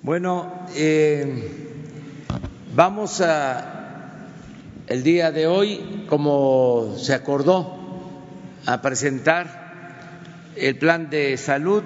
Bueno, 0.00 0.52
eh, 0.76 1.50
vamos 2.72 3.20
a 3.20 4.28
el 4.86 5.02
día 5.02 5.32
de 5.32 5.48
hoy, 5.48 6.04
como 6.08 6.94
se 6.96 7.14
acordó, 7.14 7.76
a 8.64 8.80
presentar 8.80 10.52
el 10.54 10.76
plan 10.76 11.10
de 11.10 11.36
salud 11.36 11.82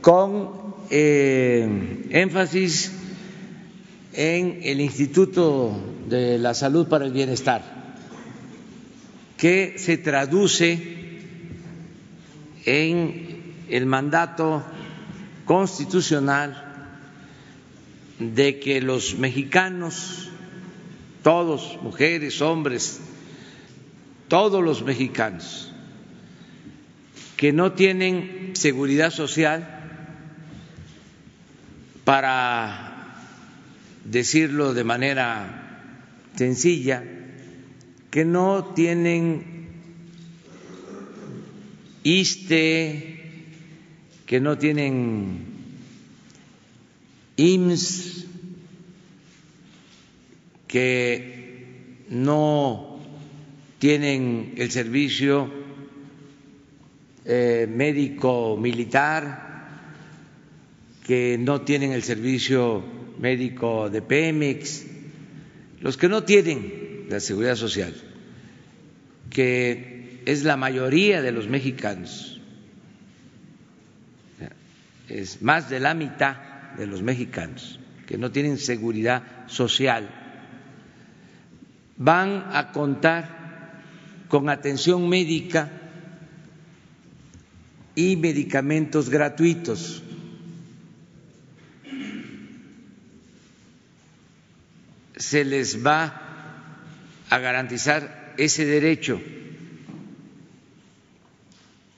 con 0.00 0.74
eh, 0.88 2.06
énfasis 2.08 2.92
en 4.14 4.60
el 4.62 4.80
Instituto 4.80 5.78
de 6.08 6.38
la 6.38 6.54
Salud 6.54 6.88
para 6.88 7.04
el 7.04 7.12
Bienestar, 7.12 7.62
que 9.36 9.74
se 9.76 9.98
traduce 9.98 10.78
en 12.64 13.54
el 13.68 13.84
mandato 13.84 14.64
constitucional 15.44 16.69
de 18.20 18.60
que 18.60 18.80
los 18.80 19.16
mexicanos, 19.18 20.30
todos, 21.22 21.78
mujeres, 21.82 22.40
hombres, 22.40 23.00
todos 24.28 24.62
los 24.62 24.84
mexicanos 24.84 25.72
que 27.36 27.52
no 27.54 27.72
tienen 27.72 28.50
seguridad 28.52 29.10
social, 29.10 29.78
para 32.04 33.14
decirlo 34.04 34.74
de 34.74 34.84
manera 34.84 35.96
sencilla, 36.36 37.02
que 38.10 38.26
no 38.26 38.74
tienen 38.74 39.68
ISTE, 42.02 43.20
que 44.26 44.40
no 44.40 44.58
tienen 44.58 45.49
IMSS, 47.40 48.26
que 50.68 52.04
no 52.10 53.00
tienen 53.78 54.52
el 54.58 54.70
servicio 54.70 55.50
eh, 57.24 57.66
médico 57.66 58.58
militar, 58.58 59.68
que 61.06 61.38
no 61.38 61.62
tienen 61.62 61.92
el 61.92 62.02
servicio 62.02 62.84
médico 63.18 63.88
de 63.88 64.02
Pemex, 64.02 64.84
los 65.80 65.96
que 65.96 66.10
no 66.10 66.24
tienen 66.24 67.06
la 67.08 67.20
seguridad 67.20 67.56
social, 67.56 67.94
que 69.30 70.20
es 70.26 70.44
la 70.44 70.58
mayoría 70.58 71.22
de 71.22 71.32
los 71.32 71.48
mexicanos, 71.48 72.38
es 75.08 75.40
más 75.40 75.70
de 75.70 75.80
la 75.80 75.94
mitad 75.94 76.49
de 76.76 76.86
los 76.86 77.02
mexicanos 77.02 77.80
que 78.06 78.18
no 78.18 78.30
tienen 78.30 78.58
seguridad 78.58 79.22
social 79.46 80.08
van 81.96 82.46
a 82.52 82.72
contar 82.72 83.82
con 84.28 84.48
atención 84.48 85.08
médica 85.08 85.70
y 87.94 88.16
medicamentos 88.16 89.10
gratuitos. 89.10 90.02
Se 95.16 95.44
les 95.44 95.84
va 95.84 96.22
a 97.28 97.38
garantizar 97.38 98.34
ese 98.38 98.64
derecho. 98.64 99.20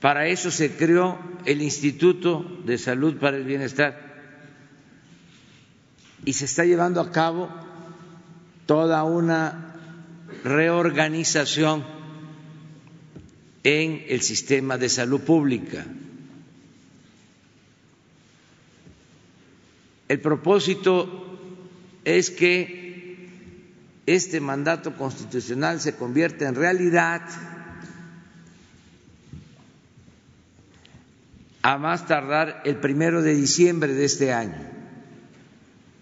Para 0.01 0.27
eso 0.27 0.51
se 0.51 0.75
creó 0.75 1.17
el 1.45 1.61
Instituto 1.61 2.61
de 2.65 2.77
Salud 2.77 3.15
para 3.15 3.37
el 3.37 3.45
Bienestar 3.45 4.02
y 6.25 6.33
se 6.33 6.45
está 6.45 6.65
llevando 6.65 7.01
a 7.01 7.11
cabo 7.11 7.49
toda 8.65 9.03
una 9.03 9.75
reorganización 10.43 11.83
en 13.63 14.05
el 14.07 14.21
sistema 14.21 14.77
de 14.77 14.89
salud 14.89 15.21
pública. 15.21 15.85
El 20.07 20.19
propósito 20.19 21.39
es 22.03 22.29
que 22.29 23.29
este 24.05 24.41
mandato 24.41 24.95
constitucional 24.95 25.79
se 25.79 25.95
convierta 25.95 26.47
en 26.47 26.55
realidad 26.55 27.21
a 31.61 31.77
más 31.77 32.05
tardar 32.05 32.61
el 32.65 32.75
primero 32.77 33.21
de 33.21 33.33
diciembre 33.33 33.93
de 33.93 34.03
este 34.05 34.33
año 34.33 34.72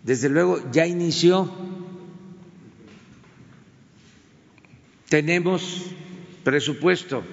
desde 0.03 0.29
luego 0.29 0.72
ya 0.72 0.85
inició. 0.85 1.50
Tenemos 5.09 5.85
presupuesto. 6.44 7.23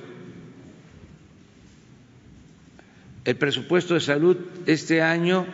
El 3.25 3.37
presupuesto 3.37 3.95
de 3.95 4.01
salud 4.01 4.37
este 4.67 5.03
año 5.03 5.47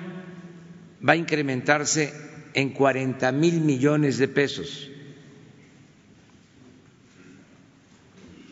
va 1.07 1.15
a 1.15 1.17
incrementarse 1.17 2.13
en 2.55 2.71
40 2.71 3.33
mil 3.33 3.61
millones 3.61 4.19
de 4.19 4.29
pesos 4.29 4.91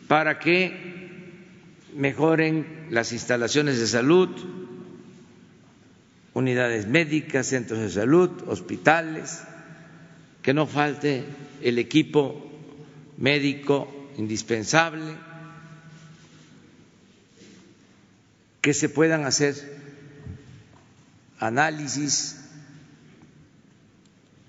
para 0.07 0.39
que 0.39 0.93
mejoren 1.95 2.87
las 2.91 3.11
instalaciones 3.13 3.79
de 3.79 3.87
salud, 3.87 4.29
unidades 6.33 6.87
médicas, 6.87 7.47
centros 7.47 7.79
de 7.79 7.89
salud, 7.89 8.29
hospitales, 8.47 9.43
que 10.41 10.53
no 10.53 10.65
falte 10.65 11.23
el 11.61 11.77
equipo 11.77 12.51
médico 13.17 13.87
indispensable, 14.17 15.15
que 18.61 18.73
se 18.73 18.89
puedan 18.89 19.25
hacer 19.25 19.55
análisis, 21.39 22.39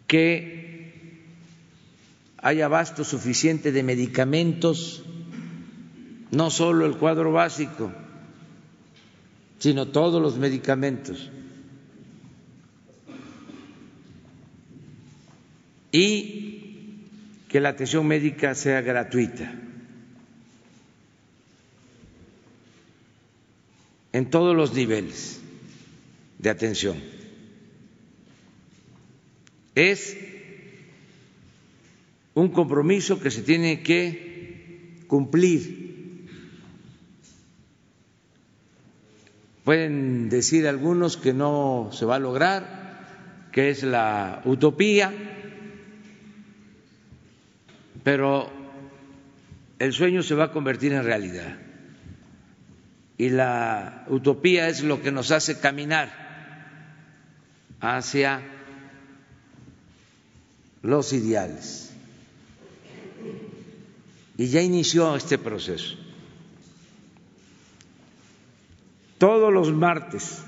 que 0.06 1.24
haya 2.38 2.66
abasto 2.66 3.04
suficiente 3.04 3.72
de 3.72 3.82
medicamentos, 3.82 5.04
no 6.30 6.50
solo 6.50 6.86
el 6.86 6.96
cuadro 6.96 7.32
básico, 7.32 7.92
sino 9.58 9.88
todos 9.88 10.20
los 10.20 10.38
medicamentos 10.38 11.30
y 15.94 17.05
que 17.49 17.60
la 17.60 17.69
atención 17.69 18.05
médica 18.05 18.56
sea 18.56 18.81
gratuita 18.81 19.55
en 24.12 24.28
todos 24.28 24.56
los 24.56 24.75
niveles 24.75 25.41
de 26.41 26.50
atención. 26.50 27.00
Es 29.77 30.16
un 32.34 32.49
compromiso 32.49 33.21
que 33.21 33.31
se 33.31 33.43
tiene 33.43 33.84
que 33.84 35.05
cumplir. 35.06 36.26
Pueden 39.62 40.28
decir 40.28 40.66
algunos 40.66 41.16
que 41.16 41.32
no 41.32 41.91
se 41.93 42.05
va 42.05 42.16
a 42.16 42.19
lograr, 42.19 43.49
que 43.53 43.71
es 43.71 43.84
la 43.84 44.43
utopía, 44.44 45.12
pero 48.04 48.50
el 49.78 49.92
sueño 49.92 50.22
se 50.22 50.34
va 50.34 50.44
a 50.44 50.53
convertir 50.53 50.92
en 50.92 51.03
realidad 51.03 51.56
y 53.16 53.31
la 53.31 54.04
utopía 54.09 54.69
es 54.69 54.82
lo 54.82 55.00
que 55.03 55.10
nos 55.10 55.31
hace 55.31 55.59
caminar 55.59 56.22
hacia 57.81 58.43
los 60.82 61.12
ideales. 61.12 61.93
Y 64.37 64.49
ya 64.49 64.61
inició 64.61 65.14
este 65.17 65.38
proceso. 65.38 65.96
Todos 69.19 69.52
los 69.52 69.73
martes, 69.73 70.43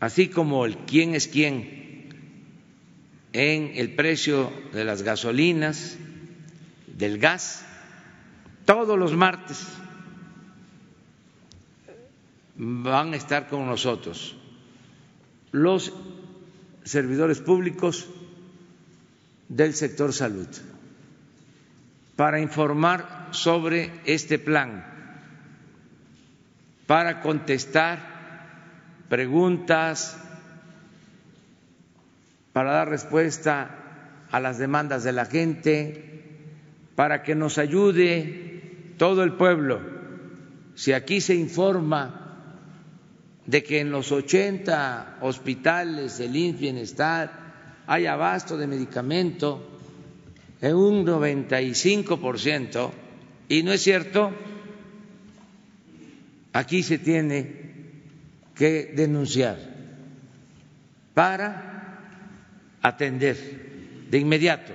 así 0.00 0.28
como 0.28 0.66
el 0.66 0.76
quién 0.78 1.14
es 1.14 1.28
quién 1.28 1.83
en 3.34 3.72
el 3.74 3.94
precio 3.94 4.50
de 4.72 4.84
las 4.84 5.02
gasolinas, 5.02 5.98
del 6.86 7.18
gas, 7.18 7.66
todos 8.64 8.96
los 8.96 9.14
martes 9.14 9.66
van 12.56 13.12
a 13.12 13.16
estar 13.16 13.48
con 13.48 13.66
nosotros 13.66 14.36
los 15.50 15.92
servidores 16.84 17.40
públicos 17.40 18.06
del 19.48 19.74
sector 19.74 20.12
salud 20.12 20.46
para 22.14 22.40
informar 22.40 23.28
sobre 23.32 23.90
este 24.04 24.38
plan, 24.38 24.84
para 26.86 27.20
contestar 27.20 27.98
preguntas 29.08 30.23
para 32.54 32.70
dar 32.70 32.88
respuesta 32.88 33.68
a 34.30 34.38
las 34.38 34.58
demandas 34.58 35.02
de 35.02 35.10
la 35.10 35.26
gente, 35.26 36.22
para 36.94 37.24
que 37.24 37.34
nos 37.34 37.58
ayude 37.58 38.94
todo 38.96 39.24
el 39.24 39.32
pueblo. 39.32 39.80
Si 40.76 40.92
aquí 40.92 41.20
se 41.20 41.34
informa 41.34 42.38
de 43.44 43.64
que 43.64 43.80
en 43.80 43.90
los 43.90 44.12
80 44.12 45.18
hospitales 45.20 46.18
del 46.18 46.36
INS 46.36 46.60
Bienestar 46.60 47.82
hay 47.88 48.06
abasto 48.06 48.56
de 48.56 48.68
medicamento 48.68 49.80
en 50.60 50.76
un 50.76 51.04
95%, 51.04 52.90
y 53.48 53.64
no 53.64 53.72
es 53.72 53.82
cierto, 53.82 54.32
aquí 56.52 56.84
se 56.84 56.98
tiene 56.98 57.64
que 58.54 58.92
denunciar 58.94 59.58
para 61.14 61.73
atender 62.84 64.06
de 64.10 64.18
inmediato 64.18 64.74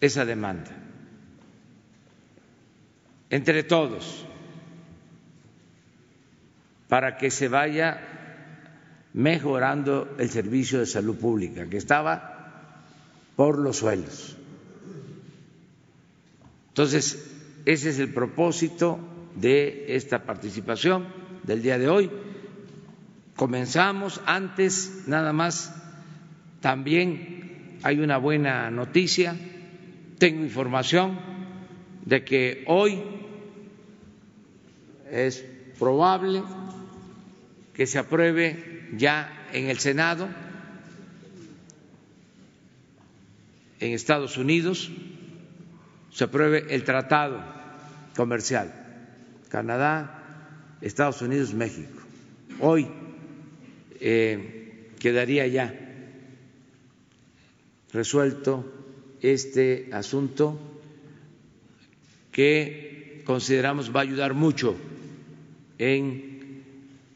esa 0.00 0.26
demanda, 0.26 0.70
entre 3.30 3.64
todos, 3.64 4.26
para 6.88 7.16
que 7.16 7.30
se 7.30 7.48
vaya 7.48 7.98
mejorando 9.14 10.14
el 10.18 10.28
servicio 10.28 10.78
de 10.78 10.86
salud 10.86 11.16
pública, 11.16 11.66
que 11.70 11.78
estaba 11.78 12.84
por 13.34 13.58
los 13.58 13.78
suelos. 13.78 14.36
Entonces, 16.68 17.32
ese 17.64 17.88
es 17.88 17.98
el 17.98 18.12
propósito 18.12 18.98
de 19.36 19.96
esta 19.96 20.24
participación 20.24 21.06
del 21.44 21.62
día 21.62 21.78
de 21.78 21.88
hoy. 21.88 22.10
Comenzamos 23.36 24.20
antes, 24.26 25.04
nada 25.06 25.32
más, 25.32 25.83
también 26.64 27.78
hay 27.82 28.00
una 28.00 28.16
buena 28.16 28.70
noticia. 28.70 29.36
Tengo 30.16 30.42
información 30.42 31.20
de 32.06 32.24
que 32.24 32.64
hoy 32.66 33.02
es 35.10 35.44
probable 35.78 36.42
que 37.74 37.86
se 37.86 37.98
apruebe 37.98 38.88
ya 38.96 39.46
en 39.52 39.68
el 39.68 39.78
Senado, 39.78 40.26
en 43.78 43.92
Estados 43.92 44.38
Unidos, 44.38 44.90
se 46.12 46.24
apruebe 46.24 46.64
el 46.74 46.82
tratado 46.84 47.44
comercial 48.16 48.72
Canadá, 49.50 50.78
Estados 50.80 51.20
Unidos, 51.20 51.52
México. 51.52 52.00
Hoy 52.58 52.88
eh, 54.00 54.88
quedaría 54.98 55.46
ya 55.46 55.83
resuelto 57.94 58.64
este 59.22 59.88
asunto 59.92 60.58
que 62.32 63.22
consideramos 63.24 63.94
va 63.94 64.00
a 64.00 64.02
ayudar 64.02 64.34
mucho 64.34 64.76
en 65.78 66.64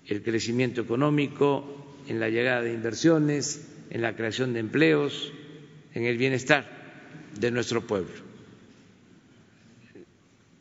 el 0.06 0.22
crecimiento 0.22 0.80
económico, 0.80 1.96
en 2.06 2.20
la 2.20 2.30
llegada 2.30 2.62
de 2.62 2.72
inversiones, 2.72 3.68
en 3.90 4.00
la 4.02 4.14
creación 4.14 4.54
de 4.54 4.60
empleos, 4.60 5.32
en 5.94 6.04
el 6.04 6.16
bienestar 6.16 6.64
de 7.38 7.50
nuestro 7.50 7.86
pueblo. 7.86 8.14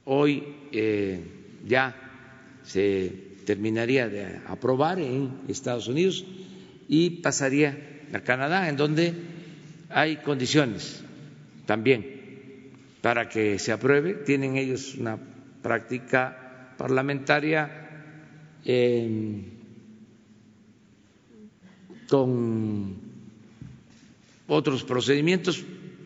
Hoy 0.05 0.43
eh, 0.71 1.21
ya 1.65 1.95
se 2.63 3.13
terminaría 3.45 4.09
de 4.09 4.39
aprobar 4.47 4.99
en 4.99 5.41
Estados 5.47 5.87
Unidos 5.87 6.25
y 6.89 7.21
pasaría 7.21 8.01
a 8.13 8.21
Canadá, 8.21 8.67
en 8.67 8.77
donde 8.77 9.36
hay 9.89 10.17
condiciones 10.17 11.03
también 11.65 12.71
para 13.01 13.29
que 13.29 13.59
se 13.59 13.71
apruebe. 13.71 14.13
Tienen 14.15 14.57
ellos 14.57 14.95
una 14.95 15.17
práctica 15.61 16.73
parlamentaria 16.77 17.69
em, 18.65 19.43
con 22.09 22.95
otros 24.47 24.83
procedimientos, 24.83 25.63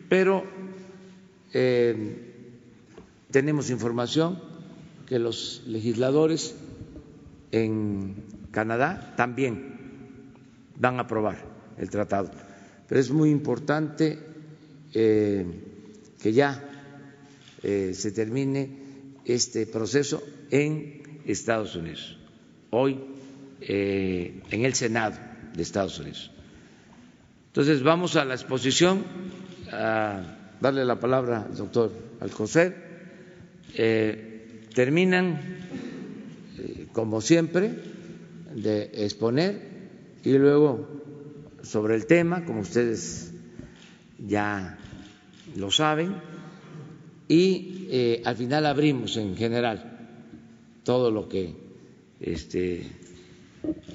pero 0.08 0.44
em, 1.52 2.16
tenemos 3.30 3.70
información 3.70 4.40
que 5.06 5.18
los 5.18 5.62
legisladores 5.66 6.56
en 7.52 8.14
Canadá 8.50 9.14
también 9.16 9.76
van 10.78 10.98
a 10.98 11.02
aprobar 11.02 11.36
el 11.78 11.90
tratado 11.90 12.30
pero 12.88 13.00
es 13.00 13.10
muy 13.10 13.30
importante 13.30 14.18
eh, 14.94 15.46
que 16.20 16.32
ya 16.32 16.62
eh, 17.62 17.92
se 17.94 18.12
termine 18.12 18.68
este 19.24 19.66
proceso 19.66 20.22
en 20.50 21.20
Estados 21.24 21.74
Unidos, 21.76 22.18
hoy 22.70 23.00
eh, 23.60 24.42
en 24.50 24.64
el 24.64 24.74
Senado 24.74 25.16
de 25.54 25.62
Estados 25.62 25.98
Unidos. 25.98 26.30
Entonces 27.48 27.82
vamos 27.82 28.16
a 28.16 28.24
la 28.24 28.34
exposición, 28.34 29.04
a 29.70 30.38
darle 30.60 30.84
la 30.84 30.98
palabra 30.98 31.46
al 31.48 31.56
doctor 31.56 31.92
Alcocer. 32.20 32.92
terminan, 34.74 35.40
como 36.92 37.20
siempre, 37.20 37.70
de 38.54 38.90
exponer 38.94 39.60
y 40.24 40.32
luego 40.38 41.01
sobre 41.62 41.94
el 41.94 42.06
tema, 42.06 42.44
como 42.44 42.60
ustedes 42.60 43.32
ya 44.18 44.78
lo 45.56 45.70
saben, 45.70 46.14
y 47.28 47.86
eh, 47.90 48.22
al 48.24 48.36
final 48.36 48.66
abrimos 48.66 49.16
en 49.16 49.36
general 49.36 49.92
todo 50.84 51.10
lo 51.10 51.28
que 51.28 51.54
este, 52.20 52.86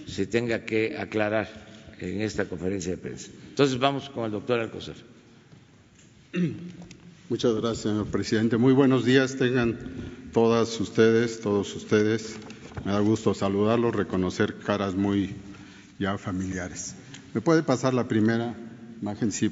se 0.06 0.28
tenga 0.28 0.66
que 0.66 0.98
aclarar 0.98 1.48
en 2.00 2.22
esta 2.22 2.46
conferencia 2.46 2.92
de 2.92 2.98
prensa. 2.98 3.32
Entonces 3.50 3.78
vamos 3.80 4.10
con 4.10 4.26
el 4.26 4.32
doctor 4.32 4.60
Alcocer. 4.60 4.96
Muchas 7.30 7.56
gracias, 7.56 7.80
señor 7.80 8.08
presidente. 8.08 8.58
Muy 8.58 8.74
buenos 8.74 9.04
días 9.04 9.36
tengan 9.36 9.78
todas 10.32 10.80
ustedes, 10.80 11.42
todos 11.42 11.76
ustedes. 11.76 12.38
Me 12.86 12.92
da 12.92 13.00
gusto 13.00 13.34
saludarlos, 13.34 13.96
reconocer 13.96 14.56
caras 14.60 14.96
muy 14.96 15.36
ya 16.00 16.18
familiares. 16.18 16.96
¿Me 17.34 17.42
puede 17.42 17.64
pasar 17.64 17.94
la 17.94 18.08
primera 18.08 18.56
imagen? 19.02 19.32
Sí. 19.32 19.52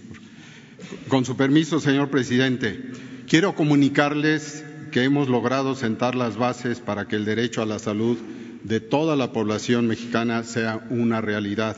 Con 1.07 1.25
su 1.25 1.35
permiso, 1.35 1.79
señor 1.79 2.09
presidente, 2.09 2.91
quiero 3.27 3.55
comunicarles 3.55 4.63
que 4.91 5.03
hemos 5.03 5.29
logrado 5.29 5.75
sentar 5.75 6.15
las 6.15 6.37
bases 6.37 6.79
para 6.79 7.07
que 7.07 7.15
el 7.15 7.25
derecho 7.25 7.61
a 7.61 7.65
la 7.65 7.79
salud 7.79 8.17
de 8.63 8.79
toda 8.79 9.15
la 9.15 9.31
población 9.31 9.87
mexicana 9.87 10.43
sea 10.43 10.85
una 10.89 11.21
realidad. 11.21 11.77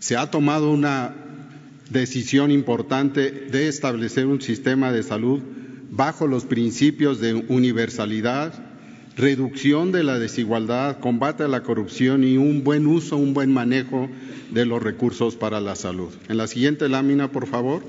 Se 0.00 0.16
ha 0.16 0.30
tomado 0.30 0.70
una 0.70 1.14
decisión 1.90 2.50
importante 2.50 3.30
de 3.30 3.68
establecer 3.68 4.26
un 4.26 4.40
sistema 4.40 4.92
de 4.92 5.02
salud 5.02 5.40
bajo 5.90 6.26
los 6.26 6.44
principios 6.44 7.20
de 7.20 7.34
universalidad, 7.34 8.52
reducción 9.16 9.92
de 9.92 10.02
la 10.02 10.18
desigualdad, 10.18 10.98
combate 10.98 11.44
a 11.44 11.48
la 11.48 11.62
corrupción 11.62 12.24
y 12.24 12.36
un 12.36 12.64
buen 12.64 12.86
uso, 12.86 13.16
un 13.16 13.34
buen 13.34 13.52
manejo 13.52 14.08
de 14.50 14.66
los 14.66 14.82
recursos 14.82 15.36
para 15.36 15.60
la 15.60 15.76
salud. 15.76 16.12
En 16.28 16.36
la 16.36 16.46
siguiente 16.46 16.88
lámina, 16.88 17.30
por 17.30 17.46
favor. 17.46 17.82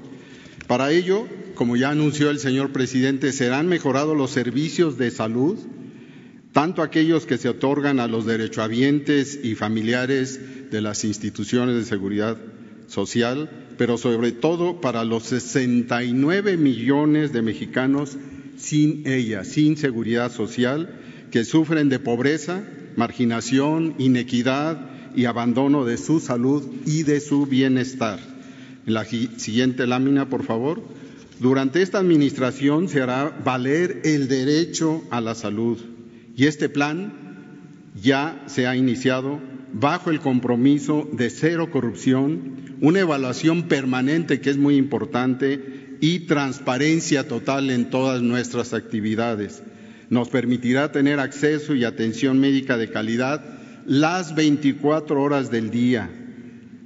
Para 0.68 0.92
ello, 0.92 1.28
como 1.56 1.76
ya 1.76 1.90
anunció 1.90 2.30
el 2.30 2.40
señor 2.40 2.72
presidente, 2.72 3.32
serán 3.32 3.68
mejorados 3.68 4.16
los 4.16 4.32
servicios 4.32 4.98
de 4.98 5.12
salud, 5.12 5.58
tanto 6.52 6.82
aquellos 6.82 7.26
que 7.26 7.38
se 7.38 7.50
otorgan 7.50 8.00
a 8.00 8.08
los 8.08 8.26
derechohabientes 8.26 9.40
y 9.44 9.56
familiares 9.56 10.40
de 10.72 10.82
las 10.82 11.04
instituciones 11.04 11.76
de 11.76 11.86
seguridad 11.86 12.38
social, 12.88 13.50
pero 13.78 13.98
sobre 13.98 14.32
todo 14.32 14.80
para 14.80 15.04
los 15.04 15.24
69 15.24 16.56
millones 16.58 17.34
de 17.34 17.42
mexicanos 17.42 18.18
sin 18.58 19.06
ella, 19.06 19.44
sin 19.44 19.76
seguridad 19.76 20.32
social, 20.32 21.02
que 21.36 21.44
sufren 21.44 21.90
de 21.90 22.00
pobreza, 22.00 22.64
marginación, 22.96 23.96
inequidad 23.98 24.90
y 25.18 25.26
abandono 25.26 25.84
de 25.84 25.98
su 25.98 26.22
salud 26.22 26.64
y 26.86 27.04
de 27.04 27.20
su 27.20 27.46
bienestar. 27.46 28.22
En 28.88 28.94
la 28.94 29.04
siguiente 29.04 29.86
lámina, 29.86 30.30
por 30.30 30.46
favor. 30.46 30.82
Durante 31.42 31.82
esta 31.82 31.98
administración 31.98 32.88
se 32.88 33.02
hará 33.02 33.38
valer 33.44 34.00
el 34.06 34.30
derecho 34.30 35.04
a 35.10 35.20
la 35.20 35.36
salud 35.36 35.78
y 36.38 36.46
este 36.46 36.70
plan 36.70 37.12
ya 38.02 38.42
se 38.46 38.66
ha 38.66 38.78
iniciado 38.78 39.42
bajo 39.74 40.12
el 40.12 40.22
compromiso 40.22 41.06
de 41.12 41.30
cero 41.30 41.70
corrupción, 41.70 42.78
una 42.80 43.02
evaluación 43.02 43.64
permanente 43.64 44.40
que 44.40 44.52
es 44.52 44.58
muy 44.58 44.78
importante 44.78 45.98
y 46.00 46.20
transparencia 46.28 47.28
total 47.28 47.72
en 47.72 47.90
todas 47.90 48.22
nuestras 48.22 48.74
actividades 48.74 49.62
nos 50.10 50.30
permitirá 50.30 50.92
tener 50.92 51.20
acceso 51.20 51.76
y 51.76 51.84
atención 51.84 52.40
médica 52.40 52.78
de 52.78 52.90
calidad 52.90 53.44
las 53.86 54.36
24 54.36 55.22
horas 55.22 55.52
del 55.52 55.70
día, 55.70 56.10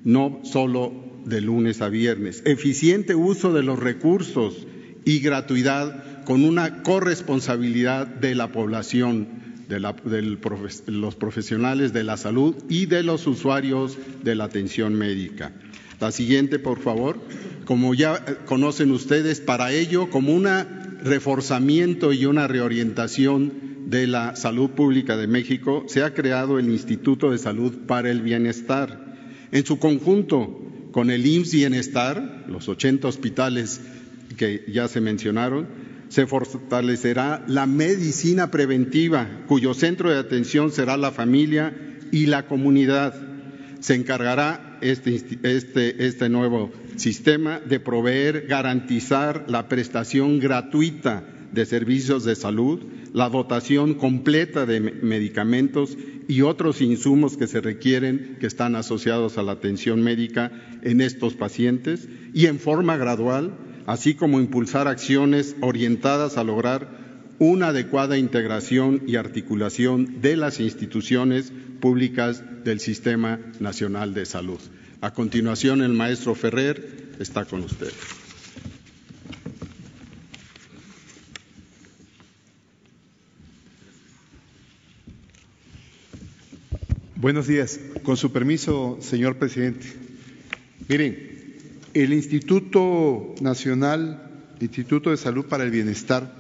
no 0.03 0.41
solo 0.43 1.21
de 1.25 1.41
lunes 1.41 1.81
a 1.81 1.89
viernes. 1.89 2.41
Eficiente 2.45 3.15
uso 3.15 3.53
de 3.53 3.63
los 3.63 3.79
recursos 3.79 4.67
y 5.05 5.19
gratuidad 5.19 6.23
con 6.25 6.43
una 6.43 6.83
corresponsabilidad 6.83 8.07
de 8.07 8.35
la 8.35 8.51
población, 8.51 9.27
de, 9.67 9.79
los 10.87 11.15
profesionales 11.15 11.93
de 11.93 12.03
la 12.03 12.17
salud 12.17 12.55
y 12.69 12.85
de 12.87 13.03
los 13.03 13.27
usuarios 13.27 13.97
de 14.23 14.35
la 14.35 14.45
atención 14.45 14.95
médica. 14.95 15.53
La 15.99 16.11
siguiente, 16.11 16.59
por 16.59 16.79
favor. 16.79 17.19
Como 17.65 17.93
ya 17.93 18.23
conocen 18.45 18.91
ustedes, 18.91 19.41
para 19.41 19.71
ello, 19.71 20.09
como 20.09 20.33
un 20.33 20.47
reforzamiento 21.03 22.13
y 22.13 22.25
una 22.25 22.47
reorientación 22.47 23.69
de 23.87 24.07
la 24.07 24.35
salud 24.35 24.71
pública 24.71 25.17
de 25.17 25.27
México, 25.27 25.83
se 25.87 26.03
ha 26.03 26.13
creado 26.13 26.59
el 26.59 26.69
Instituto 26.69 27.31
de 27.31 27.37
Salud 27.37 27.73
para 27.87 28.09
el 28.09 28.21
Bienestar. 28.21 29.17
En 29.51 29.65
su 29.65 29.79
conjunto, 29.79 30.61
con 30.91 31.09
el 31.09 31.25
IMSS 31.25 31.53
Bienestar, 31.53 32.45
los 32.47 32.69
80 32.69 33.07
hospitales 33.07 33.81
que 34.37 34.65
ya 34.71 34.87
se 34.87 35.01
mencionaron, 35.01 35.67
se 36.09 36.25
fortalecerá 36.25 37.43
la 37.47 37.65
medicina 37.65 38.51
preventiva, 38.51 39.27
cuyo 39.47 39.73
centro 39.73 40.09
de 40.09 40.17
atención 40.17 40.71
será 40.71 40.97
la 40.97 41.11
familia 41.11 41.75
y 42.11 42.25
la 42.25 42.47
comunidad. 42.47 43.28
Se 43.79 43.95
encargará 43.95 44.77
este, 44.81 45.15
este, 45.43 46.05
este 46.05 46.29
nuevo 46.29 46.71
sistema 46.95 47.59
de 47.59 47.79
proveer, 47.79 48.47
garantizar 48.47 49.45
la 49.47 49.67
prestación 49.67 50.39
gratuita 50.39 51.23
de 51.51 51.65
servicios 51.65 52.25
de 52.25 52.35
salud, 52.35 52.81
la 53.13 53.29
dotación 53.29 53.95
completa 53.95 54.65
de 54.65 54.79
medicamentos 54.79 55.97
y 56.27 56.41
otros 56.41 56.81
insumos 56.81 57.37
que 57.37 57.47
se 57.47 57.61
requieren 57.61 58.37
que 58.39 58.47
están 58.47 58.75
asociados 58.75 59.37
a 59.37 59.43
la 59.43 59.53
atención 59.53 60.01
médica 60.03 60.51
en 60.83 61.01
estos 61.01 61.33
pacientes 61.33 62.07
y 62.33 62.45
en 62.45 62.59
forma 62.59 62.97
gradual, 62.97 63.57
así 63.87 64.13
como 64.13 64.39
impulsar 64.39 64.87
acciones 64.87 65.55
orientadas 65.61 66.37
a 66.37 66.43
lograr 66.43 67.08
una 67.39 67.69
adecuada 67.69 68.17
integración 68.17 69.03
y 69.07 69.15
articulación 69.15 70.21
de 70.21 70.35
las 70.35 70.59
instituciones 70.59 71.51
públicas 71.79 72.43
del 72.65 72.81
Sistema 72.81 73.39
Nacional 73.59 74.13
de 74.13 74.25
Salud. 74.25 74.59
A 75.01 75.13
continuación, 75.13 75.81
el 75.81 75.93
maestro 75.93 76.35
Ferrer 76.35 77.15
está 77.19 77.45
con 77.45 77.61
usted. 77.61 77.91
Buenos 87.15 87.47
días. 87.47 87.79
Con 88.03 88.17
su 88.17 88.31
permiso, 88.31 88.97
señor 89.01 89.37
presidente. 89.37 89.87
Miren, 90.87 91.57
el 91.93 92.13
Instituto 92.13 93.35
Nacional, 93.41 94.55
Instituto 94.59 95.09
de 95.09 95.17
Salud 95.17 95.45
para 95.45 95.63
el 95.63 95.71
Bienestar, 95.71 96.38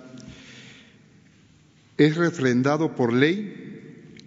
es 1.99 2.15
refrendado 2.15 2.95
por 2.95 3.13
ley 3.13 3.53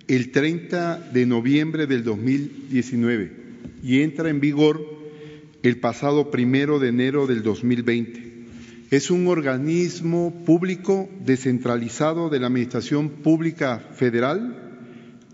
el 0.07 0.31
30 0.31 1.11
de 1.13 1.25
noviembre 1.25 1.87
del 1.87 2.05
2019 2.05 3.33
y 3.83 4.03
entra 4.03 4.29
en 4.29 4.41
vigor 4.41 4.87
el 5.63 5.81
pasado 5.81 6.31
primero 6.31 6.79
de 6.79 6.89
enero 6.89 7.27
del 7.27 7.43
2020. 7.43 8.31
Es 8.91 9.11
un 9.11 9.27
organismo 9.27 10.45
público 10.45 11.09
descentralizado 11.25 12.29
de 12.29 12.41
la 12.41 12.49
Administración 12.49 13.09
Pública 13.09 13.79
Federal 13.79 14.85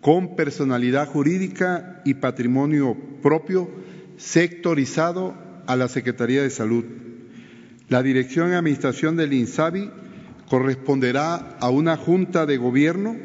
con 0.00 0.37
personalidad 0.37 1.09
jurídica 1.09 2.02
y 2.04 2.14
patrimonio 2.14 2.97
propio 3.21 3.68
sectorizado 4.16 5.35
a 5.66 5.75
la 5.75 5.88
Secretaría 5.88 6.42
de 6.42 6.50
Salud. 6.50 6.85
La 7.88 8.04
dirección 8.04 8.52
y 8.52 8.54
administración 8.54 9.16
del 9.16 9.33
INSABI 9.33 9.90
corresponderá 10.49 11.57
a 11.61 11.71
una 11.71 11.97
junta 11.97 12.47
de 12.47 12.57
gobierno 12.57 13.17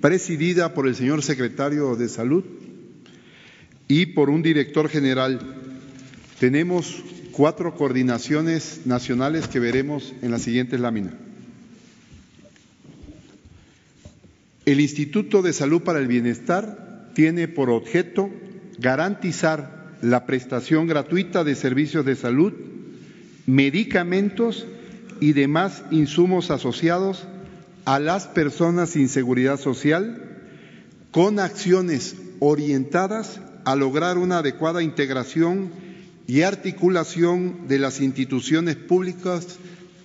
presidida 0.00 0.72
por 0.72 0.86
el 0.86 0.94
señor 0.94 1.22
secretario 1.22 1.96
de 1.96 2.08
Salud 2.08 2.44
y 3.88 4.06
por 4.06 4.30
un 4.30 4.42
director 4.42 4.88
general. 4.88 5.56
Tenemos 6.38 7.02
cuatro 7.32 7.74
coordinaciones 7.74 8.82
nacionales 8.84 9.48
que 9.48 9.60
veremos 9.60 10.14
en 10.22 10.30
la 10.30 10.38
siguiente 10.38 10.78
lámina. 10.78 11.12
El 14.64 14.80
Instituto 14.80 15.42
de 15.42 15.52
Salud 15.52 15.82
para 15.82 15.98
el 15.98 16.06
Bienestar 16.06 17.10
tiene 17.14 17.48
por 17.48 17.70
objeto 17.70 18.30
garantizar 18.78 19.96
la 20.00 20.24
prestación 20.24 20.86
gratuita 20.86 21.44
de 21.44 21.54
servicios 21.54 22.06
de 22.06 22.16
salud, 22.16 22.52
medicamentos 23.46 24.66
y 25.20 25.32
demás 25.32 25.82
insumos 25.90 26.50
asociados 26.50 27.26
a 27.84 27.98
las 28.00 28.26
personas 28.26 28.90
sin 28.90 29.08
seguridad 29.08 29.58
social 29.58 30.22
con 31.10 31.38
acciones 31.38 32.16
orientadas 32.38 33.40
a 33.64 33.76
lograr 33.76 34.18
una 34.18 34.38
adecuada 34.38 34.82
integración 34.82 35.70
y 36.26 36.42
articulación 36.42 37.68
de 37.68 37.78
las 37.78 38.00
instituciones 38.00 38.76
públicas 38.76 39.58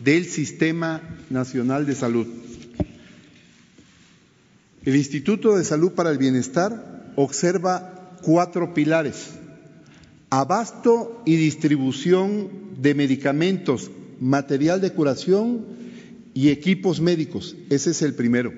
del 0.03 0.25
Sistema 0.25 1.01
Nacional 1.29 1.85
de 1.85 1.95
Salud. 1.95 2.27
El 4.83 4.95
Instituto 4.95 5.55
de 5.57 5.63
Salud 5.63 5.91
para 5.93 6.11
el 6.11 6.17
Bienestar 6.17 7.11
observa 7.15 8.17
cuatro 8.21 8.73
pilares. 8.73 9.31
Abasto 10.29 11.21
y 11.25 11.35
distribución 11.35 12.49
de 12.81 12.93
medicamentos, 12.93 13.89
material 14.19 14.81
de 14.81 14.91
curación 14.91 15.65
y 16.33 16.49
equipos 16.49 17.01
médicos. 17.01 17.55
Ese 17.69 17.91
es 17.91 18.01
el 18.01 18.13
primero. 18.13 18.53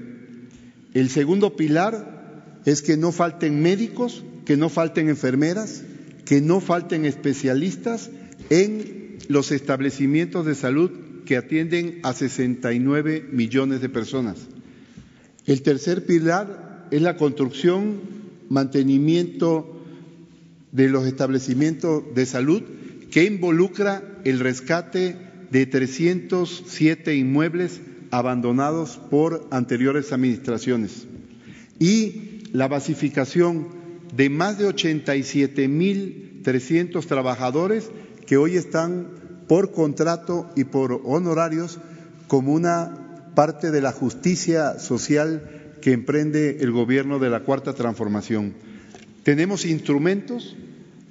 El 0.93 1.09
segundo 1.09 1.55
pilar 1.55 2.61
es 2.65 2.81
que 2.81 2.97
no 2.97 3.11
falten 3.11 3.61
médicos 3.61 4.23
que 4.47 4.55
no 4.55 4.69
falten 4.69 5.09
enfermeras, 5.09 5.83
que 6.23 6.39
no 6.39 6.61
falten 6.61 7.03
especialistas 7.03 8.09
en 8.49 9.17
los 9.27 9.51
establecimientos 9.51 10.45
de 10.45 10.55
salud 10.55 10.89
que 11.25 11.35
atienden 11.35 11.99
a 12.03 12.13
69 12.13 13.27
millones 13.29 13.81
de 13.81 13.89
personas. 13.89 14.37
El 15.45 15.63
tercer 15.63 16.05
pilar 16.05 16.87
es 16.91 17.01
la 17.01 17.17
construcción, 17.17 17.99
mantenimiento 18.47 19.83
de 20.71 20.87
los 20.87 21.05
establecimientos 21.05 22.03
de 22.15 22.25
salud 22.25 22.63
que 23.11 23.25
involucra 23.25 24.01
el 24.23 24.39
rescate 24.39 25.26
de 25.51 25.65
307 25.65 27.15
inmuebles 27.15 27.81
abandonados 28.11 28.99
por 29.09 29.47
anteriores 29.51 30.11
administraciones 30.11 31.07
y 31.79 32.41
la 32.53 32.67
basificación 32.67 33.67
de 34.15 34.29
más 34.29 34.57
de 34.57 34.65
87 34.65 35.67
mil 35.67 36.41
300 36.43 37.05
trabajadores 37.07 37.91
que 38.25 38.37
hoy 38.37 38.55
están 38.55 39.07
por 39.47 39.71
contrato 39.71 40.49
y 40.55 40.63
por 40.63 41.01
honorarios 41.03 41.79
como 42.27 42.53
una 42.53 43.31
parte 43.35 43.71
de 43.71 43.81
la 43.81 43.91
justicia 43.91 44.79
social 44.79 45.75
que 45.81 45.93
emprende 45.93 46.57
el 46.61 46.71
gobierno 46.71 47.19
de 47.19 47.29
la 47.29 47.41
Cuarta 47.41 47.73
Transformación. 47.73 48.53
Tenemos 49.23 49.65
instrumentos, 49.65 50.55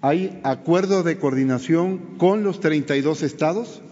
hay 0.01 0.41
acuerdo 0.43 1.03
de 1.03 1.19
coordinación 1.19 1.99
con 2.19 2.43
los 2.43 2.61
32 2.61 3.23
estados, 3.23 3.83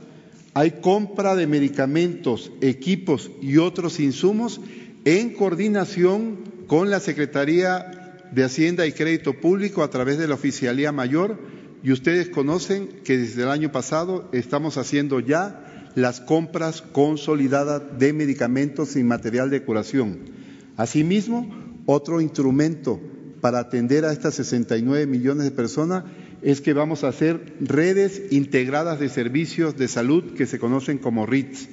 hay 0.55 0.81
compra 0.81 1.35
de 1.35 1.49
medicamentos, 1.49 2.53
equipos 2.61 3.31
y 3.43 3.59
otros 3.59 3.99
insumos 3.99 4.61
en 5.05 5.35
coordinación 5.35 6.39
con 6.69 6.91
la 6.91 7.01
Secretaría 7.01 8.21
de 8.31 8.45
Hacienda 8.45 8.87
y 8.87 8.93
Crédito 8.93 9.35
Público 9.35 9.83
a 9.83 9.91
través 9.91 10.17
de 10.17 10.29
la 10.29 10.35
Oficialía 10.35 10.93
Mayor 10.93 11.39
y 11.83 11.93
ustedes 11.93 12.31
conocen 12.31 12.89
que 13.05 13.19
desde 13.19 13.43
el 13.43 13.51
año 13.51 13.73
pasado 13.73 14.29
estamos 14.33 14.79
haciendo 14.79 15.21
ya 15.21 15.91
las 15.97 16.21
compras 16.21 16.83
consolidadas 16.83 17.83
de 17.99 18.13
medicamentos 18.13 18.97
y 18.97 19.05
material 19.05 19.51
de 19.51 19.63
curación. 19.63 20.21
Asimismo, 20.77 21.55
otro 21.87 22.21
instrumento 22.21 23.01
para 23.41 23.59
atender 23.59 24.05
a 24.05 24.13
estas 24.13 24.35
69 24.35 25.07
millones 25.07 25.45
de 25.45 25.51
personas 25.51 26.05
es 26.45 26.61
que 26.61 26.75
vamos 26.75 27.03
a 27.03 27.09
hacer 27.09 27.55
redes 27.61 28.23
integradas 28.31 29.01
de 29.01 29.09
servicios 29.09 29.77
de 29.77 29.89
salud 29.89 30.35
que 30.35 30.45
se 30.45 30.59
conocen 30.59 30.99
como 30.99 31.25
RITS. 31.25 31.69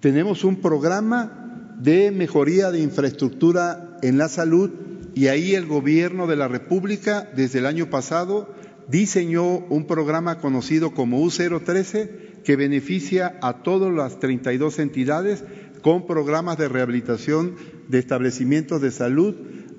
Tenemos 0.00 0.42
un 0.42 0.56
programa 0.56 1.76
de 1.80 2.10
mejoría 2.10 2.72
de 2.72 2.80
infraestructura 2.80 3.96
en 4.02 4.18
la 4.18 4.28
salud 4.28 4.70
y 5.14 5.28
ahí 5.28 5.54
el 5.54 5.66
gobierno 5.66 6.26
de 6.26 6.34
la 6.34 6.48
República 6.48 7.30
desde 7.36 7.60
el 7.60 7.66
año 7.66 7.88
pasado 7.88 8.52
diseñó 8.88 9.58
un 9.58 9.86
programa 9.86 10.40
conocido 10.40 10.92
como 10.92 11.22
U013 11.22 12.42
que 12.42 12.56
beneficia 12.56 13.38
a 13.40 13.62
todas 13.62 13.94
las 13.94 14.18
32 14.18 14.80
entidades 14.80 15.44
con 15.80 16.06
programas 16.06 16.58
de 16.58 16.68
rehabilitación 16.68 17.54
de 17.88 18.00
establecimientos 18.00 18.82
de 18.82 18.90
salud, 18.90 19.36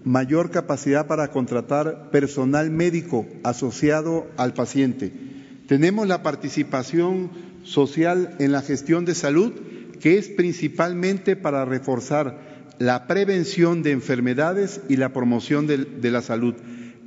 mayor 0.07 0.51
capacidad 0.51 1.05
para 1.05 1.29
contratar 1.29 2.09
personal 2.11 2.71
médico 2.71 3.25
asociado 3.43 4.25
al 4.37 4.53
paciente. 4.53 5.11
Tenemos 5.67 6.07
la 6.07 6.23
participación 6.23 7.29
social 7.63 8.35
en 8.39 8.53
la 8.53 8.61
gestión 8.61 9.03
de 9.03 9.13
salud, 9.13 9.51
que 9.99 10.17
es 10.17 10.29
principalmente 10.29 11.35
para 11.35 11.65
reforzar 11.65 12.39
la 12.79 13.05
prevención 13.05 13.83
de 13.83 13.91
enfermedades 13.91 14.81
y 14.87 14.95
la 14.95 15.11
promoción 15.11 15.67
de, 15.67 16.11
la 16.11 16.21
salud. 16.21 16.55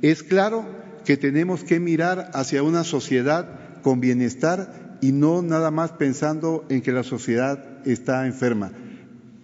Es 0.03 0.21
claro 0.21 0.65
que 1.03 1.17
tenemos 1.17 1.63
que 1.63 1.79
mirar 1.79 2.29
hacia 2.35 2.61
una 2.61 2.83
sociedad 2.83 3.81
con 3.81 3.99
bienestar 3.99 4.97
y 5.01 5.11
no 5.11 5.41
nada 5.41 5.71
más 5.71 5.93
pensando 5.93 6.65
en 6.69 6.81
que 6.81 6.91
la 6.91 7.03
sociedad 7.03 7.79
está 7.85 8.27
enferma. 8.27 8.71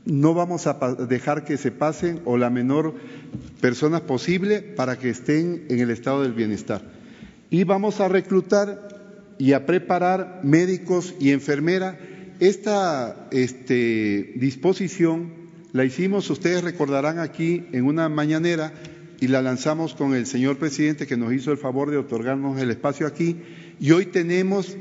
No 0.07 0.33
vamos 0.33 0.67
a 0.67 0.95
dejar 1.09 1.43
que 1.43 1.57
se 1.57 1.69
pasen 1.69 2.21
o 2.23 2.37
la 2.37 2.49
menor 2.49 2.93
personas 3.59 4.01
posible 4.01 4.61
para 4.61 4.97
que 4.97 5.09
estén 5.09 5.65
en 5.67 5.79
el 5.79 5.89
estado 5.89 6.23
del 6.23 6.31
bienestar. 6.31 6.81
Y 7.49 7.65
vamos 7.65 7.99
a 7.99 8.07
reclutar 8.07 9.35
y 9.37 9.51
a 9.51 9.65
preparar 9.65 10.39
médicos 10.43 11.13
y 11.19 11.31
enfermeras. 11.31 11.97
Esta 12.39 13.27
este, 13.31 14.31
disposición 14.37 15.33
la 15.73 15.83
hicimos, 15.83 16.29
ustedes 16.29 16.63
recordarán 16.63 17.19
aquí 17.19 17.65
en 17.73 17.83
una 17.83 18.07
mañanera 18.07 18.71
y 19.19 19.27
la 19.27 19.41
lanzamos 19.41 19.93
con 19.93 20.13
el 20.15 20.25
señor 20.25 20.57
presidente 20.57 21.05
que 21.05 21.17
nos 21.17 21.33
hizo 21.33 21.51
el 21.51 21.57
favor 21.57 21.91
de 21.91 21.97
otorgarnos 21.97 22.61
el 22.61 22.71
espacio 22.71 23.07
aquí 23.07 23.35
y 23.77 23.91
hoy 23.91 24.05
tenemos 24.05 24.77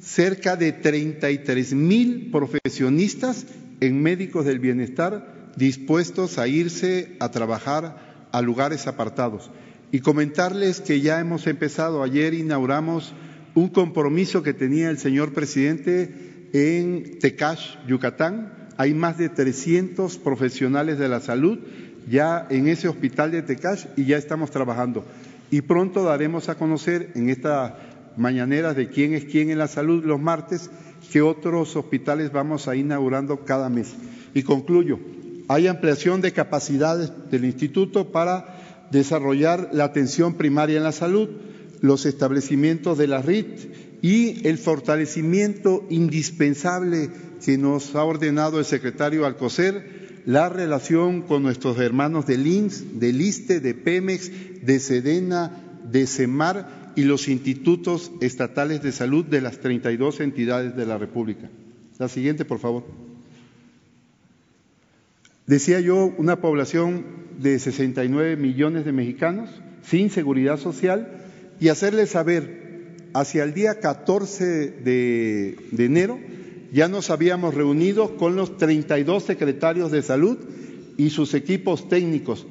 cerca 0.00 0.54
de 0.54 0.70
33 0.70 1.74
mil 1.74 2.30
profesionistas 2.30 3.46
en 3.80 4.02
médicos 4.02 4.44
del 4.44 4.58
bienestar 4.58 5.52
dispuestos 5.56 6.38
a 6.38 6.48
irse 6.48 7.16
a 7.20 7.30
trabajar 7.30 8.28
a 8.32 8.42
lugares 8.42 8.86
apartados. 8.86 9.50
Y 9.92 10.00
comentarles 10.00 10.80
que 10.80 11.00
ya 11.00 11.18
hemos 11.20 11.46
empezado, 11.46 12.02
ayer 12.02 12.34
inauguramos 12.34 13.12
un 13.54 13.68
compromiso 13.68 14.42
que 14.42 14.54
tenía 14.54 14.90
el 14.90 14.98
señor 14.98 15.32
presidente 15.32 16.48
en 16.52 17.18
Tecash, 17.18 17.76
Yucatán. 17.88 18.68
Hay 18.76 18.94
más 18.94 19.18
de 19.18 19.28
300 19.28 20.18
profesionales 20.18 20.98
de 20.98 21.08
la 21.08 21.20
salud 21.20 21.58
ya 22.08 22.46
en 22.50 22.68
ese 22.68 22.88
hospital 22.88 23.32
de 23.32 23.42
Tecash 23.42 23.86
y 23.96 24.04
ya 24.04 24.16
estamos 24.16 24.50
trabajando. 24.50 25.04
Y 25.50 25.62
pronto 25.62 26.04
daremos 26.04 26.48
a 26.48 26.54
conocer 26.54 27.10
en 27.14 27.28
esta 27.28 27.78
mañanera 28.16 28.74
de 28.74 28.88
quién 28.88 29.14
es 29.14 29.24
quién 29.24 29.50
en 29.50 29.58
la 29.58 29.68
salud 29.68 30.04
los 30.04 30.20
martes, 30.20 30.70
que 31.10 31.22
otros 31.22 31.76
hospitales 31.76 32.32
vamos 32.32 32.68
a 32.68 32.76
inaugurando 32.76 33.44
cada 33.44 33.68
mes. 33.68 33.94
Y 34.34 34.42
concluyo, 34.42 34.98
hay 35.48 35.66
ampliación 35.66 36.20
de 36.20 36.32
capacidades 36.32 37.12
del 37.30 37.44
instituto 37.44 38.12
para 38.12 38.86
desarrollar 38.90 39.70
la 39.72 39.84
atención 39.84 40.34
primaria 40.34 40.76
en 40.76 40.84
la 40.84 40.92
salud, 40.92 41.28
los 41.80 42.06
establecimientos 42.06 42.98
de 42.98 43.08
la 43.08 43.22
RIT 43.22 44.00
y 44.02 44.46
el 44.46 44.58
fortalecimiento 44.58 45.84
indispensable 45.90 47.10
que 47.44 47.58
nos 47.58 47.94
ha 47.94 48.04
ordenado 48.04 48.58
el 48.58 48.64
secretario 48.64 49.26
Alcocer 49.26 50.00
la 50.26 50.48
relación 50.48 51.22
con 51.22 51.42
nuestros 51.42 51.78
hermanos 51.78 52.26
del 52.26 52.46
INS, 52.46 53.00
del 53.00 53.20
ISTE, 53.20 53.60
de 53.60 53.74
Pemex, 53.74 54.30
de 54.62 54.78
Sedena, 54.78 55.80
de 55.90 56.06
CEMAR 56.06 56.79
y 57.00 57.04
los 57.04 57.28
institutos 57.28 58.12
estatales 58.20 58.82
de 58.82 58.92
salud 58.92 59.24
de 59.24 59.40
las 59.40 59.58
32 59.60 60.20
entidades 60.20 60.76
de 60.76 60.84
la 60.84 60.98
República. 60.98 61.48
La 61.98 62.08
siguiente, 62.08 62.44
por 62.44 62.58
favor. 62.58 62.84
Decía 65.46 65.80
yo, 65.80 66.12
una 66.18 66.42
población 66.42 67.06
de 67.38 67.58
69 67.58 68.36
millones 68.36 68.84
de 68.84 68.92
mexicanos 68.92 69.48
sin 69.82 70.10
seguridad 70.10 70.58
social 70.58 71.08
y 71.58 71.68
hacerles 71.68 72.10
saber, 72.10 72.98
hacia 73.14 73.44
el 73.44 73.54
día 73.54 73.80
14 73.80 74.44
de, 74.70 75.56
de 75.72 75.84
enero, 75.86 76.20
ya 76.70 76.86
nos 76.88 77.08
habíamos 77.08 77.54
reunido 77.54 78.18
con 78.18 78.36
los 78.36 78.58
32 78.58 79.22
secretarios 79.22 79.90
de 79.90 80.02
salud 80.02 80.36
y 80.98 81.08
sus 81.08 81.32
equipos 81.32 81.88
técnicos 81.88 82.46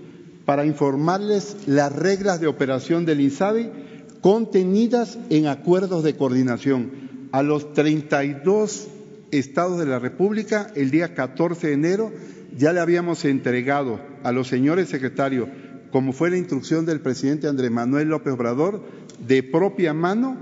para 0.45 0.65
informarles 0.65 1.55
las 1.67 1.95
reglas 1.95 2.41
de 2.41 2.47
operación 2.47 3.05
del 3.05 3.21
INSABI 3.21 3.88
contenidas 4.21 5.17
en 5.29 5.47
acuerdos 5.47 6.03
de 6.03 6.15
coordinación. 6.15 7.09
A 7.31 7.43
los 7.43 7.73
32 7.73 8.87
estados 9.31 9.79
de 9.79 9.85
la 9.85 9.99
República, 9.99 10.71
el 10.75 10.91
día 10.91 11.13
14 11.13 11.67
de 11.67 11.73
enero, 11.73 12.11
ya 12.57 12.73
le 12.73 12.79
habíamos 12.79 13.25
entregado 13.25 13.99
a 14.23 14.31
los 14.31 14.47
señores 14.47 14.89
secretarios, 14.89 15.47
como 15.91 16.13
fue 16.13 16.29
la 16.29 16.37
instrucción 16.37 16.85
del 16.85 17.01
presidente 17.01 17.47
Andrés 17.47 17.71
Manuel 17.71 18.09
López 18.09 18.33
Obrador, 18.33 18.83
de 19.27 19.43
propia 19.43 19.93
mano 19.93 20.37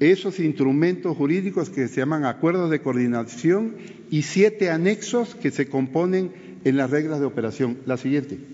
esos 0.00 0.40
instrumentos 0.40 1.16
jurídicos 1.16 1.70
que 1.70 1.86
se 1.86 2.00
llaman 2.00 2.24
acuerdos 2.24 2.70
de 2.70 2.80
coordinación 2.80 3.76
y 4.10 4.22
siete 4.22 4.70
anexos 4.70 5.34
que 5.36 5.50
se 5.50 5.68
componen 5.68 6.32
en 6.64 6.76
las 6.76 6.90
reglas 6.90 7.20
de 7.20 7.26
operación. 7.26 7.78
La 7.86 7.96
siguiente. 7.96 8.51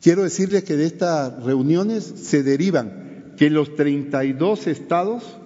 Quiero 0.00 0.22
decirles 0.22 0.64
que 0.64 0.76
de 0.76 0.86
estas 0.86 1.42
reuniones 1.44 2.04
se 2.04 2.42
derivan 2.42 3.34
que 3.36 3.50
los 3.50 3.74
32 3.74 4.66
estados 4.66 5.36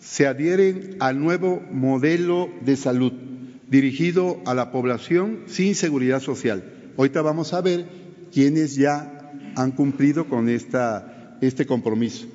se 0.00 0.26
adhieren 0.26 0.96
al 1.00 1.20
nuevo 1.20 1.62
modelo 1.70 2.48
de 2.64 2.76
salud 2.76 3.12
dirigido 3.68 4.40
a 4.46 4.54
la 4.54 4.70
población 4.70 5.40
sin 5.46 5.74
seguridad 5.74 6.20
social. 6.20 6.92
Ahorita 6.96 7.22
vamos 7.22 7.52
a 7.52 7.60
ver 7.60 7.86
quiénes 8.32 8.76
ya 8.76 9.32
han 9.56 9.72
cumplido 9.72 10.28
con 10.28 10.48
esta, 10.48 11.36
este 11.40 11.66
compromiso. 11.66 12.26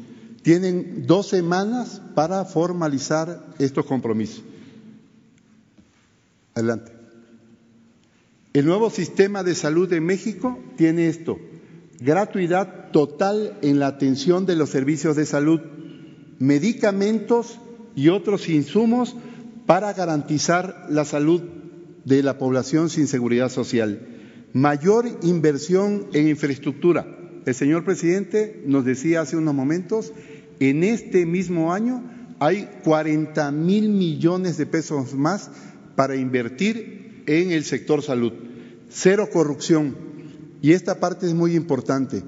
Tienen 0.41 1.05
dos 1.07 1.29
semanas 1.29 2.01
para 2.15 2.45
formalizar 2.45 3.45
estos 3.59 3.85
compromisos. 3.85 4.43
Adelante. 6.55 6.98
El 8.51 8.65
nuevo 8.65 8.89
sistema 8.89 9.43
de 9.43 9.53
salud 9.53 9.87
de 9.87 10.01
México 10.01 10.57
tiene 10.75 11.07
esto, 11.07 11.37
gratuidad 11.99 12.89
total 12.91 13.59
en 13.61 13.77
la 13.77 13.85
atención 13.85 14.47
de 14.47 14.55
los 14.55 14.71
servicios 14.71 15.15
de 15.15 15.27
salud, 15.27 15.61
medicamentos 16.39 17.59
y 17.95 18.09
otros 18.09 18.49
insumos 18.49 19.15
para 19.67 19.93
garantizar 19.93 20.87
la 20.89 21.05
salud 21.05 21.43
de 22.05 22.23
la 22.23 22.39
población 22.39 22.89
sin 22.89 23.05
seguridad 23.05 23.49
social, 23.49 24.07
mayor 24.53 25.05
inversión 25.21 26.07
en 26.13 26.27
infraestructura, 26.27 27.05
el 27.45 27.53
señor 27.53 27.85
presidente 27.85 28.63
nos 28.65 28.83
decía 28.83 29.21
hace 29.21 29.37
unos 29.37 29.53
momentos, 29.53 30.11
en 30.59 30.83
este 30.83 31.27
mismo 31.27 31.71
año 31.71 32.03
hay 32.39 32.67
40 32.83 33.51
mil 33.51 33.89
millones 33.89 34.57
de 34.57 34.65
pesos 34.65 35.13
más 35.13 35.51
para 35.95 36.15
invertir 36.15 36.98
en 37.29 37.51
el 37.51 37.63
sector 37.63 38.01
salud. 38.01 38.33
Cero 38.89 39.29
corrupción. 39.31 39.95
Y 40.61 40.73
esta 40.73 40.99
parte 40.99 41.27
es 41.27 41.35
muy 41.35 41.55
importante. 41.55 42.23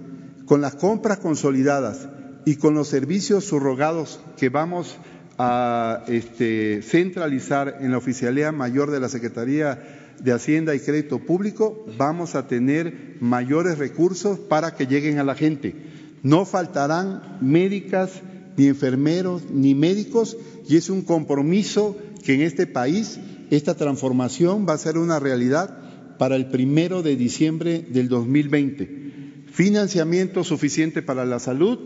Con 0.46 0.62
las 0.62 0.76
compras 0.76 1.18
consolidadas 1.18 2.08
y 2.46 2.58
con 2.58 2.76
los 2.76 2.88
servicios 2.88 3.46
subrogados 3.46 4.20
que 4.38 4.50
vamos 4.50 4.96
a 5.40 6.04
este, 6.08 6.82
centralizar 6.84 7.78
en 7.82 7.92
la 7.92 7.98
Oficialía 7.98 8.52
Mayor 8.52 8.92
de 8.92 9.00
la 9.00 9.10
Secretaría 9.10 10.14
de 10.20 10.34
Hacienda 10.34 10.76
y 10.76 10.80
Crédito 10.80 11.18
Público, 11.18 11.84
vamos 11.98 12.36
a 12.36 12.48
tener 12.48 13.18
mayores 13.22 13.80
recursos 13.80 14.38
para 14.38 14.76
que 14.76 14.86
lleguen 14.86 15.18
a 15.18 15.24
la 15.24 15.34
gente. 15.34 15.76
No 16.22 16.46
faltarán 16.46 17.40
médicas, 17.42 18.22
ni 18.56 18.68
enfermeros, 18.68 19.50
ni 19.50 19.74
médicos, 19.74 20.38
y 20.68 20.78
es 20.78 20.92
un 20.92 21.02
compromiso 21.02 21.98
que 22.24 22.36
en 22.36 22.42
este 22.42 22.68
país 22.68 23.20
esta 23.52 23.76
transformación 23.76 24.66
va 24.68 24.74
a 24.74 24.80
ser 24.80 24.98
una 24.98 25.20
realidad 25.20 26.18
para 26.18 26.36
el 26.36 26.48
primero 26.48 27.04
de 27.04 27.16
diciembre 27.18 27.86
del 27.88 28.08
2020. 28.08 29.46
Financiamiento 29.52 30.44
suficiente 30.44 31.02
para 31.02 31.26
la 31.26 31.40
salud 31.40 31.78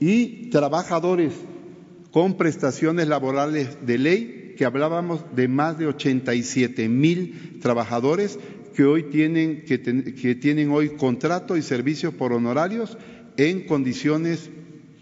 y 0.00 0.50
trabajadores 0.50 1.32
con 2.10 2.36
prestaciones 2.36 3.06
laborales 3.06 3.86
de 3.86 3.98
ley 3.98 4.54
que 4.58 4.64
hablábamos 4.64 5.24
de 5.34 5.46
más 5.46 5.78
de 5.78 5.86
87 5.86 6.88
mil 6.88 7.58
trabajadores 7.62 8.38
que 8.74 8.84
hoy 8.84 9.04
tienen, 9.04 9.64
que, 9.64 9.80
que 9.80 10.34
tienen 10.34 10.70
hoy 10.70 10.90
contrato 10.96 11.56
y 11.56 11.62
servicios 11.62 12.14
por 12.14 12.32
honorarios 12.32 12.98
en 13.36 13.66
condiciones 13.66 14.50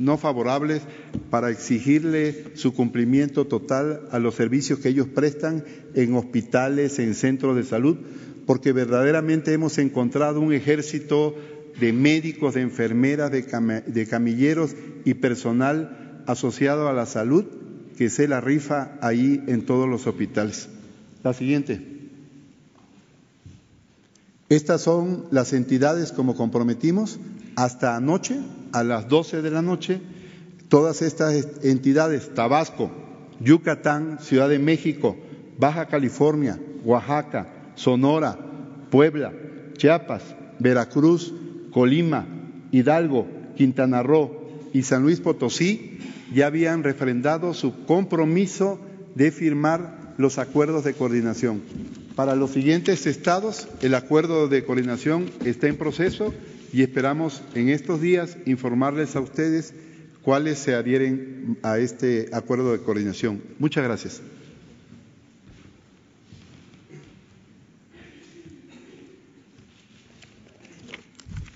no 0.00 0.16
favorables 0.16 0.80
para 1.28 1.50
exigirle 1.50 2.52
su 2.54 2.72
cumplimiento 2.72 3.46
total 3.46 4.08
a 4.10 4.18
los 4.18 4.34
servicios 4.34 4.78
que 4.78 4.88
ellos 4.88 5.06
prestan 5.06 5.62
en 5.94 6.14
hospitales, 6.14 6.98
en 6.98 7.14
centros 7.14 7.54
de 7.54 7.64
salud, 7.64 7.98
porque 8.46 8.72
verdaderamente 8.72 9.52
hemos 9.52 9.76
encontrado 9.76 10.40
un 10.40 10.54
ejército 10.54 11.36
de 11.78 11.92
médicos, 11.92 12.54
de 12.54 12.62
enfermeras, 12.62 13.30
de, 13.30 14.06
camilleros 14.08 14.74
y 15.04 15.14
personal 15.14 16.22
asociado 16.26 16.88
a 16.88 16.94
la 16.94 17.04
salud 17.04 17.44
que 17.98 18.08
se 18.08 18.26
la 18.26 18.40
rifa 18.40 18.96
ahí 19.02 19.44
en 19.48 19.66
todos 19.66 19.86
los 19.86 20.06
hospitales. 20.06 20.70
La 21.22 21.34
siguiente. 21.34 21.86
Estas 24.48 24.80
son 24.80 25.26
las 25.30 25.52
entidades 25.52 26.10
como 26.10 26.34
comprometimos 26.34 27.20
hasta 27.56 27.96
anoche, 27.96 28.40
a 28.72 28.82
las 28.82 29.08
12 29.08 29.42
de 29.42 29.50
la 29.50 29.62
noche, 29.62 30.00
todas 30.68 31.02
estas 31.02 31.46
entidades, 31.62 32.34
Tabasco, 32.34 32.90
Yucatán, 33.40 34.18
Ciudad 34.20 34.48
de 34.48 34.58
México, 34.58 35.16
Baja 35.58 35.86
California, 35.86 36.58
Oaxaca, 36.84 37.48
Sonora, 37.74 38.38
Puebla, 38.90 39.32
Chiapas, 39.76 40.22
Veracruz, 40.58 41.32
Colima, 41.72 42.26
Hidalgo, 42.72 43.26
Quintana 43.56 44.02
Roo 44.02 44.30
y 44.72 44.82
San 44.82 45.02
Luis 45.02 45.20
Potosí 45.20 45.98
ya 46.32 46.46
habían 46.46 46.82
refrendado 46.82 47.54
su 47.54 47.84
compromiso 47.84 48.78
de 49.14 49.32
firmar 49.32 50.14
los 50.16 50.38
acuerdos 50.38 50.84
de 50.84 50.94
coordinación. 50.94 51.62
Para 52.14 52.36
los 52.36 52.50
siguientes 52.50 53.06
estados, 53.06 53.68
el 53.80 53.94
acuerdo 53.94 54.48
de 54.48 54.64
coordinación 54.64 55.30
está 55.44 55.66
en 55.68 55.76
proceso 55.76 56.32
y 56.72 56.82
esperamos 56.82 57.42
en 57.54 57.68
estos 57.68 58.00
días 58.00 58.36
informarles 58.46 59.16
a 59.16 59.20
ustedes 59.20 59.74
cuáles 60.22 60.58
se 60.58 60.74
adhieren 60.74 61.58
a 61.62 61.78
este 61.78 62.28
acuerdo 62.32 62.72
de 62.72 62.80
coordinación. 62.80 63.42
Muchas 63.58 63.84
gracias. 63.84 64.22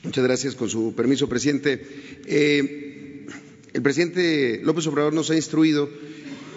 Muchas 0.03 0.25
gracias. 0.25 0.55
Con 0.55 0.69
su 0.69 0.95
permiso, 0.95 1.29
presidente. 1.29 1.87
Eh, 2.27 3.27
el 3.73 3.83
presidente 3.83 4.61
López 4.63 4.87
Obrador 4.87 5.13
nos 5.13 5.31
ha 5.31 5.35
instruido 5.35 5.89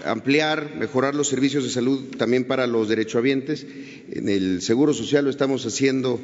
ampliar, 0.05 0.75
mejorar 0.77 1.15
los 1.15 1.27
servicios 1.27 1.63
de 1.63 1.69
salud 1.69 2.15
también 2.17 2.45
para 2.45 2.67
los 2.67 2.87
derechohabientes. 2.87 3.65
En 4.11 4.29
el 4.29 4.61
Seguro 4.61 4.93
Social 4.93 5.25
lo 5.25 5.31
estamos 5.31 5.65
haciendo 5.65 6.19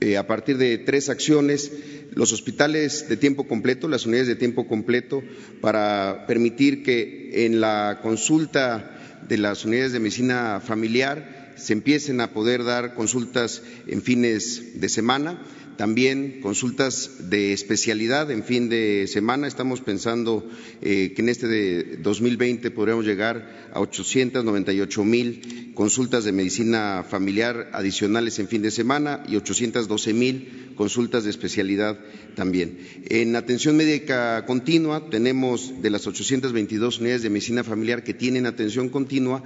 eh, 0.00 0.16
a 0.16 0.26
partir 0.26 0.58
de 0.58 0.78
tres 0.78 1.08
acciones 1.08 1.70
los 2.14 2.32
hospitales 2.32 3.08
de 3.08 3.16
tiempo 3.16 3.46
completo, 3.46 3.88
las 3.88 4.06
unidades 4.06 4.28
de 4.28 4.36
tiempo 4.36 4.68
completo, 4.68 5.22
para 5.60 6.24
permitir 6.26 6.82
que 6.82 7.46
en 7.46 7.60
la 7.60 8.00
consulta 8.02 9.20
de 9.28 9.38
las 9.38 9.64
unidades 9.64 9.92
de 9.92 10.00
medicina 10.00 10.60
familiar 10.64 11.52
se 11.56 11.72
empiecen 11.72 12.20
a 12.20 12.30
poder 12.30 12.64
dar 12.64 12.94
consultas 12.94 13.62
en 13.86 14.02
fines 14.02 14.80
de 14.80 14.88
semana 14.88 15.40
también 15.76 16.40
consultas 16.40 17.30
de 17.30 17.52
especialidad 17.52 18.30
en 18.30 18.44
fin 18.44 18.68
de 18.68 19.06
semana. 19.06 19.46
Estamos 19.46 19.80
pensando 19.80 20.48
eh, 20.82 21.12
que 21.14 21.22
en 21.22 21.28
este 21.28 21.46
de 21.46 21.96
2020 22.02 22.70
podríamos 22.70 23.04
llegar 23.04 23.70
a 23.72 23.80
898 23.80 25.04
mil 25.04 25.72
consultas 25.74 26.24
de 26.24 26.32
medicina 26.32 27.04
familiar 27.08 27.70
adicionales 27.72 28.38
en 28.38 28.48
fin 28.48 28.62
de 28.62 28.70
semana 28.70 29.24
y 29.28 29.36
812 29.36 30.12
mil 30.14 30.72
consultas 30.76 31.24
de 31.24 31.30
especialidad 31.30 31.98
también. 32.34 32.78
En 33.06 33.36
atención 33.36 33.76
médica 33.76 34.44
continua 34.46 35.10
tenemos 35.10 35.82
de 35.82 35.90
las 35.90 36.06
822 36.06 37.00
unidades 37.00 37.22
de 37.22 37.30
medicina 37.30 37.64
familiar 37.64 38.04
que 38.04 38.14
tienen 38.14 38.46
atención 38.46 38.88
continua, 38.88 39.42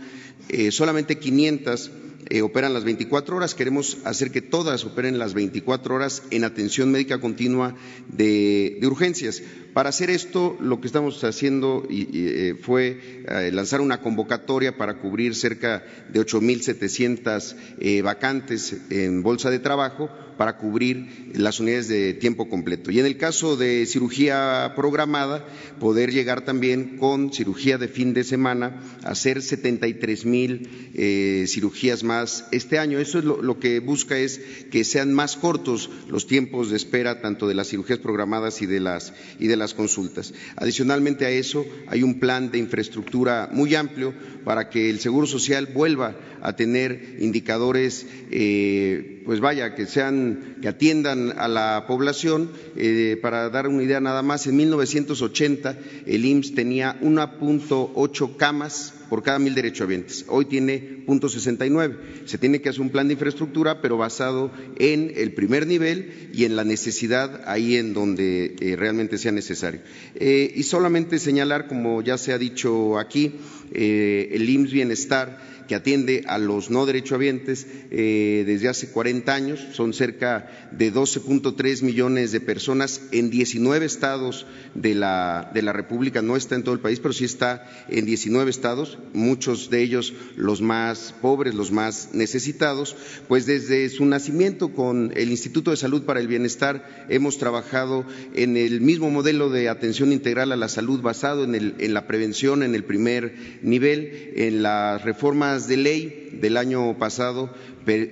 eh, 0.48 0.70
solamente 0.70 1.18
500 1.18 1.90
eh, 2.26 2.42
operan 2.42 2.74
las 2.74 2.84
24 2.84 3.36
horas. 3.36 3.54
Queremos 3.54 3.98
hacer 4.04 4.30
que 4.30 4.42
todas 4.42 4.84
operen 4.84 5.18
las 5.18 5.34
24 5.34 5.94
horas 5.94 6.22
en 6.30 6.44
atención 6.44 6.90
médica 6.90 7.20
continua 7.20 7.74
de, 8.08 8.78
urgencias. 8.82 9.42
Para 9.72 9.90
hacer 9.90 10.10
esto, 10.10 10.56
lo 10.60 10.80
que 10.80 10.88
estamos 10.88 11.22
haciendo 11.22 11.86
eh, 11.90 12.56
fue 12.60 13.24
eh, 13.28 13.50
lanzar 13.52 13.80
una 13.80 14.00
convocatoria 14.00 14.76
para 14.76 14.98
cubrir 14.98 15.34
cerca 15.34 15.84
de 16.10 16.20
8.700 16.20 18.02
vacantes 18.02 18.76
en 18.90 19.22
bolsa 19.22 19.50
de 19.50 19.60
trabajo 19.60 20.10
para 20.38 20.56
cubrir 20.56 21.32
las 21.34 21.60
unidades 21.60 21.88
de 21.88 22.14
tiempo 22.14 22.48
completo. 22.48 22.90
Y 22.90 23.00
en 23.00 23.06
el 23.06 23.18
caso 23.18 23.56
de 23.56 23.84
cirugía 23.86 24.72
programada, 24.76 25.44
poder 25.80 26.12
llegar 26.12 26.44
también 26.44 26.96
con 26.96 27.32
cirugía 27.32 27.76
de 27.76 27.88
fin 27.88 28.14
de 28.14 28.24
semana 28.24 28.80
a 29.02 29.10
hacer 29.10 29.42
73 29.42 30.24
mil 30.24 30.90
eh, 30.94 31.44
cirugías 31.48 32.04
más 32.04 32.46
este 32.52 32.78
año. 32.78 33.00
Eso 33.00 33.18
es 33.18 33.24
lo, 33.24 33.58
que 33.58 33.80
busca 33.80 34.16
es 34.16 34.40
que 34.70 34.84
sean 34.84 35.12
más 35.12 35.36
cortos 35.36 35.90
los 36.08 36.28
tiempos 36.28 36.70
de 36.70 36.76
espera 36.76 37.20
tanto 37.20 37.48
de 37.48 37.54
las 37.54 37.68
cirugías 37.68 37.98
programadas 37.98 38.62
y 38.62 38.66
de 38.66 38.78
las, 38.78 39.12
y 39.40 39.48
de 39.48 39.56
las 39.56 39.74
consultas. 39.74 40.32
Adicionalmente 40.54 41.26
a 41.26 41.30
eso, 41.30 41.66
hay 41.88 42.04
un 42.04 42.20
plan 42.20 42.52
de 42.52 42.58
infraestructura 42.58 43.48
muy 43.52 43.74
amplio 43.74 44.14
para 44.44 44.70
que 44.70 44.88
el 44.88 45.00
Seguro 45.00 45.26
Social 45.26 45.66
vuelva 45.74 46.16
a 46.40 46.54
tener 46.54 47.16
indicadores, 47.18 48.06
eh, 48.30 49.17
pues 49.28 49.40
vaya, 49.40 49.74
que 49.74 49.84
sean, 49.84 50.56
que 50.62 50.68
atiendan 50.68 51.34
a 51.38 51.48
la 51.48 51.84
población. 51.86 52.50
Eh, 52.76 53.18
para 53.20 53.50
dar 53.50 53.68
una 53.68 53.82
idea 53.82 54.00
nada 54.00 54.22
más, 54.22 54.46
en 54.46 54.56
1980 54.56 55.78
el 56.06 56.24
IMSS 56.24 56.54
tenía 56.54 56.98
1.8 57.02 58.36
camas 58.38 58.94
por 59.10 59.22
cada 59.22 59.38
mil 59.38 59.54
derechohabientes. 59.54 60.24
Hoy 60.28 60.46
tiene 60.46 61.04
.69. 61.06 61.98
Se 62.24 62.38
tiene 62.38 62.62
que 62.62 62.70
hacer 62.70 62.80
un 62.80 62.88
plan 62.88 63.08
de 63.08 63.12
infraestructura, 63.12 63.82
pero 63.82 63.98
basado 63.98 64.50
en 64.78 65.12
el 65.14 65.34
primer 65.34 65.66
nivel 65.66 66.30
y 66.32 66.46
en 66.46 66.56
la 66.56 66.64
necesidad 66.64 67.42
ahí 67.44 67.76
en 67.76 67.92
donde 67.92 68.56
eh, 68.60 68.76
realmente 68.76 69.18
sea 69.18 69.32
necesario. 69.32 69.82
y 70.18 70.62
solamente 70.62 71.18
señalar, 71.18 71.68
como 71.68 72.00
ya 72.00 72.16
se 72.16 72.32
ha 72.32 72.38
dicho 72.38 72.98
aquí, 72.98 73.34
el 73.74 74.48
IMSS 74.48 74.72
Bienestar 74.72 75.57
que 75.68 75.74
atiende 75.74 76.24
a 76.26 76.38
los 76.38 76.70
no 76.70 76.86
derechohabientes 76.86 77.66
eh, 77.90 78.42
desde 78.46 78.68
hace 78.68 78.90
40 78.90 79.32
años. 79.32 79.60
Son 79.72 79.92
cerca 79.92 80.68
de 80.72 80.92
12.3 80.92 81.82
millones 81.82 82.32
de 82.32 82.40
personas 82.40 83.02
en 83.12 83.30
19 83.30 83.86
estados 83.86 84.46
de 84.74 84.94
la, 84.94 85.50
de 85.54 85.62
la 85.62 85.72
República. 85.72 86.22
No 86.22 86.36
está 86.36 86.54
en 86.54 86.64
todo 86.64 86.74
el 86.74 86.80
país, 86.80 87.00
pero 87.00 87.12
sí 87.12 87.24
está 87.24 87.68
en 87.88 88.06
19 88.06 88.50
estados, 88.50 88.98
muchos 89.12 89.70
de 89.70 89.82
ellos 89.82 90.14
los 90.36 90.62
más 90.62 91.14
pobres, 91.20 91.54
los 91.54 91.70
más 91.70 92.10
necesitados. 92.12 92.96
Pues 93.28 93.46
desde 93.46 93.88
su 93.90 94.06
nacimiento 94.06 94.72
con 94.72 95.12
el 95.14 95.30
Instituto 95.30 95.70
de 95.70 95.76
Salud 95.76 96.04
para 96.04 96.20
el 96.20 96.28
Bienestar 96.28 97.06
hemos 97.08 97.38
trabajado 97.38 98.04
en 98.34 98.56
el 98.56 98.80
mismo 98.80 99.10
modelo 99.10 99.50
de 99.50 99.68
atención 99.68 100.12
integral 100.12 100.52
a 100.52 100.56
la 100.56 100.68
salud 100.68 101.02
basado 101.02 101.44
en, 101.44 101.54
el, 101.54 101.74
en 101.78 101.92
la 101.92 102.06
prevención 102.06 102.62
en 102.62 102.74
el 102.74 102.84
primer 102.84 103.34
nivel, 103.62 104.32
en 104.36 104.62
las 104.62 105.04
reformas 105.04 105.57
de 105.66 105.76
ley 105.76 106.27
del 106.32 106.56
año 106.56 106.98
pasado 106.98 107.50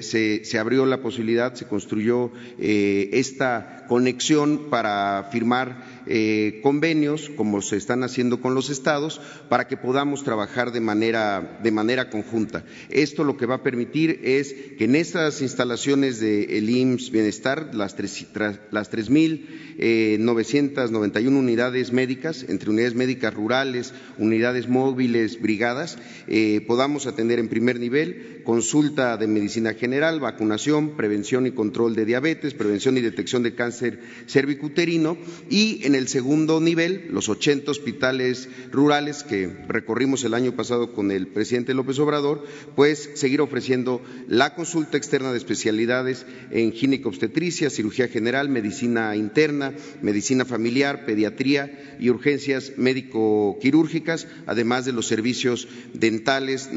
se, 0.00 0.58
abrió 0.58 0.86
la 0.86 1.02
posibilidad, 1.02 1.54
se 1.54 1.66
construyó 1.66 2.30
eh, 2.58 3.10
esta 3.12 3.84
conexión 3.88 4.68
para 4.70 5.28
firmar 5.30 5.84
eh, 6.06 6.60
convenios, 6.62 7.30
como 7.36 7.60
se 7.62 7.76
están 7.76 8.02
haciendo 8.02 8.40
con 8.40 8.54
los 8.54 8.70
estados, 8.70 9.20
para 9.48 9.68
que 9.68 9.76
podamos 9.76 10.24
trabajar 10.24 10.72
de 10.72 10.80
manera, 10.80 11.58
de 11.62 11.70
manera 11.70 12.10
conjunta. 12.10 12.64
Esto 12.88 13.22
lo 13.22 13.36
que 13.36 13.46
va 13.46 13.56
a 13.56 13.62
permitir 13.62 14.20
es 14.24 14.54
que 14.78 14.84
en 14.84 14.96
estas 14.96 15.42
instalaciones 15.42 16.20
del 16.20 16.70
IMSS 16.70 17.10
Bienestar, 17.10 17.74
las 17.74 17.96
3.991 17.96 19.46
eh, 19.78 21.28
unidades 21.28 21.92
médicas, 21.92 22.46
entre 22.48 22.70
unidades 22.70 22.94
médicas 22.94 23.34
rurales, 23.34 23.92
unidades 24.18 24.68
móviles, 24.68 25.40
brigadas, 25.40 25.98
podamos 26.66 27.06
atender 27.06 27.38
en 27.38 27.48
primer 27.48 27.78
nivel 27.78 28.05
consulta 28.44 29.16
de 29.16 29.26
medicina 29.26 29.74
general, 29.74 30.20
vacunación, 30.20 30.96
prevención 30.96 31.46
y 31.46 31.50
control 31.50 31.96
de 31.96 32.04
diabetes, 32.04 32.54
prevención 32.54 32.96
y 32.96 33.00
detección 33.00 33.42
de 33.42 33.54
cáncer 33.54 34.00
cervicuterino 34.28 35.18
y 35.50 35.84
en 35.84 35.94
el 35.96 36.06
segundo 36.06 36.60
nivel, 36.60 37.08
los 37.10 37.28
80 37.28 37.70
hospitales 37.70 38.48
rurales 38.70 39.24
que 39.24 39.48
recorrimos 39.66 40.22
el 40.24 40.34
año 40.34 40.54
pasado 40.54 40.92
con 40.92 41.10
el 41.10 41.26
presidente 41.26 41.74
López 41.74 41.98
Obrador, 41.98 42.46
pues 42.76 43.10
seguir 43.14 43.40
ofreciendo 43.40 44.00
la 44.28 44.54
consulta 44.54 44.96
externa 44.96 45.32
de 45.32 45.38
especialidades 45.38 46.24
en 46.50 46.72
obstetricia, 47.04 47.70
cirugía 47.70 48.08
general, 48.08 48.48
medicina 48.48 49.16
interna, 49.16 49.74
medicina 50.02 50.44
familiar, 50.44 51.04
pediatría 51.04 51.96
y 51.98 52.10
urgencias 52.10 52.74
médico-quirúrgicas, 52.76 54.28
además 54.46 54.84
de 54.84 54.92
los 54.92 55.06
servicios 55.06 55.68
dentales, 55.92 56.70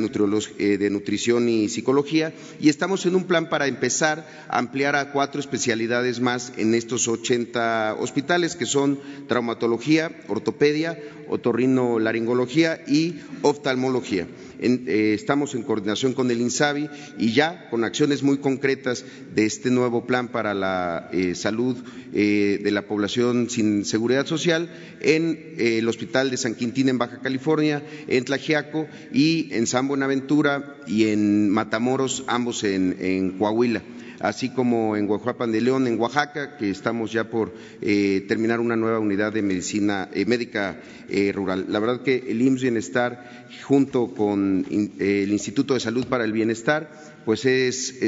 eh, 0.57 0.77
de 0.77 0.89
nutrición 0.89 1.18
y 1.27 1.69
psicología. 1.69 2.33
Y 2.59 2.69
estamos 2.69 3.05
en 3.05 3.15
un 3.15 3.25
plan 3.25 3.49
para 3.49 3.67
empezar 3.67 4.25
a 4.47 4.57
ampliar 4.57 4.95
a 4.95 5.11
cuatro 5.11 5.39
especialidades 5.39 6.19
más 6.19 6.53
en 6.57 6.73
estos 6.73 7.07
80 7.07 7.95
hospitales, 7.99 8.55
que 8.55 8.65
son 8.65 8.99
traumatología, 9.27 10.11
ortopedia, 10.27 10.97
otorrinolaringología 11.29 12.81
y 12.87 13.15
oftalmología. 13.41 14.27
Eh, 14.61 15.13
estamos 15.15 15.55
en 15.55 15.63
coordinación 15.63 16.13
con 16.13 16.29
el 16.31 16.41
INSABI 16.41 16.89
y 17.17 17.31
ya 17.31 17.69
con 17.69 17.85
acciones 17.85 18.23
muy 18.23 18.39
concretas 18.39 19.05
de 19.33 19.45
este 19.45 19.71
nuevo 19.71 20.05
plan 20.05 20.27
para 20.27 20.53
la 20.53 21.09
eh, 21.13 21.33
salud 21.33 21.77
eh, 22.13 22.59
de 22.61 22.71
la 22.71 22.85
población 22.85 23.49
sin 23.49 23.85
seguridad 23.85 24.25
social 24.25 24.69
en 24.99 25.55
el 25.57 25.87
Hospital 25.87 26.29
de 26.29 26.37
San 26.37 26.55
Quintín 26.55 26.89
en 26.89 26.97
Baja 26.97 27.21
California, 27.21 27.83
en 28.07 28.25
Tlajiaco 28.25 28.87
y 29.13 29.53
en 29.53 29.65
San 29.65 29.87
Buenaventura 29.87 30.75
y 30.87 31.07
en 31.07 31.49
Matamoros, 31.49 32.25
ambos 32.27 32.63
en 32.65 33.37
Coahuila. 33.37 33.81
Así 34.19 34.49
como 34.49 34.95
en 34.95 35.07
Guajuapan 35.07 35.51
de 35.51 35.61
León, 35.61 35.87
en 35.87 35.99
Oaxaca, 35.99 36.57
que 36.57 36.69
estamos 36.69 37.11
ya 37.11 37.29
por 37.29 37.53
eh, 37.81 38.25
terminar 38.27 38.59
una 38.59 38.75
nueva 38.75 38.99
unidad 38.99 39.33
de 39.33 39.41
medicina 39.41 40.09
eh, 40.13 40.25
médica 40.25 40.81
eh, 41.09 41.31
rural. 41.33 41.65
La 41.69 41.79
verdad 41.79 42.01
que 42.01 42.25
el 42.27 42.41
IMSS 42.41 42.61
Bienestar, 42.61 43.47
junto 43.63 44.13
con 44.13 44.65
el 44.69 45.31
Instituto 45.31 45.73
de 45.73 45.79
Salud 45.79 46.05
para 46.07 46.23
el 46.23 46.33
Bienestar, 46.33 46.91
pues 47.25 47.41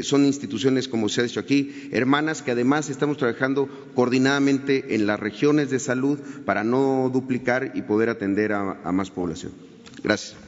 son 0.03 0.25
instituciones, 0.25 0.87
como 0.87 1.07
se 1.07 1.21
ha 1.21 1.23
dicho 1.23 1.39
aquí, 1.39 1.89
hermanas, 1.91 2.41
que 2.41 2.51
además 2.51 2.89
estamos 2.89 3.17
trabajando 3.17 3.69
coordinadamente 3.93 4.95
en 4.95 5.05
las 5.05 5.19
regiones 5.19 5.69
de 5.69 5.79
salud 5.79 6.17
para 6.45 6.63
no 6.63 7.09
duplicar 7.13 7.73
y 7.75 7.83
poder 7.83 8.09
atender 8.09 8.53
a 8.53 8.91
más 8.91 9.11
población. 9.11 9.51
Gracias. 10.03 10.40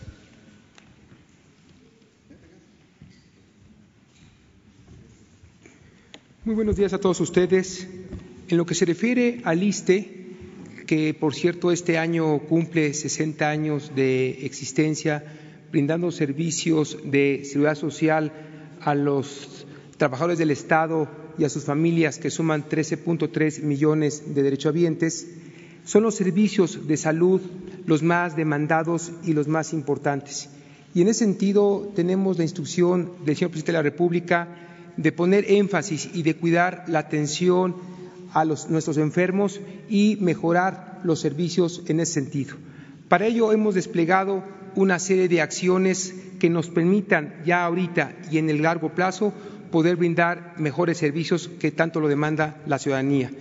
Muy 6.46 6.56
buenos 6.56 6.76
días 6.76 6.92
a 6.92 7.00
todos 7.00 7.22
ustedes. 7.22 7.88
En 8.50 8.58
lo 8.58 8.66
que 8.66 8.76
se 8.76 8.84
refiere 8.84 9.40
al 9.46 9.64
ISTE, 9.64 10.26
que 10.86 11.14
por 11.14 11.34
cierto 11.34 11.72
este 11.72 11.98
año 11.98 12.38
cumple 12.40 12.94
60 12.94 13.50
años 13.50 13.94
de 13.96 14.46
existencia, 14.46 15.24
brindando 15.72 16.12
servicios 16.12 16.98
de 17.06 17.44
seguridad 17.46 17.76
social 17.76 18.34
a 18.82 18.94
los 18.94 19.66
trabajadores 19.96 20.38
del 20.38 20.52
Estado 20.52 21.08
y 21.38 21.46
a 21.46 21.50
sus 21.50 21.64
familias, 21.64 22.18
que 22.18 22.30
suman 22.30 22.68
13.3 22.68 23.62
millones 23.62 24.36
de 24.36 24.44
derechohabientes, 24.44 25.26
son 25.86 26.04
los 26.04 26.16
servicios 26.16 26.90
de 26.90 26.98
salud 26.98 27.40
los 27.86 28.04
más 28.04 28.36
demandados 28.36 29.14
y 29.24 29.32
los 29.32 29.48
más 29.48 29.72
importantes. 29.72 30.50
Y 30.94 31.04
en 31.04 31.08
ese 31.08 31.20
sentido 31.20 31.90
tenemos 31.96 32.38
la 32.38 32.44
instrucción 32.44 33.14
del 33.26 33.38
señor 33.38 33.52
presidente 33.52 33.72
de 33.72 33.78
la 33.78 33.84
República 33.84 34.73
de 34.98 35.12
poner 35.12 35.46
énfasis 35.50 36.10
y 36.14 36.24
de 36.24 36.36
cuidar 36.36 36.86
la 36.88 37.00
atención 37.00 37.76
a 38.34 38.46
nuestros 38.46 38.98
enfermos 38.98 39.60
y 39.90 40.18
mejorar 40.20 41.00
los 41.04 41.20
servicios 41.20 41.84
en 41.88 42.00
ese 42.00 42.14
sentido. 42.14 42.56
Para 43.08 43.28
ello 43.28 43.52
hemos 43.52 43.76
desplegado 43.76 44.44
una 44.76 44.98
serie 45.00 45.28
de 45.28 45.42
acciones 45.42 46.16
que 46.40 46.50
nos 46.50 46.70
permitan 46.70 47.36
ya 47.46 47.64
ahorita 47.64 48.16
y 48.32 48.38
en 48.38 48.50
el 48.50 48.62
largo 48.62 48.90
plazo 48.90 49.34
poder 49.72 49.96
brindar 49.96 50.56
mejores 50.58 50.98
servicios 50.98 51.50
que 51.60 51.72
tanto 51.72 52.00
lo 52.00 52.08
demanda 52.08 52.62
la 52.66 52.80
ciudadanía. 52.80 53.32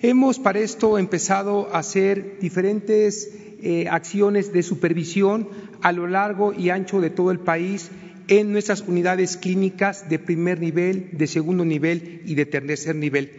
Hemos 0.00 0.38
para 0.38 0.60
esto 0.60 0.96
empezado 0.96 1.68
a 1.74 1.78
hacer 1.78 2.38
diferentes 2.40 3.30
eh, 3.62 3.86
acciones 3.90 4.52
de 4.52 4.62
supervisión 4.62 5.48
a 5.82 5.92
lo 5.92 6.06
largo 6.06 6.54
y 6.54 6.70
ancho 6.70 7.00
de 7.00 7.10
todo 7.10 7.30
el 7.30 7.40
país 7.40 7.90
en 8.30 8.52
nuestras 8.52 8.82
unidades 8.82 9.36
clínicas 9.36 10.08
de 10.08 10.20
primer 10.20 10.60
nivel, 10.60 11.10
de 11.12 11.26
segundo 11.26 11.64
nivel 11.64 12.22
y 12.24 12.36
de 12.36 12.46
tercer 12.46 12.94
nivel. 12.94 13.32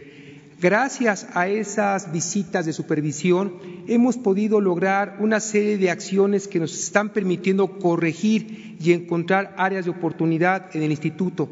Gracias 0.60 1.26
a 1.32 1.48
esas 1.48 2.12
visitas 2.12 2.66
de 2.66 2.74
supervisión 2.74 3.54
hemos 3.88 4.18
podido 4.18 4.60
lograr 4.60 5.16
una 5.18 5.40
serie 5.40 5.78
de 5.78 5.90
acciones 5.90 6.46
que 6.46 6.60
nos 6.60 6.78
están 6.78 7.08
permitiendo 7.08 7.78
corregir 7.78 8.76
y 8.78 8.92
encontrar 8.92 9.54
áreas 9.56 9.86
de 9.86 9.90
oportunidad 9.90 10.66
en 10.76 10.82
el 10.82 10.90
instituto, 10.90 11.48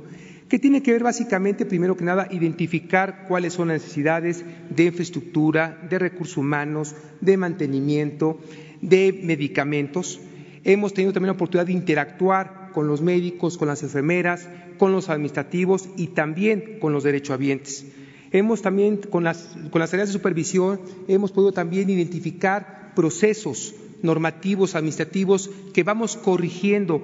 que 0.49 0.59
tiene 0.59 0.83
que 0.83 0.93
ver 0.93 1.03
básicamente, 1.03 1.65
primero 1.65 1.97
que 1.97 2.05
nada, 2.05 2.29
identificar 2.31 3.25
cuáles 3.27 3.55
son 3.55 3.69
las 3.69 3.83
necesidades 3.83 4.45
de 4.69 4.85
infraestructura, 4.85 5.81
de 5.89 5.99
recursos 5.99 6.37
humanos, 6.37 6.95
de 7.23 7.39
mantenimiento, 7.39 8.39
de 8.83 9.19
medicamentos. 9.25 10.21
Hemos 10.63 10.93
tenido 10.93 11.15
también 11.15 11.29
la 11.29 11.33
oportunidad 11.33 11.67
de 11.67 11.73
interactuar 11.73 12.60
con 12.73 12.87
los 12.87 13.01
médicos, 13.01 13.59
con 13.59 13.69
las 13.69 13.83
enfermeras, 13.83 14.49
con 14.79 14.93
los 14.93 15.09
administrativos 15.09 15.89
y 15.97 16.09
también 16.09 16.79
con 16.81 16.93
los 16.93 17.05
derechohabientes. 17.05 17.87
Hemos 18.33 18.63
también, 18.63 18.99
con 18.99 19.25
las, 19.25 19.57
con 19.71 19.81
las 19.81 19.91
tareas 19.91 20.09
de 20.09 20.13
supervisión, 20.13 20.81
hemos 21.09 21.33
podido 21.33 21.53
también 21.53 21.91
identificar 21.91 22.93
procesos 22.95 23.75
normativos, 24.03 24.75
administrativos, 24.75 25.51
que 25.73 25.83
vamos 25.83 26.17
corrigiendo 26.17 27.03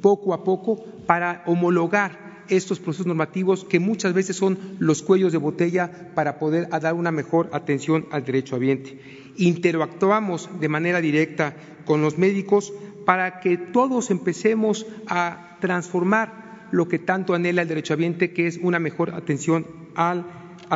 poco 0.00 0.34
a 0.34 0.44
poco 0.44 0.84
para 1.06 1.42
homologar 1.46 2.28
estos 2.48 2.78
procesos 2.78 3.06
normativos 3.06 3.64
que 3.64 3.80
muchas 3.80 4.14
veces 4.14 4.36
son 4.36 4.58
los 4.78 5.02
cuellos 5.02 5.32
de 5.32 5.38
botella 5.38 6.12
para 6.14 6.38
poder 6.38 6.68
dar 6.68 6.94
una 6.94 7.10
mejor 7.12 7.50
atención 7.52 8.06
al 8.10 8.24
derecho 8.24 8.56
ambiente. 8.56 8.98
Interactuamos 9.36 10.48
de 10.58 10.68
manera 10.68 11.00
directa 11.00 11.54
con 11.84 12.02
los 12.02 12.18
médicos 12.18 12.72
para 13.08 13.40
que 13.40 13.56
todos 13.56 14.10
empecemos 14.10 14.84
a 15.06 15.56
transformar 15.62 16.68
lo 16.72 16.88
que 16.88 16.98
tanto 16.98 17.32
anhela 17.32 17.62
el 17.62 17.68
derechohabiente, 17.68 18.34
que 18.34 18.46
es 18.46 18.58
una 18.62 18.78
mejor 18.78 19.14
atención 19.14 19.64
a, 19.96 20.26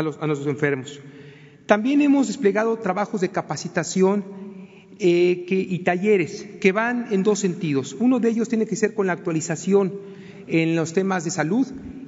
nuestros 0.02 0.46
enfermos. 0.46 0.98
También 1.66 2.00
hemos 2.00 2.28
desplegado 2.28 2.78
trabajos 2.78 3.20
de 3.20 3.28
capacitación 3.28 4.24
eh, 4.98 5.44
y 5.46 5.78
talleres 5.80 6.46
que 6.58 6.72
van 6.72 7.08
en 7.10 7.22
dos 7.22 7.38
sentidos. 7.38 7.94
Uno 8.00 8.18
de 8.18 8.30
ellos 8.30 8.48
tiene 8.48 8.64
que 8.64 8.76
ser 8.76 8.94
con 8.94 9.08
la 9.08 9.12
actualización 9.12 9.92
en 10.46 10.74
los 10.74 10.94
temas 10.94 11.24
de 11.24 11.32
salud 11.32 11.66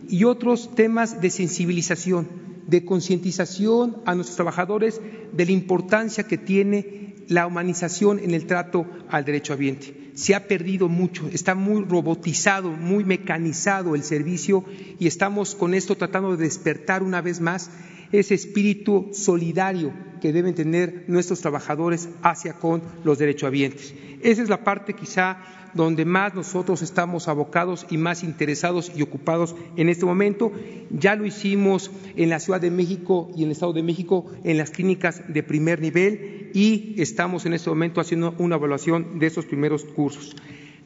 y 0.09 0.25
otros 0.25 0.75
temas 0.75 1.21
de 1.21 1.29
sensibilización, 1.29 2.29
de 2.67 2.87
concientización 2.87 3.99
a 4.07 4.15
nuestros 4.15 4.37
trabajadores 4.37 5.03
de 5.35 5.45
la 5.45 5.53
importancia 5.53 6.25
que 6.25 6.39
tiene 6.39 7.15
la 7.29 7.47
humanización 7.47 8.21
en 8.21 8.31
el 8.31 8.47
trato 8.47 8.87
al 9.11 9.27
derecho 9.27 9.53
ambiente. 9.53 10.04
Se 10.15 10.35
ha 10.35 10.47
perdido 10.47 10.89
mucho, 10.89 11.29
está 11.33 11.55
muy 11.55 11.85
robotizado, 11.85 12.71
muy 12.71 13.05
mecanizado 13.05 13.95
el 13.95 14.05
servicio 14.05 14.65
y 14.99 15.07
estamos 15.07 15.55
con 15.55 15.75
esto 15.75 15.97
tratando 15.97 16.37
de 16.37 16.45
despertar 16.45 17.03
una 17.03 17.21
vez 17.21 17.41
más 17.41 17.71
ese 18.19 18.35
espíritu 18.35 19.11
solidario 19.13 19.93
que 20.21 20.33
deben 20.33 20.55
tener 20.55 21.05
nuestros 21.09 21.41
trabajadores 21.41 22.09
hacia 22.23 22.53
con 22.53 22.81
los 23.03 23.19
derechohabientes. 23.19 23.93
Esa 24.23 24.41
es 24.41 24.49
la 24.49 24.63
parte 24.63 24.95
quizá 24.95 25.39
donde 25.75 26.05
más 26.05 26.33
nosotros 26.33 26.81
estamos 26.83 27.27
abocados 27.27 27.87
y 27.91 27.97
más 27.97 28.23
interesados 28.23 28.93
y 28.95 29.03
ocupados 29.03 29.57
en 29.77 29.89
este 29.89 30.07
momento. 30.07 30.53
Ya 30.91 31.17
lo 31.17 31.27
hicimos 31.27 31.91
en 32.15 32.31
la 32.31 32.39
Ciudad 32.39 32.61
de 32.61 32.71
México 32.71 33.33
y 33.35 33.41
en 33.41 33.47
el 33.47 33.53
Estado 33.53 33.73
de 33.73 33.83
México 33.83 34.27
en 34.45 34.59
las 34.59 34.71
clínicas 34.71 35.23
de 35.27 35.43
primer 35.43 35.81
nivel 35.81 36.53
y 36.55 36.95
estamos 36.99 37.47
en 37.47 37.55
este 37.55 37.69
momento 37.69 38.01
haciendo 38.01 38.37
una 38.39 38.55
evaluación 38.55 39.19
de 39.19 39.27
esos 39.27 39.45
primeros 39.45 39.85
cursos. 39.85 40.37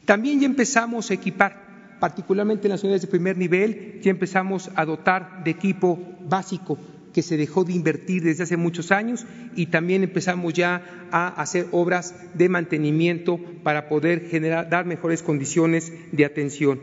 También 0.05 0.39
ya 0.39 0.47
empezamos 0.47 1.11
a 1.11 1.13
equipar, 1.13 1.97
particularmente 1.99 2.65
en 2.65 2.71
las 2.71 2.81
unidades 2.81 3.03
de 3.03 3.07
primer 3.07 3.37
nivel, 3.37 3.99
ya 4.01 4.09
empezamos 4.09 4.71
a 4.73 4.83
dotar 4.83 5.43
de 5.43 5.51
equipo 5.51 5.99
básico 6.27 6.79
que 7.13 7.21
se 7.21 7.37
dejó 7.37 7.63
de 7.63 7.73
invertir 7.73 8.23
desde 8.23 8.43
hace 8.43 8.57
muchos 8.57 8.91
años 8.91 9.25
y 9.55 9.67
también 9.67 10.03
empezamos 10.03 10.53
ya 10.53 11.07
a 11.11 11.27
hacer 11.27 11.67
obras 11.71 12.15
de 12.33 12.49
mantenimiento 12.49 13.39
para 13.63 13.87
poder 13.87 14.27
generar, 14.29 14.69
dar 14.69 14.85
mejores 14.85 15.23
condiciones 15.23 15.91
de 16.11 16.25
atención. 16.25 16.79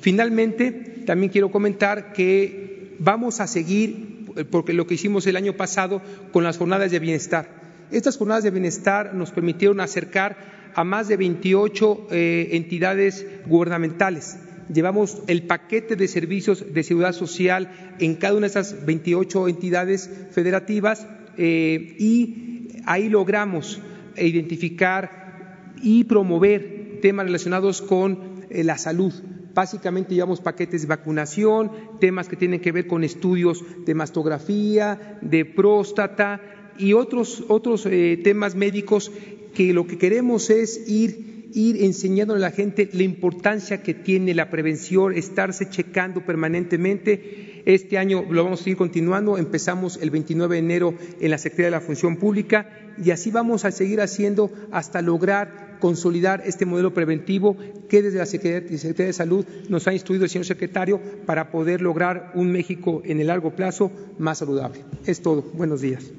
Finalmente, 0.00 0.70
también 1.06 1.32
quiero 1.32 1.50
comentar 1.50 2.12
que 2.12 2.96
vamos 2.98 3.40
a 3.40 3.46
seguir, 3.46 4.26
porque 4.50 4.72
lo 4.72 4.86
que 4.86 4.94
hicimos 4.94 5.26
el 5.26 5.36
año 5.36 5.54
pasado, 5.54 6.02
con 6.32 6.44
las 6.44 6.58
jornadas 6.58 6.90
de 6.90 6.98
bienestar. 6.98 7.48
Estas 7.90 8.16
jornadas 8.16 8.44
de 8.44 8.50
bienestar 8.50 9.14
nos 9.14 9.30
permitieron 9.30 9.80
acercar 9.80 10.60
a 10.74 10.84
más 10.84 11.08
de 11.08 11.16
28 11.16 12.08
eh, 12.10 12.48
entidades 12.52 13.26
gubernamentales 13.46 14.38
llevamos 14.72 15.22
el 15.26 15.42
paquete 15.42 15.96
de 15.96 16.08
servicios 16.08 16.72
de 16.72 16.82
seguridad 16.82 17.12
social 17.12 17.96
en 17.98 18.14
cada 18.16 18.34
una 18.34 18.42
de 18.42 18.50
esas 18.50 18.84
28 18.84 19.48
entidades 19.48 20.10
federativas 20.30 21.06
eh, 21.36 21.96
y 21.98 22.68
ahí 22.86 23.08
logramos 23.08 23.80
identificar 24.16 25.74
y 25.82 26.04
promover 26.04 26.98
temas 27.00 27.26
relacionados 27.26 27.82
con 27.82 28.44
eh, 28.50 28.64
la 28.64 28.78
salud. 28.78 29.12
Básicamente 29.54 30.14
llevamos 30.14 30.40
paquetes 30.40 30.82
de 30.82 30.88
vacunación, 30.88 31.70
temas 31.98 32.28
que 32.28 32.36
tienen 32.36 32.60
que 32.60 32.72
ver 32.72 32.86
con 32.86 33.02
estudios 33.02 33.64
de 33.84 33.94
mastografía, 33.94 35.18
de 35.22 35.44
próstata 35.44 36.40
y 36.78 36.92
otros, 36.92 37.44
otros 37.48 37.84
eh, 37.86 38.20
temas 38.22 38.54
médicos 38.54 39.10
que 39.54 39.72
lo 39.72 39.86
que 39.86 39.98
queremos 39.98 40.50
es 40.50 40.88
ir 40.88 41.29
ir 41.52 41.82
enseñándole 41.84 42.44
a 42.44 42.48
la 42.48 42.54
gente 42.54 42.88
la 42.92 43.02
importancia 43.02 43.82
que 43.82 43.94
tiene 43.94 44.34
la 44.34 44.50
prevención, 44.50 45.14
estarse 45.14 45.68
checando 45.68 46.24
permanentemente. 46.24 47.62
Este 47.66 47.98
año 47.98 48.24
lo 48.30 48.44
vamos 48.44 48.60
a 48.60 48.64
seguir 48.64 48.78
continuando. 48.78 49.38
Empezamos 49.38 49.98
el 50.00 50.10
29 50.10 50.56
de 50.56 50.58
enero 50.58 50.94
en 51.20 51.30
la 51.30 51.38
Secretaría 51.38 51.66
de 51.66 51.70
la 51.72 51.80
Función 51.80 52.16
Pública 52.16 52.68
y 53.02 53.10
así 53.10 53.30
vamos 53.30 53.64
a 53.64 53.70
seguir 53.70 54.00
haciendo 54.00 54.50
hasta 54.70 55.02
lograr 55.02 55.70
consolidar 55.80 56.42
este 56.44 56.66
modelo 56.66 56.94
preventivo 56.94 57.56
que 57.88 58.02
desde 58.02 58.18
la 58.18 58.26
Secretaría 58.26 59.06
de 59.06 59.12
Salud 59.12 59.44
nos 59.68 59.88
ha 59.88 59.92
instruido 59.92 60.24
el 60.24 60.30
señor 60.30 60.44
secretario 60.44 61.00
para 61.26 61.50
poder 61.50 61.80
lograr 61.80 62.32
un 62.34 62.52
México 62.52 63.02
en 63.04 63.20
el 63.20 63.26
largo 63.26 63.56
plazo 63.56 63.90
más 64.18 64.38
saludable. 64.38 64.84
Es 65.06 65.22
todo. 65.22 65.42
Buenos 65.54 65.80
días. 65.80 66.12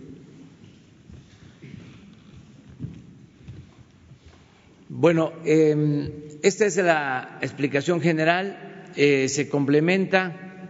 Bueno, 4.93 5.31
em, 5.45 6.11
esta 6.43 6.65
es 6.65 6.75
la 6.75 7.39
explicación 7.41 8.01
general, 8.01 8.89
eh, 8.97 9.29
se 9.29 9.47
complementa 9.47 10.67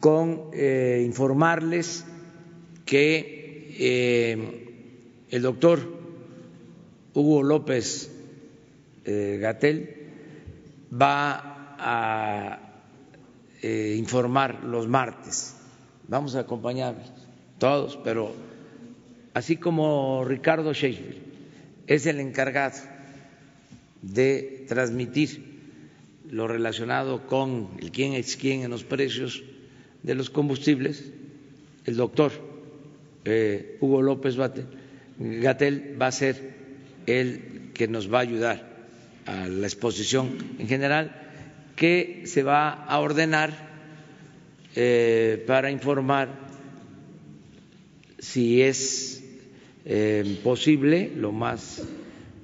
con 0.00 0.50
eh, 0.52 1.00
informarles 1.06 2.04
que 2.84 3.76
eh, 3.78 5.26
el 5.30 5.42
doctor 5.42 5.78
Hugo 7.14 7.44
López 7.44 8.10
eh, 9.04 9.38
Gatel 9.40 9.94
va 10.92 11.76
a 11.78 12.60
informar 13.62 14.64
los 14.64 14.88
martes. 14.88 15.54
Vamos 16.08 16.34
a 16.34 16.40
acompañar 16.40 16.96
todos, 17.58 17.96
pero 18.02 18.34
así 19.34 19.56
como 19.56 20.24
Ricardo 20.24 20.72
Shakespeare 20.72 21.22
es 21.86 22.06
el 22.06 22.18
encargado 22.18 22.93
de 24.12 24.64
transmitir 24.68 25.54
lo 26.30 26.48
relacionado 26.48 27.26
con 27.26 27.70
el 27.80 27.90
quién 27.90 28.14
es 28.14 28.36
quién 28.36 28.62
en 28.62 28.70
los 28.70 28.84
precios 28.84 29.42
de 30.02 30.14
los 30.14 30.30
combustibles, 30.30 31.04
el 31.86 31.96
doctor 31.96 32.32
eh, 33.24 33.78
Hugo 33.80 34.02
López 34.02 34.36
Gatel 35.18 35.96
va 36.00 36.08
a 36.08 36.12
ser 36.12 36.54
el 37.06 37.70
que 37.72 37.88
nos 37.88 38.12
va 38.12 38.18
a 38.18 38.22
ayudar 38.22 38.74
a 39.26 39.48
la 39.48 39.66
exposición 39.66 40.36
en 40.58 40.68
general, 40.68 41.14
que 41.76 42.22
se 42.26 42.42
va 42.42 42.70
a 42.70 42.98
ordenar 43.00 43.52
eh, 44.76 45.42
para 45.46 45.70
informar 45.70 46.28
si 48.18 48.62
es 48.62 49.22
eh, 49.84 50.38
posible, 50.42 51.12
lo 51.14 51.32
más 51.32 51.82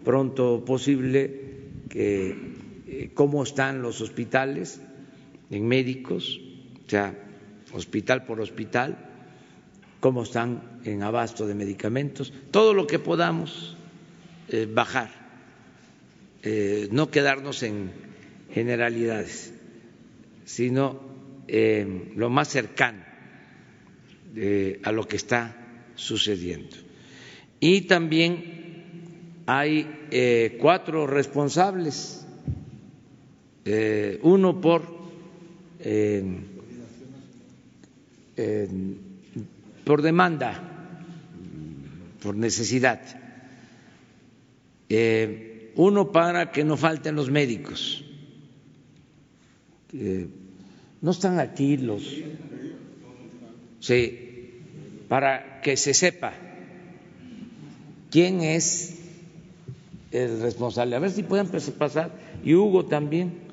pronto 0.05 0.65
posible, 0.65 1.50
que, 1.91 3.11
cómo 3.13 3.43
están 3.43 3.83
los 3.83 4.01
hospitales 4.01 4.81
en 5.51 5.67
médicos, 5.67 6.41
o 6.87 6.91
sea, 6.91 7.15
hospital 7.73 8.25
por 8.25 8.41
hospital, 8.41 8.97
cómo 10.01 10.23
están 10.23 10.81
en 10.85 11.03
abasto 11.03 11.47
de 11.47 11.55
medicamentos, 11.55 12.33
todo 12.51 12.73
lo 12.73 12.87
que 12.87 12.99
podamos 12.99 13.77
eh, 14.49 14.67
bajar, 14.73 15.11
eh, 16.43 16.89
no 16.91 17.11
quedarnos 17.11 17.63
en 17.63 17.91
generalidades, 18.53 19.53
sino 20.45 21.01
eh, 21.47 22.13
lo 22.17 22.31
más 22.31 22.49
cercano 22.49 23.11
a 24.85 24.93
lo 24.93 25.09
que 25.09 25.17
está 25.17 25.57
sucediendo. 25.97 26.77
Y 27.59 27.83
también 27.83 28.60
hay 29.59 30.53
cuatro 30.61 31.07
responsables, 31.07 32.27
uno 34.23 34.61
por 34.61 35.01
por 39.85 40.03
demanda, 40.03 40.55
por 42.23 42.37
necesidad. 42.37 43.01
Eh, 44.89 45.73
uno 45.75 46.13
para 46.13 46.53
que 46.53 46.63
no 46.63 46.77
falten 46.77 47.17
los 47.17 47.29
médicos. 47.29 48.05
Eh, 49.93 50.29
no 51.01 51.11
están 51.11 51.41
aquí 51.41 51.77
los. 51.77 52.03
Sí, 53.81 54.61
para 55.09 55.61
que 55.61 55.77
se 55.77 55.93
sepa 55.93 56.35
quién 58.11 58.43
es 58.43 59.00
el 60.13 60.41
responsable. 60.41 60.97
A 60.97 60.99
ver 60.99 61.11
si 61.11 61.23
pueden 61.23 61.49
pasar. 61.79 62.11
Y 62.43 62.55
Hugo 62.55 62.87
también. 62.87 63.51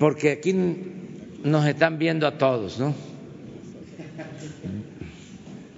porque 0.00 0.30
aquí 0.30 0.54
nos 1.44 1.66
están 1.66 1.98
viendo 1.98 2.26
a 2.26 2.38
todos, 2.38 2.78
¿no? 2.78 2.94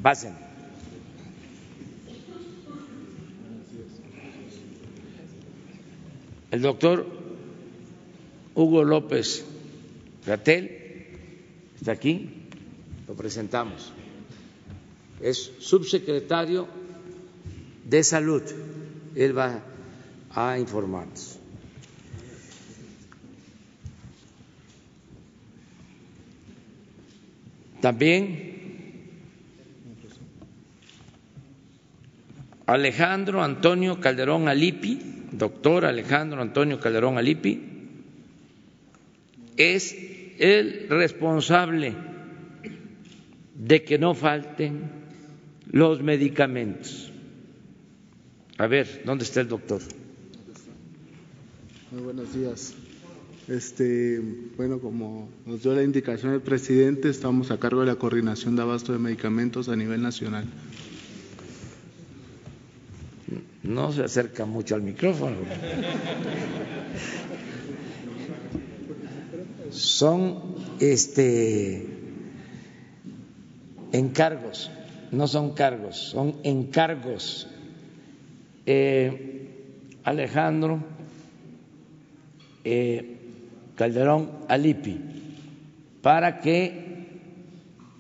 Pasen. 0.01 0.35
El 6.53 6.63
doctor 6.63 7.05
Hugo 8.55 8.85
López 8.85 9.45
Gatel 10.25 10.71
está 11.75 11.91
aquí, 11.91 12.47
lo 13.09 13.15
presentamos. 13.15 13.93
Es 15.23 15.53
subsecretario 15.61 16.67
de 17.85 18.03
Salud. 18.03 18.43
Él 19.15 19.37
va 19.37 19.63
a 20.35 20.59
informarnos. 20.59 21.39
También 27.81 28.53
Alejandro 32.67 33.43
Antonio 33.43 34.01
Calderón 34.01 34.49
Alipi, 34.49 34.99
doctor 35.33 35.85
Alejandro 35.85 36.41
Antonio 36.41 36.79
Calderón 36.79 37.19
Alipi, 37.19 37.61
es 39.57 39.97
el 40.39 40.87
responsable 40.89 41.95
de 43.55 43.83
que 43.83 43.99
no 43.99 44.15
falten 44.15 45.02
los 45.73 46.03
medicamentos. 46.03 47.11
A 48.59 48.67
ver, 48.67 49.03
¿dónde 49.05 49.25
está 49.25 49.41
el 49.41 49.49
doctor? 49.49 49.81
Muy 51.91 52.03
buenos 52.03 52.33
días. 52.35 52.75
Este, 53.49 54.21
bueno, 54.57 54.79
como 54.79 55.29
nos 55.47 55.63
dio 55.63 55.75
la 55.75 55.83
indicación 55.83 56.33
el 56.33 56.43
presidente, 56.43 57.09
estamos 57.09 57.51
a 57.51 57.59
cargo 57.59 57.81
de 57.81 57.87
la 57.87 57.97
coordinación 57.97 58.55
de 58.55 58.63
abasto 58.63 58.93
de 58.93 58.99
medicamentos 58.99 59.69
a 59.69 59.75
nivel 59.75 60.01
nacional. 60.01 60.45
No 63.63 63.93
se 63.93 64.05
acerca 64.05 64.45
mucho 64.45 64.75
al 64.75 64.83
micrófono. 64.83 65.37
Son 69.71 70.55
este 70.81 71.87
encargos, 73.93 74.71
no 75.13 75.29
son 75.29 75.51
cargos, 75.53 75.97
son 75.97 76.37
encargos. 76.43 77.47
Eh, 78.65 79.49
Alejandro 80.05 80.83
eh, 82.65 83.19
Calderón 83.77 84.31
Alipi, 84.49 84.99
para 86.01 86.41
que 86.41 86.93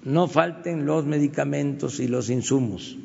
no 0.04 0.26
falten 0.26 0.86
los 0.86 1.04
medicamentos 1.04 2.00
y 2.00 2.08
los 2.08 2.30
insumos. 2.30 2.96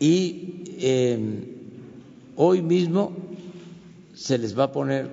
Y 0.00 0.64
eh, 0.80 1.18
hoy 2.36 2.62
mismo 2.62 3.12
se 4.12 4.38
les 4.38 4.58
va 4.58 4.64
a 4.64 4.72
poner, 4.72 5.08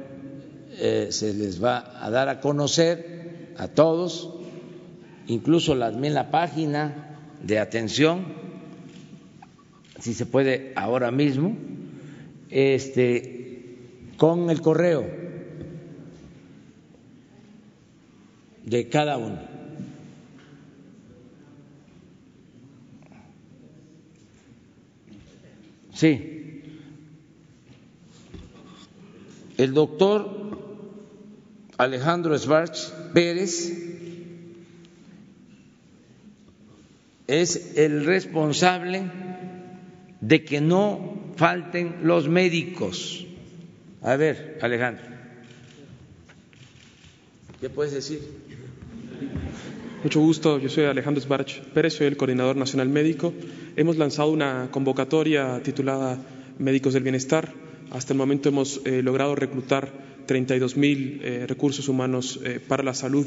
se 1.09 1.33
les 1.33 1.63
va 1.63 2.03
a 2.03 2.09
dar 2.09 2.29
a 2.29 2.39
conocer 2.39 3.53
a 3.57 3.67
todos, 3.67 4.33
incluso 5.27 5.73
en 5.73 6.13
la 6.13 6.31
página 6.31 7.10
de 7.43 7.59
atención, 7.59 8.25
si 9.99 10.13
se 10.13 10.25
puede 10.25 10.73
ahora 10.75 11.11
mismo, 11.11 11.55
este, 12.49 13.75
con 14.17 14.49
el 14.49 14.61
correo 14.61 15.05
de 18.65 18.89
cada 18.89 19.17
uno. 19.17 19.39
Sí. 25.93 26.63
El 29.57 29.73
doctor 29.73 30.57
Alejandro 31.77 32.37
Schwartz 32.37 32.91
Pérez 33.13 33.90
es 37.31 37.77
el 37.77 38.05
responsable 38.05 39.03
de 40.19 40.43
que 40.43 40.59
no 40.59 41.31
falten 41.37 41.99
los 42.03 42.27
médicos. 42.27 43.25
A 44.01 44.17
ver, 44.17 44.59
Alejandro, 44.61 45.05
¿qué 47.61 47.69
puedes 47.69 47.93
decir? 47.93 48.19
Mucho 50.03 50.19
gusto, 50.19 50.59
yo 50.59 50.67
soy 50.67 50.85
Alejandro 50.85 51.21
Sbarch 51.21 51.61
Pérez, 51.73 51.93
soy 51.93 52.07
el 52.07 52.17
coordinador 52.17 52.57
nacional 52.57 52.89
médico. 52.89 53.33
Hemos 53.77 53.97
lanzado 53.97 54.29
una 54.31 54.67
convocatoria 54.69 55.61
titulada 55.63 56.17
Médicos 56.59 56.93
del 56.93 57.03
Bienestar. 57.03 57.53
Hasta 57.91 58.11
el 58.11 58.17
momento 58.17 58.49
hemos 58.49 58.81
eh, 58.83 59.01
logrado 59.01 59.35
reclutar 59.35 59.89
32 60.25 60.77
mil 60.77 61.19
eh, 61.23 61.45
recursos 61.47 61.87
humanos 61.87 62.39
eh, 62.43 62.59
para 62.65 62.83
la 62.83 62.93
salud 62.93 63.25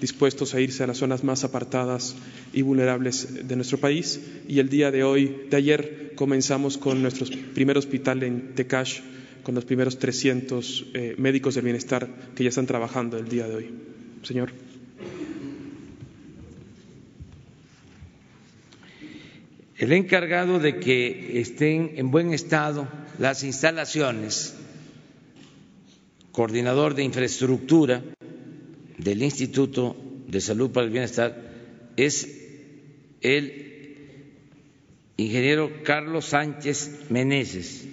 dispuestos 0.00 0.54
a 0.54 0.60
irse 0.60 0.84
a 0.84 0.86
las 0.86 0.98
zonas 0.98 1.24
más 1.24 1.44
apartadas 1.44 2.16
y 2.52 2.62
vulnerables 2.62 3.48
de 3.48 3.56
nuestro 3.56 3.78
país. 3.78 4.20
Y 4.46 4.58
el 4.58 4.68
día 4.68 4.90
de 4.90 5.04
hoy, 5.04 5.46
de 5.50 5.56
ayer, 5.56 6.12
comenzamos 6.14 6.78
con 6.78 7.02
nuestro 7.02 7.26
primer 7.54 7.78
hospital 7.78 8.22
en 8.22 8.54
Tecash 8.54 9.00
con 9.42 9.54
los 9.54 9.64
primeros 9.64 9.98
300 9.98 10.86
eh, 10.92 11.14
médicos 11.18 11.54
del 11.54 11.64
bienestar 11.64 12.08
que 12.34 12.42
ya 12.42 12.48
están 12.48 12.66
trabajando 12.66 13.16
el 13.16 13.28
día 13.28 13.46
de 13.46 13.54
hoy. 13.54 13.70
Señor. 14.24 14.50
El 19.78 19.92
encargado 19.92 20.58
de 20.58 20.80
que 20.80 21.38
estén 21.38 21.92
en 21.94 22.10
buen 22.10 22.32
estado 22.32 22.88
las 23.18 23.44
instalaciones, 23.44 24.56
coordinador 26.36 26.94
de 26.94 27.02
infraestructura 27.02 28.04
del 28.98 29.22
Instituto 29.22 29.96
de 30.28 30.42
Salud 30.42 30.70
para 30.70 30.84
el 30.84 30.92
Bienestar, 30.92 31.34
es 31.96 32.28
el 33.22 34.34
ingeniero 35.16 35.82
Carlos 35.82 36.26
Sánchez 36.26 37.06
Meneses. 37.08 37.86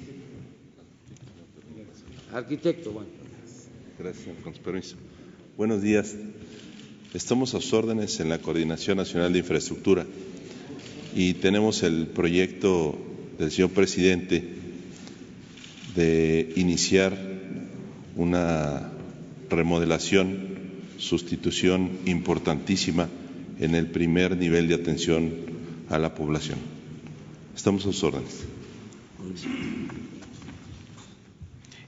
Arquitecto, 2.34 2.92
bueno. 2.92 3.08
Gracias, 3.98 4.36
con 4.44 4.52
permiso. 4.56 4.98
Buenos 5.56 5.82
días. 5.82 6.14
Estamos 7.14 7.56
a 7.56 7.62
sus 7.62 7.72
órdenes 7.72 8.20
en 8.20 8.28
la 8.28 8.40
Coordinación 8.40 8.98
Nacional 8.98 9.32
de 9.32 9.40
Infraestructura 9.40 10.06
y 11.16 11.36
tenemos 11.36 11.82
el 11.84 12.08
proyecto 12.08 12.98
del 13.40 13.52
señor 13.52 13.70
presidente 13.70 14.44
de 15.96 16.52
iniciar 16.58 17.33
una 18.16 18.90
remodelación, 19.50 20.38
sustitución 20.98 22.00
importantísima 22.06 23.08
en 23.60 23.76
el 23.76 23.88
primer 23.88 24.38
nivel 24.38 24.68
de 24.68 24.76
atención 24.76 25.32
a 25.90 25.98
la 25.98 26.16
población. 26.16 26.58
Estamos 27.56 27.84
a 27.84 27.86
sus 27.86 28.04
órdenes. 28.04 28.46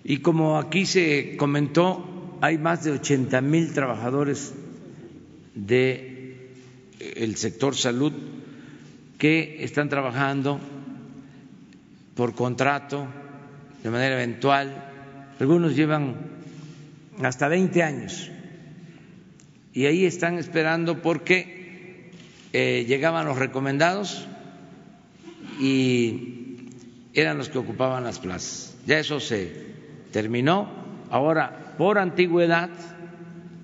Y 0.03 0.17
como 0.17 0.57
aquí 0.57 0.85
se 0.85 1.35
comentó, 1.37 2.37
hay 2.41 2.57
más 2.57 2.83
de 2.83 2.91
80 2.91 3.41
mil 3.41 3.73
trabajadores 3.73 4.53
del 5.55 6.37
sector 7.35 7.75
salud 7.75 8.13
que 9.17 9.63
están 9.63 9.89
trabajando 9.89 10.59
por 12.15 12.35
contrato, 12.35 13.07
de 13.83 13.89
manera 13.89 14.15
eventual. 14.15 14.94
Algunos 15.39 15.75
llevan 15.75 16.15
hasta 17.21 17.47
20 17.47 17.83
años 17.83 18.31
y 19.73 19.85
ahí 19.85 20.05
están 20.05 20.37
esperando 20.37 21.01
porque 21.01 22.11
eh, 22.53 22.85
llegaban 22.87 23.25
los 23.25 23.37
recomendados 23.37 24.27
y 25.59 26.69
eran 27.13 27.37
los 27.37 27.49
que 27.49 27.57
ocupaban 27.57 28.05
las 28.05 28.19
plazas. 28.19 28.77
Ya 28.85 28.99
eso 28.99 29.19
se 29.19 29.51
terminó. 30.11 30.69
Ahora, 31.09 31.75
por 31.77 31.97
antigüedad, 31.97 32.69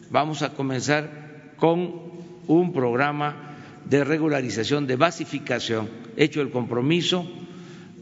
vamos 0.09 0.41
a 0.41 0.53
comenzar 0.53 1.53
con 1.55 2.11
un 2.47 2.73
programa 2.73 3.55
de 3.85 4.03
regularización, 4.03 4.87
de 4.87 4.97
basificación, 4.97 5.89
hecho 6.17 6.41
el 6.41 6.49
compromiso 6.49 7.29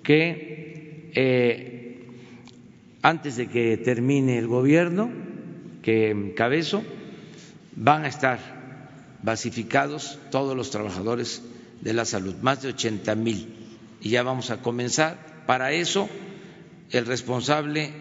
que 0.02 1.12
eh, 1.14 1.79
antes 3.02 3.38
de 3.38 3.48
que 3.48 3.78
termine 3.78 4.38
el 4.38 4.48
gobierno 4.48 5.10
que 5.82 6.10
encabezo, 6.10 6.84
van 7.76 8.04
a 8.04 8.10
estar 8.10 8.40
basificados 9.24 10.20
todos 10.32 10.56
los 10.56 10.70
trabajadores 10.72 11.42
de 11.82 11.94
la 11.94 12.06
salud, 12.06 12.36
más 12.42 12.62
de 12.62 12.70
80 12.70 13.16
mil. 13.16 13.56
Y 14.02 14.10
ya 14.10 14.24
vamos 14.24 14.52
a 14.52 14.62
comenzar. 14.62 15.46
Para 15.46 15.72
eso, 15.72 16.10
el 16.92 17.06
responsable 17.06 17.92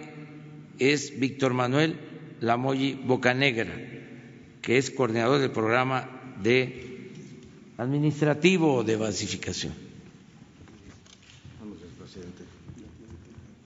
es 0.79 1.19
Víctor 1.19 1.55
Manuel 1.55 1.99
Lamoyi 2.41 2.95
Bocanegra, 2.95 3.75
que 4.63 4.79
es 4.79 4.91
coordinador 4.91 5.41
del 5.41 5.51
programa 5.51 6.37
de 6.43 7.11
administrativo 7.79 8.85
de 8.85 8.97
basificación. 8.97 9.88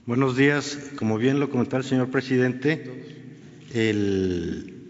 Buenos 0.05 0.35
días. 0.35 0.77
Como 0.97 1.17
bien 1.17 1.39
lo 1.39 1.49
comentó 1.49 1.77
el 1.77 1.85
señor 1.85 2.09
presidente, 2.09 3.31
el, 3.73 4.89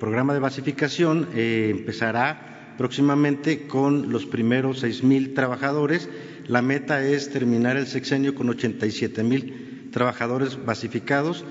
programa 0.00 0.32
de 0.32 0.40
basificación 0.40 1.28
eh, 1.34 1.68
empezará 1.70 2.74
próximamente 2.78 3.66
con 3.66 4.10
los 4.10 4.24
primeros 4.24 4.80
seis 4.80 5.02
mil 5.02 5.34
trabajadores. 5.34 6.08
La 6.48 6.62
meta 6.62 7.04
es 7.04 7.28
terminar 7.28 7.76
el 7.76 7.86
sexenio 7.86 8.34
con 8.34 8.48
87 8.48 9.22
mil 9.22 9.90
trabajadores 9.92 10.64
basificados 10.64 11.44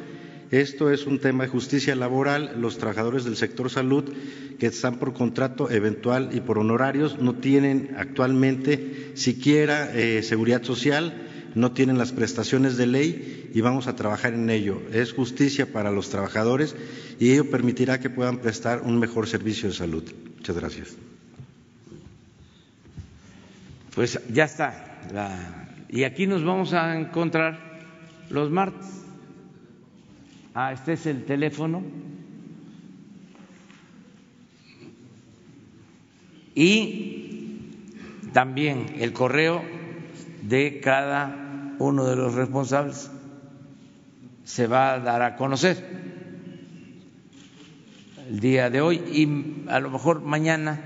esto 0.54 0.92
es 0.92 1.08
un 1.08 1.18
tema 1.18 1.46
de 1.46 1.50
justicia 1.50 1.96
laboral. 1.96 2.58
Los 2.60 2.78
trabajadores 2.78 3.24
del 3.24 3.38
sector 3.38 3.72
salud 3.72 4.04
que 4.60 4.68
están 4.68 5.00
por 5.00 5.16
contrato 5.16 5.72
eventual 5.72 6.30
y 6.32 6.42
por 6.42 6.60
honorarios 6.60 7.18
no 7.18 7.34
tienen 7.34 7.96
actualmente 7.98 9.14
siquiera 9.16 9.92
eh, 9.96 10.22
seguridad 10.22 10.62
social, 10.62 11.12
no 11.56 11.72
tienen 11.72 11.98
las 11.98 12.12
prestaciones 12.12 12.78
de 12.78 12.88
ley 12.88 13.52
y 13.54 13.62
vamos 13.62 13.88
a 13.88 13.96
trabajar 13.96 14.34
en 14.34 14.50
ello. 14.50 14.82
Es 14.92 15.14
justicia 15.14 15.72
para 15.72 15.92
los 15.92 16.10
trabajadores 16.10 16.76
y 17.20 17.32
ello 17.32 17.50
permitirá 17.50 18.00
que 18.00 18.10
puedan 18.10 18.40
prestar 18.40 18.82
un 18.82 19.00
mejor 19.00 19.28
servicio 19.28 19.70
de 19.70 19.76
salud. 19.76 20.04
Muchas 20.38 20.58
gracias. 20.58 20.98
Pues 23.94 24.20
ya 24.32 24.46
está. 24.46 25.70
Y 25.90 26.04
aquí 26.04 26.26
nos 26.26 26.44
vamos 26.44 26.74
a 26.74 27.00
encontrar 27.00 27.80
los 28.30 28.50
martes. 28.50 28.88
Ah, 30.56 30.74
este 30.74 30.94
es 30.94 31.06
el 31.06 31.26
teléfono. 31.26 31.84
Y 36.56 37.70
también 38.34 38.96
el 39.00 39.14
correo 39.14 39.64
de 40.42 40.80
cada 40.84 41.43
uno 41.80 42.06
de 42.06 42.16
los 42.16 42.34
responsables 42.34 43.10
se 44.44 44.68
va 44.68 44.94
a 44.94 45.00
dar 45.00 45.22
a 45.22 45.36
conocer 45.36 46.04
el 48.30 48.40
día 48.40 48.70
de 48.70 48.82
hoy 48.82 48.98
y 48.98 49.70
a 49.70 49.80
lo 49.80 49.90
mejor 49.90 50.22
mañana 50.22 50.80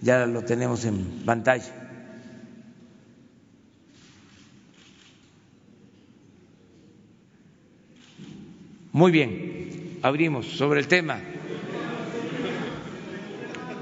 ya 0.00 0.26
lo 0.26 0.42
tenemos 0.44 0.84
en 0.84 1.22
pantalla. 1.24 1.72
Muy 8.92 9.10
bien, 9.10 9.98
abrimos 10.02 10.46
sobre 10.46 10.80
el 10.80 10.86
tema. 10.86 11.18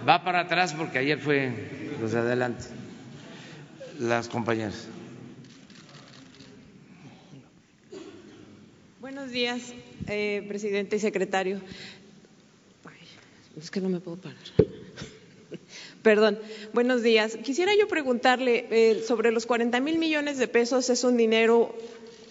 Va 0.08 0.24
para 0.24 0.40
atrás 0.40 0.72
porque 0.72 0.98
ayer 0.98 1.18
fue 1.18 1.52
los 2.00 2.12
de 2.12 2.18
adelante, 2.18 2.64
las 3.98 4.28
compañeras. 4.28 4.88
Buenos 9.12 9.30
días, 9.30 9.74
eh, 10.08 10.42
presidente 10.48 10.96
y 10.96 10.98
secretario. 10.98 11.60
es 13.60 13.70
que 13.70 13.78
no 13.78 13.90
me 13.90 14.00
puedo 14.00 14.16
parar. 14.16 14.38
Perdón. 16.02 16.38
Buenos 16.72 17.02
días. 17.02 17.36
Quisiera 17.44 17.72
yo 17.78 17.88
preguntarle 17.88 18.66
eh, 18.70 19.02
sobre 19.06 19.30
los 19.30 19.44
40 19.44 19.78
mil 19.80 19.98
millones 19.98 20.38
de 20.38 20.48
pesos. 20.48 20.88
Es 20.88 21.04
un 21.04 21.18
dinero 21.18 21.76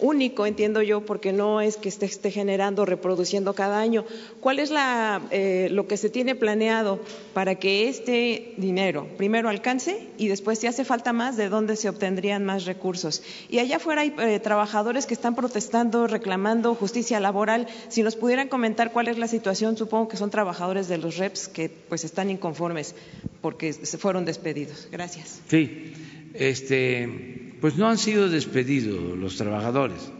único, 0.02 0.44
entiendo 0.44 0.82
yo, 0.82 1.06
porque 1.06 1.32
no 1.32 1.60
es 1.60 1.76
que 1.76 1.88
esté, 1.88 2.30
generando, 2.30 2.84
reproduciendo 2.84 3.54
cada 3.54 3.80
año. 3.80 4.04
¿Cuál 4.40 4.58
es 4.58 4.70
la, 4.70 5.22
eh, 5.30 5.68
lo 5.70 5.86
que 5.86 5.96
se 5.96 6.10
tiene 6.10 6.34
planeado 6.34 7.00
para 7.32 7.54
que 7.54 7.88
este 7.88 8.52
dinero 8.56 9.06
primero 9.16 9.48
alcance 9.48 10.08
y 10.18 10.28
después, 10.28 10.58
si 10.58 10.66
hace 10.66 10.84
falta 10.84 11.12
más, 11.12 11.36
de 11.36 11.48
dónde 11.48 11.76
se 11.76 11.88
obtendrían 11.88 12.44
más 12.44 12.66
recursos? 12.66 13.22
Y 13.48 13.60
allá 13.60 13.76
afuera 13.76 14.02
hay 14.02 14.14
eh, 14.18 14.40
trabajadores 14.40 15.06
que 15.06 15.14
están 15.14 15.34
protestando, 15.34 16.06
reclamando 16.06 16.74
justicia 16.74 17.20
laboral. 17.20 17.68
Si 17.88 18.02
nos 18.02 18.16
pudieran 18.16 18.48
comentar 18.48 18.92
cuál 18.92 19.08
es 19.08 19.18
la 19.18 19.28
situación, 19.28 19.76
supongo 19.76 20.08
que 20.08 20.16
son 20.16 20.30
trabajadores 20.30 20.88
de 20.88 20.98
los 20.98 21.16
REPS 21.16 21.48
que 21.48 21.70
pues 21.88 22.04
están 22.04 22.28
inconformes 22.28 22.94
porque 23.40 23.72
se 23.72 23.98
fueron 23.98 24.24
despedidos. 24.24 24.88
Gracias. 24.90 25.40
Sí, 25.48 25.92
este 26.34 27.41
pues 27.62 27.76
no 27.76 27.88
han 27.88 27.96
sido 27.96 28.28
despedidos 28.28 29.16
los 29.16 29.36
trabajadores. 29.36 30.10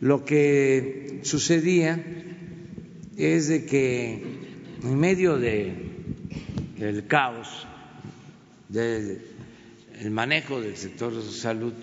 Lo 0.00 0.24
que 0.24 1.18
sucedía 1.24 2.00
es 3.16 3.48
de 3.48 3.66
que 3.66 4.22
en 4.84 4.96
medio 4.96 5.36
de, 5.36 5.74
del 6.78 7.08
caos, 7.08 7.48
del 8.68 9.18
manejo 10.10 10.60
del 10.60 10.76
sector 10.76 11.12
de 11.12 11.28
salud, 11.28 11.74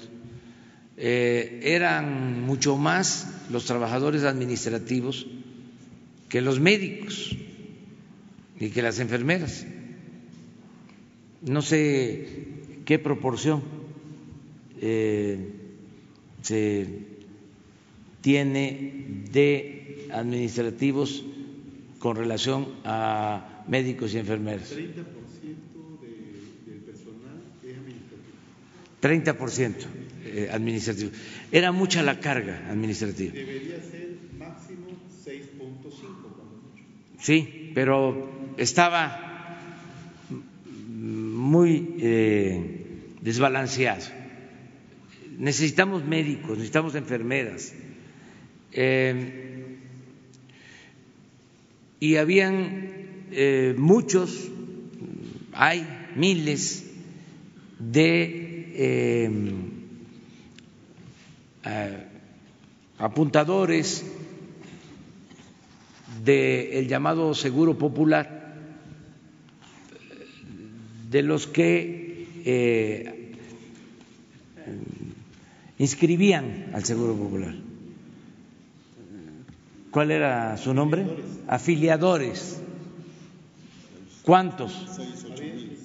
eh, 0.95 1.59
eran 1.63 2.41
mucho 2.41 2.77
más 2.77 3.27
los 3.51 3.65
trabajadores 3.65 4.23
administrativos 4.23 5.27
que 6.29 6.39
los 6.39 6.61
médicos 6.61 7.35
y 8.57 8.69
que 8.69 8.81
las 8.81 8.99
enfermeras. 8.99 9.65
No 11.41 11.61
sé 11.61 12.47
qué 12.85 12.99
proporción 12.99 13.80
eh, 14.81 15.37
se 16.41 16.87
tiene 18.21 19.05
de 19.31 20.07
administrativos 20.11 21.23
con 21.99 22.15
relación 22.15 22.67
a 22.83 23.63
médicos 23.67 24.13
y 24.13 24.17
enfermeros? 24.17 24.71
30% 24.71 24.75
del 26.65 26.79
personal 26.79 27.41
es 27.63 27.77
administrativo. 27.77 28.35
30% 29.01 29.85
eh, 30.25 30.49
administrativo. 30.51 31.11
Era 31.51 31.71
mucha 31.71 32.01
la 32.03 32.19
carga 32.19 32.67
administrativa. 32.69 33.33
Debería 33.33 33.79
ser 33.81 34.17
máximo 34.37 34.87
6.5 35.25 35.81
cuando 35.91 36.57
mucho. 36.63 36.83
Sí, 37.19 37.71
pero 37.75 38.29
estaba 38.57 39.29
muy 40.89 41.95
eh, 41.99 43.15
desbalanceado. 43.21 44.20
Necesitamos 45.41 46.05
médicos, 46.05 46.51
necesitamos 46.51 46.93
enfermeras. 46.93 47.73
Eh, 48.73 49.75
y 51.99 52.15
habían 52.17 53.25
eh, 53.31 53.73
muchos, 53.75 54.51
hay 55.53 55.83
miles 56.15 56.85
de 57.79 58.71
eh, 58.75 59.31
apuntadores 62.99 64.05
del 66.23 66.87
llamado 66.87 67.33
seguro 67.33 67.79
popular, 67.79 68.57
de 71.09 71.23
los 71.23 71.47
que 71.47 73.31
inscribían 75.81 76.69
al 76.75 76.85
seguro 76.85 77.15
popular. 77.15 77.55
¿Cuál 79.89 80.11
era 80.11 80.55
su 80.57 80.75
nombre? 80.75 81.07
Afiliadores. 81.47 82.59
¿Cuántos? 84.21 84.87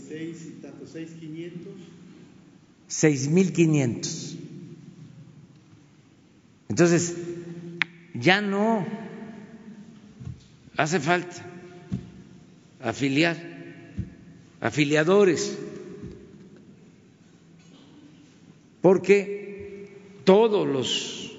6 0.09 0.47
y 0.47 0.51
tanto, 0.61 0.85
6.500. 0.85 1.51
6.500. 2.91 4.37
Entonces, 6.69 7.17
ya 8.13 8.43
no 8.43 8.87
hace 10.77 11.01
falta 11.01 11.37
afiliar, 12.83 13.39
afiliadores, 14.61 15.57
porque 18.83 19.46
todos 20.27 20.67
los 20.67 21.33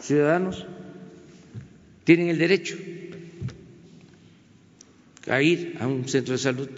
ciudadanos 0.00 0.66
tienen 2.02 2.28
el 2.28 2.38
derecho 2.38 2.76
a 5.28 5.40
ir 5.40 5.76
a 5.78 5.86
un 5.86 6.08
centro 6.08 6.32
de 6.32 6.38
salud, 6.38 6.68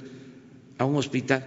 a 0.77 0.85
un 0.85 0.97
hospital. 0.97 1.47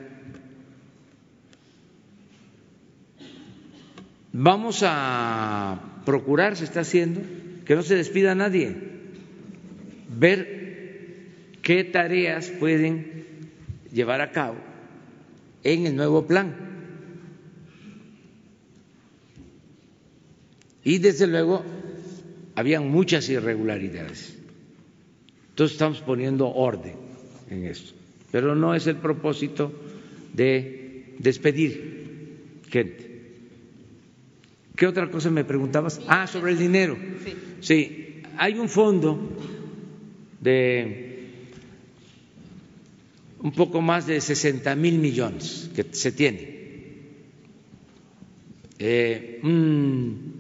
Vamos 4.33 4.81
a 4.83 6.01
procurar, 6.05 6.55
se 6.55 6.63
está 6.63 6.79
haciendo, 6.79 7.21
que 7.65 7.75
no 7.75 7.83
se 7.83 7.95
despida 7.95 8.31
a 8.31 8.35
nadie, 8.35 8.75
ver 10.09 11.29
qué 11.61 11.83
tareas 11.83 12.49
pueden 12.49 13.25
llevar 13.93 14.21
a 14.21 14.31
cabo 14.31 14.57
en 15.63 15.85
el 15.85 15.95
nuevo 15.95 16.25
plan. 16.25 16.74
Y 20.85 20.99
desde 20.99 21.25
luego, 21.27 21.63
habían 22.55 22.89
muchas 22.89 23.27
irregularidades. 23.27 24.37
Entonces 25.49 25.73
estamos 25.73 26.01
poniendo 26.01 26.47
orden 26.47 26.93
en 27.49 27.65
esto. 27.65 27.93
Pero 28.31 28.55
no 28.55 28.75
es 28.75 28.85
el 28.87 28.97
propósito 28.97 29.73
de 30.33 31.15
despedir 31.17 32.61
gente. 32.69 33.31
¿Qué 34.75 34.85
otra 34.85 35.09
cosa 35.09 35.31
me 35.31 35.43
preguntabas? 35.43 36.01
Ah, 36.07 36.27
sobre 36.27 36.51
el 36.51 36.59
dinero. 36.59 36.97
Sí, 37.61 38.21
hay 38.37 38.59
un 38.59 38.69
fondo 38.69 39.17
de 40.39 41.29
un 43.39 43.51
poco 43.53 43.81
más 43.81 44.05
de 44.05 44.21
60 44.21 44.75
mil 44.75 44.99
millones 44.99 45.71
que 45.75 45.85
se 45.91 46.11
tiene. 46.11 46.55
Eh, 48.77 49.39
un 49.41 50.34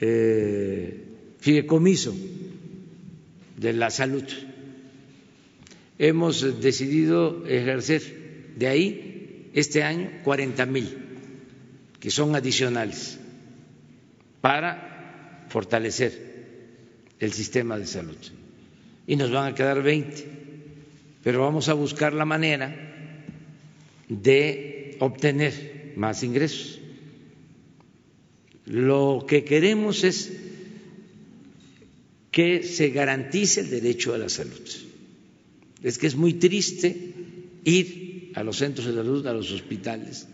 eh, 0.00 1.04
de 3.56 3.72
la 3.72 3.90
salud. 3.90 4.24
Hemos 5.98 6.62
decidido 6.62 7.46
ejercer 7.46 8.02
de 8.56 8.66
ahí 8.66 9.50
este 9.54 9.82
año 9.82 10.10
40 10.24 10.66
mil, 10.66 10.88
que 12.00 12.10
son 12.10 12.34
adicionales, 12.34 13.18
para 14.40 15.46
fortalecer 15.50 16.30
el 17.18 17.32
sistema 17.32 17.78
de 17.78 17.86
salud. 17.86 18.16
Y 19.06 19.16
nos 19.16 19.30
van 19.30 19.52
a 19.52 19.54
quedar 19.54 19.82
20, 19.82 20.24
pero 21.22 21.42
vamos 21.42 21.68
a 21.68 21.74
buscar 21.74 22.14
la 22.14 22.24
manera 22.24 22.74
de 24.08 24.96
obtener 25.00 25.92
más 25.96 26.22
ingresos. 26.22 26.79
Lo 28.70 29.24
que 29.26 29.42
queremos 29.42 30.04
es 30.04 30.32
que 32.30 32.62
se 32.62 32.90
garantice 32.90 33.62
el 33.62 33.70
derecho 33.70 34.14
a 34.14 34.18
la 34.18 34.28
salud. 34.28 34.62
Es 35.82 35.98
que 35.98 36.06
es 36.06 36.14
muy 36.14 36.34
triste 36.34 37.12
ir 37.64 38.30
a 38.36 38.44
los 38.44 38.58
centros 38.58 38.86
de 38.86 38.94
salud, 38.94 39.26
a 39.26 39.32
los 39.32 39.50
hospitales 39.50 40.28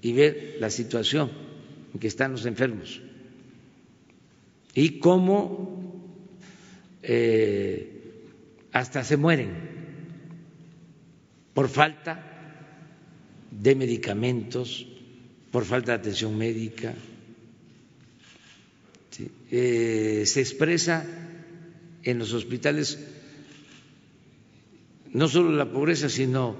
y 0.00 0.14
ver 0.14 0.56
la 0.60 0.70
situación 0.70 1.30
en 1.92 2.00
que 2.00 2.08
están 2.08 2.32
los 2.32 2.46
enfermos 2.46 3.02
y 4.74 4.98
cómo 4.98 6.08
eh, 7.02 8.00
hasta 8.72 9.04
se 9.04 9.18
mueren 9.18 9.50
por 11.52 11.68
falta 11.68 12.30
de 13.50 13.74
medicamentos, 13.74 14.86
por 15.50 15.66
falta 15.66 15.92
de 15.92 15.98
atención 15.98 16.38
médica. 16.38 16.94
Eh, 19.50 20.24
se 20.26 20.40
expresa 20.40 21.04
en 22.02 22.18
los 22.18 22.32
hospitales 22.32 22.98
no 25.12 25.28
solo 25.28 25.52
la 25.52 25.70
pobreza, 25.70 26.08
sino 26.08 26.56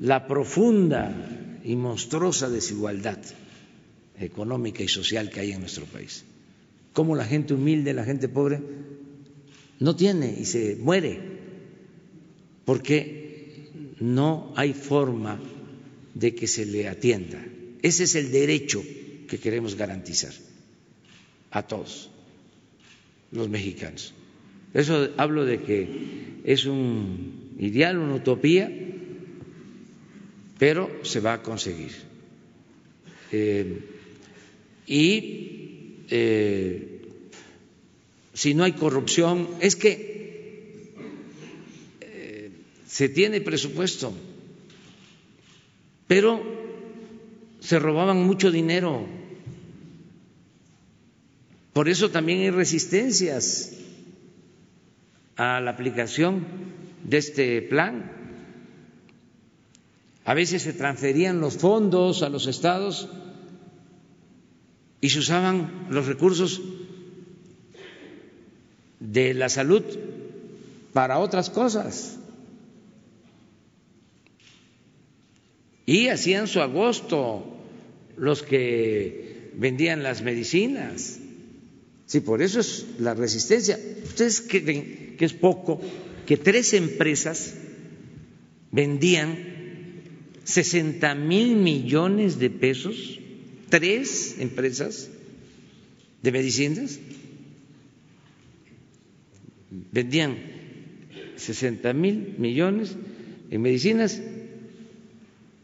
la 0.00 0.26
profunda 0.28 1.60
y 1.64 1.74
monstruosa 1.74 2.48
desigualdad 2.48 3.18
económica 4.20 4.82
y 4.82 4.88
social 4.88 5.30
que 5.30 5.40
hay 5.40 5.52
en 5.52 5.60
nuestro 5.60 5.84
país. 5.84 6.24
Cómo 6.92 7.16
la 7.16 7.24
gente 7.24 7.54
humilde, 7.54 7.92
la 7.92 8.04
gente 8.04 8.28
pobre, 8.28 8.60
no 9.80 9.96
tiene 9.96 10.36
y 10.38 10.44
se 10.44 10.76
muere 10.76 11.20
porque 12.64 13.94
no 14.00 14.52
hay 14.56 14.72
forma 14.72 15.40
de 16.14 16.34
que 16.34 16.46
se 16.46 16.66
le 16.66 16.88
atienda. 16.88 17.44
Ese 17.82 18.04
es 18.04 18.14
el 18.14 18.30
derecho 18.30 18.82
que 19.28 19.38
queremos 19.38 19.74
garantizar 19.74 20.32
a 21.50 21.62
todos 21.62 22.10
los 23.32 23.48
mexicanos. 23.48 24.14
Eso 24.74 25.10
hablo 25.16 25.44
de 25.44 25.60
que 25.60 25.88
es 26.44 26.66
un 26.66 27.54
ideal, 27.58 27.98
una 27.98 28.14
utopía, 28.14 28.70
pero 30.58 30.90
se 31.02 31.20
va 31.20 31.34
a 31.34 31.42
conseguir. 31.42 31.92
Eh, 33.32 33.78
y 34.86 36.04
eh, 36.10 37.02
si 38.32 38.54
no 38.54 38.64
hay 38.64 38.72
corrupción, 38.72 39.48
es 39.60 39.76
que 39.76 40.92
eh, 42.00 42.50
se 42.86 43.08
tiene 43.08 43.40
presupuesto, 43.40 44.12
pero 46.06 46.42
se 47.60 47.78
robaban 47.78 48.22
mucho 48.22 48.50
dinero. 48.50 49.17
Por 51.78 51.88
eso 51.88 52.10
también 52.10 52.40
hay 52.40 52.50
resistencias 52.50 53.72
a 55.36 55.60
la 55.60 55.70
aplicación 55.70 56.44
de 57.04 57.18
este 57.18 57.62
plan. 57.62 58.10
A 60.24 60.34
veces 60.34 60.62
se 60.62 60.72
transferían 60.72 61.40
los 61.40 61.56
fondos 61.56 62.24
a 62.24 62.30
los 62.30 62.48
estados 62.48 63.08
y 65.00 65.10
se 65.10 65.20
usaban 65.20 65.86
los 65.90 66.06
recursos 66.08 66.60
de 68.98 69.34
la 69.34 69.48
salud 69.48 69.84
para 70.92 71.20
otras 71.20 71.48
cosas. 71.48 72.18
Y 75.86 76.08
hacían 76.08 76.48
su 76.48 76.60
agosto 76.60 77.56
los 78.16 78.42
que 78.42 79.52
vendían 79.54 80.02
las 80.02 80.22
medicinas. 80.22 81.20
Sí, 82.08 82.20
por 82.20 82.40
eso 82.40 82.60
es 82.60 82.86
la 82.98 83.12
resistencia. 83.12 83.78
¿Ustedes 84.02 84.40
creen 84.40 85.16
que 85.18 85.26
es 85.26 85.34
poco 85.34 85.78
que 86.26 86.38
tres 86.38 86.72
empresas 86.72 87.52
vendían 88.72 89.36
60 90.42 91.14
mil 91.14 91.56
millones 91.56 92.38
de 92.38 92.48
pesos? 92.48 93.20
¿Tres 93.68 94.36
empresas 94.38 95.10
de 96.22 96.32
medicinas? 96.32 96.98
Vendían 99.92 100.38
60 101.36 101.92
mil 101.92 102.36
millones 102.38 102.96
en 103.50 103.60
medicinas 103.60 104.18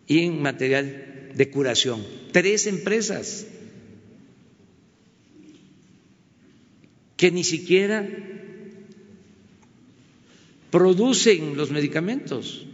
y 0.07 0.19
en 0.19 0.43
material 0.43 1.31
de 1.35 1.49
curación. 1.49 2.05
Tres 2.33 2.67
empresas 2.67 3.47
que 7.17 7.31
ni 7.31 7.45
siquiera 7.45 8.09
producen 10.71 11.57
los 11.57 11.71
medicamentos. 11.71 12.67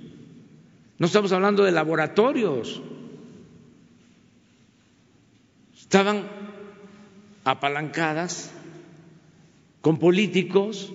No 0.99 1.07
estamos 1.07 1.33
hablando 1.33 1.65
de 1.65 1.73
laboratorios. 1.73 2.81
Estaban 5.79 6.29
apalancadas 7.45 8.51
con 9.81 9.99
políticos, 9.99 10.93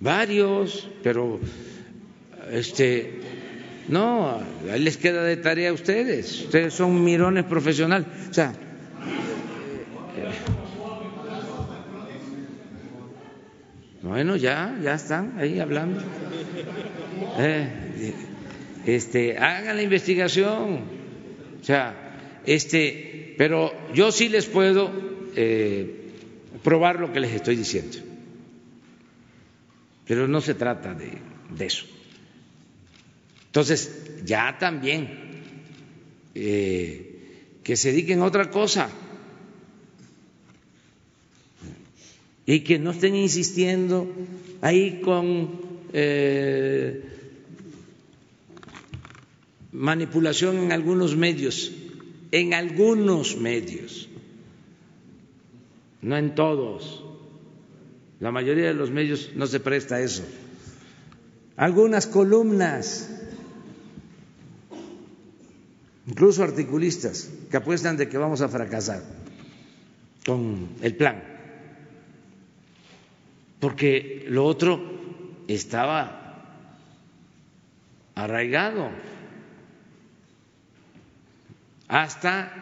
varios, 0.00 0.88
pero 1.02 1.40
este 2.50 3.20
no, 3.88 4.40
ahí 4.70 4.80
les 4.80 4.96
queda 4.96 5.22
de 5.22 5.36
tarea 5.36 5.70
a 5.70 5.72
ustedes. 5.74 6.44
Ustedes 6.44 6.72
son 6.72 7.04
mirones 7.04 7.44
profesionales. 7.44 8.06
O 8.30 8.32
sea, 8.32 8.54
Bueno, 14.14 14.36
ya, 14.36 14.78
ya 14.80 14.94
están 14.94 15.40
ahí 15.40 15.58
hablando. 15.58 16.00
Eh, 17.36 18.14
este, 18.86 19.36
hagan 19.36 19.74
la 19.74 19.82
investigación. 19.82 20.84
O 21.60 21.64
sea, 21.64 22.40
este, 22.46 23.34
pero 23.36 23.72
yo 23.92 24.12
sí 24.12 24.28
les 24.28 24.46
puedo 24.46 24.88
eh, 25.34 26.12
probar 26.62 27.00
lo 27.00 27.12
que 27.12 27.18
les 27.18 27.32
estoy 27.32 27.56
diciendo. 27.56 27.96
Pero 30.06 30.28
no 30.28 30.40
se 30.40 30.54
trata 30.54 30.94
de, 30.94 31.18
eso. 31.66 31.84
Entonces, 33.46 34.22
ya 34.24 34.58
también 34.60 35.42
eh, 36.36 37.58
que 37.64 37.74
se 37.74 37.90
dediquen 37.90 38.20
a 38.20 38.26
otra 38.26 38.48
cosa. 38.48 38.88
Y 42.46 42.60
que 42.60 42.78
no 42.78 42.90
estén 42.90 43.14
insistiendo 43.14 44.06
ahí 44.60 45.00
con 45.00 45.50
eh, 45.92 47.02
manipulación 49.72 50.58
en 50.58 50.72
algunos 50.72 51.16
medios, 51.16 51.72
en 52.30 52.54
algunos 52.54 53.36
medios, 53.38 54.08
no 56.02 56.16
en 56.16 56.34
todos. 56.34 57.04
La 58.20 58.30
mayoría 58.30 58.66
de 58.66 58.74
los 58.74 58.90
medios 58.90 59.30
no 59.34 59.46
se 59.46 59.60
presta 59.60 59.96
a 59.96 60.00
eso. 60.00 60.22
Algunas 61.56 62.06
columnas, 62.06 63.10
incluso 66.06 66.42
articulistas, 66.42 67.30
que 67.50 67.56
apuestan 67.56 67.96
de 67.96 68.08
que 68.08 68.18
vamos 68.18 68.40
a 68.42 68.48
fracasar 68.48 69.02
con 70.24 70.68
el 70.82 70.96
plan 70.96 71.33
porque 73.64 74.26
lo 74.28 74.44
otro 74.44 74.78
estaba 75.48 76.60
arraigado. 78.14 78.90
Hasta 81.88 82.52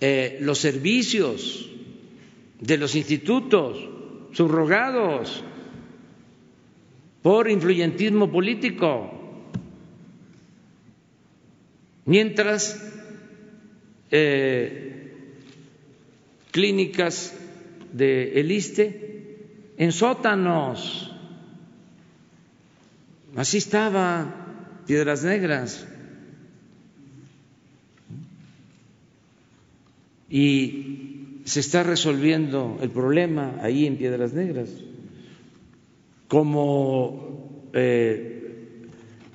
eh, 0.00 0.38
los 0.40 0.60
servicios 0.60 1.70
de 2.58 2.78
los 2.78 2.94
institutos 2.94 3.76
subrogados 4.32 5.44
por 7.20 7.50
influyentismo 7.50 8.32
político, 8.32 9.12
mientras 12.06 12.82
eh, 14.10 15.12
clínicas 16.50 17.38
de 17.92 18.40
el 18.40 18.52
en 19.76 19.92
sótanos. 19.92 21.12
Así 23.36 23.58
estaba 23.58 24.82
Piedras 24.86 25.24
Negras. 25.24 25.86
Y 30.28 31.42
se 31.44 31.60
está 31.60 31.82
resolviendo 31.82 32.78
el 32.80 32.90
problema 32.90 33.58
ahí 33.62 33.86
en 33.86 33.96
Piedras 33.96 34.32
Negras, 34.32 34.68
como 36.26 37.68
eh, 37.72 38.86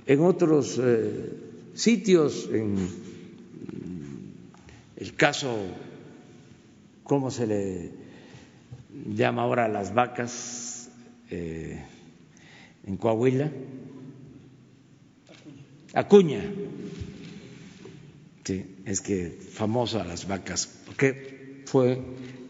en 0.05 0.19
otros 0.19 0.79
eh, 0.83 1.33
sitios, 1.73 2.49
en 2.51 2.75
el 4.97 5.13
caso, 5.15 5.55
¿cómo 7.03 7.31
se 7.31 7.47
le 7.47 8.00
llama 9.05 9.43
ahora 9.43 9.67
las 9.67 9.93
vacas 9.93 10.89
eh, 11.29 11.83
en 12.85 12.97
Coahuila. 12.97 13.51
Acuña. 15.93 16.41
Sí, 18.43 18.65
es 18.85 19.01
que 19.01 19.29
famoso 19.29 19.99
a 19.99 20.03
las 20.03 20.27
vacas, 20.27 20.67
porque 20.85 21.63
fue 21.65 22.01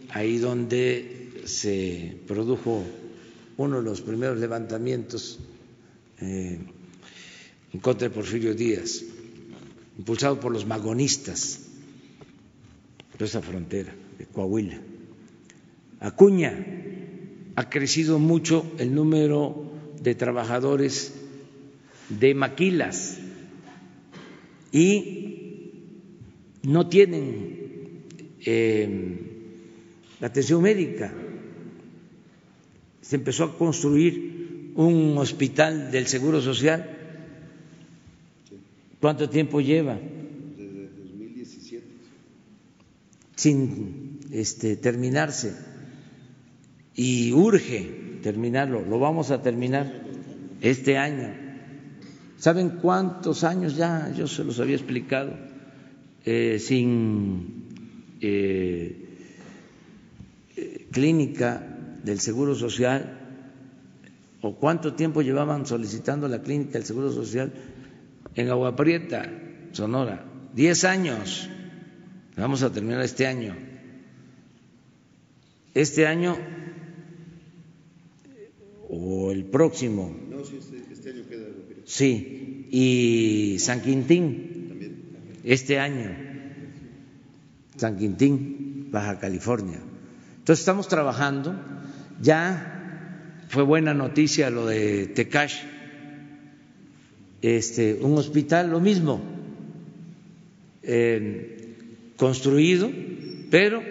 ahí 0.09 0.37
donde 0.37 1.41
se 1.45 2.17
produjo 2.27 2.83
uno 3.57 3.77
de 3.77 3.83
los 3.83 4.01
primeros 4.01 4.37
levantamientos 4.37 5.39
eh, 6.19 6.59
en 7.73 7.79
contra 7.79 8.07
de 8.07 8.15
Porfirio 8.15 8.53
Díaz, 8.53 9.03
impulsado 9.97 10.39
por 10.39 10.51
los 10.51 10.65
magonistas 10.65 11.59
de 13.17 13.25
esa 13.25 13.41
frontera 13.41 13.93
de 14.17 14.25
Coahuila. 14.25 14.81
Acuña, 16.01 16.65
ha 17.55 17.69
crecido 17.69 18.17
mucho 18.17 18.65
el 18.79 18.95
número 18.95 19.71
de 20.01 20.15
trabajadores 20.15 21.13
de 22.09 22.33
maquilas 22.33 23.19
y 24.71 25.69
no 26.63 26.89
tienen 26.89 28.07
eh, 28.43 29.19
atención 30.21 30.63
médica. 30.63 31.13
Se 33.01 33.17
empezó 33.17 33.43
a 33.43 33.55
construir 33.55 34.73
un 34.75 35.15
hospital 35.19 35.91
del 35.91 36.07
Seguro 36.07 36.41
Social. 36.41 36.97
¿Cuánto 38.99 39.29
tiempo 39.29 39.61
lleva? 39.61 39.99
Desde 40.57 40.89
2017. 40.97 41.85
Sin 43.35 44.19
este, 44.31 44.77
terminarse 44.77 45.69
y 47.01 47.33
urge 47.33 48.19
terminarlo, 48.21 48.85
lo 48.85 48.99
vamos 48.99 49.31
a 49.31 49.41
terminar 49.41 49.91
este 50.61 50.99
año. 50.99 51.33
¿Saben 52.37 52.77
cuántos 52.79 53.43
años 53.43 53.75
ya? 53.75 54.13
Yo 54.15 54.27
se 54.27 54.43
los 54.43 54.59
había 54.59 54.75
explicado, 54.75 55.33
eh, 56.23 56.59
sin 56.59 57.65
eh, 58.21 59.17
clínica 60.91 61.75
del 62.03 62.19
Seguro 62.19 62.53
Social, 62.53 63.17
o 64.41 64.53
cuánto 64.57 64.93
tiempo 64.93 65.23
llevaban 65.23 65.65
solicitando 65.65 66.27
la 66.27 66.43
clínica 66.43 66.73
del 66.73 66.83
Seguro 66.83 67.11
Social 67.11 67.51
en 68.35 68.49
Agua 68.49 68.75
Prieta, 68.75 69.27
Sonora. 69.71 70.23
Diez 70.53 70.83
años. 70.83 71.49
Vamos 72.37 72.61
a 72.61 72.71
terminar 72.71 73.01
este 73.01 73.25
año. 73.25 73.55
Este 75.73 76.05
año 76.05 76.37
o 78.93 79.31
el 79.31 79.45
próximo. 79.45 80.13
No, 80.29 80.43
sí, 80.43 80.57
este, 80.59 80.83
este 80.91 81.11
año 81.11 81.23
queda. 81.29 81.45
Sí, 81.85 82.67
y 82.69 83.57
San 83.59 83.81
Quintín, 83.81 84.65
También. 84.67 84.95
este 85.45 85.79
año, 85.79 86.11
San 87.77 87.97
Quintín, 87.97 88.89
Baja 88.91 89.17
California. 89.17 89.79
Entonces 90.39 90.59
estamos 90.59 90.89
trabajando, 90.89 91.55
ya 92.21 93.45
fue 93.47 93.63
buena 93.63 93.93
noticia 93.93 94.49
lo 94.49 94.65
de 94.65 95.07
Tecash, 95.07 95.55
este, 97.41 97.97
un 98.01 98.17
hospital, 98.17 98.71
lo 98.71 98.81
mismo, 98.81 99.21
construido, 102.17 102.91
pero 103.49 103.81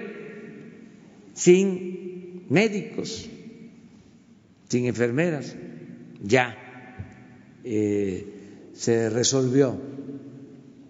sin 1.32 2.44
médicos, 2.51 3.28
sin 4.70 4.86
enfermeras. 4.86 5.56
Ya 6.22 6.56
eh, 7.64 8.70
se 8.72 9.10
resolvió. 9.10 9.78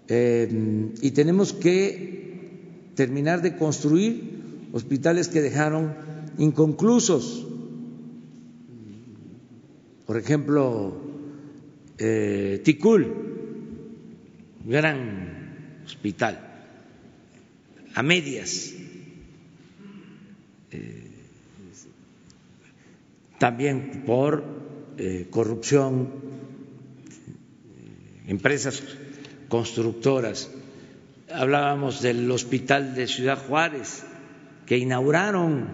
Eh, 0.06 0.92
y 1.00 1.10
tenemos 1.12 1.52
que 1.52 2.90
terminar 2.94 3.42
de 3.42 3.56
construir 3.56 4.68
hospitales 4.72 5.28
que 5.28 5.40
dejaron 5.40 5.94
inconclusos. 6.38 7.46
Por 10.06 10.18
ejemplo, 10.18 11.00
eh, 11.98 12.60
Ticul, 12.64 13.14
gran 14.66 15.80
hospital, 15.86 16.40
a 17.94 18.02
medias. 18.02 18.74
Eh, 20.72 21.09
también 23.40 24.02
por 24.04 24.44
eh, 24.98 25.28
corrupción, 25.30 26.10
empresas 28.26 28.82
constructoras. 29.48 30.50
Hablábamos 31.32 32.02
del 32.02 32.30
hospital 32.30 32.94
de 32.94 33.06
Ciudad 33.06 33.38
Juárez, 33.38 34.04
que 34.66 34.76
inauguraron, 34.76 35.68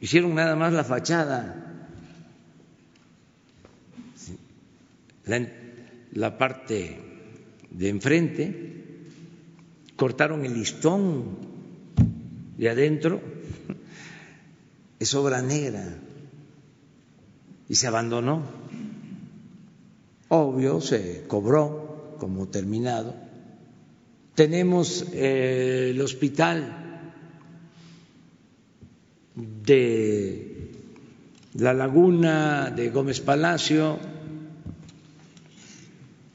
hicieron 0.00 0.36
nada 0.36 0.54
más 0.54 0.72
la 0.72 0.84
fachada, 0.84 1.90
la, 5.26 5.48
la 6.12 6.38
parte 6.38 6.96
de 7.72 7.88
enfrente, 7.88 9.00
cortaron 9.96 10.44
el 10.44 10.54
listón 10.54 11.38
de 12.56 12.70
adentro, 12.70 13.20
es 14.98 15.14
obra 15.14 15.42
negra 15.42 15.98
y 17.68 17.74
se 17.74 17.86
abandonó. 17.86 18.42
Obvio, 20.28 20.80
se 20.80 21.24
cobró 21.26 22.16
como 22.18 22.48
terminado. 22.48 23.14
Tenemos 24.34 25.06
eh, 25.12 25.90
el 25.90 26.00
hospital 26.00 27.12
de 29.34 30.70
la 31.54 31.72
laguna 31.72 32.70
de 32.70 32.90
Gómez 32.90 33.20
Palacio, 33.20 33.98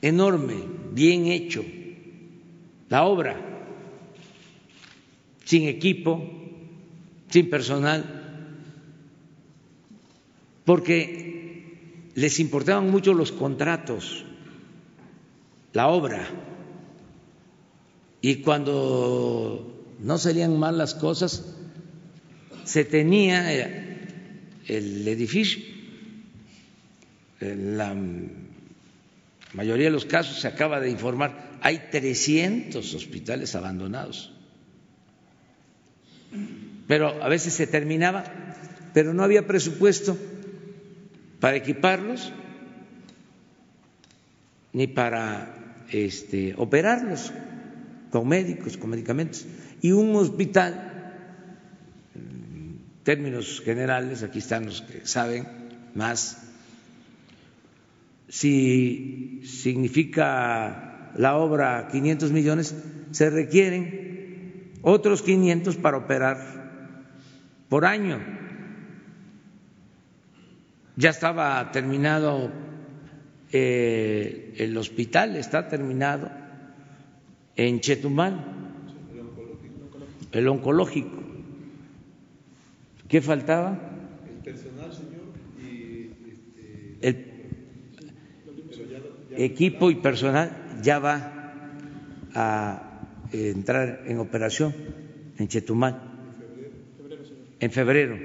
enorme, 0.02 0.56
bien 0.92 1.28
hecho, 1.28 1.64
la 2.90 3.04
obra 3.04 3.54
sin 5.46 5.68
equipo, 5.68 6.24
sin 7.30 7.50
personal, 7.50 8.23
porque 10.66 12.10
les 12.16 12.40
importaban 12.40 12.90
mucho 12.90 13.14
los 13.14 13.32
contratos, 13.32 14.26
la 15.74 15.88
obra, 15.88 16.28
y 18.22 18.36
cuando 18.38 19.96
no 20.00 20.18
salían 20.18 20.58
mal 20.58 20.78
las 20.78 20.94
cosas, 20.94 21.56
se 22.64 22.86
tenía 22.86 23.52
el 24.68 25.08
edificio, 25.08 25.62
en 27.42 27.78
la 27.78 27.94
mayoría 29.54 29.86
de 29.86 29.92
los 29.92 30.06
casos 30.06 30.40
se 30.40 30.48
acaba 30.48 30.80
de 30.80 30.90
informar, 30.90 31.58
hay 31.62 31.90
300 31.92 32.94
hospitales 32.94 33.56
abandonados. 33.56 34.32
Pero 36.88 37.22
a 37.22 37.28
veces 37.28 37.54
se 37.54 37.68
terminaba, 37.68 38.24
pero 38.94 39.14
no 39.14 39.24
había 39.24 39.48
presupuesto 39.48 40.18
para 41.44 41.58
equiparlos 41.58 42.32
ni 44.72 44.88
para 44.88 45.84
este, 45.92 46.54
operarlos 46.56 47.34
con 48.12 48.30
médicos, 48.30 48.78
con 48.78 48.92
medicamentos. 48.92 49.46
Y 49.82 49.92
un 49.92 50.16
hospital, 50.16 51.20
en 52.16 52.80
términos 53.04 53.62
generales, 53.62 54.24
aquí 54.24 54.40
están 54.40 54.68
los 54.68 54.84
que 54.84 55.06
saben 55.06 55.46
más, 55.96 56.42
si 58.30 59.42
significa 59.44 61.12
la 61.18 61.36
obra 61.36 61.90
500 61.92 62.32
millones, 62.32 62.74
se 63.12 63.30
requieren 63.30 64.72
otros 64.82 65.22
500 65.22 65.76
para 65.76 65.98
operar 65.98 66.38
por 67.68 67.84
año. 67.84 68.43
Ya 70.96 71.10
estaba 71.10 71.72
terminado 71.72 72.52
eh, 73.52 74.54
el 74.58 74.78
hospital, 74.78 75.36
está 75.36 75.68
terminado 75.68 76.30
en 77.56 77.80
Chetumal, 77.80 78.46
el 80.32 80.48
oncológico. 80.48 81.24
¿Qué 83.08 83.22
faltaba? 83.22 83.80
El 84.28 84.44
personal, 84.44 84.94
señor, 84.94 85.22
y 85.62 86.10
este, 87.02 87.50
el 89.32 89.44
equipo 89.44 89.92
y 89.92 89.96
personal 89.96 90.80
ya 90.82 91.00
va 91.00 91.32
a 92.36 93.10
entrar 93.32 94.04
en 94.06 94.20
operación 94.20 94.74
en 95.38 95.48
Chetumal 95.48 96.14
en 97.64 97.72
febrero, 97.72 98.20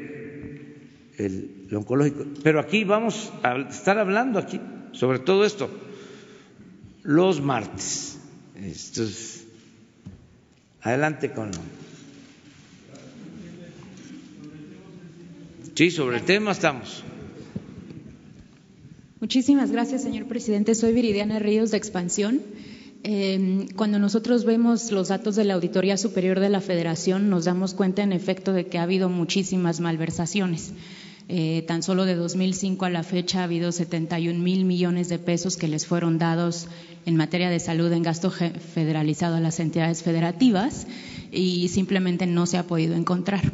el, 1.16 1.57
oncológico. 1.76 2.24
Pero 2.42 2.60
aquí 2.60 2.84
vamos 2.84 3.32
a 3.42 3.56
estar 3.56 3.98
hablando 3.98 4.38
aquí 4.38 4.60
sobre 4.92 5.18
todo 5.18 5.44
esto 5.44 5.70
los 7.02 7.40
martes. 7.40 8.18
adelante 10.82 11.32
con. 11.32 11.50
Sí, 15.74 15.90
sobre 15.90 16.18
el 16.18 16.24
tema 16.24 16.52
estamos. 16.52 17.04
Muchísimas 19.20 19.70
gracias, 19.70 20.02
señor 20.02 20.26
presidente. 20.26 20.74
Soy 20.74 20.92
Viridiana 20.92 21.38
Ríos 21.38 21.70
de 21.70 21.76
Expansión. 21.76 22.40
Em, 23.04 23.68
cuando 23.68 24.00
nosotros 24.00 24.44
vemos 24.44 24.90
los 24.90 25.08
datos 25.08 25.36
de 25.36 25.44
la 25.44 25.54
Auditoría 25.54 25.96
Superior 25.96 26.40
de 26.40 26.48
la 26.48 26.60
Federación, 26.60 27.30
nos 27.30 27.44
damos 27.44 27.74
cuenta 27.74 28.02
en 28.02 28.12
efecto 28.12 28.52
de 28.52 28.66
que 28.66 28.78
ha 28.78 28.82
habido 28.82 29.08
muchísimas 29.08 29.78
malversaciones. 29.78 30.72
Eh, 31.30 31.62
tan 31.68 31.82
solo 31.82 32.06
de 32.06 32.14
2005 32.14 32.86
a 32.86 32.90
la 32.90 33.02
fecha 33.02 33.40
ha 33.40 33.44
habido 33.44 33.70
71 33.70 34.38
mil 34.38 34.64
millones 34.64 35.10
de 35.10 35.18
pesos 35.18 35.58
que 35.58 35.68
les 35.68 35.86
fueron 35.86 36.16
dados 36.16 36.68
en 37.04 37.16
materia 37.16 37.50
de 37.50 37.60
salud 37.60 37.92
en 37.92 38.02
gasto 38.02 38.30
federalizado 38.30 39.36
a 39.36 39.40
las 39.40 39.60
entidades 39.60 40.02
federativas 40.02 40.86
y 41.30 41.68
simplemente 41.68 42.26
no 42.26 42.46
se 42.46 42.56
ha 42.56 42.66
podido 42.66 42.94
encontrar. 42.94 43.52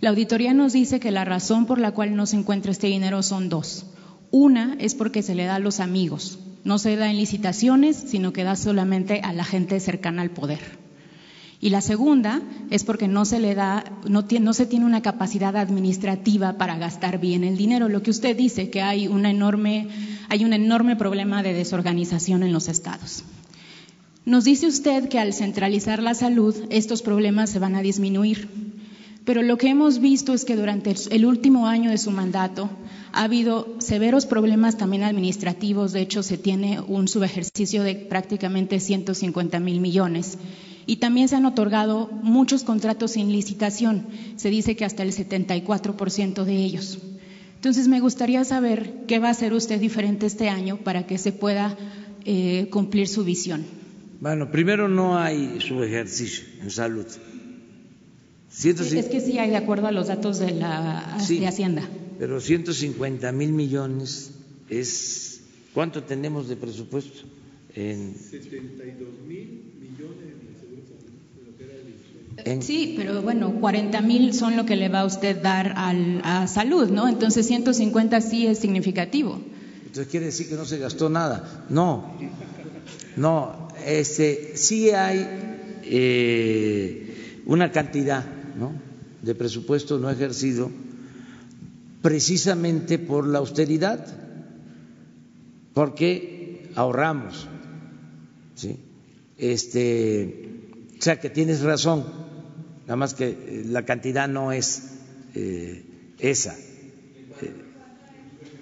La 0.00 0.08
auditoría 0.08 0.54
nos 0.54 0.72
dice 0.72 1.00
que 1.00 1.10
la 1.10 1.26
razón 1.26 1.66
por 1.66 1.78
la 1.78 1.92
cual 1.92 2.16
no 2.16 2.24
se 2.24 2.36
encuentra 2.36 2.72
este 2.72 2.86
dinero 2.86 3.22
son 3.22 3.50
dos. 3.50 3.86
Una 4.30 4.76
es 4.80 4.94
porque 4.94 5.22
se 5.22 5.34
le 5.34 5.44
da 5.44 5.56
a 5.56 5.60
los 5.60 5.80
amigos, 5.80 6.38
no 6.64 6.78
se 6.78 6.96
da 6.96 7.10
en 7.10 7.18
licitaciones, 7.18 7.96
sino 7.96 8.32
que 8.32 8.44
da 8.44 8.56
solamente 8.56 9.20
a 9.22 9.34
la 9.34 9.44
gente 9.44 9.78
cercana 9.80 10.22
al 10.22 10.30
poder. 10.30 10.60
Y 11.62 11.70
la 11.70 11.80
segunda 11.80 12.42
es 12.70 12.82
porque 12.82 13.06
no 13.06 13.24
se 13.24 13.38
le 13.38 13.54
da, 13.54 13.84
no, 14.08 14.26
no, 14.40 14.52
se 14.52 14.66
tiene 14.66 14.84
una 14.84 15.00
capacidad 15.00 15.56
administrativa 15.56 16.58
para 16.58 16.76
gastar 16.76 17.20
bien 17.20 17.44
el 17.44 17.56
dinero. 17.56 17.88
Lo 17.88 18.02
que 18.02 18.10
usted 18.10 18.36
dice, 18.36 18.68
que 18.68 18.82
hay, 18.82 19.06
una 19.06 19.30
enorme, 19.30 19.86
hay 20.28 20.44
un 20.44 20.54
enorme 20.54 20.96
problema 20.96 21.44
de 21.44 21.52
desorganización 21.52 22.42
en 22.42 22.52
los 22.52 22.66
estados. 22.66 23.22
Nos 24.24 24.42
dice 24.42 24.66
usted 24.66 25.08
que 25.08 25.20
al 25.20 25.32
centralizar 25.32 26.02
la 26.02 26.14
salud, 26.14 26.56
estos 26.70 27.00
problemas 27.00 27.50
se 27.50 27.60
van 27.60 27.76
a 27.76 27.82
disminuir. 27.82 28.48
Pero 29.24 29.42
lo 29.42 29.56
que 29.56 29.68
hemos 29.68 30.00
visto 30.00 30.34
es 30.34 30.44
que 30.44 30.56
durante 30.56 30.92
el 31.12 31.24
último 31.24 31.68
año 31.68 31.90
de 31.90 31.98
su 31.98 32.10
mandato 32.10 32.70
ha 33.12 33.22
habido 33.22 33.76
severos 33.78 34.26
problemas 34.26 34.78
también 34.78 35.04
administrativos. 35.04 35.92
De 35.92 36.00
hecho, 36.00 36.24
se 36.24 36.38
tiene 36.38 36.80
un 36.80 37.06
subejercicio 37.06 37.84
de 37.84 37.94
prácticamente 37.94 38.80
150 38.80 39.60
mil 39.60 39.80
millones. 39.80 40.38
Y 40.86 40.96
también 40.96 41.28
se 41.28 41.36
han 41.36 41.46
otorgado 41.46 42.08
muchos 42.22 42.64
contratos 42.64 43.12
sin 43.12 43.32
licitación. 43.32 44.06
Se 44.36 44.50
dice 44.50 44.76
que 44.76 44.84
hasta 44.84 45.02
el 45.02 45.12
74% 45.12 46.44
de 46.44 46.56
ellos. 46.56 46.98
Entonces, 47.54 47.86
me 47.86 48.00
gustaría 48.00 48.44
saber 48.44 49.04
qué 49.06 49.20
va 49.20 49.28
a 49.28 49.30
hacer 49.30 49.52
usted 49.52 49.80
diferente 49.80 50.26
este 50.26 50.48
año 50.48 50.78
para 50.78 51.06
que 51.06 51.18
se 51.18 51.30
pueda 51.32 51.76
eh, 52.24 52.68
cumplir 52.70 53.06
su 53.06 53.24
visión. 53.24 53.64
Bueno, 54.20 54.50
primero 54.50 54.88
no 54.88 55.18
hay 55.18 55.60
subejercicio 55.60 56.44
en 56.60 56.70
salud. 56.70 57.06
Es 58.64 59.06
que 59.06 59.20
sí 59.20 59.38
hay 59.38 59.50
de 59.50 59.56
acuerdo 59.56 59.86
a 59.86 59.92
los 59.92 60.08
datos 60.08 60.38
de 60.38 60.52
la 60.52 61.18
de 61.26 61.46
Hacienda. 61.46 61.88
Pero 62.18 62.40
150 62.40 63.32
mil 63.32 63.52
millones 63.52 64.32
es 64.68 65.40
¿cuánto 65.72 66.02
tenemos 66.04 66.48
de 66.48 66.56
presupuesto? 66.56 67.22
En 67.74 68.14
72 68.14 69.08
mil 69.26 69.71
En- 72.44 72.62
Sí, 72.62 72.94
pero 72.96 73.22
bueno, 73.22 73.52
40 73.60 74.00
mil 74.00 74.34
son 74.34 74.56
lo 74.56 74.64
que 74.66 74.76
le 74.76 74.88
va 74.88 75.00
a 75.00 75.04
usted 75.06 75.40
dar 75.42 75.74
al, 75.76 76.20
a 76.24 76.46
salud, 76.46 76.88
¿no? 76.90 77.08
Entonces 77.08 77.46
150 77.46 78.20
sí 78.20 78.46
es 78.46 78.58
significativo. 78.58 79.40
Entonces 79.86 80.08
quiere 80.10 80.26
decir 80.26 80.48
que 80.48 80.54
no 80.56 80.64
se 80.64 80.78
gastó 80.78 81.08
nada. 81.08 81.64
No, 81.68 82.12
no, 83.16 83.68
este, 83.86 84.56
sí 84.56 84.90
hay 84.90 85.26
eh, 85.84 87.42
una 87.46 87.70
cantidad 87.70 88.24
¿no? 88.58 88.72
de 89.22 89.34
presupuesto 89.34 89.98
no 89.98 90.10
ejercido 90.10 90.70
precisamente 92.00 92.98
por 92.98 93.26
la 93.28 93.38
austeridad, 93.38 94.04
porque 95.74 96.70
ahorramos. 96.74 97.46
¿sí? 98.56 98.76
Este, 99.38 100.60
o 100.98 101.02
sea 101.02 101.20
que 101.20 101.30
tienes 101.30 101.60
razón, 101.62 102.04
nada 102.82 102.96
más 102.96 103.14
que 103.14 103.28
eh, 103.28 103.62
la 103.66 103.84
cantidad 103.84 104.28
no 104.28 104.52
es 104.52 104.82
eh, 105.34 105.82
esa. 106.18 106.54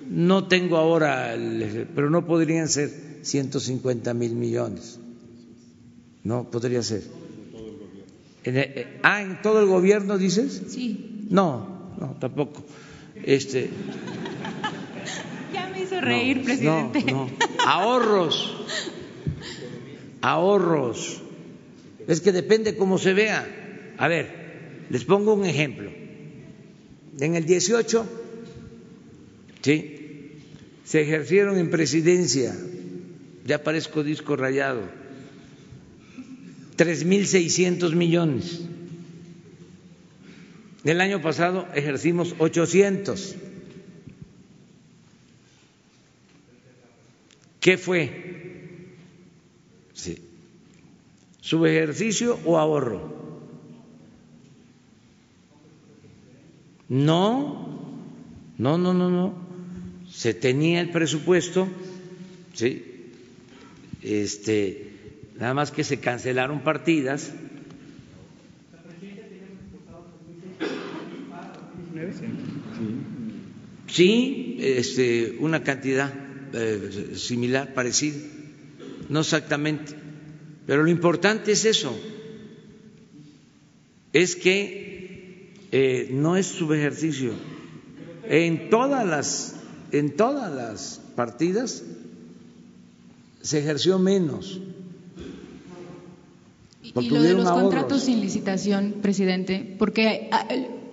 No 0.09 0.49
tengo 0.49 0.77
ahora, 0.77 1.35
el- 1.35 1.87
pero 1.95 2.11
no 2.11 2.27
podrían 2.27 2.69
ser 2.69 2.91
150 3.23 4.13
mil 4.15 4.35
millones. 4.35 4.99
No 6.25 6.51
podría 6.51 6.83
ser. 6.83 7.03
En 8.45 8.57
el- 8.57 8.63
eh, 8.75 8.99
ah, 9.03 9.23
en 9.23 9.41
todo 9.43 9.61
el 9.61 9.67
gobierno 9.67 10.19
dices? 10.19 10.63
Sí. 10.69 11.27
No, 11.31 11.93
no, 12.01 12.17
tampoco. 12.19 12.65
Este, 13.23 13.71
Ya 15.55 15.69
me 15.69 15.83
hizo 15.83 15.95
no, 15.97 16.01
reír, 16.01 16.43
presidente. 16.43 17.05
No, 17.05 17.27
no. 17.27 17.31
Ahorros. 17.67 18.57
Ahorros. 20.23 21.21
Es 22.09 22.21
que 22.21 22.33
depende 22.33 22.77
cómo 22.77 22.99
se 22.99 23.13
vea. 23.15 23.47
A 24.01 24.09
ver, 24.09 24.87
les 24.89 25.05
pongo 25.05 25.35
un 25.35 25.45
ejemplo. 25.45 25.91
En 27.21 27.37
el 27.37 27.45
18, 27.45 28.07
sí, 29.61 30.39
se 30.87 31.03
ejercieron 31.03 31.59
en 31.59 31.69
presidencia, 31.69 32.57
ya 33.45 33.63
parezco 33.63 34.03
disco 34.03 34.37
rayado, 34.37 34.89
3.600 36.79 37.95
millones. 37.95 38.63
El 40.85 41.03
año 41.03 41.21
pasado 41.21 41.69
ejercimos 41.75 42.35
800. 42.39 43.37
¿Qué 47.61 47.77
fue? 47.77 48.87
Sí. 49.93 50.17
¿Subejercicio 51.43 52.39
o 52.47 52.57
ahorro? 52.57 53.20
No, 56.91 57.69
no, 58.59 58.77
no, 58.77 58.93
no, 58.93 59.09
no. 59.11 59.35
Se 60.11 60.35
tenía 60.35 60.81
el 60.81 60.91
presupuesto, 60.91 61.69
sí. 62.53 62.85
Este, 64.03 64.91
nada 65.39 65.55
más 65.55 65.71
que 65.71 65.85
se 65.85 66.01
cancelaron 66.01 66.65
partidas. 66.65 67.33
Sí, 73.87 74.57
este, 74.59 75.37
una 75.39 75.63
cantidad 75.63 76.13
eh, 76.53 77.13
similar, 77.15 77.73
parecida, 77.73 78.19
no 79.09 79.21
exactamente, 79.21 79.95
pero 80.67 80.83
lo 80.83 80.91
importante 80.91 81.53
es 81.53 81.65
eso, 81.65 81.97
es 84.13 84.35
que 84.35 84.90
eh, 85.73 86.09
no 86.13 86.37
es 86.37 86.47
subejercicio. 86.47 87.33
En 88.29 88.71
todas 88.71 89.07
las, 89.07 89.57
en 89.93 90.17
todas 90.17 90.53
las 90.53 91.01
partidas 91.17 91.83
se 93.43 93.59
ejerció 93.59 93.99
menos. 93.99 94.61
Y 96.83 97.09
lo 97.09 97.23
de 97.23 97.35
los 97.35 97.47
ahorros. 97.47 97.63
contratos 97.63 98.03
sin 98.05 98.21
licitación, 98.21 98.97
presidente, 99.01 99.77
porque 99.79 100.29
ah, 100.33 100.47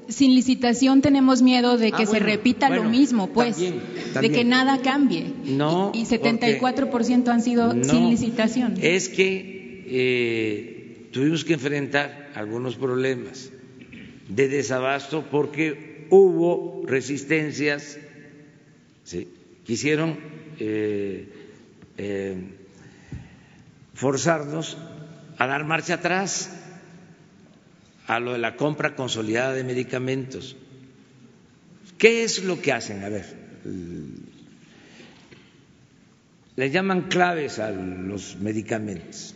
sin 0.09 0.35
licitación 0.35 1.01
tenemos 1.01 1.41
miedo 1.41 1.77
de 1.77 1.91
que 1.91 2.03
Ah, 2.03 2.05
se 2.05 2.11
bueno, 2.11 2.25
repita 2.27 2.69
lo 2.69 2.83
mismo, 2.83 3.27
pues, 3.33 3.55
también, 3.55 3.81
de 4.21 4.31
que 4.31 4.43
nada 4.43 4.81
cambie. 4.81 5.33
No, 5.45 5.91
Y, 5.93 6.01
y 6.01 6.05
74% 6.05 7.27
han 7.29 7.41
sido 7.41 7.73
No, 7.73 7.83
sin 7.83 8.09
licitación. 8.09 8.75
Es 8.81 9.09
que 9.09 9.85
eh, 9.87 11.07
tuvimos 11.11 11.43
que 11.45 11.53
enfrentar 11.53 12.31
algunos 12.35 12.75
problemas 12.75 13.49
de 14.27 14.47
desabasto 14.49 15.25
porque 15.29 16.07
hubo 16.09 16.83
resistencias, 16.85 17.97
quisieron 19.63 20.19
eh, 20.59 21.27
eh, 21.97 22.37
forzarnos 23.93 24.77
a 25.37 25.47
dar 25.47 25.65
marcha 25.65 25.95
atrás 25.95 26.51
a 28.07 28.19
lo 28.19 28.33
de 28.33 28.39
la 28.39 28.55
compra 28.55 28.95
consolidada 28.95 29.53
de 29.53 29.63
medicamentos. 29.63 30.55
¿Qué 31.97 32.23
es 32.23 32.43
lo 32.43 32.61
que 32.61 32.71
hacen? 32.71 33.03
A 33.03 33.09
ver, 33.09 33.25
le 36.55 36.69
llaman 36.69 37.03
claves 37.03 37.59
a 37.59 37.71
los 37.71 38.37
medicamentos 38.37 39.35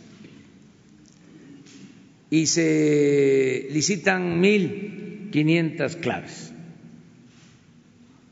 y 2.32 2.46
se 2.46 3.68
licitan 3.70 4.40
mil 4.40 5.28
quinientas 5.30 5.94
claves 5.96 6.50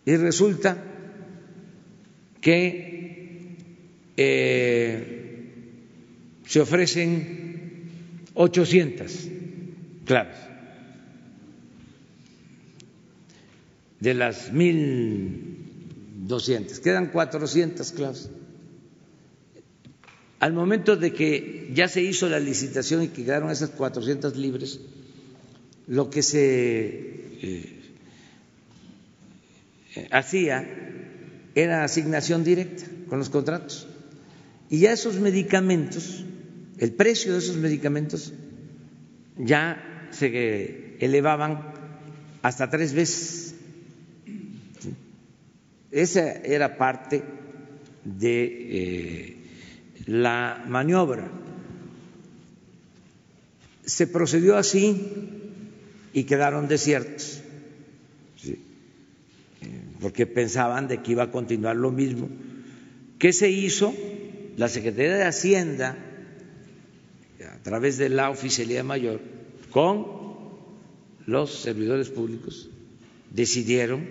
y 0.07 0.17
resulta 0.17 0.83
que 2.41 3.57
eh, 4.17 5.51
se 6.47 6.61
ofrecen 6.61 7.83
800 8.33 9.29
claves 10.07 10.37
de 14.01 14.15
las 14.15 14.51
1.200, 14.51 16.81
quedan 16.81 17.09
400 17.09 17.93
claves. 17.93 18.31
Al 20.41 20.55
momento 20.55 20.97
de 20.97 21.13
que 21.13 21.71
ya 21.75 21.87
se 21.87 22.01
hizo 22.01 22.29
la 22.29 22.41
licitación 22.41 23.03
y 23.03 23.09
que 23.09 23.25
quedaron 23.25 23.51
esas 23.51 23.71
400 23.71 24.37
libres, 24.37 24.81
lo 25.87 26.09
que 26.09 26.23
se 26.23 26.89
eh, 27.43 27.81
hacía 30.11 30.67
era 31.55 31.85
asignación 31.85 32.43
directa 32.43 32.85
con 33.09 33.19
los 33.19 33.29
contratos. 33.29 33.87
Y 34.71 34.79
ya 34.79 34.93
esos 34.93 35.21
medicamentos, 35.21 36.25
el 36.79 36.93
precio 36.93 37.33
de 37.33 37.39
esos 37.39 37.57
medicamentos 37.57 38.33
ya 39.37 40.09
se 40.11 40.97
elevaban 41.01 41.75
hasta 42.41 42.71
tres 42.71 42.95
veces. 42.95 43.55
Esa 45.91 46.33
era 46.33 46.79
parte 46.79 47.23
de 48.05 48.45
eh, 48.45 49.40
la 50.07 50.65
maniobra. 50.69 51.31
Se 53.85 54.07
procedió 54.07 54.57
así 54.57 54.97
y 56.13 56.25
quedaron 56.25 56.69
desiertos, 56.69 57.41
porque 60.01 60.27
pensaban 60.27 60.89
de 60.89 61.03
que 61.03 61.13
iba 61.13 61.25
a 61.25 61.31
continuar 61.31 61.77
lo 61.77 61.91
mismo. 61.91 62.29
¿Qué 63.19 63.33
se 63.33 63.51
hizo? 63.51 63.95
La 64.57 64.69
Secretaría 64.69 65.17
de 65.17 65.25
Hacienda, 65.25 65.97
a 67.53 67.63
través 67.63 67.99
de 67.99 68.09
la 68.09 68.31
Oficialía 68.31 68.83
Mayor, 68.85 69.21
con 69.71 70.07
los 71.27 71.53
servidores 71.53 72.11
públicos, 72.11 72.71
decidieron 73.31 74.09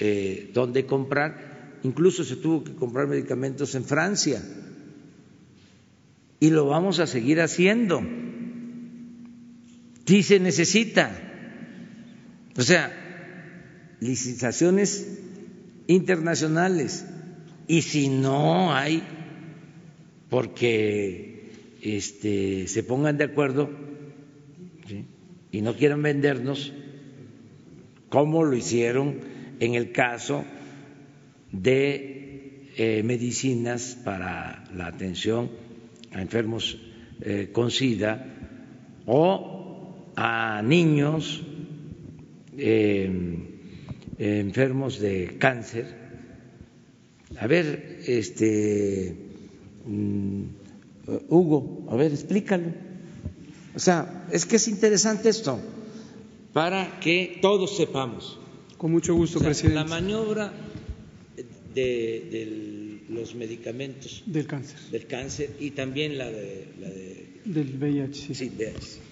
eh, 0.00 0.50
dónde 0.52 0.86
comprar. 0.86 1.78
Incluso 1.82 2.24
se 2.24 2.36
tuvo 2.36 2.64
que 2.64 2.74
comprar 2.74 3.06
medicamentos 3.06 3.74
en 3.74 3.84
Francia. 3.84 4.42
Y 6.40 6.50
lo 6.50 6.66
vamos 6.66 6.98
a 6.98 7.06
seguir 7.06 7.40
haciendo. 7.40 8.02
Si 10.06 10.22
se 10.22 10.40
necesita. 10.40 11.10
O 12.56 12.62
sea, 12.62 12.92
licitaciones 14.00 15.18
internacionales. 15.86 17.06
Y 17.66 17.82
si 17.82 18.08
no 18.08 18.74
hay, 18.74 19.02
porque 20.28 21.50
este, 21.80 22.66
se 22.66 22.82
pongan 22.82 23.16
de 23.16 23.24
acuerdo 23.24 23.70
y 25.50 25.62
no 25.62 25.76
quieran 25.76 26.02
vendernos, 26.02 26.72
como 28.08 28.44
lo 28.44 28.54
hicieron 28.56 29.20
en 29.60 29.74
el 29.74 29.92
caso 29.92 30.44
de 31.52 32.70
eh, 32.76 33.02
medicinas 33.04 33.96
para 34.04 34.64
la 34.74 34.88
atención 34.88 35.50
a 36.14 36.22
enfermos 36.22 36.78
eh, 37.20 37.50
con 37.52 37.70
SIDA 37.70 38.24
o 39.06 40.12
a 40.16 40.62
niños 40.62 41.42
eh, 42.56 43.10
enfermos 44.18 45.00
de 45.00 45.36
cáncer. 45.38 45.86
A 47.38 47.46
ver, 47.46 48.00
este 48.06 49.16
mm, 49.86 50.42
Hugo, 51.28 51.86
a 51.90 51.96
ver, 51.96 52.12
explícalo. 52.12 52.72
O 53.74 53.78
sea, 53.78 54.26
es 54.30 54.46
que 54.46 54.56
es 54.56 54.68
interesante 54.68 55.28
esto 55.28 55.58
para 56.52 57.00
que 57.00 57.38
todos 57.42 57.76
sepamos. 57.76 58.38
Con 58.78 58.92
mucho 58.92 59.14
gusto, 59.14 59.38
O 59.38 59.40
sea, 59.40 59.48
presidente. 59.48 59.74
La 59.80 59.84
maniobra 59.84 60.52
de, 61.74 62.28
de 62.30 62.73
los 63.08 63.34
medicamentos 63.34 64.22
Del 64.26 64.46
cáncer, 64.46 64.78
del 64.90 65.06
cáncer 65.06 65.50
y 65.60 65.70
también 65.70 66.16
la 66.18 66.30
de, 66.30 66.66
la 66.80 66.88
de 66.88 67.26
del 67.44 67.76
VIH. 67.78 68.14
sí. 68.14 68.34
sí, 68.34 68.52
VIH. 68.56 69.04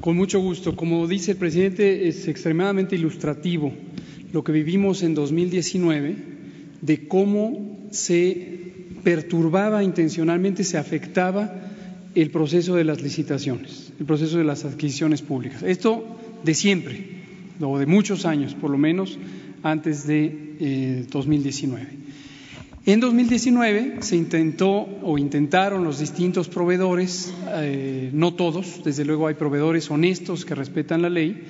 Con 0.00 0.16
mucho 0.16 0.40
gusto. 0.40 0.76
Como 0.76 1.06
dice 1.06 1.32
el 1.32 1.36
presidente, 1.38 2.08
es 2.08 2.28
extremadamente 2.28 2.96
ilustrativo 2.96 3.72
lo 4.32 4.42
que 4.42 4.52
vivimos 4.52 5.02
en 5.02 5.14
2019 5.14 6.16
de 6.80 7.08
cómo 7.08 7.88
se 7.90 8.58
perturbaba 9.04 9.84
intencionalmente, 9.84 10.64
se 10.64 10.76
afectaba 10.76 11.70
el 12.14 12.30
proceso 12.30 12.74
de 12.74 12.84
las 12.84 13.00
licitaciones, 13.02 13.92
el 13.98 14.06
proceso 14.06 14.38
de 14.38 14.44
las 14.44 14.64
adquisiciones 14.64 15.22
públicas. 15.22 15.62
Esto 15.62 16.18
de 16.42 16.54
siempre, 16.54 17.06
o 17.60 17.78
de 17.78 17.86
muchos 17.86 18.26
años, 18.26 18.54
por 18.54 18.70
lo 18.70 18.78
menos 18.78 19.18
antes 19.62 20.06
de 20.06 20.56
eh, 20.60 21.06
2019. 21.10 21.86
En 22.86 23.00
2019 23.00 24.02
se 24.02 24.14
intentó 24.14 24.86
o 25.02 25.16
intentaron 25.16 25.84
los 25.84 26.00
distintos 26.00 26.48
proveedores, 26.48 27.32
eh, 27.54 28.10
no 28.12 28.34
todos, 28.34 28.84
desde 28.84 29.06
luego 29.06 29.26
hay 29.26 29.36
proveedores 29.36 29.90
honestos 29.90 30.44
que 30.44 30.54
respetan 30.54 31.00
la 31.00 31.08
ley, 31.08 31.44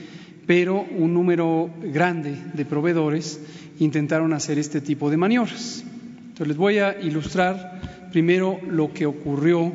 pero 0.46 0.86
un 0.96 1.12
número 1.12 1.70
grande 1.82 2.36
de 2.54 2.64
proveedores 2.64 3.40
intentaron 3.80 4.32
hacer 4.32 4.60
este 4.60 4.80
tipo 4.80 5.10
de 5.10 5.16
maniobras. 5.16 5.82
Entonces 6.18 6.46
les 6.46 6.56
voy 6.56 6.78
a 6.78 7.00
ilustrar 7.00 7.80
primero 8.12 8.60
lo 8.70 8.92
que 8.92 9.04
ocurrió 9.04 9.72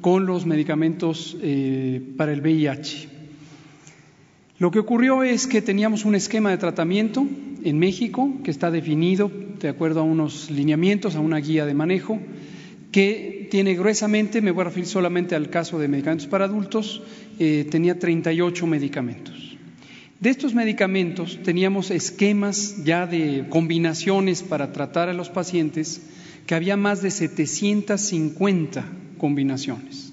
con 0.00 0.24
los 0.24 0.46
medicamentos 0.46 1.36
eh, 1.42 2.00
para 2.16 2.32
el 2.32 2.42
VIH. 2.42 3.11
Lo 4.62 4.70
que 4.70 4.78
ocurrió 4.78 5.24
es 5.24 5.48
que 5.48 5.60
teníamos 5.60 6.04
un 6.04 6.14
esquema 6.14 6.50
de 6.50 6.56
tratamiento 6.56 7.26
en 7.64 7.80
México 7.80 8.32
que 8.44 8.52
está 8.52 8.70
definido 8.70 9.28
de 9.58 9.68
acuerdo 9.68 9.98
a 9.98 10.04
unos 10.04 10.52
lineamientos, 10.52 11.16
a 11.16 11.20
una 11.20 11.38
guía 11.38 11.66
de 11.66 11.74
manejo, 11.74 12.20
que 12.92 13.48
tiene 13.50 13.74
gruesamente, 13.74 14.40
me 14.40 14.52
voy 14.52 14.60
a 14.60 14.64
referir 14.66 14.86
solamente 14.86 15.34
al 15.34 15.50
caso 15.50 15.80
de 15.80 15.88
medicamentos 15.88 16.28
para 16.28 16.44
adultos, 16.44 17.02
eh, 17.40 17.66
tenía 17.72 17.98
38 17.98 18.64
medicamentos. 18.68 19.58
De 20.20 20.30
estos 20.30 20.54
medicamentos 20.54 21.40
teníamos 21.42 21.90
esquemas 21.90 22.84
ya 22.84 23.08
de 23.08 23.46
combinaciones 23.48 24.44
para 24.44 24.70
tratar 24.70 25.08
a 25.08 25.12
los 25.12 25.28
pacientes, 25.28 26.02
que 26.46 26.54
había 26.54 26.76
más 26.76 27.02
de 27.02 27.10
750 27.10 28.84
combinaciones. 29.18 30.12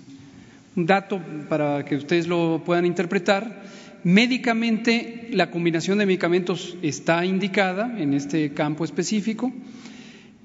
Un 0.75 0.87
dato 0.87 1.21
para 1.49 1.85
que 1.85 1.97
ustedes 1.97 2.25
lo 2.25 2.63
puedan 2.65 2.87
interpretar, 2.87 3.68
médicamente 4.03 5.29
la 5.31 5.51
combinación 5.51 5.97
de 5.97 6.05
medicamentos 6.05 6.77
está 6.81 7.25
indicada 7.25 7.95
en 7.97 8.13
este 8.13 8.53
campo 8.53 8.85
específico, 8.85 9.51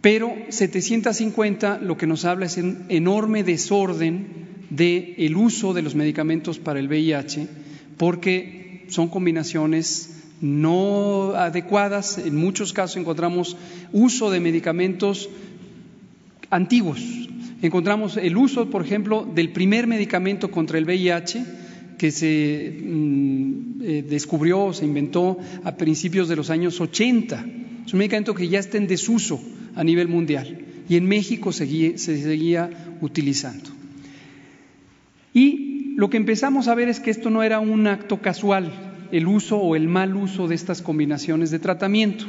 pero 0.00 0.34
750 0.48 1.78
lo 1.78 1.96
que 1.96 2.06
nos 2.06 2.24
habla 2.24 2.46
es 2.46 2.56
un 2.56 2.84
enorme 2.88 3.44
desorden 3.44 4.26
del 4.70 5.14
el 5.16 5.36
uso 5.36 5.72
de 5.72 5.82
los 5.82 5.94
medicamentos 5.94 6.58
para 6.58 6.80
el 6.80 6.88
VIH, 6.88 7.48
porque 7.96 8.84
son 8.88 9.08
combinaciones 9.08 10.24
no 10.40 11.32
adecuadas. 11.36 12.18
En 12.18 12.36
muchos 12.36 12.72
casos 12.72 12.96
encontramos 12.96 13.56
uso 13.92 14.30
de 14.30 14.40
medicamentos 14.40 15.30
antiguos. 16.50 17.00
Encontramos 17.62 18.18
el 18.18 18.36
uso, 18.36 18.68
por 18.68 18.84
ejemplo, 18.84 19.26
del 19.34 19.52
primer 19.52 19.86
medicamento 19.86 20.50
contra 20.50 20.76
el 20.76 20.84
VIH 20.84 21.63
que 22.04 22.10
se 22.10 22.82
mm, 22.84 23.80
eh, 23.82 24.04
descubrió 24.06 24.74
se 24.74 24.84
inventó 24.84 25.38
a 25.64 25.74
principios 25.74 26.28
de 26.28 26.36
los 26.36 26.50
años 26.50 26.78
80. 26.78 27.46
Es 27.86 27.94
un 27.94 27.98
medicamento 27.98 28.34
que 28.34 28.46
ya 28.46 28.58
está 28.58 28.76
en 28.76 28.86
desuso 28.86 29.40
a 29.74 29.82
nivel 29.82 30.08
mundial 30.08 30.58
y 30.86 30.96
en 30.96 31.06
México 31.08 31.50
seguía- 31.50 31.96
se 31.96 32.20
seguía 32.22 32.68
utilizando. 33.00 33.70
Y 35.32 35.94
lo 35.96 36.10
que 36.10 36.18
empezamos 36.18 36.68
a 36.68 36.74
ver 36.74 36.90
es 36.90 37.00
que 37.00 37.10
esto 37.10 37.30
no 37.30 37.42
era 37.42 37.58
un 37.58 37.86
acto 37.86 38.20
casual, 38.20 39.06
el 39.10 39.26
uso 39.26 39.56
o 39.56 39.74
el 39.74 39.88
mal 39.88 40.14
uso 40.14 40.46
de 40.46 40.56
estas 40.56 40.82
combinaciones 40.82 41.50
de 41.50 41.58
tratamiento. 41.58 42.26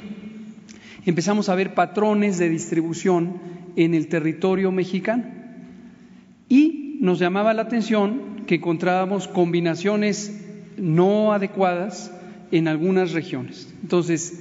Empezamos 1.06 1.50
a 1.50 1.56
ver 1.56 1.74
patrones 1.74 2.38
de 2.38 2.48
distribución 2.50 3.42
en 3.76 3.94
el 3.94 4.08
territorio 4.08 4.72
mexicano 4.72 5.26
y 6.48 6.98
nos 7.02 7.20
llamaba 7.20 7.54
la 7.54 7.64
atención 7.64 8.35
que 8.48 8.56
encontrábamos 8.56 9.28
combinaciones 9.28 10.32
no 10.78 11.34
adecuadas 11.34 12.12
en 12.52 12.68
algunas 12.68 13.12
regiones. 13.12 13.74
Entonces, 13.82 14.40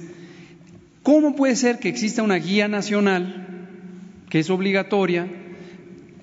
¿cómo 1.03 1.35
puede 1.35 1.55
ser 1.55 1.79
que 1.79 1.89
exista 1.89 2.23
una 2.23 2.35
guía 2.35 2.67
nacional 2.67 3.47
que 4.29 4.39
es 4.39 4.49
obligatoria? 4.49 5.27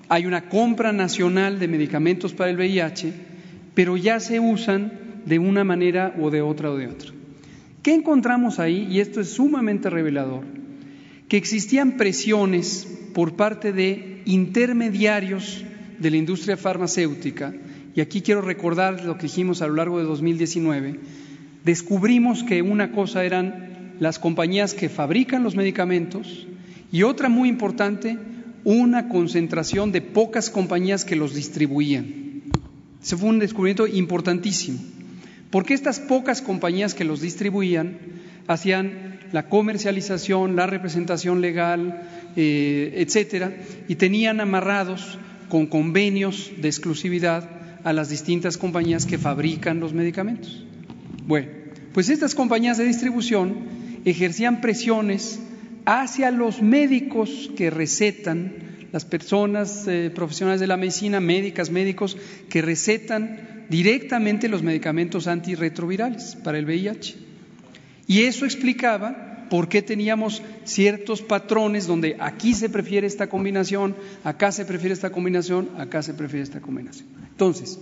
Hay 0.09 0.25
una 0.25 0.49
compra 0.49 0.91
nacional 0.91 1.59
de 1.59 1.67
medicamentos 1.67 2.33
para 2.33 2.51
el 2.51 2.57
VIH, 2.57 3.13
pero 3.73 3.97
ya 3.97 4.19
se 4.19 4.39
usan 4.39 4.91
de 5.25 5.39
una 5.39 5.63
manera 5.63 6.15
o 6.19 6.29
de 6.29 6.41
otra 6.41 6.71
o 6.71 6.77
de 6.77 6.87
otra. 6.87 7.11
¿Qué 7.81 7.93
encontramos 7.93 8.59
ahí? 8.59 8.87
Y 8.89 8.99
esto 8.99 9.19
es 9.21 9.29
sumamente 9.29 9.89
revelador, 9.89 10.43
que 11.27 11.37
existían 11.37 11.97
presiones 11.97 12.87
por 13.13 13.35
parte 13.35 13.73
de 13.73 14.21
intermediarios 14.25 15.65
de 15.99 16.11
la 16.11 16.17
industria 16.17 16.57
farmacéutica, 16.57 17.53
y 17.95 18.01
aquí 18.01 18.21
quiero 18.21 18.41
recordar 18.41 19.03
lo 19.03 19.17
que 19.17 19.23
dijimos 19.23 19.61
a 19.61 19.67
lo 19.67 19.75
largo 19.75 19.99
de 19.99 20.05
2019, 20.05 20.99
descubrimos 21.63 22.43
que 22.43 22.61
una 22.61 22.91
cosa 22.91 23.23
eran 23.23 23.93
las 23.99 24.19
compañías 24.19 24.73
que 24.73 24.89
fabrican 24.89 25.43
los 25.43 25.55
medicamentos 25.55 26.47
y 26.91 27.03
otra 27.03 27.29
muy 27.29 27.49
importante, 27.49 28.17
una 28.63 29.09
concentración 29.09 29.91
de 29.91 30.01
pocas 30.01 30.49
compañías 30.49 31.05
que 31.05 31.15
los 31.15 31.33
distribuían. 31.33 32.43
Ese 33.01 33.17
fue 33.17 33.29
un 33.29 33.39
descubrimiento 33.39 33.85
importantísimo, 33.85 34.79
porque 35.51 35.73
estas 35.73 35.99
pocas 35.99 36.41
compañías 36.41 36.93
que 36.93 37.03
los 37.03 37.21
distribuían 37.21 37.97
hacían 38.47 39.19
la 39.31 39.49
comercialización, 39.49 40.55
la 40.55 40.67
representación 40.67 41.41
legal, 41.41 42.07
eh, 42.35 42.93
etcétera, 42.97 43.53
y 43.87 43.95
tenían 43.95 44.39
amarrados 44.39 45.17
con 45.49 45.67
convenios 45.67 46.51
de 46.57 46.67
exclusividad 46.67 47.62
a 47.83 47.93
las 47.93 48.09
distintas 48.09 48.57
compañías 48.57 49.05
que 49.05 49.17
fabrican 49.17 49.79
los 49.79 49.93
medicamentos. 49.93 50.63
Bueno, 51.25 51.47
pues 51.93 52.09
estas 52.09 52.35
compañías 52.35 52.77
de 52.77 52.85
distribución 52.85 53.55
ejercían 54.05 54.61
presiones 54.61 55.39
hacia 55.85 56.31
los 56.31 56.61
médicos 56.61 57.51
que 57.55 57.69
recetan, 57.69 58.53
las 58.91 59.05
personas 59.05 59.87
eh, 59.87 60.11
profesionales 60.13 60.59
de 60.59 60.67
la 60.67 60.77
medicina, 60.77 61.19
médicas, 61.19 61.71
médicos, 61.71 62.17
que 62.49 62.61
recetan 62.61 63.65
directamente 63.69 64.47
los 64.47 64.61
medicamentos 64.61 65.27
antirretrovirales 65.27 66.37
para 66.43 66.57
el 66.57 66.65
VIH. 66.65 67.15
Y 68.07 68.23
eso 68.23 68.45
explicaba 68.45 69.47
por 69.49 69.69
qué 69.69 69.81
teníamos 69.81 70.41
ciertos 70.63 71.21
patrones 71.21 71.87
donde 71.87 72.17
aquí 72.19 72.53
se 72.53 72.69
prefiere 72.69 73.07
esta 73.07 73.27
combinación, 73.27 73.95
acá 74.23 74.51
se 74.51 74.65
prefiere 74.65 74.93
esta 74.93 75.11
combinación, 75.11 75.69
acá 75.77 76.01
se 76.01 76.13
prefiere 76.13 76.43
esta 76.43 76.59
combinación. 76.59 77.22
Entonces, 77.33 77.79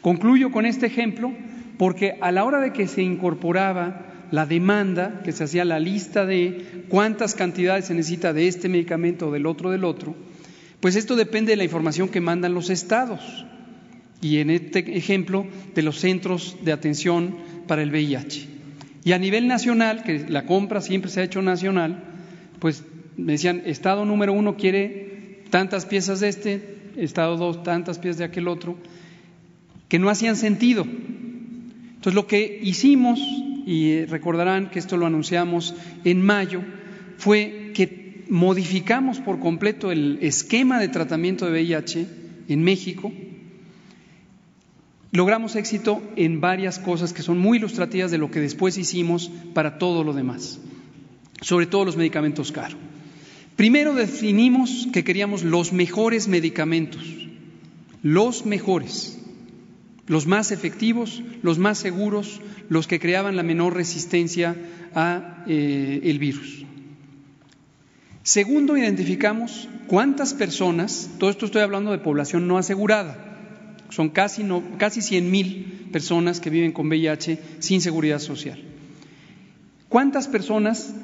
concluyo 0.00 0.52
con 0.52 0.66
este 0.66 0.86
ejemplo 0.86 1.32
porque 1.78 2.18
a 2.20 2.30
la 2.30 2.44
hora 2.44 2.60
de 2.60 2.72
que 2.72 2.86
se 2.86 3.02
incorporaba 3.02 4.06
la 4.30 4.46
demanda, 4.46 5.20
que 5.24 5.32
se 5.32 5.44
hacía 5.44 5.64
la 5.64 5.80
lista 5.80 6.24
de 6.24 6.84
cuántas 6.88 7.34
cantidades 7.34 7.86
se 7.86 7.94
necesita 7.94 8.32
de 8.32 8.48
este 8.48 8.68
medicamento 8.68 9.28
o 9.28 9.32
del 9.32 9.46
otro 9.46 9.70
del 9.70 9.84
otro, 9.84 10.14
pues 10.80 10.96
esto 10.96 11.16
depende 11.16 11.52
de 11.52 11.56
la 11.56 11.64
información 11.64 12.08
que 12.08 12.20
mandan 12.20 12.54
los 12.54 12.70
estados 12.70 13.46
y 14.20 14.38
en 14.38 14.50
este 14.50 14.96
ejemplo 14.96 15.46
de 15.74 15.82
los 15.82 15.98
centros 15.98 16.56
de 16.62 16.72
atención 16.72 17.36
para 17.66 17.82
el 17.82 17.90
VIH. 17.90 18.48
Y 19.04 19.12
a 19.12 19.18
nivel 19.18 19.48
nacional, 19.48 20.04
que 20.04 20.20
la 20.28 20.46
compra 20.46 20.80
siempre 20.80 21.10
se 21.10 21.20
ha 21.20 21.24
hecho 21.24 21.42
nacional, 21.42 22.04
pues 22.60 22.84
me 23.16 23.32
decían, 23.32 23.62
estado 23.66 24.04
número 24.04 24.32
uno 24.32 24.56
quiere 24.56 25.42
tantas 25.50 25.86
piezas 25.86 26.20
de 26.20 26.28
este, 26.28 26.81
estado 26.96 27.36
dos 27.36 27.62
tantas 27.62 27.98
piezas 27.98 28.18
de 28.18 28.24
aquel 28.24 28.48
otro, 28.48 28.76
que 29.88 29.98
no 29.98 30.08
hacían 30.08 30.36
sentido. 30.36 30.84
Entonces 30.84 32.14
lo 32.14 32.26
que 32.26 32.60
hicimos, 32.62 33.20
y 33.66 34.04
recordarán 34.06 34.70
que 34.70 34.78
esto 34.78 34.96
lo 34.96 35.06
anunciamos 35.06 35.74
en 36.04 36.22
mayo, 36.22 36.62
fue 37.18 37.72
que 37.74 38.24
modificamos 38.28 39.20
por 39.20 39.38
completo 39.38 39.92
el 39.92 40.18
esquema 40.22 40.80
de 40.80 40.88
tratamiento 40.88 41.46
de 41.46 41.52
VIH 41.52 42.06
en 42.48 42.62
México 42.62 43.12
logramos 45.12 45.56
éxito 45.56 46.02
en 46.16 46.40
varias 46.40 46.78
cosas 46.78 47.12
que 47.12 47.22
son 47.22 47.38
muy 47.38 47.58
ilustrativas 47.58 48.10
de 48.10 48.18
lo 48.18 48.30
que 48.30 48.40
después 48.40 48.78
hicimos 48.78 49.30
para 49.54 49.78
todo 49.78 50.02
lo 50.02 50.14
demás, 50.14 50.58
sobre 51.42 51.66
todo 51.66 51.84
los 51.84 51.96
medicamentos 51.96 52.50
caros. 52.50 52.78
Primero 53.56 53.94
definimos 53.94 54.88
que 54.92 55.04
queríamos 55.04 55.42
los 55.42 55.72
mejores 55.72 56.26
medicamentos, 56.28 57.02
los 58.02 58.46
mejores, 58.46 59.18
los 60.06 60.26
más 60.26 60.52
efectivos, 60.52 61.22
los 61.42 61.58
más 61.58 61.78
seguros, 61.78 62.40
los 62.68 62.86
que 62.86 62.98
creaban 62.98 63.36
la 63.36 63.42
menor 63.42 63.74
resistencia 63.74 64.56
a 64.94 65.44
eh, 65.46 66.00
el 66.04 66.18
virus. 66.18 66.64
Segundo, 68.22 68.76
identificamos 68.76 69.68
cuántas 69.86 70.32
personas, 70.32 71.10
todo 71.18 71.30
esto 71.30 71.46
estoy 71.46 71.62
hablando 71.62 71.90
de 71.90 71.98
población 71.98 72.46
no 72.46 72.56
asegurada, 72.56 73.18
son 73.90 74.08
casi, 74.08 74.42
no, 74.42 74.62
casi 74.78 75.02
100 75.02 75.30
mil 75.30 75.88
personas 75.92 76.40
que 76.40 76.50
viven 76.50 76.72
con 76.72 76.88
VIH 76.88 77.38
sin 77.58 77.80
seguridad 77.80 78.18
social. 78.18 78.62
¿Cuántas 79.88 80.28
personas 80.28 80.94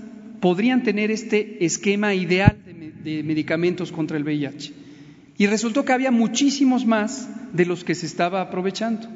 podrían 0.40 0.82
tener 0.82 1.10
este 1.10 1.64
esquema 1.64 2.14
ideal 2.14 2.56
de, 3.02 3.22
medicamentos 3.22 3.92
contra 3.92 4.16
el 4.16 4.24
VIH? 4.24 4.72
Y 5.36 5.46
resultó 5.46 5.84
que 5.84 5.92
había 5.92 6.10
muchísimos 6.10 6.84
más 6.84 7.28
de 7.52 7.66
los 7.66 7.84
que 7.84 7.94
se 7.94 8.06
estaba 8.06 8.40
aprovechando. 8.40 9.08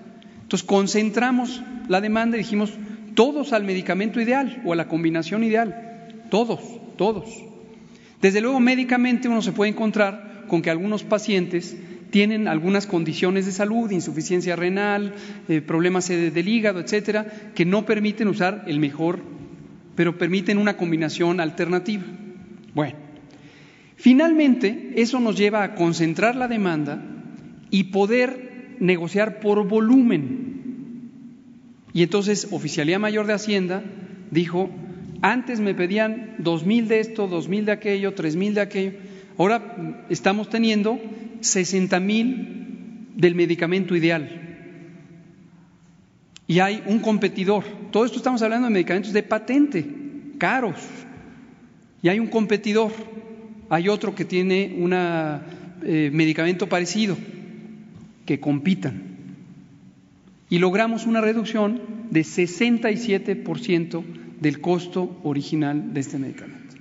Entonces 0.43 0.67
concentramos 0.67 1.63
la 1.89 2.01
demanda 2.01 2.37
y 2.37 2.41
dijimos 2.41 2.73
todos 3.15 3.53
al 3.53 3.65
medicamento 3.65 4.21
ideal 4.21 4.63
o 4.65 4.73
a 4.73 4.77
la 4.77 4.89
combinación 4.89 5.45
ideal. 5.45 6.09
Todos, 6.31 6.61
todos. 6.97 7.29
Desde 8.21 8.41
luego, 8.41 8.61
médicamente 8.61 9.29
uno 9.29 9.43
se 9.43 9.53
puede 9.53 9.71
encontrar 9.71 10.45
con 10.47 10.63
que 10.63 10.71
algunos 10.71 11.03
pacientes 11.03 11.77
tienen 12.11 12.47
algunas 12.47 12.87
condiciones 12.87 13.47
de 13.47 13.53
salud, 13.53 13.91
insuficiencia 13.91 14.55
renal, 14.55 15.15
eh, 15.49 15.61
problemas 15.61 16.09
del 16.09 16.47
hígado, 16.47 16.79
etcétera, 16.79 17.27
que 17.55 17.65
no 17.65 17.87
permiten 17.87 18.29
usar 18.29 18.65
el 18.67 18.79
mejor, 18.79 19.21
pero 19.95 20.19
permiten 20.19 20.59
una 20.59 20.77
combinación 20.77 21.41
alternativa. 21.41 22.05
Bueno, 22.75 22.97
finalmente 23.97 24.93
eso 24.97 25.21
nos 25.21 25.37
lleva 25.37 25.63
a 25.63 25.75
concentrar 25.75 26.37
la 26.37 26.49
demanda 26.49 27.03
y 27.71 27.85
poder 27.85 28.77
negociar 28.81 29.41
por 29.41 29.67
volumen. 29.67 31.11
Y 31.93 32.03
entonces 32.03 32.49
Oficialía 32.51 32.99
Mayor 32.99 33.27
de 33.27 33.35
Hacienda 33.35 33.83
dijo, 34.31 34.71
antes 35.21 35.61
me 35.61 35.75
pedían 35.75 36.35
dos 36.39 36.65
mil 36.65 36.89
de 36.89 37.01
esto, 37.01 37.29
dos 37.29 37.49
mil 37.49 37.67
de 37.67 37.73
aquello, 37.73 38.15
tres 38.15 38.35
mil 38.35 38.55
de 38.55 38.63
aquello. 38.63 38.93
Ahora 39.39 40.05
estamos 40.09 40.49
teniendo 40.49 41.01
sesenta 41.41 42.01
mil 42.01 43.09
del 43.15 43.35
medicamento 43.35 43.95
ideal. 43.95 44.52
Y 46.53 46.61
hay 46.61 46.83
un 46.85 46.99
competidor. 46.99 47.65
Todo 47.91 48.05
esto 48.05 48.19
estamos 48.19 48.43
hablando 48.43 48.67
de 48.67 48.75
medicamentos 48.75 49.15
de 49.15 49.23
patente, 49.23 49.87
caros. 50.37 50.77
Y 52.03 52.11
hay 52.11 52.19
un 52.19 52.27
competidor. 52.27 52.93
Hay 53.71 53.89
otro 53.89 54.15
que 54.15 54.27
tiene 54.27 54.77
un 54.79 54.93
eh, 54.93 56.11
medicamento 56.13 56.69
parecido, 56.69 57.17
que 58.27 58.39
compitan. 58.39 59.01
Y 60.51 60.59
logramos 60.59 61.07
una 61.07 61.23
reducción 61.23 61.81
de 62.11 62.21
67% 62.21 64.05
del 64.39 64.61
costo 64.61 65.21
original 65.23 65.95
de 65.95 66.01
este 66.01 66.19
medicamento. 66.19 66.77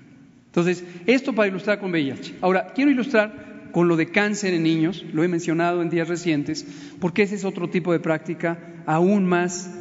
Entonces, 0.48 0.84
esto 1.08 1.32
para 1.32 1.48
ilustrar 1.48 1.80
con 1.80 1.92
VIH. 1.92 2.40
Ahora, 2.42 2.74
quiero 2.76 2.92
ilustrar 2.92 3.51
con 3.72 3.88
lo 3.88 3.96
de 3.96 4.12
cáncer 4.12 4.54
en 4.54 4.64
niños, 4.64 5.06
lo 5.14 5.24
he 5.24 5.28
mencionado 5.28 5.82
en 5.82 5.90
días 5.90 6.08
recientes, 6.08 6.66
porque 7.00 7.24
ese 7.24 7.36
es 7.36 7.46
otro 7.46 7.70
tipo 7.70 7.92
de 7.92 8.00
práctica 8.00 8.60
aún 8.86 9.26
más 9.26 9.72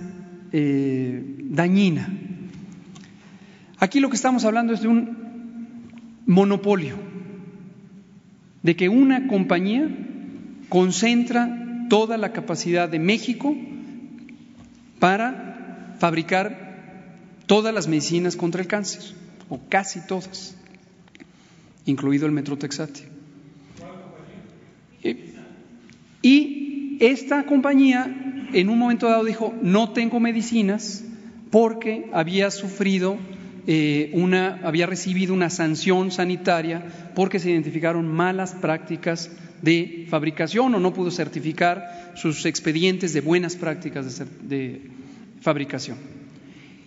eh, 0.53 1.23
dañina. 1.45 2.09
Aquí 3.79 4.01
lo 4.01 4.11
que 4.11 4.17
estamos 4.17 4.45
hablando 4.45 4.73
es 4.73 4.83
de 4.83 4.89
un 4.89 5.17
monopolio, 6.27 6.97
de 8.63 8.77
que 8.77 8.89
una 8.89 9.27
compañía 9.27 9.89
concentra 10.69 11.87
toda 11.89 12.17
la 12.19 12.33
capacidad 12.33 12.89
de 12.89 12.99
México 12.99 13.57
para 14.99 15.97
fabricar 15.99 16.71
todas 17.47 17.75
las 17.75 17.89
medicinas 17.89 18.37
contra 18.37 18.61
el 18.63 18.69
cáncer, 18.69 19.03
o 19.49 19.59
casi 19.69 20.07
todas, 20.07 20.57
incluido 21.87 22.27
el 22.27 22.33
metrotexate. 22.33 23.10
Y 26.23 26.97
esta 27.01 27.45
compañía 27.45 28.49
en 28.53 28.69
un 28.69 28.79
momento 28.79 29.09
dado 29.09 29.25
dijo, 29.25 29.55
no 29.63 29.93
tengo 29.93 30.21
medicinas 30.21 31.05
porque 31.51 32.11
había 32.13 32.51
sufrido 32.51 33.19
eh, 33.67 34.11
una, 34.15 34.61
había 34.65 34.87
recibido 34.87 35.35
una 35.35 35.51
sanción 35.51 36.11
sanitaria 36.11 36.85
porque 37.15 37.39
se 37.39 37.51
identificaron 37.51 38.07
malas 38.07 38.55
prácticas 38.55 39.31
de 39.63 40.07
fabricación 40.09 40.75
o 40.75 40.81
no 40.81 40.93
pudo 40.95 41.11
certificar 41.11 42.13
sus 42.15 42.47
expedientes 42.47 43.13
de 43.13 43.21
buenas 43.21 43.57
prácticas 43.57 44.23
de 44.43 44.83
fabricación. 45.41 45.99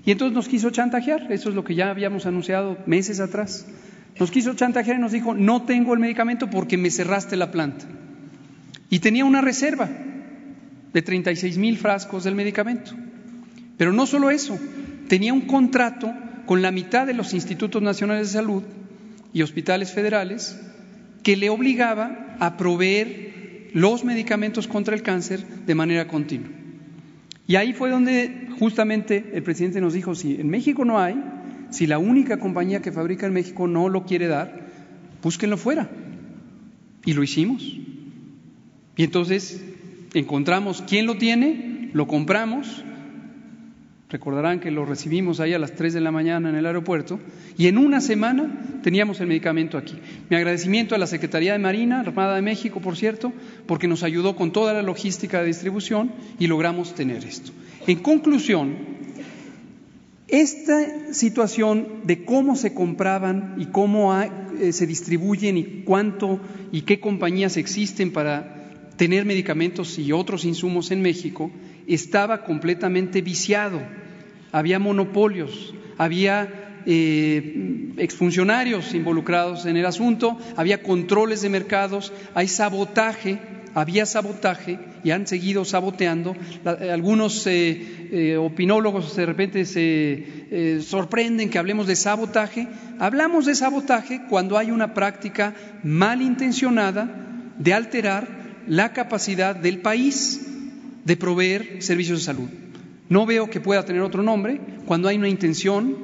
Y 0.05 0.11
entonces 0.11 0.35
nos 0.35 0.47
quiso 0.47 0.69
chantajear, 0.69 1.31
eso 1.31 1.49
es 1.49 1.55
lo 1.55 1.63
que 1.63 1.75
ya 1.75 1.89
habíamos 1.89 2.25
anunciado 2.25 2.77
meses 2.85 3.19
atrás. 3.19 3.65
Nos 4.19 4.31
quiso 4.31 4.53
chantajear 4.53 4.97
y 4.97 4.99
nos 4.99 5.11
dijo, 5.11 5.33
no 5.33 5.63
tengo 5.63 5.93
el 5.93 5.99
medicamento 5.99 6.49
porque 6.49 6.77
me 6.77 6.91
cerraste 6.91 7.37
la 7.37 7.51
planta. 7.51 7.85
Y 8.93 8.99
tenía 8.99 9.25
una 9.25 9.41
reserva 9.41 9.89
de 10.93 11.01
36 11.01 11.57
mil 11.57 11.79
frascos 11.79 12.25
del 12.25 12.35
medicamento. 12.35 12.91
Pero 13.75 13.91
no 13.91 14.05
solo 14.05 14.29
eso, 14.29 14.55
tenía 15.07 15.33
un 15.33 15.47
contrato 15.47 16.13
con 16.45 16.61
la 16.61 16.69
mitad 16.69 17.07
de 17.07 17.15
los 17.15 17.33
institutos 17.33 17.81
nacionales 17.81 18.27
de 18.27 18.33
salud 18.33 18.61
y 19.33 19.41
hospitales 19.41 19.91
federales 19.91 20.61
que 21.23 21.35
le 21.35 21.49
obligaba 21.49 22.37
a 22.39 22.55
proveer 22.55 23.71
los 23.73 24.05
medicamentos 24.05 24.67
contra 24.67 24.93
el 24.93 25.01
cáncer 25.01 25.43
de 25.65 25.73
manera 25.73 26.07
continua. 26.07 26.49
Y 27.47 27.55
ahí 27.55 27.73
fue 27.73 27.89
donde 27.89 28.47
justamente 28.59 29.31
el 29.33 29.41
presidente 29.41 29.81
nos 29.81 29.93
dijo, 29.93 30.13
si 30.13 30.35
en 30.35 30.49
México 30.49 30.85
no 30.85 30.99
hay, 30.99 31.15
si 31.71 31.87
la 31.87 31.97
única 31.97 32.37
compañía 32.37 32.83
que 32.83 32.91
fabrica 32.91 33.25
en 33.25 33.33
México 33.33 33.67
no 33.67 33.89
lo 33.89 34.05
quiere 34.05 34.27
dar, 34.27 34.67
búsquenlo 35.23 35.57
fuera. 35.57 35.89
Y 37.05 37.13
lo 37.13 37.23
hicimos. 37.23 37.79
Y 38.95 39.03
entonces 39.03 39.63
encontramos 40.13 40.83
quién 40.87 41.05
lo 41.05 41.17
tiene, 41.17 41.89
lo 41.93 42.07
compramos 42.07 42.83
Recordarán 44.13 44.59
que 44.59 44.69
lo 44.69 44.85
recibimos 44.85 45.39
ahí 45.39 45.55
a 45.55 45.59
las 45.59 45.73
3 45.73 45.91
de 45.91 45.99
la 45.99 46.11
mañana 46.11 46.47
en 46.47 46.55
el 46.55 46.67
aeropuerto 46.67 47.19
y 47.57 47.65
en 47.65 47.79
una 47.79 47.99
semana 47.99 48.61
teníamos 48.83 49.19
el 49.19 49.25
medicamento 49.25 49.75
aquí. 49.75 49.95
Mi 50.29 50.35
agradecimiento 50.35 50.93
a 50.93 50.99
la 50.99 51.07
Secretaría 51.07 51.53
de 51.53 51.57
Marina, 51.57 52.01
Armada 52.01 52.35
de 52.35 52.43
México, 52.43 52.79
por 52.79 52.95
cierto, 52.95 53.33
porque 53.65 53.87
nos 53.87 54.03
ayudó 54.03 54.35
con 54.35 54.51
toda 54.51 54.71
la 54.71 54.83
logística 54.83 55.39
de 55.39 55.47
distribución 55.47 56.11
y 56.37 56.45
logramos 56.45 56.93
tener 56.93 57.25
esto. 57.25 57.53
En 57.87 58.03
conclusión, 58.03 58.75
esta 60.27 61.11
situación 61.11 62.01
de 62.03 62.23
cómo 62.23 62.55
se 62.55 62.75
compraban 62.75 63.55
y 63.57 63.65
cómo 63.65 64.13
eh, 64.21 64.73
se 64.73 64.85
distribuyen 64.85 65.57
y 65.57 65.63
cuánto 65.85 66.39
y 66.71 66.81
qué 66.81 66.99
compañías 66.99 67.57
existen 67.57 68.13
para 68.13 68.62
tener 68.97 69.25
medicamentos 69.25 69.97
y 69.99 70.11
otros 70.11 70.45
insumos 70.45 70.91
en 70.91 71.01
México 71.01 71.51
estaba 71.87 72.43
completamente 72.45 73.21
viciado 73.21 73.81
había 74.53 74.77
monopolios, 74.77 75.73
había 75.97 76.81
eh, 76.85 77.91
exfuncionarios 77.97 78.93
involucrados 78.93 79.65
en 79.65 79.75
el 79.77 79.85
asunto, 79.85 80.37
había 80.55 80.83
controles 80.83 81.41
de 81.41 81.49
mercados, 81.49 82.13
hay 82.35 82.47
sabotaje, 82.47 83.39
había 83.73 84.05
sabotaje 84.05 84.77
y 85.03 85.09
han 85.09 85.25
seguido 85.25 85.65
saboteando. 85.65 86.35
algunos 86.63 87.47
eh, 87.47 88.09
eh, 88.11 88.37
opinólogos 88.37 89.15
de 89.15 89.25
repente 89.25 89.65
se 89.65 90.81
sorprenden 90.81 91.49
que 91.49 91.57
hablemos 91.57 91.87
de 91.87 91.95
sabotaje. 91.95 92.67
Hablamos 92.99 93.47
de 93.47 93.55
sabotaje 93.55 94.21
cuando 94.29 94.59
hay 94.59 94.69
una 94.69 94.93
práctica 94.93 95.55
malintencionada 95.83 97.09
de 97.57 97.73
alterar 97.73 98.42
la 98.67 98.93
capacidad 98.93 99.55
del 99.55 99.79
país 99.79 100.45
de 101.05 101.17
proveer 101.17 101.81
servicios 101.81 102.19
de 102.19 102.25
salud. 102.25 102.49
No 103.09 103.25
veo 103.25 103.49
que 103.49 103.59
pueda 103.59 103.85
tener 103.85 104.01
otro 104.01 104.23
nombre 104.23 104.59
cuando 104.85 105.07
hay 105.07 105.17
una 105.17 105.29
intención 105.29 105.95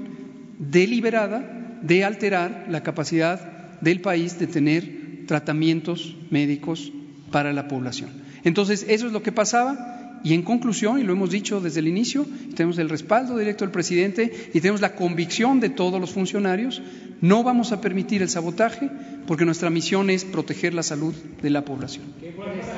deliberada 0.60 1.78
de 1.82 2.04
alterar 2.04 2.66
la 2.70 2.84
capacidad 2.84 3.80
del 3.82 4.02
país 4.02 4.38
de 4.40 4.48
tener 4.48 5.26
tratamientos 5.26 6.16
médicos 6.30 6.92
para 7.32 7.54
la 7.54 7.68
población. 7.68 8.10
Entonces, 8.44 8.86
eso 8.88 9.08
es 9.08 9.14
lo 9.14 9.24
que 9.24 9.32
pasaba 9.32 9.99
y 10.24 10.34
en 10.34 10.42
conclusión, 10.42 11.00
y 11.00 11.04
lo 11.04 11.14
hemos 11.14 11.30
dicho 11.30 11.62
desde 11.62 11.80
el 11.80 11.88
inicio, 11.88 12.26
tenemos 12.56 12.78
el 12.78 12.90
respaldo 12.90 13.38
directo 13.38 13.64
del 13.64 13.72
presidente 13.72 14.50
y 14.54 14.60
tenemos 14.62 14.82
la 14.82 14.96
convicción 14.96 15.60
de 15.60 15.70
todos 15.70 16.00
los 16.00 16.12
funcionarios 16.12 16.82
No 17.22 17.44
vamos 17.44 17.72
a 17.72 17.82
permitir 17.82 18.22
el 18.22 18.30
sabotaje 18.30 18.90
porque 19.28 19.46
nuestra 19.46 19.70
misión 19.70 20.10
es 20.10 20.24
proteger 20.24 20.74
la 20.74 20.84
salud 20.84 21.14
de 21.42 21.50
la 21.50 21.66
población. 21.66 22.06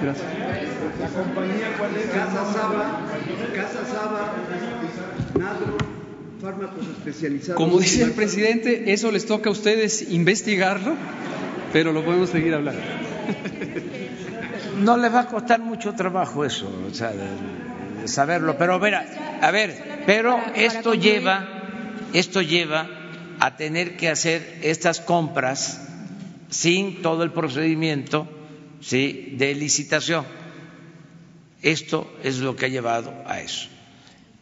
Gracias. 0.02 0.26
¿La 1.00 1.08
compañía 1.10 1.78
cuál 1.78 1.96
es? 1.96 2.08
Casa 2.08 2.52
Saba, 2.52 3.08
Casa 3.56 3.86
Saba, 3.86 4.34
Nadro, 5.38 5.78
fármacos 6.42 6.88
especializados. 6.88 7.56
Como 7.56 7.80
dice 7.80 8.04
el 8.04 8.12
presidente, 8.12 8.92
eso 8.92 9.12
les 9.12 9.28
toca 9.28 9.50
a 9.50 9.52
ustedes 9.52 10.12
investigarlo, 10.12 10.96
pero 11.72 11.94
lo 11.94 12.04
podemos 12.04 12.30
seguir 12.30 12.56
hablando. 12.56 12.82
No 14.82 14.98
les 14.98 15.14
va 15.14 15.22
a 15.22 15.28
costar 15.28 15.60
mucho 15.60 15.94
trabajo 15.94 16.44
eso, 16.46 16.70
o 16.90 16.94
sea, 16.94 17.14
saberlo, 18.06 18.58
pero 18.58 18.80
mira, 18.80 19.06
a 19.42 19.52
ver, 19.52 20.04
pero 20.06 20.40
esto 20.56 20.94
lleva, 20.94 21.48
esto 22.14 22.42
lleva 22.42 22.88
a 23.40 23.56
tener 23.56 23.98
que 23.98 24.10
hacer 24.10 24.60
estas 24.62 25.00
compras 25.00 25.88
sin 26.50 27.02
todo 27.02 27.24
el 27.24 27.32
procedimiento 27.32 28.28
¿sí? 28.82 29.34
de 29.38 29.56
licitación. 29.56 30.26
Esto 31.62 32.12
es 32.24 32.40
lo 32.40 32.56
que 32.56 32.66
ha 32.66 32.70
llevado 32.70 33.14
a 33.26 33.40
eso. 33.40 33.70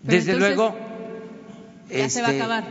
Desde 0.02 0.32
entonces, 0.32 0.56
luego, 0.56 0.89
Ya 1.90 2.10
se 2.10 2.22
va 2.22 2.28
a 2.28 2.32
este, 2.32 2.42
acabar. 2.44 2.64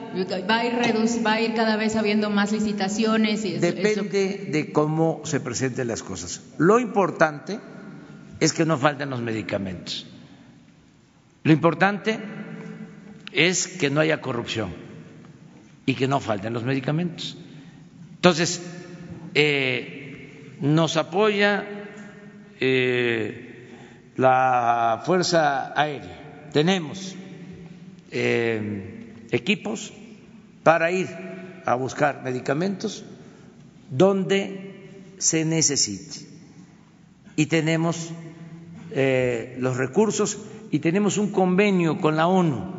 Va 0.48 0.58
a 0.60 0.64
ir 0.66 0.72
reduc- 0.74 1.26
va 1.26 1.32
a 1.34 1.40
ir 1.40 1.54
cada 1.54 1.76
vez 1.76 1.96
habiendo 1.96 2.30
más 2.30 2.52
licitaciones 2.52 3.44
y 3.44 3.54
eso- 3.54 3.66
eso- 3.66 3.74
Depende 4.02 4.48
de 4.52 4.72
cómo 4.72 5.20
se 5.24 5.40
presenten 5.40 5.88
las 5.88 6.02
cosas. 6.02 6.42
Lo 6.58 6.78
importante 6.78 7.58
es 8.40 8.52
que 8.52 8.64
no 8.64 8.78
falten 8.78 9.10
los 9.10 9.20
medicamentos. 9.20 10.06
Lo 11.42 11.52
importante 11.52 12.18
es 13.32 13.66
que 13.66 13.90
no 13.90 14.00
haya 14.00 14.20
corrupción 14.20 14.70
y 15.86 15.94
que 15.94 16.06
no 16.08 16.20
falten 16.20 16.52
los 16.52 16.64
medicamentos. 16.64 17.36
Entonces, 18.16 18.62
eh, 19.34 20.54
nos 20.60 20.96
apoya 20.96 21.64
eh, 22.60 23.68
la 24.16 25.02
Fuerza 25.06 25.72
Aérea. 25.80 26.48
Tenemos 26.52 27.14
eh, 28.10 28.97
equipos 29.30 29.92
para 30.62 30.90
ir 30.90 31.08
a 31.64 31.74
buscar 31.74 32.22
medicamentos 32.22 33.04
donde 33.90 34.68
se 35.18 35.44
necesite. 35.44 36.26
Y 37.36 37.46
tenemos 37.46 38.10
eh, 38.90 39.56
los 39.58 39.76
recursos 39.76 40.38
y 40.70 40.78
tenemos 40.80 41.18
un 41.18 41.30
convenio 41.30 42.00
con 42.00 42.16
la 42.16 42.26
ONU 42.26 42.74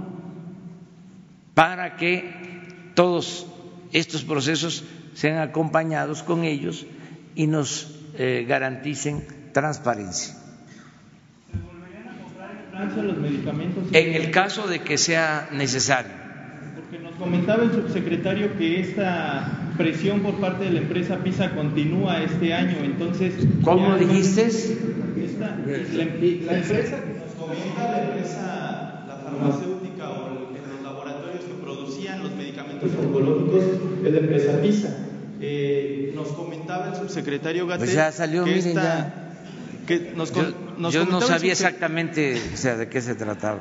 para 1.53 1.97
que 1.97 2.91
todos 2.95 3.47
estos 3.91 4.23
procesos 4.23 4.83
sean 5.13 5.37
acompañados 5.37 6.23
con 6.23 6.43
ellos 6.43 6.85
y 7.35 7.47
nos 7.47 7.95
eh, 8.17 8.45
garanticen 8.47 9.25
transparencia. 9.53 10.35
Francia 12.71 13.03
los 13.03 13.17
medicamentos. 13.17 13.83
En 13.91 14.13
el 14.13 14.31
caso 14.31 14.67
de 14.67 14.81
que 14.81 14.97
sea 14.97 15.49
necesario. 15.51 16.18
Comentaba 17.19 17.63
el 17.63 17.71
subsecretario 17.73 18.57
que 18.57 18.79
esta 18.79 19.73
presión 19.77 20.21
por 20.21 20.35
parte 20.39 20.65
de 20.65 20.71
la 20.71 20.79
empresa 20.79 21.17
PISA 21.17 21.51
continúa 21.53 22.21
este 22.23 22.53
año, 22.53 22.77
entonces... 22.83 23.33
¿Cómo 23.63 23.95
dijiste? 23.97 24.45
Esta- 24.47 25.57
la, 25.57 25.97
la 25.97 26.03
empresa 26.03 26.97
que 27.03 27.19
nos 27.19 27.33
comenta, 27.37 27.91
la 27.91 28.03
empresa, 28.03 29.03
la 29.07 29.15
farmacéutica 29.23 30.09
o 30.09 30.27
el- 30.27 30.73
los 30.73 30.81
laboratorios 30.83 31.43
que 31.43 31.53
producían 31.61 32.23
los 32.23 32.35
medicamentos 32.35 32.89
oncológicos 32.97 33.63
es 34.05 34.13
la 34.13 34.19
empresa 34.19 34.61
PISA. 34.61 34.97
Eh, 35.41 36.11
nos 36.15 36.29
comentaba 36.29 36.89
el 36.89 36.95
subsecretario 36.95 37.67
Gatel 37.67 37.85
Pues 37.85 37.93
ya 37.95 38.11
salió, 38.11 38.43
que 38.45 38.51
miren, 38.55 38.67
esta- 38.69 38.83
ya. 38.83 39.13
que 39.87 40.13
nos, 40.15 40.33
Yo, 40.33 40.43
con- 40.43 40.81
nos 40.81 40.93
yo 40.93 41.05
no 41.05 41.19
sabía 41.21 41.51
exactamente 41.53 42.37
o 42.53 42.57
sea, 42.57 42.75
de 42.77 42.87
qué 42.89 43.01
se 43.01 43.15
trataba, 43.15 43.59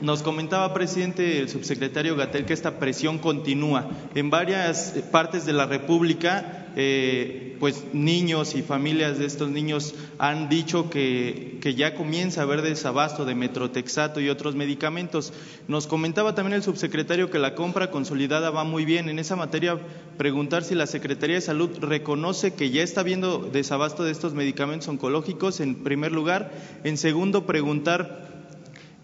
Nos 0.00 0.22
comentaba, 0.22 0.74
presidente, 0.74 1.38
el 1.38 1.48
subsecretario 1.48 2.14
Gatel, 2.14 2.44
que 2.44 2.52
esta 2.52 2.78
presión 2.78 3.18
continúa. 3.18 3.88
En 4.14 4.28
varias 4.28 4.94
partes 5.10 5.46
de 5.46 5.54
la 5.54 5.66
República, 5.66 6.66
eh, 6.76 7.56
pues 7.58 7.84
niños 7.92 8.54
y 8.54 8.62
familias 8.62 9.18
de 9.18 9.26
estos 9.26 9.48
niños 9.48 9.94
han 10.18 10.48
dicho 10.48 10.90
que, 10.90 11.58
que 11.62 11.74
ya 11.74 11.94
comienza 11.94 12.40
a 12.40 12.44
haber 12.44 12.62
desabasto 12.62 13.24
de 13.24 13.34
metrotexato 13.34 14.20
y 14.20 14.28
otros 14.28 14.56
medicamentos. 14.56 15.32
Nos 15.68 15.86
comentaba 15.86 16.34
también 16.34 16.54
el 16.54 16.62
subsecretario 16.62 17.30
que 17.30 17.38
la 17.38 17.54
compra 17.54 17.90
consolidada 17.90 18.50
va 18.50 18.64
muy 18.64 18.84
bien. 18.84 19.08
En 19.08 19.18
esa 19.18 19.36
materia, 19.36 19.78
preguntar 20.18 20.64
si 20.64 20.74
la 20.74 20.86
Secretaría 20.86 21.36
de 21.36 21.40
Salud 21.40 21.70
reconoce 21.80 22.54
que 22.54 22.70
ya 22.70 22.82
está 22.82 23.00
habiendo 23.00 23.38
desabasto 23.38 24.04
de 24.04 24.12
estos 24.12 24.34
medicamentos 24.34 24.88
oncológicos, 24.88 25.60
en 25.60 25.76
primer 25.76 26.12
lugar. 26.12 26.52
En 26.84 26.98
segundo, 26.98 27.46
preguntar 27.46 28.33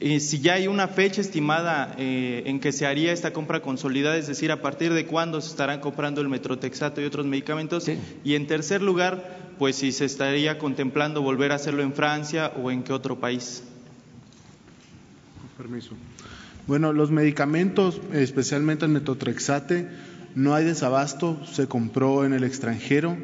eh, 0.02 0.18
si 0.18 0.40
ya 0.40 0.55
hay 0.55 0.66
una 0.66 0.89
fecha 0.89 1.20
estimada 1.20 1.94
eh, 1.98 2.43
en 2.47 2.59
que 2.59 2.72
se 2.72 2.86
haría 2.86 3.12
esta 3.12 3.35
compra 3.35 3.60
consolidada, 3.60 4.16
es 4.16 4.27
decir, 4.27 4.51
a 4.51 4.62
partir 4.62 4.94
de 4.94 5.05
cuándo 5.05 5.43
se 5.43 5.51
estarán 5.51 5.81
comprando 5.81 6.22
el 6.22 6.28
metrotexato 6.31 7.02
y 7.02 7.05
otros 7.05 7.27
medicamentos. 7.27 7.86
Y 8.24 8.35
en 8.35 8.47
tercer 8.47 8.81
lugar, 8.81 9.55
pues 9.59 9.77
si 9.77 9.93
se 9.93 10.06
estaría 10.06 10.56
contemplando 10.56 11.20
volver 11.20 11.52
a 11.52 11.56
hacerlo 11.56 11.82
en 11.82 11.93
Francia 11.93 12.51
o 12.62 12.70
en 12.70 12.82
qué 12.82 12.94
otro 12.94 13.20
país. 13.20 13.62
Permiso. 15.59 15.90
Bueno, 16.66 16.94
los 16.94 17.10
medicamentos, 17.10 18.01
especialmente 18.14 18.86
el 18.86 18.93
metotrexate, 18.93 19.86
no 20.35 20.55
hay 20.55 20.64
desabasto, 20.64 21.44
se 21.44 21.66
compró 21.66 22.24
en 22.24 22.32
el 22.32 22.44
extranjero. 22.44 23.18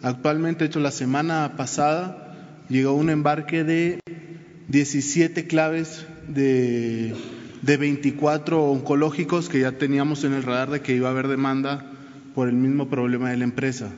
Actualmente, 0.00 0.64
de 0.64 0.68
hecho, 0.68 0.80
la 0.80 0.92
semana 0.92 1.58
pasada 1.58 2.64
llegó 2.70 2.94
un 2.94 3.10
embarque 3.10 3.64
de 3.64 4.00
17 4.68 5.46
claves 5.46 6.06
de, 6.34 7.14
de 7.62 7.76
24 7.76 8.62
oncológicos 8.62 9.48
que 9.48 9.60
ya 9.60 9.72
teníamos 9.72 10.24
en 10.24 10.32
el 10.32 10.42
radar 10.42 10.70
de 10.70 10.80
que 10.80 10.94
iba 10.94 11.08
a 11.08 11.12
haber 11.12 11.28
demanda 11.28 11.86
por 12.34 12.48
el 12.48 12.54
mismo 12.54 12.88
problema 12.88 13.30
de 13.30 13.36
la 13.36 13.44
empresa. 13.44 13.90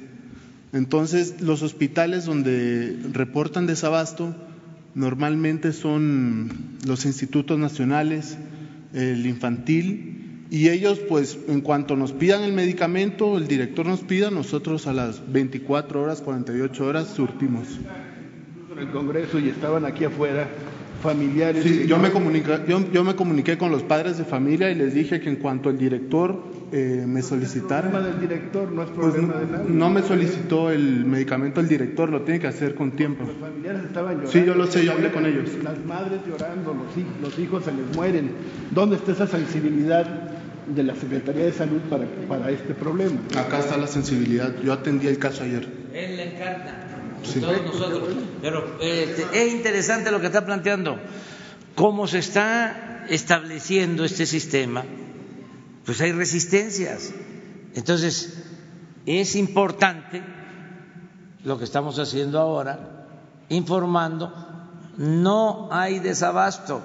Entonces, 0.72 1.40
los 1.40 1.62
hospitales 1.62 2.24
donde 2.24 2.98
reportan 3.12 3.66
desabasto 3.66 4.34
normalmente 4.94 5.72
son 5.72 6.50
los 6.86 7.06
institutos 7.06 7.58
nacionales, 7.58 8.36
el 8.92 9.26
infantil, 9.26 10.46
y 10.50 10.68
ellos, 10.68 11.00
pues, 11.08 11.38
en 11.48 11.62
cuanto 11.62 11.96
nos 11.96 12.12
pidan 12.12 12.42
el 12.42 12.52
medicamento, 12.52 13.38
el 13.38 13.48
director 13.48 13.86
nos 13.86 14.00
pida, 14.00 14.30
nosotros 14.30 14.86
a 14.86 14.92
las 14.92 15.32
24 15.32 16.02
horas, 16.02 16.20
48 16.20 16.86
horas 16.86 17.08
surtimos. 17.08 17.66
en 18.72 18.78
el 18.78 18.90
Congreso 18.90 19.38
y 19.38 19.48
estaban 19.48 19.84
aquí 19.84 20.04
afuera 20.04 20.48
familiares. 21.04 21.62
Sí, 21.62 21.86
yo 21.86 21.98
me, 21.98 22.10
comunica- 22.10 22.64
yo, 22.66 22.80
yo 22.90 23.04
me 23.04 23.14
comuniqué 23.14 23.56
con 23.58 23.70
los 23.70 23.82
padres 23.82 24.18
de 24.18 24.24
familia 24.24 24.70
y 24.70 24.74
les 24.74 24.94
dije 24.94 25.20
que 25.20 25.28
en 25.28 25.36
cuanto 25.36 25.70
el 25.70 25.78
director 25.78 26.42
eh, 26.72 27.04
me 27.06 27.22
solicitara, 27.22 27.90
problema 27.90 28.08
del 28.08 28.20
director, 28.20 28.72
no 28.72 28.82
es 28.82 28.90
pues 28.90 29.12
problema 29.14 29.34
no, 29.34 29.40
de 29.40 29.46
nadie. 29.58 29.70
no 29.70 29.90
me 29.90 30.02
solicitó 30.02 30.70
el 30.70 31.04
medicamento 31.04 31.60
el 31.60 31.68
director, 31.68 32.08
lo 32.08 32.22
tiene 32.22 32.40
que 32.40 32.46
hacer 32.48 32.74
con 32.74 32.92
tiempo. 32.92 33.24
Los 33.24 33.36
familiares 33.36 33.82
estaban 33.84 34.14
llorando. 34.14 34.32
Sí, 34.32 34.44
yo 34.44 34.54
lo 34.54 34.66
sé, 34.66 34.84
yo 34.84 34.92
hablé 34.92 35.12
con 35.12 35.26
ellos. 35.26 35.50
Las 35.62 35.78
madres 35.84 36.20
llorando, 36.26 36.74
los, 36.74 36.96
hij- 36.96 37.20
los 37.22 37.38
hijos 37.38 37.64
se 37.64 37.72
les 37.72 37.94
mueren. 37.94 38.30
¿Dónde 38.72 38.96
está 38.96 39.12
esa 39.12 39.26
sensibilidad 39.26 40.06
de 40.66 40.82
la 40.82 40.94
Secretaría 40.94 41.44
de 41.44 41.52
Salud 41.52 41.80
para, 41.90 42.04
para 42.26 42.50
este 42.50 42.72
problema? 42.74 43.20
Acá 43.38 43.58
está 43.58 43.76
la 43.76 43.86
sensibilidad, 43.86 44.52
yo 44.64 44.72
atendí 44.72 45.06
el 45.06 45.18
caso 45.18 45.44
ayer. 45.44 45.68
Él 45.92 46.16
le 46.16 46.34
encarna, 46.34 46.86
Sí. 47.24 47.40
todos 47.40 47.62
nosotros. 47.62 48.08
Pero 48.40 48.78
este, 48.80 49.26
es 49.32 49.52
interesante 49.52 50.10
lo 50.10 50.20
que 50.20 50.26
está 50.26 50.44
planteando. 50.44 50.98
Cómo 51.74 52.06
se 52.06 52.18
está 52.18 53.06
estableciendo 53.08 54.04
este 54.04 54.26
sistema, 54.26 54.84
pues 55.84 56.00
hay 56.00 56.12
resistencias. 56.12 57.12
Entonces, 57.74 58.42
es 59.06 59.34
importante 59.34 60.22
lo 61.44 61.58
que 61.58 61.64
estamos 61.64 61.98
haciendo 61.98 62.38
ahora, 62.38 63.06
informando, 63.48 64.32
no 64.96 65.68
hay 65.72 65.98
desabasto, 65.98 66.82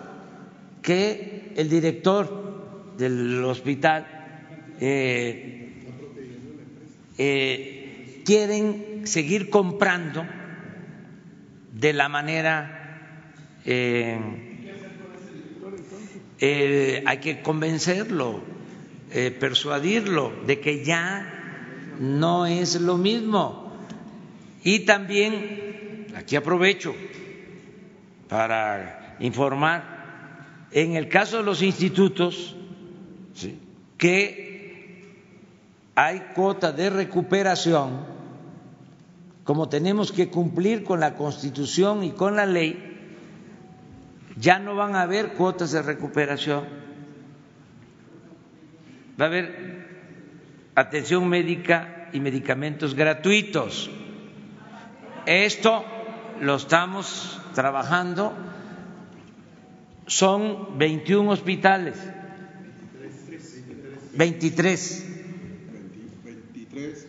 que 0.82 1.54
el 1.56 1.70
director 1.70 2.96
del 2.98 3.44
hospital 3.46 4.08
eh, 4.80 5.86
eh, 7.18 8.22
quieren 8.26 8.89
seguir 9.04 9.50
comprando 9.50 10.26
de 11.74 11.94
la 11.94 12.10
manera 12.10 12.80
eh, 13.66 14.20
eh, 16.40 17.04
hay 17.06 17.18
que 17.18 17.42
convencerlo, 17.42 18.42
eh, 19.12 19.32
persuadirlo 19.32 20.34
de 20.46 20.60
que 20.60 20.84
ya 20.84 21.96
no 22.00 22.46
es 22.46 22.80
lo 22.80 22.98
mismo. 22.98 23.74
Y 24.64 24.80
también, 24.80 26.08
aquí 26.16 26.36
aprovecho 26.36 26.96
para 28.28 29.18
informar, 29.20 30.68
en 30.72 30.96
el 30.96 31.10
caso 31.10 31.38
de 31.38 31.44
los 31.44 31.62
institutos, 31.62 32.56
que 33.98 35.04
hay 35.96 36.20
cuota 36.34 36.72
de 36.72 36.90
recuperación, 36.90 38.19
como 39.50 39.68
tenemos 39.68 40.12
que 40.12 40.30
cumplir 40.30 40.84
con 40.84 41.00
la 41.00 41.16
Constitución 41.16 42.04
y 42.04 42.12
con 42.12 42.36
la 42.36 42.46
ley, 42.46 43.00
ya 44.38 44.60
no 44.60 44.76
van 44.76 44.96
a 44.96 45.02
haber 45.02 45.30
cuotas 45.30 45.72
de 45.72 45.82
recuperación. 45.82 46.66
Va 49.20 49.26
a 49.26 49.28
haber 49.28 49.88
atención 50.76 51.28
médica 51.28 52.12
y 52.14 52.20
medicamentos 52.20 52.94
gratuitos. 52.94 53.90
Esto 55.26 55.84
lo 56.42 56.58
estamos 56.58 57.42
trabajando. 57.56 58.34
Son 60.06 60.78
21 60.78 61.28
hospitales. 61.32 61.98
23. 64.14 65.06
23 66.24 67.09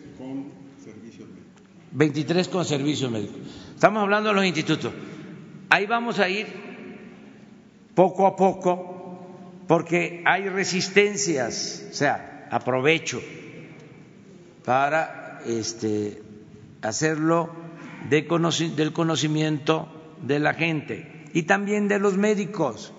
23 1.91 2.47
con 2.47 2.65
servicios 2.65 3.11
médicos. 3.11 3.37
Estamos 3.73 4.03
hablando 4.03 4.29
de 4.29 4.35
los 4.35 4.45
institutos. 4.45 4.93
Ahí 5.69 5.85
vamos 5.85 6.19
a 6.19 6.29
ir 6.29 6.47
poco 7.95 8.27
a 8.27 8.35
poco 8.35 8.91
porque 9.67 10.23
hay 10.25 10.49
resistencias, 10.49 11.87
o 11.91 11.93
sea, 11.93 12.47
aprovecho 12.51 13.21
para 14.65 15.41
este, 15.45 16.21
hacerlo 16.81 17.49
de 18.09 18.21
del 18.75 18.93
conocimiento 18.93 19.87
de 20.21 20.39
la 20.39 20.53
gente 20.53 21.25
y 21.33 21.43
también 21.43 21.87
de 21.87 21.99
los 21.99 22.17
médicos 22.17 22.93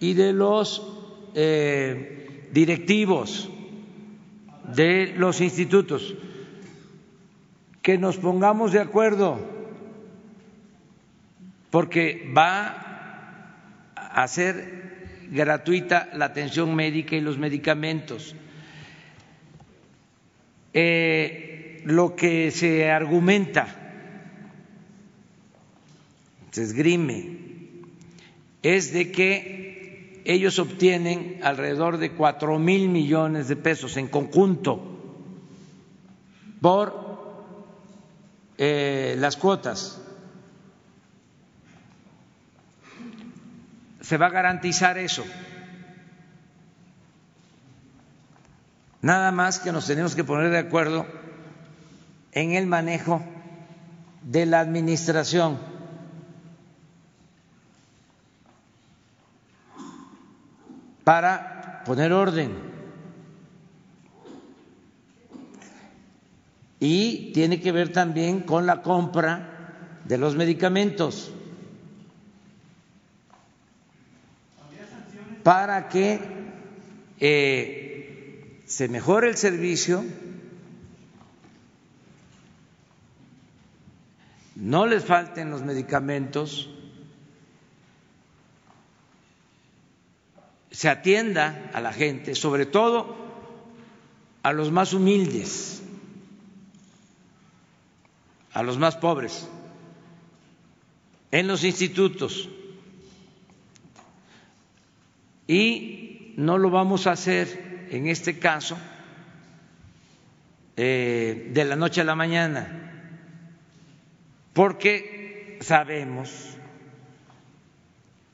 y 0.00 0.14
de 0.14 0.32
los 0.32 0.82
eh, 1.34 2.48
directivos 2.52 3.48
de 4.74 5.14
los 5.16 5.40
institutos, 5.40 6.14
que 7.84 7.98
nos 7.98 8.16
pongamos 8.16 8.72
de 8.72 8.80
acuerdo, 8.80 9.38
porque 11.70 12.32
va 12.34 13.92
a 13.94 14.26
ser 14.26 15.28
gratuita 15.30 16.08
la 16.14 16.24
atención 16.24 16.74
médica 16.74 17.14
y 17.14 17.20
los 17.20 17.36
medicamentos. 17.36 18.34
Eh, 20.72 21.82
lo 21.84 22.16
que 22.16 22.50
se 22.52 22.90
argumenta, 22.90 23.66
se 26.52 26.62
esgrime, 26.62 27.36
es 28.62 28.94
de 28.94 29.12
que 29.12 30.22
ellos 30.24 30.58
obtienen 30.58 31.40
alrededor 31.42 31.98
de 31.98 32.12
cuatro 32.12 32.58
mil 32.58 32.88
millones 32.88 33.46
de 33.48 33.56
pesos 33.56 33.98
en 33.98 34.08
conjunto 34.08 34.80
por 36.62 37.13
eh, 38.58 39.16
las 39.18 39.36
cuotas. 39.36 40.00
Se 44.00 44.16
va 44.16 44.26
a 44.26 44.30
garantizar 44.30 44.98
eso. 44.98 45.24
Nada 49.00 49.32
más 49.32 49.58
que 49.58 49.72
nos 49.72 49.86
tenemos 49.86 50.14
que 50.14 50.24
poner 50.24 50.50
de 50.50 50.58
acuerdo 50.58 51.06
en 52.32 52.52
el 52.52 52.66
manejo 52.66 53.22
de 54.22 54.46
la 54.46 54.60
administración. 54.60 55.74
para 61.04 61.82
poner 61.84 62.12
orden. 62.12 62.73
Y 66.86 67.32
tiene 67.32 67.62
que 67.62 67.72
ver 67.72 67.92
también 67.92 68.40
con 68.40 68.66
la 68.66 68.82
compra 68.82 70.02
de 70.04 70.18
los 70.18 70.36
medicamentos. 70.36 71.32
Para 75.42 75.88
que 75.88 76.20
eh, 77.20 78.60
se 78.66 78.88
mejore 78.88 79.30
el 79.30 79.38
servicio, 79.38 80.04
no 84.54 84.86
les 84.86 85.06
falten 85.06 85.48
los 85.48 85.62
medicamentos, 85.62 86.68
se 90.70 90.90
atienda 90.90 91.70
a 91.72 91.80
la 91.80 91.94
gente, 91.94 92.34
sobre 92.34 92.66
todo 92.66 93.16
a 94.42 94.52
los 94.52 94.70
más 94.70 94.92
humildes, 94.92 95.83
a 98.54 98.62
los 98.62 98.78
más 98.78 98.96
pobres, 98.96 99.48
en 101.30 101.46
los 101.46 101.64
institutos. 101.64 102.48
Y 105.46 106.32
no 106.36 106.56
lo 106.56 106.70
vamos 106.70 107.06
a 107.06 107.12
hacer 107.12 107.88
en 107.90 108.06
este 108.06 108.38
caso, 108.38 108.78
eh, 110.76 111.50
de 111.52 111.64
la 111.64 111.76
noche 111.76 112.00
a 112.00 112.04
la 112.04 112.14
mañana, 112.14 112.80
porque 114.52 115.58
sabemos 115.60 116.56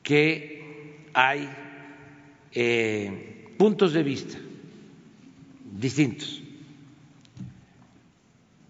que 0.03 1.09
hay 1.13 1.49
eh, 2.53 3.53
puntos 3.57 3.93
de 3.93 4.03
vista 4.03 4.37
distintos, 5.71 6.40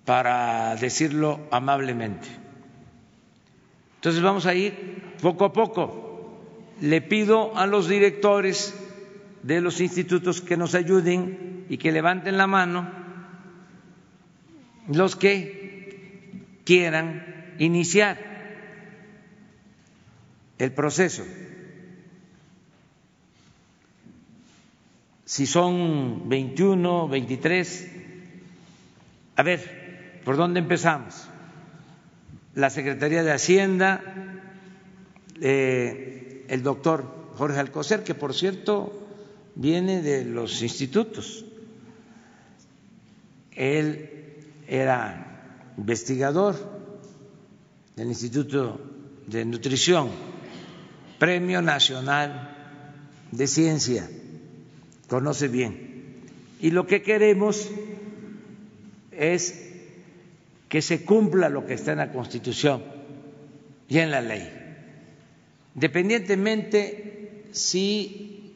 para 0.06 0.76
decirlo 0.76 1.40
amablemente. 1.52 2.28
Entonces 3.95 4.22
vamos 4.22 4.45
a 4.45 4.53
ir 4.53 5.02
poco 5.22 5.45
a 5.45 5.53
poco. 5.53 6.41
Le 6.82 7.02
pido 7.02 7.56
a 7.56 7.68
los 7.68 7.88
directores 7.88 8.73
de 9.44 9.61
los 9.61 9.80
institutos 9.82 10.41
que 10.41 10.57
nos 10.57 10.73
ayuden 10.76 11.65
y 11.69 11.78
que 11.78 11.91
levanten 11.91 12.38
la 12.38 12.48
mano 12.48 12.90
los 14.88 15.15
que 15.15 16.61
quieran 16.65 17.56
iniciar 17.60 18.18
el 20.57 20.72
proceso. 20.73 21.23
Si 25.26 25.45
son 25.45 26.28
21, 26.28 27.07
23, 27.07 27.91
a 29.38 29.44
ver, 29.44 29.81
¿por 30.23 30.38
dónde 30.38 30.60
empezamos? 30.60 31.27
La 32.56 32.69
Secretaría 32.69 33.23
de 33.23 33.31
Hacienda, 33.31 34.02
eh, 35.39 36.45
el 36.49 36.64
doctor 36.64 37.06
Jorge 37.35 37.60
Alcocer, 37.60 38.03
que 38.03 38.14
por 38.14 38.34
cierto 38.34 39.07
viene 39.56 40.02
de 40.02 40.26
los 40.26 40.61
institutos. 40.61 41.45
Él 43.52 44.10
era 44.68 45.73
investigador 45.77 46.56
del 47.95 48.07
Instituto 48.07 48.80
de 49.27 49.45
Nutrición, 49.45 50.10
Premio 51.19 51.61
Nacional 51.61 52.56
de 53.31 53.48
Ciencia, 53.48 54.10
conoce 55.07 55.48
bien. 55.48 56.23
Y 56.60 56.72
lo 56.72 56.85
que 56.85 57.02
queremos 57.02 57.69
es 59.11 59.70
que 60.72 60.81
se 60.81 61.03
cumpla 61.03 61.49
lo 61.49 61.65
que 61.65 61.73
está 61.73 61.91
en 61.91 61.98
la 61.98 62.14
Constitución 62.14 62.81
y 63.89 63.98
en 63.98 64.10
la 64.10 64.22
ley, 64.22 64.49
independientemente 65.76 67.49
si 67.52 68.53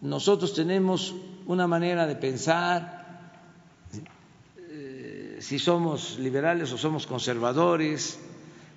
nosotros 0.00 0.54
tenemos 0.54 1.16
una 1.46 1.66
manera 1.66 2.06
de 2.06 2.14
pensar, 2.14 3.42
eh, 4.70 5.38
si 5.40 5.58
somos 5.58 6.20
liberales 6.20 6.70
o 6.70 6.78
somos 6.78 7.08
conservadores, 7.08 8.20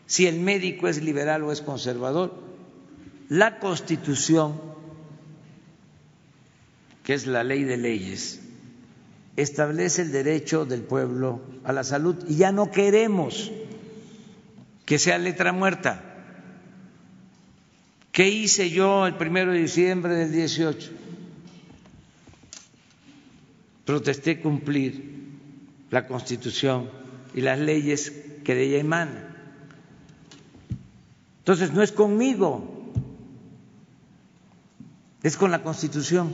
si 0.07 0.25
el 0.25 0.39
médico 0.39 0.87
es 0.87 1.03
liberal 1.03 1.43
o 1.43 1.51
es 1.51 1.61
conservador. 1.61 2.33
La 3.29 3.59
Constitución, 3.59 4.59
que 7.03 7.13
es 7.13 7.27
la 7.27 7.43
ley 7.43 7.63
de 7.63 7.77
leyes, 7.77 8.40
establece 9.35 10.03
el 10.03 10.11
derecho 10.11 10.65
del 10.65 10.81
pueblo 10.81 11.41
a 11.63 11.71
la 11.73 11.83
salud 11.83 12.15
y 12.27 12.35
ya 12.35 12.51
no 12.51 12.71
queremos 12.71 13.51
que 14.85 14.99
sea 14.99 15.17
letra 15.17 15.53
muerta. 15.53 16.03
¿Qué 18.11 18.29
hice 18.29 18.69
yo 18.69 19.07
el 19.07 19.15
primero 19.15 19.51
de 19.51 19.59
diciembre 19.59 20.15
del 20.15 20.31
18? 20.31 20.91
protesté 23.91 24.39
cumplir 24.39 25.03
la 25.89 26.07
Constitución 26.07 26.89
y 27.33 27.41
las 27.41 27.59
leyes 27.59 28.11
que 28.43 28.55
de 28.55 28.63
ella 28.63 28.77
emanan. 28.79 29.35
Entonces 31.39 31.73
no 31.73 31.81
es 31.81 31.91
conmigo, 31.91 32.93
es 35.23 35.35
con 35.35 35.51
la 35.51 35.61
Constitución, 35.61 36.33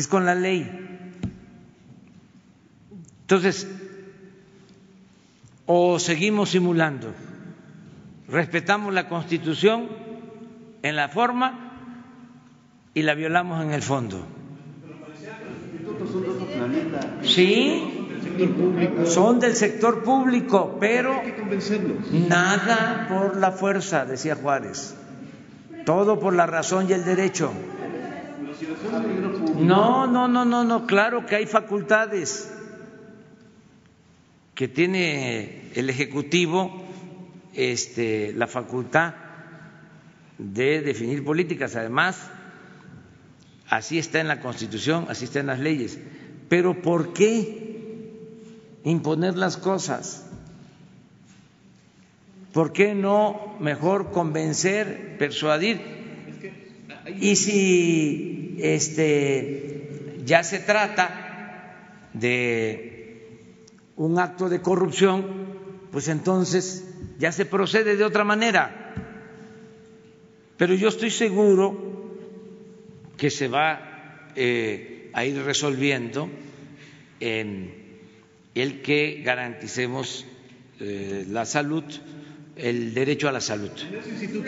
es 0.00 0.08
con 0.08 0.26
la 0.26 0.34
ley. 0.34 0.68
Entonces, 3.22 3.68
o 5.66 5.98
seguimos 5.98 6.50
simulando, 6.50 7.14
respetamos 8.28 8.92
la 8.92 9.08
Constitución 9.08 9.88
en 10.82 10.96
la 10.96 11.08
forma 11.08 11.76
y 12.94 13.02
la 13.02 13.14
violamos 13.14 13.62
en 13.62 13.72
el 13.72 13.82
fondo. 13.82 14.26
Sí, 17.22 18.08
son 19.04 19.38
del 19.38 19.54
sector 19.54 20.02
público, 20.02 20.78
pero 20.80 21.22
nada 22.28 23.06
por 23.08 23.36
la 23.36 23.52
fuerza, 23.52 24.06
decía 24.06 24.34
Juárez, 24.34 24.96
todo 25.84 26.18
por 26.18 26.34
la 26.34 26.46
razón 26.46 26.86
y 26.88 26.94
el 26.94 27.04
derecho. 27.04 27.52
No, 29.58 30.06
no, 30.06 30.28
no, 30.28 30.44
no, 30.44 30.64
no, 30.64 30.86
claro 30.86 31.26
que 31.26 31.36
hay 31.36 31.46
facultades 31.46 32.50
que 34.54 34.68
tiene 34.68 35.70
el 35.74 35.90
Ejecutivo 35.90 36.70
este, 37.54 38.32
la 38.32 38.46
facultad 38.46 39.14
de 40.38 40.80
definir 40.80 41.24
políticas. 41.24 41.76
Además, 41.76 42.30
así 43.68 43.98
está 43.98 44.20
en 44.20 44.28
la 44.28 44.40
Constitución, 44.40 45.06
así 45.08 45.24
está 45.26 45.40
en 45.40 45.46
las 45.46 45.60
leyes. 45.60 45.98
Pero 46.48 46.80
¿por 46.80 47.12
qué 47.12 48.20
imponer 48.84 49.36
las 49.36 49.56
cosas? 49.56 50.26
¿Por 52.52 52.72
qué 52.72 52.94
no 52.94 53.56
mejor 53.60 54.10
convencer, 54.10 55.16
persuadir? 55.18 55.80
Y 57.20 57.36
si 57.36 58.39
este 58.62 60.20
ya 60.24 60.42
se 60.42 60.60
trata 60.60 62.08
de 62.12 62.90
un 63.96 64.18
acto 64.18 64.48
de 64.48 64.60
corrupción, 64.60 65.24
pues 65.90 66.08
entonces 66.08 66.84
ya 67.18 67.32
se 67.32 67.46
procede 67.46 67.96
de 67.96 68.04
otra 68.04 68.24
manera. 68.24 68.94
Pero 70.56 70.74
yo 70.74 70.88
estoy 70.88 71.10
seguro 71.10 72.16
que 73.16 73.30
se 73.30 73.48
va 73.48 74.30
eh, 74.36 75.10
a 75.12 75.24
ir 75.24 75.42
resolviendo 75.42 76.30
en 77.20 77.74
el 78.54 78.82
que 78.82 79.22
garanticemos 79.24 80.26
eh, 80.80 81.26
la 81.28 81.44
salud, 81.44 81.84
el 82.56 82.94
derecho 82.94 83.28
a 83.28 83.32
la 83.32 83.40
salud. 83.40 83.70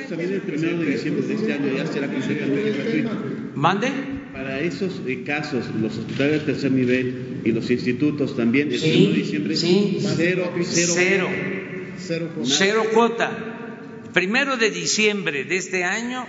también 0.08 0.32
el 0.32 0.40
primero 0.42 0.78
de 0.78 0.86
diciembre 0.86 1.26
de 1.26 1.34
este 1.34 1.52
año 1.52 1.76
ya 1.76 1.86
será 1.86 2.06
gratuito. 2.06 3.41
¿Mande? 3.62 3.92
Para 4.32 4.58
esos 4.58 5.00
eh, 5.06 5.22
casos, 5.22 5.68
los 5.76 5.96
hospitales 5.96 6.40
de 6.40 6.52
tercer 6.52 6.72
nivel 6.72 7.42
y 7.44 7.52
los 7.52 7.70
institutos 7.70 8.34
también, 8.36 8.72
el 8.72 8.80
Sí, 8.80 9.04
1 9.06 9.12
de 9.14 9.18
diciembre, 9.20 9.54
sí. 9.56 9.98
cero, 10.16 10.52
cero, 10.64 10.92
Cero. 10.96 11.28
cero, 11.96 12.28
Cero 12.44 12.82
cuota. 12.92 13.30
Primero 14.12 14.56
de 14.56 14.68
diciembre 14.72 15.44
de 15.44 15.56
este 15.58 15.84
año 15.84 16.26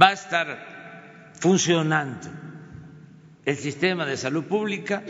va 0.00 0.10
a 0.10 0.12
estar 0.12 1.32
funcionando 1.40 2.28
el 3.44 3.56
sistema 3.56 4.06
de 4.06 4.16
salud 4.16 4.44
pública 4.44 5.02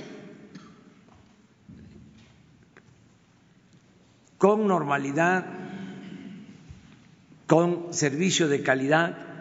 con 4.38 4.66
normalidad, 4.66 5.44
con 7.46 7.92
servicio 7.92 8.48
de 8.48 8.62
calidad, 8.62 9.33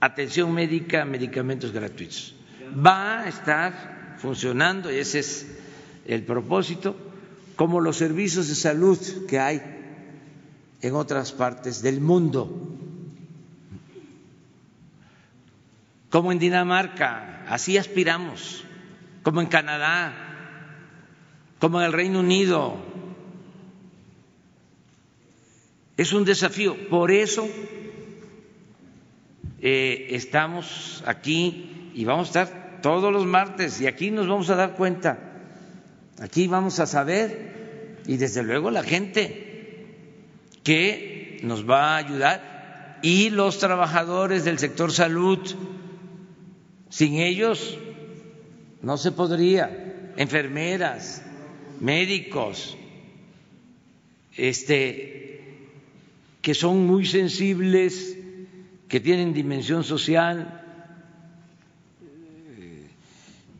atención 0.00 0.52
médica, 0.52 1.04
medicamentos 1.04 1.72
gratuitos. 1.72 2.34
Va 2.74 3.20
a 3.20 3.28
estar 3.28 4.16
funcionando, 4.18 4.90
y 4.90 4.96
ese 4.96 5.20
es 5.20 5.46
el 6.06 6.24
propósito, 6.24 6.96
como 7.56 7.80
los 7.80 7.96
servicios 7.96 8.48
de 8.48 8.54
salud 8.54 8.98
que 9.28 9.38
hay 9.38 9.60
en 10.80 10.94
otras 10.94 11.32
partes 11.32 11.82
del 11.82 12.00
mundo, 12.00 12.78
como 16.08 16.32
en 16.32 16.38
Dinamarca, 16.38 17.44
así 17.48 17.76
aspiramos, 17.76 18.64
como 19.22 19.40
en 19.40 19.46
Canadá, 19.46 20.14
como 21.60 21.80
en 21.80 21.86
el 21.86 21.92
Reino 21.92 22.20
Unido. 22.20 22.76
Es 25.96 26.14
un 26.14 26.24
desafío, 26.24 26.88
por 26.88 27.10
eso 27.10 27.46
eh, 29.60 30.08
estamos 30.10 31.02
aquí 31.06 31.90
y 31.94 32.04
vamos 32.04 32.28
a 32.34 32.42
estar 32.42 32.80
todos 32.82 33.12
los 33.12 33.26
martes 33.26 33.80
y 33.80 33.86
aquí 33.86 34.10
nos 34.10 34.26
vamos 34.26 34.48
a 34.50 34.56
dar 34.56 34.74
cuenta, 34.74 35.18
aquí 36.20 36.46
vamos 36.46 36.80
a 36.80 36.86
saber 36.86 38.00
y 38.06 38.16
desde 38.16 38.42
luego 38.42 38.70
la 38.70 38.82
gente 38.82 39.50
que 40.62 41.40
nos 41.42 41.68
va 41.68 41.94
a 41.94 41.96
ayudar 41.98 42.98
y 43.02 43.30
los 43.30 43.58
trabajadores 43.58 44.44
del 44.44 44.58
sector 44.58 44.92
salud, 44.92 45.38
sin 46.88 47.14
ellos 47.14 47.78
no 48.82 48.96
se 48.96 49.12
podría, 49.12 50.12
enfermeras, 50.16 51.22
médicos, 51.80 52.76
este 54.36 55.18
que 56.42 56.54
son 56.54 56.86
muy 56.86 57.04
sensibles, 57.04 58.16
que 58.90 58.98
tienen 58.98 59.32
dimensión 59.32 59.84
social, 59.84 60.62
eh, 62.02 62.90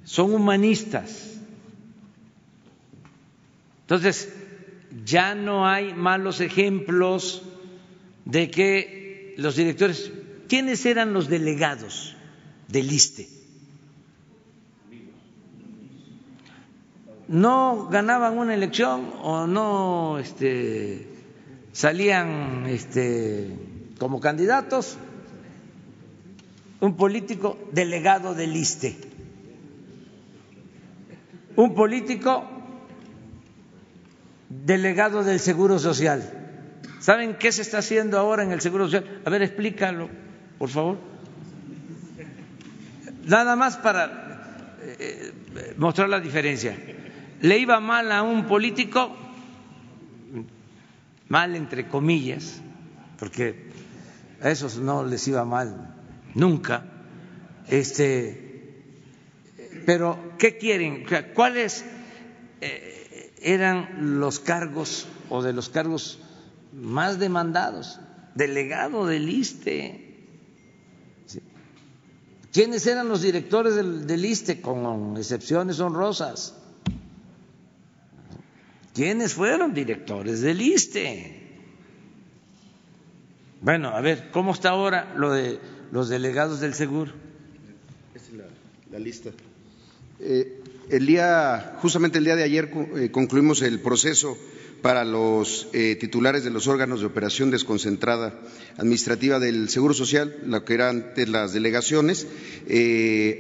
son 0.05 0.35
humanistas. 0.35 1.39
Entonces, 3.83 4.35
ya 5.05 5.37
no 5.37 5.69
hay 5.69 5.95
malos 5.95 6.41
ejemplos 6.41 7.43
de 8.25 8.51
que 8.51 9.35
los 9.39 9.55
directores, 9.55 10.11
¿quiénes 10.49 10.85
eran 10.85 11.13
los 11.13 11.29
delegados 11.29 12.17
del 12.67 12.91
ISTE? 12.91 13.29
No 17.29 17.87
ganaban 17.89 18.37
una 18.37 18.55
elección 18.55 19.13
o 19.23 19.47
no 19.47 20.19
este, 20.19 21.07
salían 21.71 22.67
este, 22.67 23.57
como 24.01 24.19
candidatos 24.19 24.99
un 26.81 26.97
político 26.97 27.59
delegado 27.73 28.35
del 28.35 28.57
ISTE, 28.57 28.97
un 31.57 31.75
político 31.75 32.45
delegado 34.49 35.23
del 35.23 35.41
Seguro 35.41 35.79
Social. 35.79 36.39
¿Saben 37.01 37.37
qué 37.37 37.53
se 37.53 37.63
está 37.63 37.79
haciendo 37.79 38.19
ahora 38.19 38.43
en 38.43 38.53
el 38.53 38.61
Seguro 38.61 38.85
Social? 38.85 39.23
A 39.25 39.31
ver, 39.31 39.43
explícalo, 39.43 40.09
por 40.59 40.69
favor. 40.71 40.99
Nada 43.27 43.57
más 43.57 43.77
para 43.77 44.77
eh, 44.83 45.33
mostrar 45.77 46.09
la 46.09 46.21
diferencia. 46.21 46.77
Le 47.43 47.59
iba 47.59 47.79
mal 47.81 48.11
a 48.13 48.23
un 48.23 48.47
político, 48.47 49.17
mal 51.29 51.55
entre 51.57 51.89
comillas, 51.89 52.61
porque 53.19 53.71
a 54.43 54.51
esos 54.51 54.79
no 54.79 55.05
les 55.05 55.27
iba 55.29 55.45
mal 55.45 55.90
nunca. 56.35 56.85
Este, 57.69 58.51
pero 59.87 60.35
¿qué 60.39 60.59
quieren? 60.59 61.05
¿Cuáles 61.35 61.85
eh, 62.61 63.33
eran 63.41 64.19
los 64.21 64.41
cargos 64.41 65.07
o 65.29 65.43
de 65.43 65.53
los 65.53 65.69
cargos 65.69 66.19
más 66.73 67.19
demandados? 67.19 68.01
Delegado 68.35 69.07
del 69.07 69.29
ISTE. 69.29 70.07
¿Quiénes 72.53 72.87
eran 72.87 73.09
los 73.09 73.23
directores 73.23 73.77
del, 73.77 74.07
del 74.07 74.25
ISTE? 74.25 74.61
Con 74.61 75.17
excepciones 75.17 75.79
honrosas. 75.79 76.55
¿Quiénes 78.95 79.35
fueron 79.35 79.73
directores 79.73 80.41
del 80.41 80.61
ISTE? 80.61 81.41
Bueno, 83.61 83.91
a 83.91 84.01
ver, 84.01 84.31
¿cómo 84.31 84.53
está 84.53 84.71
ahora 84.71 85.13
lo 85.17 85.33
de 85.33 85.61
los 85.93 86.09
delegados 86.09 86.61
del 86.61 86.75
seguro? 86.75 87.13
Es 88.15 88.23
la, 88.91 88.99
lista. 88.99 89.31
Eh, 90.21 90.61
el 90.91 91.07
día, 91.07 91.77
justamente 91.81 92.19
el 92.19 92.25
día 92.25 92.37
de 92.37 92.43
ayer 92.43 92.71
eh, 92.97 93.11
concluimos 93.11 93.63
el 93.63 93.81
proceso 93.81 94.37
para 94.83 95.05
los 95.05 95.69
eh, 95.73 95.97
titulares 96.01 96.43
de 96.43 96.51
los 96.51 96.67
órganos 96.67 97.01
de 97.01 97.07
operación 97.07 97.51
desconcentrada 97.51 98.41
administrativa 98.79 99.39
del 99.39 99.69
Seguro 99.69 99.93
Social, 99.93 100.37
lo 100.47 100.65
que 100.65 100.75
eran 100.75 100.97
antes 101.09 101.29
las 101.29 101.53
delegaciones. 101.53 102.27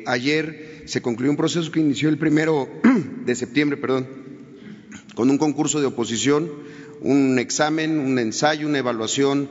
Ayer 0.06 0.82
se 0.84 1.00
concluyó 1.00 1.30
un 1.30 1.38
proceso 1.38 1.72
que 1.72 1.80
inició 1.80 2.10
el 2.10 2.18
primero 2.18 2.68
de 3.24 3.34
septiembre, 3.34 3.78
perdón, 3.78 4.06
con 5.14 5.30
un 5.30 5.38
concurso 5.38 5.80
de 5.80 5.86
oposición, 5.86 6.50
un 7.00 7.38
examen, 7.38 7.98
un 7.98 8.18
ensayo, 8.18 8.66
una 8.66 8.78
evaluación 8.78 9.48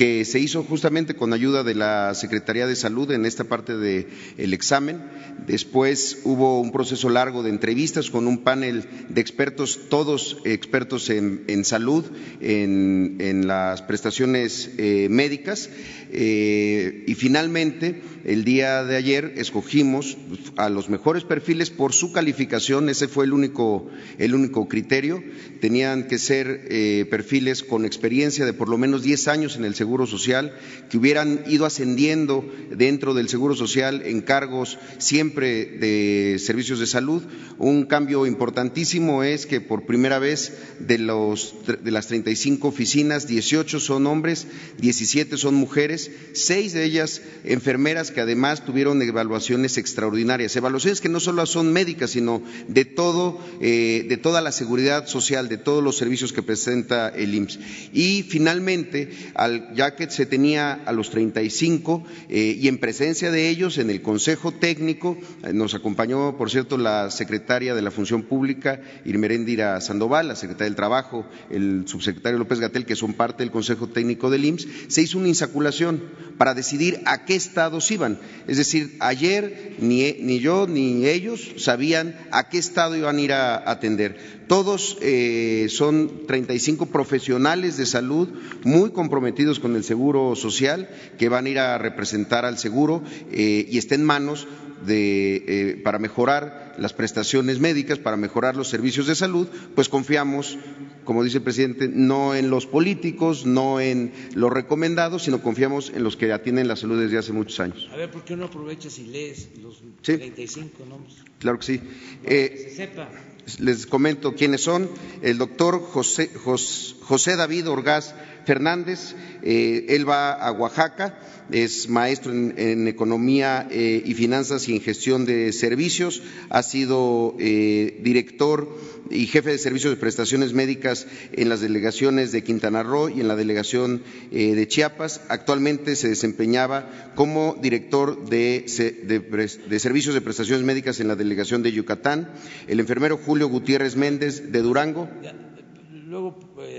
que 0.00 0.24
se 0.24 0.38
hizo 0.38 0.62
justamente 0.62 1.14
con 1.14 1.34
ayuda 1.34 1.62
de 1.62 1.74
la 1.74 2.14
Secretaría 2.14 2.66
de 2.66 2.74
Salud 2.74 3.10
en 3.10 3.26
esta 3.26 3.44
parte 3.44 3.76
del 3.76 4.06
el 4.38 4.54
examen. 4.54 5.02
Después 5.46 6.20
hubo 6.24 6.58
un 6.58 6.72
proceso 6.72 7.10
largo 7.10 7.42
de 7.42 7.50
entrevistas 7.50 8.10
con 8.10 8.26
un 8.26 8.38
panel 8.38 8.86
de 9.10 9.20
expertos, 9.20 9.78
todos 9.90 10.38
expertos 10.46 11.10
en, 11.10 11.64
salud, 11.66 12.06
en, 12.40 13.16
en, 13.20 13.46
las 13.46 13.82
prestaciones 13.82 14.70
eh, 14.78 15.08
médicas. 15.10 15.68
Eh, 16.12 17.04
y 17.06 17.14
finalmente, 17.14 18.00
el 18.24 18.44
día 18.44 18.84
de 18.84 18.96
ayer 18.96 19.34
escogimos 19.36 20.16
a 20.56 20.68
los 20.68 20.88
mejores 20.88 21.24
perfiles 21.24 21.70
por 21.70 21.92
su 21.92 22.12
calificación, 22.12 22.88
ese 22.88 23.06
fue 23.06 23.24
el 23.24 23.32
único, 23.32 23.88
el 24.18 24.34
único 24.34 24.66
criterio. 24.66 25.22
Tenían 25.60 26.08
que 26.08 26.18
ser 26.18 26.66
eh, 26.70 26.89
perfiles 27.10 27.62
con 27.62 27.84
experiencia 27.84 28.44
de 28.44 28.52
por 28.52 28.68
lo 28.68 28.78
menos 28.78 29.02
10 29.02 29.28
años 29.28 29.56
en 29.56 29.64
el 29.64 29.74
Seguro 29.74 30.06
Social, 30.06 30.52
que 30.88 30.98
hubieran 30.98 31.44
ido 31.46 31.66
ascendiendo 31.66 32.44
dentro 32.70 33.14
del 33.14 33.28
Seguro 33.28 33.54
Social 33.54 34.02
en 34.04 34.20
cargos 34.20 34.78
siempre 34.98 35.64
de 35.64 36.38
servicios 36.38 36.78
de 36.78 36.86
salud. 36.86 37.22
Un 37.58 37.84
cambio 37.84 38.26
importantísimo 38.26 39.22
es 39.22 39.46
que 39.46 39.60
por 39.60 39.86
primera 39.86 40.18
vez 40.18 40.52
de, 40.78 40.98
los, 40.98 41.54
de 41.66 41.90
las 41.90 42.06
35 42.06 42.68
oficinas, 42.68 43.26
18 43.26 43.80
son 43.80 44.06
hombres, 44.06 44.46
17 44.78 45.36
son 45.36 45.54
mujeres, 45.54 46.10
seis 46.32 46.72
de 46.72 46.84
ellas 46.84 47.22
enfermeras 47.44 48.10
que 48.10 48.20
además 48.20 48.64
tuvieron 48.64 49.00
evaluaciones 49.02 49.78
extraordinarias, 49.78 50.56
evaluaciones 50.56 51.00
que 51.00 51.08
no 51.08 51.20
solo 51.20 51.44
son 51.46 51.72
médicas, 51.72 52.10
sino 52.10 52.42
de 52.68 52.84
todo, 52.84 53.38
eh, 53.60 54.06
de 54.08 54.16
toda 54.16 54.40
la 54.40 54.52
seguridad 54.52 55.06
social, 55.06 55.48
de 55.48 55.58
todos 55.58 55.82
los 55.82 55.96
servicios 55.96 56.32
que 56.32 56.42
el 56.88 57.34
IMSS. 57.34 57.58
Y 57.92 58.22
finalmente, 58.22 59.10
al, 59.34 59.74
ya 59.74 59.94
que 59.94 60.10
se 60.10 60.26
tenía 60.26 60.72
a 60.72 60.92
los 60.92 61.10
35 61.10 62.04
eh, 62.28 62.56
y 62.60 62.68
en 62.68 62.78
presencia 62.78 63.30
de 63.30 63.48
ellos 63.48 63.78
en 63.78 63.90
el 63.90 64.02
Consejo 64.02 64.52
Técnico, 64.52 65.18
eh, 65.42 65.52
nos 65.52 65.74
acompañó, 65.74 66.36
por 66.36 66.50
cierto, 66.50 66.78
la 66.78 67.10
secretaria 67.10 67.74
de 67.74 67.82
la 67.82 67.90
Función 67.90 68.22
Pública, 68.22 68.80
Irmeréndira 69.04 69.80
Sandoval, 69.80 70.28
la 70.28 70.36
secretaria 70.36 70.66
del 70.70 70.76
Trabajo, 70.76 71.26
el 71.50 71.84
subsecretario 71.86 72.38
López 72.38 72.60
Gatel, 72.60 72.86
que 72.86 72.96
son 72.96 73.14
parte 73.14 73.42
del 73.42 73.50
Consejo 73.50 73.88
Técnico 73.88 74.30
del 74.30 74.44
IMSS, 74.44 74.68
se 74.88 75.02
hizo 75.02 75.18
una 75.18 75.28
insaculación 75.28 76.02
para 76.38 76.54
decidir 76.54 77.00
a 77.04 77.24
qué 77.24 77.34
estados 77.34 77.90
iban. 77.90 78.18
Es 78.46 78.56
decir, 78.56 78.96
ayer 79.00 79.76
ni, 79.78 80.12
ni 80.20 80.40
yo 80.40 80.66
ni 80.66 81.06
ellos 81.06 81.54
sabían 81.58 82.16
a 82.30 82.48
qué 82.48 82.58
estado 82.58 82.96
iban 82.96 83.16
a 83.16 83.20
ir 83.20 83.32
a 83.32 83.70
atender. 83.70 84.39
Todos 84.50 84.98
eh, 85.00 85.68
son 85.68 86.26
35 86.26 86.86
profesionales 86.86 87.76
de 87.76 87.86
salud 87.86 88.28
muy 88.64 88.90
comprometidos 88.90 89.60
con 89.60 89.76
el 89.76 89.84
seguro 89.84 90.34
social 90.34 90.90
que 91.20 91.28
van 91.28 91.46
a 91.46 91.50
ir 91.50 91.60
a 91.60 91.78
representar 91.78 92.44
al 92.44 92.58
seguro 92.58 93.00
eh, 93.30 93.64
y 93.70 93.78
está 93.78 93.94
en 93.94 94.02
manos 94.02 94.48
de, 94.84 95.44
eh, 95.46 95.80
para 95.84 96.00
mejorar 96.00 96.74
las 96.78 96.92
prestaciones 96.92 97.60
médicas, 97.60 98.00
para 98.00 98.16
mejorar 98.16 98.56
los 98.56 98.66
servicios 98.66 99.06
de 99.06 99.14
salud, 99.14 99.46
pues 99.76 99.88
confiamos, 99.88 100.58
como 101.04 101.22
dice 101.22 101.36
el 101.36 101.44
presidente, 101.44 101.86
no 101.86 102.34
en 102.34 102.50
los 102.50 102.66
políticos, 102.66 103.46
no 103.46 103.78
en 103.78 104.12
los 104.34 104.52
recomendados, 104.52 105.22
sino 105.22 105.42
confiamos 105.42 105.92
en 105.94 106.02
los 106.02 106.16
que 106.16 106.32
atienden 106.32 106.66
la 106.66 106.74
salud 106.74 107.00
desde 107.00 107.18
hace 107.18 107.32
muchos 107.32 107.60
años. 107.60 107.88
A 107.92 107.96
ver, 107.96 108.10
¿por 108.10 108.24
qué 108.24 108.34
no 108.34 108.46
aprovechas 108.46 108.98
y 108.98 109.04
lees 109.04 109.50
los 109.62 109.76
¿Sí? 110.02 110.16
35 110.16 110.86
nombres? 110.86 111.14
Claro 111.38 111.60
que 111.60 111.66
sí. 111.66 111.80
Eh, 112.24 112.50
que 112.50 112.70
se 112.70 112.74
sepa. 112.74 113.08
Les 113.58 113.86
comento 113.86 114.34
quiénes 114.34 114.62
son. 114.62 114.88
El 115.22 115.38
doctor 115.38 115.80
José, 115.80 116.30
José 116.44 117.36
David 117.36 117.68
Orgaz 117.68 118.14
Fernández, 118.44 119.14
eh, 119.42 119.86
él 119.88 120.08
va 120.08 120.32
a 120.32 120.52
Oaxaca, 120.52 121.18
es 121.50 121.88
maestro 121.88 122.32
en, 122.32 122.86
economía 122.86 123.66
eh, 123.70 124.02
y 124.04 124.14
finanzas 124.14 124.68
y 124.68 124.74
en 124.76 124.80
gestión 124.80 125.24
de 125.24 125.52
servicios, 125.52 126.22
ha 126.48 126.62
sido 126.62 127.34
eh, 127.38 128.00
director 128.02 128.68
y 129.10 129.26
jefe 129.26 129.50
de 129.50 129.58
servicios 129.58 129.92
de 129.92 130.00
prestaciones 130.00 130.52
médicas 130.52 131.06
en 131.32 131.48
las 131.48 131.60
delegaciones 131.60 132.30
de 132.30 132.44
Quintana 132.44 132.84
Roo 132.84 133.08
y 133.08 133.20
en 133.20 133.26
la 133.26 133.34
delegación 133.34 134.02
de 134.30 134.68
Chiapas. 134.68 135.22
Actualmente 135.28 135.96
se 135.96 136.08
desempeñaba 136.08 137.10
como 137.16 137.58
director 137.60 138.28
de, 138.28 138.64
de, 139.02 139.78
servicios 139.80 140.14
de 140.14 140.20
prestaciones 140.20 140.64
médicas 140.64 141.00
en 141.00 141.08
la 141.08 141.16
delegación 141.16 141.64
de 141.64 141.72
Yucatán. 141.72 142.30
El 142.68 142.78
enfermero 142.78 143.16
Julio 143.16 143.48
Gutiérrez 143.48 143.96
Méndez 143.96 144.52
de 144.52 144.62
Durango. 144.62 145.08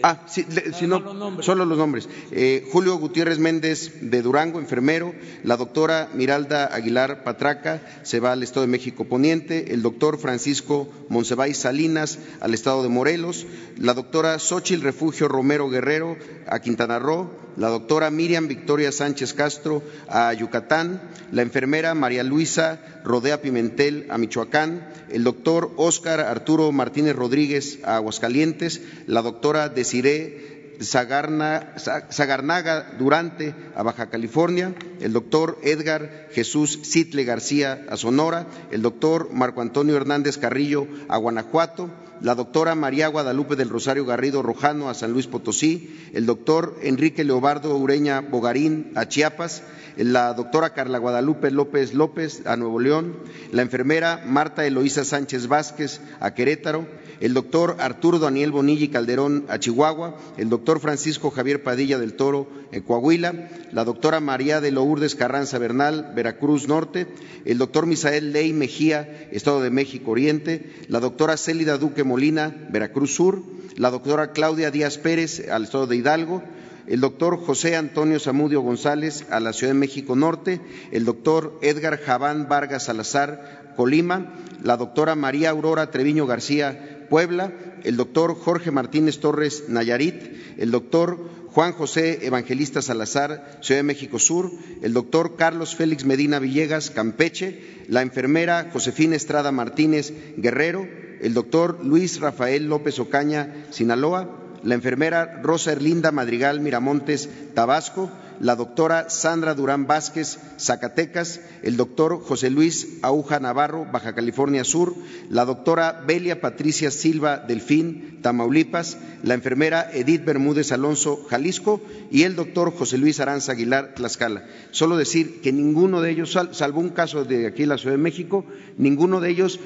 Ah, 0.04 0.26
sí, 0.28 0.46
le, 0.50 0.74
si 0.74 0.88
no, 0.88 1.00
los 1.00 1.46
solo 1.46 1.66
los 1.66 1.78
nombres. 1.78 2.08
Eh, 2.32 2.68
Julio 2.72 2.96
Gutiérrez 2.98 3.40
Méndez 3.40 3.94
de 4.02 4.22
Durango, 4.22 4.60
enfermero. 4.60 5.14
La 5.44 5.58
doctora 5.58 6.10
Miralda 6.14 6.66
Aguilar 6.66 7.24
Patraca 7.24 7.82
se 8.04 8.20
va 8.20 8.32
al 8.32 8.44
Estado 8.44 8.62
de 8.62 8.72
México 8.72 9.06
Poniente. 9.06 9.74
El 9.74 9.82
doctor 9.82 10.20
Francisco 10.20 10.90
Monsebay 11.10 11.54
Salinas 11.54 12.20
al 12.40 12.54
Estado 12.54 12.84
de 12.84 12.90
Morelos. 12.90 13.46
La 13.78 13.94
doctora 13.94 14.38
Xochil 14.40 14.82
Refugio 14.82 15.28
Romero 15.28 15.70
Guerrero 15.70 16.18
a 16.48 16.60
Quintana 16.60 17.00
Roo. 17.00 17.30
La 17.58 17.68
doctora 17.68 18.10
Miriam 18.12 18.48
Victoria 18.48 18.92
Sánchez 18.92 19.34
Castro 19.34 19.84
a 20.08 20.34
Yucatán. 20.34 21.02
La 21.32 21.42
enfermera 21.42 21.94
María 21.94 22.24
Luisa 22.24 22.80
Rodea 23.04 23.42
Pimentel 23.42 24.08
a 24.10 24.18
Michoacán. 24.18 24.88
El 25.10 25.24
doctor 25.24 25.72
Óscar 25.76 26.22
Arturo 26.22 26.72
Martínez 26.72 27.16
Rodríguez 27.16 27.80
a 27.84 27.98
Aguascalientes. 27.98 28.82
La 29.08 29.22
doctora 29.22 29.70
Desiré 29.74 30.51
Zagarna, 30.82 31.76
Zagarnaga 32.12 32.94
Durante 32.98 33.54
a 33.76 33.84
Baja 33.84 34.10
California, 34.10 34.74
el 35.00 35.14
doctor 35.14 35.58
Edgar 35.64 36.30
Jesús 36.32 36.80
Sitle 36.84 37.24
García 37.24 37.86
a 37.90 37.98
Sonora, 37.98 38.48
el 38.72 38.82
doctor 38.82 39.30
Marco 39.32 39.62
Antonio 39.62 39.96
Hernández 39.96 40.38
Carrillo 40.38 40.88
a 41.08 41.18
Guanajuato, 41.18 41.90
la 42.22 42.36
doctora 42.36 42.76
María 42.76 43.08
Guadalupe 43.08 43.56
del 43.56 43.70
Rosario 43.70 44.06
Garrido 44.06 44.44
Rojano 44.44 44.90
a 44.90 44.94
San 44.94 45.12
Luis 45.12 45.28
Potosí, 45.28 46.00
el 46.14 46.26
doctor 46.26 46.78
Enrique 46.84 47.24
Leobardo 47.24 47.76
Ureña 47.76 48.22
Bogarín 48.22 48.92
a 48.96 49.08
Chiapas, 49.08 49.64
la 49.98 50.34
doctora 50.34 50.74
Carla 50.74 51.00
Guadalupe 51.00 51.52
López 51.52 51.94
López 51.94 52.46
a 52.46 52.56
Nuevo 52.56 52.80
León, 52.80 53.18
la 53.52 53.62
enfermera 53.62 54.24
Marta 54.26 54.66
Eloísa 54.66 55.04
Sánchez 55.04 55.48
Vázquez 55.48 56.00
a 56.20 56.34
Querétaro, 56.34 56.88
el 57.20 57.34
doctor 57.34 57.78
Arturo 57.80 58.20
Daniel 58.20 58.52
Bonilla 58.52 58.92
Calderón 58.92 59.46
a 59.50 59.60
Chihuahua, 59.60 60.16
el 60.38 60.50
doctor 60.50 60.71
Francisco 60.80 61.32
Javier 61.32 61.64
Padilla 61.64 61.98
del 62.00 62.14
Toro 62.14 62.48
en 62.72 62.82
Coahuila, 62.82 63.50
la 63.72 63.84
doctora 63.84 64.20
María 64.20 64.62
de 64.62 64.72
Lourdes 64.72 65.16
Carranza 65.16 65.58
Bernal, 65.58 66.14
Veracruz 66.16 66.68
Norte, 66.68 67.08
el 67.46 67.58
doctor 67.58 67.86
Misael 67.86 68.32
Ley 68.32 68.54
Mejía, 68.54 69.28
Estado 69.32 69.62
de 69.62 69.70
México 69.70 70.12
Oriente, 70.12 70.72
la 70.88 71.00
doctora 71.00 71.38
Célida 71.38 71.78
Duque 71.78 72.04
Molina, 72.04 72.56
Veracruz 72.70 73.14
Sur, 73.16 73.44
la 73.76 73.90
doctora 73.90 74.32
Claudia 74.32 74.72
Díaz 74.72 74.98
Pérez 74.98 75.50
al 75.50 75.64
Estado 75.64 75.88
de 75.88 75.98
Hidalgo, 75.98 76.44
el 76.88 77.00
doctor 77.00 77.38
José 77.38 77.76
Antonio 77.76 78.20
Zamudio 78.20 78.62
González 78.62 79.26
a 79.30 79.40
la 79.40 79.54
Ciudad 79.54 79.74
de 79.74 79.80
México 79.80 80.16
Norte, 80.16 80.62
el 80.92 81.06
doctor 81.06 81.58
Edgar 81.62 82.00
Javán 82.00 82.48
Vargas 82.50 82.86
Salazar, 82.86 83.74
Colima, 83.76 84.34
la 84.64 84.78
doctora 84.78 85.16
María 85.16 85.50
Aurora 85.52 85.92
Treviño 85.92 86.26
García, 86.28 87.08
Puebla, 87.10 87.52
el 87.84 87.98
doctor 87.98 88.36
Jorge 88.36 88.72
Martínez 88.72 89.20
Torres, 89.20 89.66
Nayarit, 89.68 90.58
el 90.58 90.72
doctor 90.72 91.18
Juan 91.48 91.74
José 91.74 92.26
Evangelista 92.26 92.82
Salazar, 92.82 93.60
Ciudad 93.62 93.80
de 93.80 93.84
México 93.84 94.20
Sur, 94.20 94.52
el 94.82 94.94
doctor 94.94 95.36
Carlos 95.36 95.76
Félix 95.76 96.06
Medina 96.06 96.40
Villegas, 96.40 96.90
Campeche, 96.92 97.84
la 97.88 98.02
enfermera 98.02 98.70
Josefina 98.72 99.16
Estrada 99.16 99.52
Martínez, 99.52 100.14
Guerrero, 100.38 100.88
el 101.22 101.34
doctor 101.34 101.84
Luis 101.84 102.20
Rafael 102.20 102.68
López 102.68 103.00
Ocaña, 103.00 103.66
Sinaloa, 103.70 104.38
la 104.64 104.76
enfermera 104.76 105.42
Rosa 105.42 105.74
Erlinda 105.74 106.12
Madrigal 106.12 106.62
Miramontes, 106.62 107.30
Tabasco, 107.54 108.12
la 108.42 108.56
doctora 108.56 109.10
Sandra 109.10 109.54
Durán 109.54 109.86
Vázquez, 109.86 110.40
Zacatecas, 110.58 111.42
el 111.62 111.78
doctor 111.78 112.20
José 112.22 112.50
Luis 112.50 112.98
Aúja 113.04 113.40
Navarro, 113.40 113.86
Baja 113.92 114.14
California 114.14 114.64
Sur, 114.64 114.96
la 115.30 115.46
doctora 115.46 116.04
Belia 116.06 116.42
Patricia 116.42 116.90
Silva 116.90 117.38
Delfín, 117.38 118.20
Tamaulipas, 118.24 118.98
la 119.22 119.36
enfermera 119.36 119.92
Edith 119.94 120.26
Bermúdez 120.26 120.72
Alonso, 120.72 121.24
Jalisco, 121.30 121.82
y 122.10 122.24
el 122.24 122.36
doctor 122.36 122.74
José 122.76 122.98
Luis 122.98 123.20
Aranza 123.20 123.52
Aguilar, 123.52 123.94
Tlaxcala. 123.94 124.44
Solo 124.72 124.98
decir 124.98 125.42
que 125.42 125.54
ninguno 125.54 126.02
de 126.02 126.10
ellos, 126.10 126.38
salvo 126.52 126.80
un 126.80 126.90
caso 126.90 127.24
de 127.24 127.46
aquí 127.46 127.64
en 127.64 127.70
la 127.70 127.78
Ciudad 127.78 127.96
de 127.96 128.02
México, 128.02 128.44
ninguno 128.78 129.22
de 129.22 129.30
ellos 129.30 129.60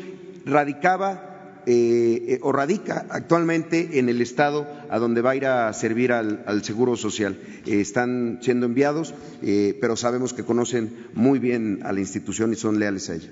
radicaba 0.45 1.34
eh, 1.65 2.39
o 2.41 2.51
radica 2.51 3.05
actualmente 3.09 3.99
en 3.99 4.09
el 4.09 4.21
Estado 4.21 4.67
a 4.89 4.99
donde 4.99 5.21
va 5.21 5.31
a 5.31 5.35
ir 5.35 5.45
a 5.45 5.71
servir 5.73 6.11
al, 6.11 6.63
Seguro 6.63 6.95
Social. 6.95 7.37
Eh, 7.65 7.81
están 7.81 8.39
siendo 8.41 8.65
enviados, 8.65 9.13
eh, 9.41 9.77
pero 9.81 9.95
sabemos 9.95 10.33
que 10.33 10.43
conocen 10.43 11.07
muy 11.13 11.39
bien 11.39 11.81
a 11.83 11.91
la 11.91 11.99
institución 11.99 12.53
y 12.53 12.55
son 12.55 12.79
leales 12.79 13.09
a 13.09 13.15
ella. 13.15 13.29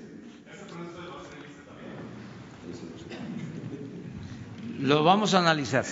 Lo 4.80 5.02
vamos 5.02 5.34
a 5.34 5.38
analizar. 5.38 5.84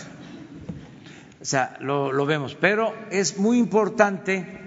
o 1.40 1.44
sea, 1.44 1.78
lo, 1.80 2.12
lo 2.12 2.26
vemos. 2.26 2.56
Pero 2.60 2.92
es 3.10 3.38
muy 3.38 3.58
importante 3.58 4.62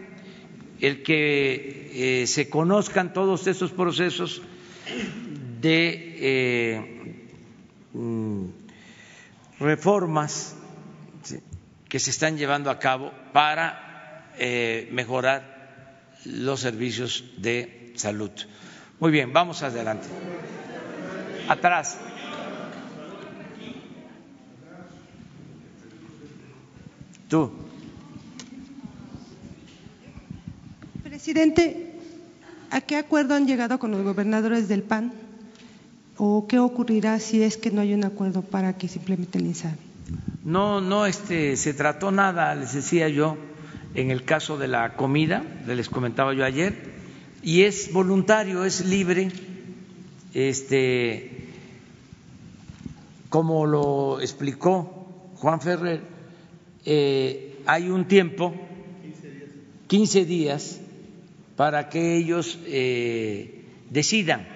el 0.81 1.03
que 1.03 1.91
eh, 1.93 2.27
se 2.27 2.49
conozcan 2.49 3.13
todos 3.13 3.47
estos 3.47 3.71
procesos 3.71 4.41
de 5.61 6.15
eh, 6.19 6.94
reformas 9.59 10.55
que 11.87 11.99
se 11.99 12.09
están 12.09 12.37
llevando 12.37 12.69
a 12.69 12.79
cabo 12.79 13.11
para 13.31 14.31
eh, 14.37 14.89
mejorar 14.91 16.11
los 16.25 16.59
servicios 16.59 17.23
de 17.37 17.93
salud. 17.95 18.31
Muy 18.99 19.11
bien, 19.11 19.31
vamos 19.31 19.63
adelante. 19.63 20.07
Atrás. 21.47 21.97
Tú. 27.29 27.51
Presidente, 31.03 31.93
¿a 32.71 32.81
qué 32.81 32.97
acuerdo 32.97 33.35
han 33.35 33.47
llegado 33.47 33.79
con 33.79 33.91
los 33.91 34.03
gobernadores 34.03 34.67
del 34.67 34.83
PAN? 34.83 35.24
¿O 36.17 36.47
qué 36.47 36.59
ocurrirá 36.59 37.19
si 37.19 37.43
es 37.43 37.57
que 37.57 37.71
no 37.71 37.81
hay 37.81 37.93
un 37.93 38.05
acuerdo 38.05 38.41
para 38.41 38.77
que 38.77 38.87
se 38.87 38.99
implemente 38.99 39.37
el? 39.37 39.53
No, 40.43 40.79
no 40.79 41.05
este, 41.05 41.57
se 41.57 41.73
trató 41.73 42.11
nada, 42.11 42.55
les 42.55 42.73
decía 42.73 43.09
yo, 43.09 43.37
en 43.95 44.11
el 44.11 44.23
caso 44.23 44.57
de 44.57 44.67
la 44.67 44.95
comida, 44.95 45.43
les 45.67 45.89
comentaba 45.89 46.33
yo 46.33 46.45
ayer, 46.45 46.73
y 47.43 47.63
es 47.63 47.91
voluntario, 47.91 48.63
es 48.63 48.85
libre, 48.85 49.29
este, 50.33 51.49
como 53.29 53.65
lo 53.65 54.21
explicó 54.21 55.31
Juan 55.35 55.59
Ferrer, 55.59 56.01
eh, 56.85 57.59
hay 57.65 57.89
un 57.89 58.07
tiempo, 58.07 58.53
15 59.87 60.25
días, 60.25 60.79
para 61.57 61.89
que 61.89 62.15
ellos 62.15 62.59
eh, 62.67 63.65
decidan 63.89 64.54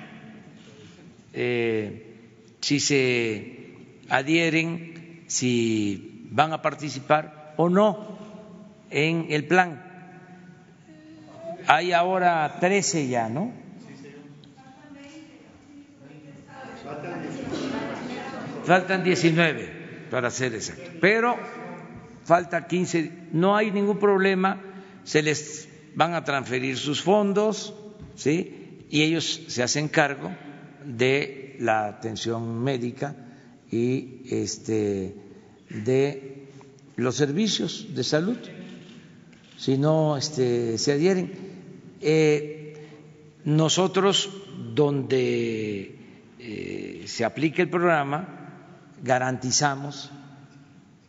eh, 1.33 2.09
si 2.61 2.79
se 2.79 3.75
adhieren, 4.09 5.23
si 5.27 6.27
van 6.31 6.53
a 6.53 6.61
participar 6.61 7.53
o 7.57 7.69
no 7.69 8.17
en 8.89 9.27
el 9.29 9.45
plan. 9.45 9.85
Hay 11.67 11.91
ahora 11.91 12.57
13 12.59 13.07
ya, 13.07 13.29
¿no? 13.29 13.51
Faltan 18.65 19.03
19 19.03 20.07
para 20.11 20.29
ser 20.31 20.55
exacto. 20.55 20.91
Pero 21.01 21.37
falta 22.23 22.67
15, 22.67 23.29
no 23.33 23.55
hay 23.55 23.71
ningún 23.71 23.99
problema, 23.99 24.61
se 25.03 25.21
les 25.21 25.69
van 25.95 26.13
a 26.13 26.23
transferir 26.23 26.77
sus 26.77 27.01
fondos, 27.01 27.73
¿sí? 28.15 28.85
Y 28.89 29.03
ellos 29.03 29.41
se 29.47 29.63
hacen 29.63 29.87
cargo 29.87 30.31
de 30.97 31.55
la 31.59 31.87
atención 31.87 32.63
médica 32.63 33.15
y 33.71 34.21
este 34.29 35.15
de 35.69 36.47
los 36.95 37.15
servicios 37.15 37.87
de 37.93 38.03
salud 38.03 38.37
si 39.59 39.77
no 39.77 40.15
este, 40.15 40.77
se 40.77 40.93
adhieren. 40.93 41.31
Eh, 42.01 42.87
nosotros, 43.43 44.29
donde 44.73 45.95
eh, 46.39 47.03
se 47.07 47.25
aplique 47.25 47.61
el 47.61 47.69
programa, 47.69 48.95
garantizamos 49.03 50.11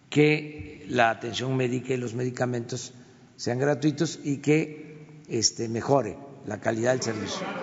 que 0.08 0.84
la 0.88 1.10
atención 1.10 1.56
médica 1.56 1.94
y 1.94 1.96
los 1.96 2.14
medicamentos 2.14 2.92
sean 3.36 3.60
gratuitos 3.60 4.18
y 4.24 4.38
que 4.38 5.06
este, 5.28 5.68
mejore 5.68 6.18
la 6.46 6.58
calidad 6.60 6.92
del 6.92 7.02
servicio. 7.02 7.59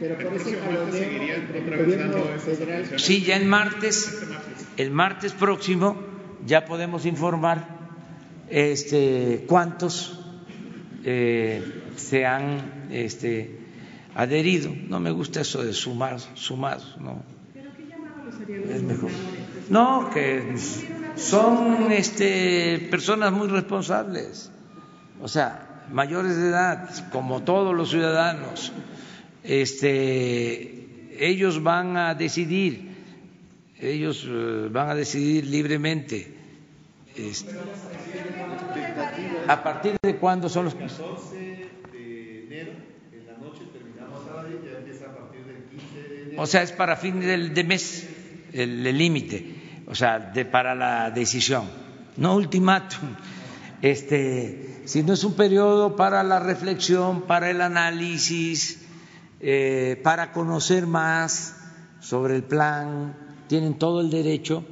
Pero 0.00 0.16
por 0.16 0.34
eso 0.34 0.48
el 0.50 0.58
Sí, 3.00 3.22
ya 3.22 3.36
el 3.36 3.46
martes, 3.46 4.22
el 4.76 4.90
martes 4.90 5.32
próximo 5.32 5.96
ya 6.46 6.64
podemos 6.64 7.04
informar 7.04 7.66
este, 8.48 9.44
cuántos 9.48 10.20
eh, 11.04 11.82
se 11.96 12.26
han 12.26 12.88
este, 12.90 13.58
adherido. 14.14 14.72
No 14.88 15.00
me 15.00 15.10
gusta 15.10 15.40
eso 15.40 15.64
de 15.64 15.72
sumar, 15.72 16.20
sumar, 16.34 16.78
no. 17.00 17.22
¿Pero 17.52 17.70
qué 17.76 17.86
llamado 17.86 18.30
sería 18.38 18.76
Es 18.76 18.82
mejor. 18.82 19.10
No, 19.68 20.10
que 20.10 20.54
son 21.16 21.90
este, 21.92 22.86
personas 22.90 23.32
muy 23.32 23.48
responsables, 23.48 24.50
o 25.20 25.28
sea, 25.28 25.84
mayores 25.92 26.36
de 26.36 26.48
edad, 26.48 26.88
como 27.10 27.42
todos 27.42 27.74
los 27.74 27.90
ciudadanos 27.90 28.72
este, 29.48 31.16
ellos 31.18 31.62
van 31.62 31.96
a 31.96 32.14
decidir, 32.14 32.86
ellos 33.80 34.26
eh, 34.28 34.68
van 34.70 34.90
a 34.90 34.94
decidir 34.94 35.46
libremente. 35.46 36.34
Este, 37.16 37.56
¿A 39.48 39.62
partir 39.62 39.96
de 40.02 40.16
cuándo 40.16 40.50
son 40.50 40.66
los 40.66 40.74
14 40.74 41.34
de 41.92 42.44
enero, 42.44 42.72
en 43.10 43.26
la 43.26 43.38
noche 43.38 43.62
terminamos 43.72 44.20
ahí, 44.36 44.60
ya 44.62 44.78
empieza 44.78 45.06
a 45.06 45.16
partir 45.16 45.42
del 45.46 45.64
15 45.64 46.08
de 46.08 46.22
enero. 46.24 46.42
O 46.42 46.46
sea, 46.46 46.62
es 46.62 46.72
para 46.72 46.96
fin 46.96 47.18
del 47.18 47.54
de 47.54 47.64
mes 47.64 48.06
el 48.52 48.82
límite, 48.98 49.82
o 49.86 49.94
sea, 49.94 50.18
de, 50.18 50.44
para 50.44 50.74
la 50.74 51.10
decisión, 51.10 51.64
no 52.18 52.36
ultimátum. 52.36 53.16
Este, 53.80 54.82
sino 54.84 55.14
es 55.14 55.24
un 55.24 55.34
periodo 55.34 55.96
para 55.96 56.22
la 56.22 56.38
reflexión, 56.38 57.22
para 57.22 57.48
el 57.48 57.60
análisis, 57.62 58.87
eh, 59.40 60.00
para 60.02 60.32
conocer 60.32 60.86
más 60.86 61.56
sobre 62.00 62.36
el 62.36 62.44
plan, 62.44 63.16
tienen 63.46 63.78
todo 63.78 64.00
el 64.00 64.10
derecho 64.10 64.64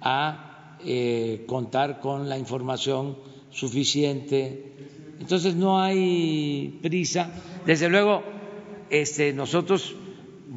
a 0.00 0.78
eh, 0.84 1.44
contar 1.46 2.00
con 2.00 2.28
la 2.28 2.38
información 2.38 3.16
suficiente. 3.50 4.74
Entonces 5.20 5.54
no 5.54 5.80
hay 5.80 6.78
prisa. 6.82 7.30
Desde 7.66 7.88
luego, 7.88 8.22
este, 8.90 9.32
nosotros 9.32 9.94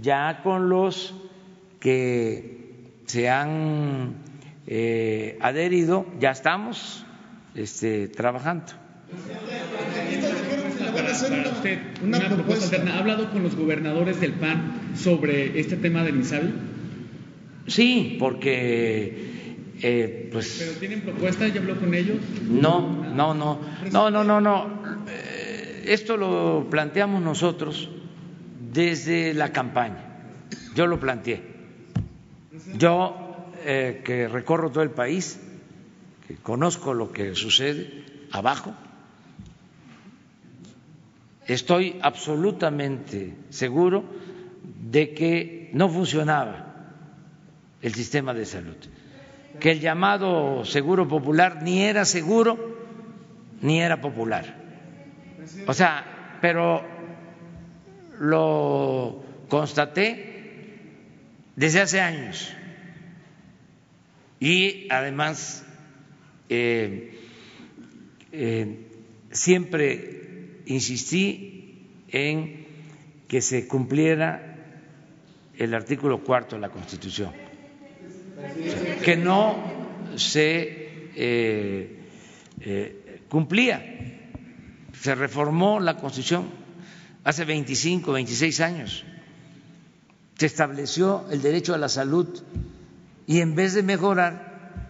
ya 0.02 0.42
con 0.44 0.70
los 0.70 1.14
que 1.80 3.02
se 3.06 3.30
han 3.30 4.16
eh, 4.68 5.38
adherido, 5.42 6.06
ya 6.20 6.32
estamos 6.32 7.06
este, 7.54 8.08
trabajando. 8.08 8.74
Para, 10.96 11.14
para 11.14 11.50
usted, 11.50 11.80
una, 12.04 12.20
propuesta 12.20 12.66
alterna. 12.66 12.96
¿Ha 12.96 13.00
hablado 13.00 13.30
con 13.32 13.44
los 13.44 13.56
gobernadores 13.56 14.20
del 14.20 14.34
PAN 14.34 14.96
sobre 14.96 15.60
este 15.60 15.76
tema 15.76 16.04
del 16.04 16.16
INSABI? 16.18 16.54
Sí, 17.68 18.18
porque 18.20 19.36
eh, 19.82 20.30
pues. 20.32 20.58
¿Pero 20.60 20.80
tienen 20.80 21.02
propuesta? 21.02 21.48
¿Ya 21.48 21.60
habló 21.60 21.80
con 21.80 21.94
ellos? 21.94 22.18
No, 22.48 23.04
no, 23.14 23.34
no, 23.34 23.60
no, 23.92 24.12
no, 24.12 24.24
no, 24.24 24.42
no. 24.42 24.84
Eh, 25.10 25.86
esto 25.88 26.18
lo 26.18 26.68
planteamos 26.70 27.22
nosotros 27.22 27.90
desde 28.74 29.34
la 29.34 29.52
campaña. 29.52 30.04
Yo 30.76 30.88
lo 30.88 31.00
planteé. 31.00 31.42
Yo 32.78 33.50
eh, 33.66 34.02
que 34.04 34.28
recorro 34.28 34.72
todo 34.72 34.84
el 34.84 34.92
país, 34.92 35.40
que 36.28 36.36
conozco 36.36 36.94
lo 36.94 37.12
que 37.12 37.36
sucede 37.36 38.06
abajo, 38.32 38.74
estoy 41.48 42.00
absolutamente 42.02 43.36
seguro 43.50 44.04
de 44.90 45.14
que 45.14 45.70
no 45.74 45.90
funcionaba 45.90 46.66
el 47.82 47.94
sistema 47.94 48.34
de 48.34 48.46
salud, 48.46 48.78
que 49.60 49.72
el 49.72 49.80
llamado 49.80 50.66
seguro 50.66 51.08
popular 51.08 51.62
ni 51.62 51.84
era 51.84 52.06
seguro 52.06 52.76
ni 53.62 53.82
era 53.82 54.02
popular. 54.02 54.56
O 55.68 55.74
sea, 55.74 56.38
pero 56.42 56.84
lo 58.20 59.24
constaté 59.48 60.80
desde 61.56 61.82
hace 61.82 62.02
años 62.02 62.54
y 64.40 64.88
además 64.90 65.66
eh, 66.50 67.18
eh, 68.32 68.88
siempre 69.32 70.15
insistí 70.66 71.88
en 72.10 72.66
que 73.28 73.42
se 73.42 73.68
cumpliera 73.68 74.56
el 75.58 75.74
artículo 75.74 76.24
cuarto 76.24 76.56
de 76.56 76.62
la 76.62 76.70
Constitución, 76.70 77.32
que 79.04 79.16
no 79.18 79.56
se 80.16 81.10
eh, 81.16 82.00
eh, 82.62 83.22
cumplía. 83.30 83.84
Se 84.94 85.16
reformó 85.16 85.80
la 85.80 85.98
Constitución 85.98 86.50
hace 87.24 87.46
25, 87.46 88.12
26 88.12 88.62
años. 88.62 89.06
Se 90.38 90.46
estableció 90.46 91.26
el 91.32 91.42
derecho 91.42 91.74
a 91.74 91.78
la 91.78 91.90
salud 91.90 92.28
y 93.28 93.40
en 93.40 93.56
vez 93.56 93.74
de 93.74 93.84
mejorar, 93.84 94.90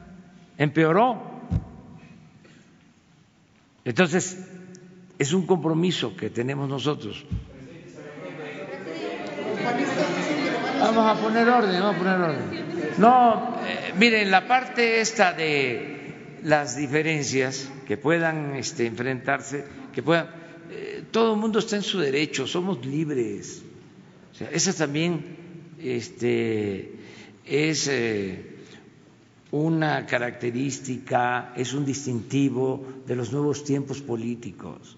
empeoró. 0.58 1.22
Entonces, 3.84 4.38
es 5.18 5.34
un 5.34 5.46
compromiso 5.46 6.16
que 6.16 6.30
tenemos 6.30 6.68
nosotros. 6.68 7.26
Vamos 10.80 11.18
a 11.18 11.22
poner 11.22 11.50
orden, 11.50 11.80
vamos 11.82 11.96
a 11.96 11.98
poner 11.98 12.20
orden. 12.22 12.66
No, 12.98 13.58
eh, 13.66 13.94
miren, 13.98 14.30
la 14.30 14.48
parte 14.48 15.02
esta 15.02 15.34
de 15.34 16.40
las 16.44 16.76
diferencias 16.78 17.70
que 17.88 17.98
puedan 17.98 18.56
este, 18.56 18.86
enfrentarse, 18.86 19.66
que 19.94 20.04
puedan, 20.04 20.30
eh, 20.70 21.04
todo 21.12 21.34
el 21.34 21.40
mundo 21.40 21.60
está 21.60 21.76
en 21.78 21.82
su 21.82 22.00
derecho, 22.00 22.46
somos 22.46 22.86
libres. 22.86 23.64
O 24.32 24.36
sea, 24.36 24.50
esa 24.52 24.74
también 24.74 25.38
este, 25.80 26.92
es 27.46 27.88
eh, 27.88 28.58
una 29.52 30.06
característica, 30.06 31.54
es 31.56 31.74
un 31.74 31.86
distintivo 31.86 32.86
de 33.08 33.16
los 33.16 33.32
nuevos 33.32 33.64
tiempos 33.64 34.02
políticos. 34.02 34.98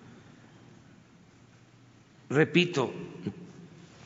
Repito, 2.29 2.91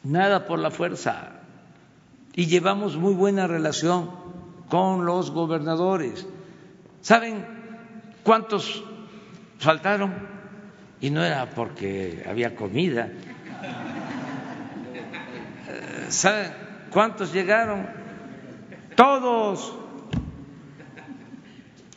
nada 0.03 0.45
por 0.45 0.60
la 0.60 0.72
fuerza 0.72 1.41
y 2.34 2.45
llevamos 2.45 2.98
muy 2.98 3.14
buena 3.14 3.48
relación 3.48 4.10
con 4.69 5.06
los 5.06 5.31
gobernadores. 5.31 6.27
¿Saben 7.02 7.45
cuántos 8.23 8.84
faltaron? 9.60 10.14
Y 11.02 11.10
no 11.10 11.23
era 11.23 11.49
porque 11.49 12.23
había 12.30 12.56
comida. 12.56 13.10
¿Saben 16.10 16.53
cuántos 16.91 17.34
llegaron? 17.34 17.88
Todos, 18.95 19.73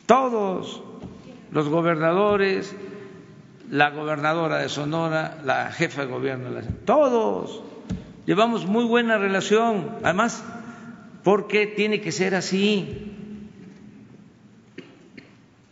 todos 0.05 0.81
los 1.51 1.69
gobernadores, 1.69 2.75
la 3.75 3.89
gobernadora 3.89 4.59
de 4.59 4.69
Sonora, 4.69 5.37
la 5.43 5.69
jefa 5.69 6.05
de 6.05 6.07
gobierno, 6.07 6.49
todos 6.85 7.61
Llevamos 8.25 8.65
muy 8.65 8.85
buena 8.85 9.19
relación, 9.19 9.97
además, 10.03 10.43
porque 11.23 11.67
tiene 11.67 12.01
que 12.01 12.11
ser 12.11 12.33
así. 12.33 13.11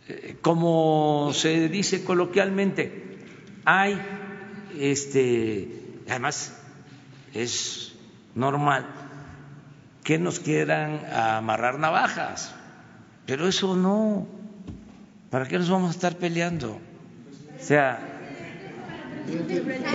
Eh, 0.08 0.36
como 0.40 1.32
se 1.32 1.68
dice 1.68 2.04
coloquialmente, 2.04 3.18
hay, 3.64 4.00
este, 4.78 5.68
además 6.08 6.56
es 7.32 7.96
normal 8.36 8.86
que 10.04 10.18
nos 10.18 10.38
quieran 10.38 11.04
amarrar 11.12 11.80
navajas, 11.80 12.54
pero 13.26 13.48
eso 13.48 13.74
no. 13.74 14.28
¿Para 15.30 15.48
qué 15.48 15.58
nos 15.58 15.70
vamos 15.70 15.88
a 15.88 15.94
estar 15.94 16.18
peleando? 16.18 16.78
O 17.64 17.66
sea, 17.66 17.98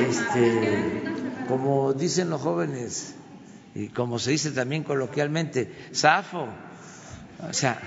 este 0.10 1.04
como 1.48 1.94
dicen 1.94 2.32
los 2.32 2.42
jóvenes 2.42 3.14
y 3.76 3.90
como 3.90 4.18
se 4.18 4.32
dice 4.32 4.50
también 4.50 4.82
coloquialmente, 4.82 5.72
zafo. 5.94 6.48
O 7.48 7.54
sea, 7.54 7.80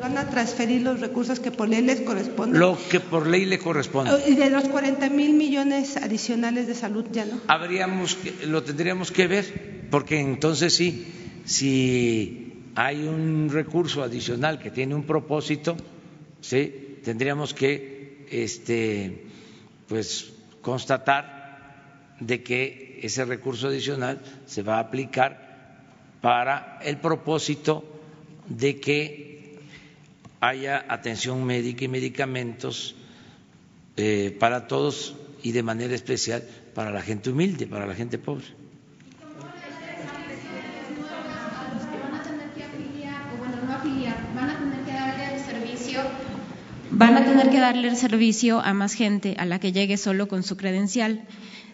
van 0.00 0.16
a 0.16 0.30
transferir 0.30 0.80
los 0.80 1.00
recursos 1.00 1.38
que 1.38 1.50
por 1.50 1.68
ley 1.68 1.82
les 1.82 2.00
corresponden. 2.00 2.58
Lo 2.58 2.78
que 2.90 3.00
por 3.00 3.26
ley 3.26 3.44
le 3.44 3.58
corresponde. 3.58 4.10
Y 4.26 4.36
de 4.36 4.48
los 4.48 4.64
40 4.64 5.10
mil 5.10 5.34
millones 5.34 5.98
adicionales 5.98 6.66
de 6.66 6.74
salud 6.74 7.04
ya 7.12 7.26
no. 7.26 7.42
Habríamos 7.48 8.14
que, 8.14 8.46
lo 8.46 8.62
tendríamos 8.62 9.12
que 9.12 9.26
ver, 9.26 9.88
porque 9.90 10.18
entonces 10.18 10.74
sí, 10.74 11.21
si 11.44 12.70
hay 12.74 13.06
un 13.06 13.50
recurso 13.50 14.02
adicional 14.02 14.58
que 14.58 14.70
tiene 14.70 14.94
un 14.94 15.04
propósito, 15.04 15.76
¿sí? 16.40 16.98
tendríamos 17.04 17.54
que 17.54 18.26
este, 18.30 19.24
pues, 19.88 20.32
constatar 20.60 22.16
de 22.20 22.42
que 22.42 23.00
ese 23.02 23.24
recurso 23.24 23.68
adicional 23.68 24.20
se 24.46 24.62
va 24.62 24.76
a 24.76 24.80
aplicar 24.80 25.80
para 26.20 26.78
el 26.82 26.98
propósito 26.98 27.84
de 28.48 28.80
que 28.80 29.58
haya 30.40 30.84
atención 30.88 31.44
médica 31.44 31.84
y 31.84 31.88
medicamentos 31.88 32.94
eh, 33.96 34.36
para 34.38 34.66
todos 34.66 35.14
y 35.42 35.52
de 35.52 35.62
manera 35.62 35.94
especial 35.94 36.42
para 36.74 36.90
la 36.90 37.02
gente 37.02 37.30
humilde, 37.30 37.66
para 37.66 37.86
la 37.86 37.94
gente 37.94 38.18
pobre. 38.18 38.61
Van 46.92 47.16
a 47.16 47.24
tener 47.24 47.50
que 47.50 47.58
darle 47.58 47.88
el 47.88 47.96
servicio 47.96 48.60
a 48.60 48.74
más 48.74 48.94
gente 48.94 49.34
a 49.38 49.46
la 49.46 49.58
que 49.58 49.72
llegue 49.72 49.96
solo 49.96 50.28
con 50.28 50.42
su 50.42 50.56
credencial. 50.56 51.24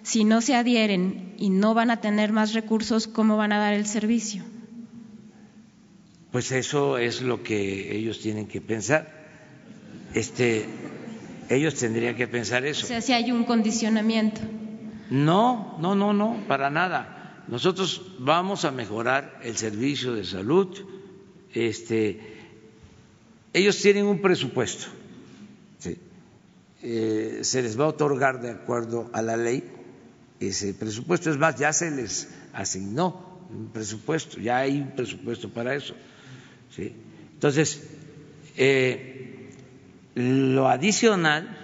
Si 0.03 0.25
no 0.25 0.41
se 0.41 0.55
adhieren 0.55 1.35
y 1.39 1.51
no 1.51 1.75
van 1.75 1.91
a 1.91 2.01
tener 2.01 2.33
más 2.33 2.55
recursos, 2.55 3.09
¿cómo 3.09 3.37
van 3.37 3.53
a 3.53 3.59
dar 3.59 3.75
el 3.75 3.87
servicio? 3.87 4.45
Pues 6.31 6.53
eso 6.53 6.99
es 6.99 7.21
lo 7.21 7.43
que 7.43 7.97
ellos 7.97 8.21
tienen 8.21 8.47
que 8.47 8.61
pensar. 8.61 9.13
Este, 10.15 10.67
ellos 11.51 11.75
tendrían 11.75 12.15
que 12.15 12.29
pensar 12.29 12.65
eso. 12.65 12.87
O 12.87 12.89
sea, 12.89 13.01
si 13.01 13.13
hay 13.13 13.33
un 13.33 13.45
condicionamiento. 13.45 14.41
No, 15.11 15.77
no, 15.81 15.95
no, 15.95 16.13
no, 16.13 16.37
para 16.47 16.71
nada. 16.71 17.45
Nosotros 17.49 18.03
vamos 18.19 18.65
a 18.65 18.71
mejorar 18.71 19.41
el 19.43 19.57
servicio 19.57 20.15
de 20.15 20.25
salud. 20.25 20.69
Este, 21.55 22.21
ellos 23.53 23.81
tienen 23.81 24.05
un 24.05 24.21
presupuesto 24.21 24.89
eh, 26.83 27.41
se 27.43 27.63
les 27.63 27.79
va 27.79 27.85
a 27.85 27.89
otorgar 27.89 28.41
de 28.41 28.51
acuerdo 28.51 29.11
a 29.13 29.23
la 29.23 29.37
ley 29.37 29.65
ese 30.41 30.75
presupuesto. 30.75 31.31
Es 31.31 31.39
más, 31.39 31.57
ya 31.57 31.73
se 31.73 31.91
les 31.91 32.29
asignó 32.53 33.47
un 33.51 33.69
presupuesto, 33.69 34.41
ya 34.41 34.59
hay 34.59 34.81
un 34.81 34.91
presupuesto 34.93 35.49
para 35.49 35.75
eso. 35.75 35.95
¿sí? 36.75 36.93
Entonces, 37.35 37.83
eh, 38.57 39.51
lo 40.15 40.69
adicional 40.69 41.57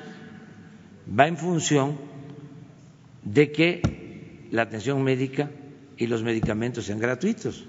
va 1.19 1.27
en 1.27 1.36
función 1.36 1.99
de 3.23 3.53
que 3.53 4.47
la 4.51 4.62
atención 4.62 5.03
médica 5.03 5.51
y 5.97 6.07
los 6.07 6.23
medicamentos 6.23 6.86
sean 6.86 6.99
gratuitos. 6.99 7.66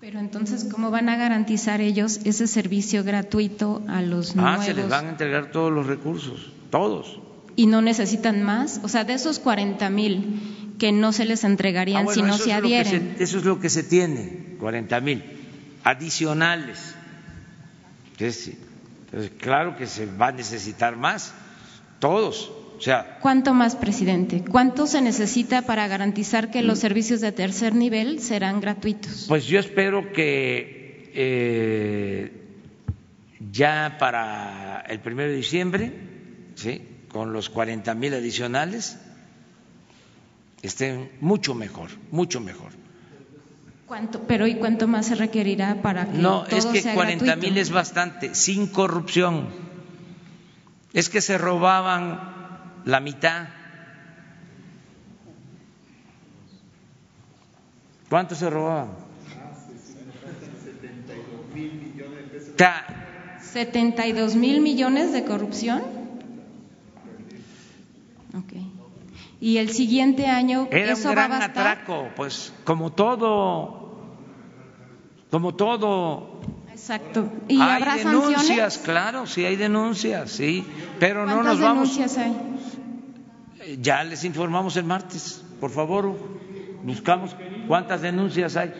Pero 0.00 0.20
entonces, 0.20 0.64
¿cómo 0.70 0.92
van 0.92 1.08
a 1.08 1.16
garantizar 1.16 1.80
ellos 1.80 2.20
ese 2.24 2.46
servicio 2.46 3.02
gratuito 3.02 3.82
a 3.88 4.00
los 4.00 4.36
nuevos? 4.36 4.60
Ah, 4.60 4.64
se 4.64 4.74
les 4.74 4.88
van 4.88 5.06
a 5.06 5.10
entregar 5.10 5.50
todos 5.50 5.72
los 5.72 5.86
recursos, 5.86 6.52
todos. 6.70 7.20
¿Y 7.56 7.66
no 7.66 7.82
necesitan 7.82 8.44
más? 8.44 8.80
O 8.84 8.88
sea, 8.88 9.02
de 9.02 9.14
esos 9.14 9.40
40 9.40 9.90
mil 9.90 10.76
que 10.78 10.92
no 10.92 11.12
se 11.12 11.24
les 11.24 11.42
entregarían 11.42 12.06
ah, 12.08 12.14
si 12.14 12.22
no 12.22 12.38
se 12.38 12.52
adhieren. 12.52 13.16
eso 13.18 13.38
es 13.38 13.44
lo 13.44 13.58
que 13.58 13.68
se 13.68 13.82
tiene, 13.82 14.56
40 14.60 15.00
mil 15.00 15.24
adicionales. 15.82 16.94
Entonces, 18.12 18.56
claro 19.38 19.76
que 19.76 19.88
se 19.88 20.06
va 20.06 20.28
a 20.28 20.32
necesitar 20.32 20.96
más, 20.96 21.34
todos. 21.98 22.52
O 22.78 22.80
sea, 22.80 23.18
¿Cuánto 23.20 23.54
más, 23.54 23.74
presidente? 23.74 24.44
¿Cuánto 24.48 24.86
se 24.86 25.02
necesita 25.02 25.62
para 25.62 25.88
garantizar 25.88 26.52
que 26.52 26.62
los 26.62 26.78
servicios 26.78 27.20
de 27.20 27.32
tercer 27.32 27.74
nivel 27.74 28.20
serán 28.20 28.60
gratuitos? 28.60 29.24
Pues 29.26 29.46
yo 29.46 29.58
espero 29.58 30.12
que 30.12 31.10
eh, 31.12 32.32
ya 33.50 33.96
para 33.98 34.84
el 34.88 35.00
primero 35.00 35.28
de 35.28 35.36
diciembre, 35.36 35.92
¿sí? 36.54 36.86
con 37.08 37.32
los 37.32 37.50
40 37.50 37.92
mil 37.94 38.14
adicionales, 38.14 38.96
estén 40.62 41.10
mucho 41.20 41.56
mejor, 41.56 41.90
mucho 42.12 42.40
mejor. 42.40 42.70
¿Cuánto, 43.86 44.20
pero 44.28 44.46
¿y 44.46 44.54
cuánto 44.54 44.86
más 44.86 45.06
se 45.06 45.16
requerirá 45.16 45.82
para 45.82 46.06
que 46.06 46.18
no, 46.18 46.46
es 46.46 46.66
que 46.66 46.82
40 46.82 47.34
mil 47.36 47.58
es 47.58 47.70
bastante, 47.70 48.36
sin 48.36 48.68
corrupción. 48.68 49.48
Es 50.92 51.08
que 51.08 51.20
se 51.20 51.38
robaban 51.38 52.27
la 52.88 53.00
mitad. 53.00 53.46
¿Cuánto 58.08 58.34
se 58.34 58.48
robaban? 58.48 58.88
72 63.52 64.34
mil 64.36 64.62
millones 64.62 65.12
de 65.12 65.24
corrupción. 65.24 65.82
Okay. 68.46 68.72
Y 69.40 69.58
el 69.58 69.68
siguiente 69.70 70.26
año 70.26 70.66
Era 70.70 70.92
eso 70.92 71.08
un 71.10 71.14
gran 71.14 71.30
va 71.30 71.36
a 71.36 71.38
bastar? 71.40 71.66
atraco, 71.66 72.08
pues 72.16 72.54
como 72.64 72.92
todo, 72.92 73.98
como 75.30 75.54
todo. 75.54 76.40
Exacto. 76.72 77.30
¿Y 77.48 77.60
hay 77.60 77.82
habrá 77.82 77.96
denuncias, 77.96 78.46
sanciones? 78.46 78.78
claro, 78.78 79.26
sí 79.26 79.44
hay 79.44 79.56
denuncias, 79.56 80.30
sí, 80.30 80.64
pero 80.98 81.26
no 81.26 81.34
¿Cuántas 81.34 81.52
nos 81.54 81.60
vamos. 81.60 81.96
denuncias 81.96 82.16
hay? 82.18 82.34
Ya 83.76 84.02
les 84.04 84.24
informamos 84.24 84.76
el 84.76 84.84
martes, 84.84 85.44
por 85.60 85.70
favor, 85.70 86.16
buscamos 86.84 87.36
cuántas 87.66 88.00
denuncias 88.00 88.56
hay. 88.56 88.72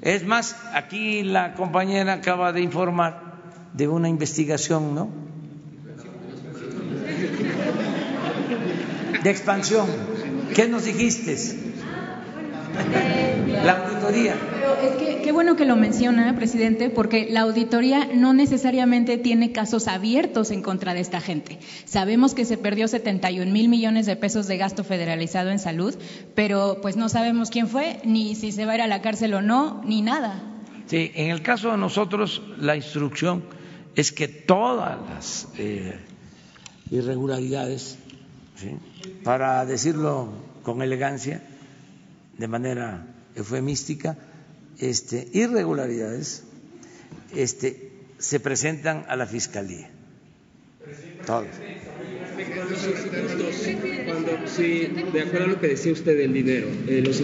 Es 0.00 0.24
más, 0.24 0.56
aquí 0.74 1.22
la 1.22 1.54
compañera 1.54 2.14
acaba 2.14 2.52
de 2.52 2.60
informar 2.60 3.32
de 3.72 3.86
una 3.86 4.08
investigación, 4.08 4.94
¿no? 4.94 5.08
De 9.22 9.30
expansión. 9.30 9.86
¿Qué 10.54 10.66
nos 10.66 10.84
dijiste? 10.84 11.36
La 13.64 13.84
auditoría. 13.84 14.34
Pero 14.52 14.74
es 14.74 14.96
que 14.96 15.22
qué 15.22 15.32
bueno 15.32 15.56
que 15.56 15.64
lo 15.64 15.76
menciona, 15.76 16.34
presidente, 16.34 16.90
porque 16.90 17.28
la 17.30 17.42
auditoría 17.42 18.08
no 18.12 18.32
necesariamente 18.32 19.18
tiene 19.18 19.52
casos 19.52 19.88
abiertos 19.88 20.50
en 20.50 20.62
contra 20.62 20.94
de 20.94 21.00
esta 21.00 21.20
gente. 21.20 21.58
Sabemos 21.84 22.34
que 22.34 22.44
se 22.44 22.58
perdió 22.58 22.88
71 22.88 23.50
mil 23.50 23.68
millones 23.68 24.06
de 24.06 24.16
pesos 24.16 24.48
de 24.48 24.56
gasto 24.56 24.84
federalizado 24.84 25.50
en 25.50 25.58
salud, 25.58 25.94
pero 26.34 26.78
pues 26.82 26.96
no 26.96 27.08
sabemos 27.08 27.50
quién 27.50 27.68
fue, 27.68 28.00
ni 28.04 28.34
si 28.34 28.52
se 28.52 28.66
va 28.66 28.72
a 28.72 28.74
ir 28.76 28.82
a 28.82 28.86
la 28.86 29.00
cárcel 29.00 29.34
o 29.34 29.42
no, 29.42 29.80
ni 29.84 30.02
nada. 30.02 30.42
Sí, 30.86 31.12
en 31.14 31.30
el 31.30 31.42
caso 31.42 31.70
de 31.70 31.78
nosotros, 31.78 32.42
la 32.58 32.76
instrucción 32.76 33.44
es 33.94 34.12
que 34.12 34.28
todas 34.28 34.98
las 35.08 35.48
eh, 35.58 35.98
irregularidades, 36.90 37.98
¿sí? 38.56 38.70
para 39.22 39.64
decirlo 39.64 40.28
con 40.62 40.82
elegancia, 40.82 41.42
de 42.42 42.48
manera 42.48 43.06
eufemística, 43.36 44.18
este, 44.80 45.28
irregularidades 45.32 46.42
este, 47.36 47.92
se 48.18 48.40
presentan 48.40 49.04
a 49.06 49.14
la 49.14 49.26
Fiscalía. 49.26 49.88
Sí, 54.56 54.88
de 55.12 55.20
acuerdo 55.20 55.44
a 55.44 55.46
lo 55.46 55.60
que 55.60 55.68
decía 55.68 55.92
usted 55.92 56.18
del 56.18 56.32
dinero, 56.32 56.66
eh, 56.88 57.00
los, 57.06 57.22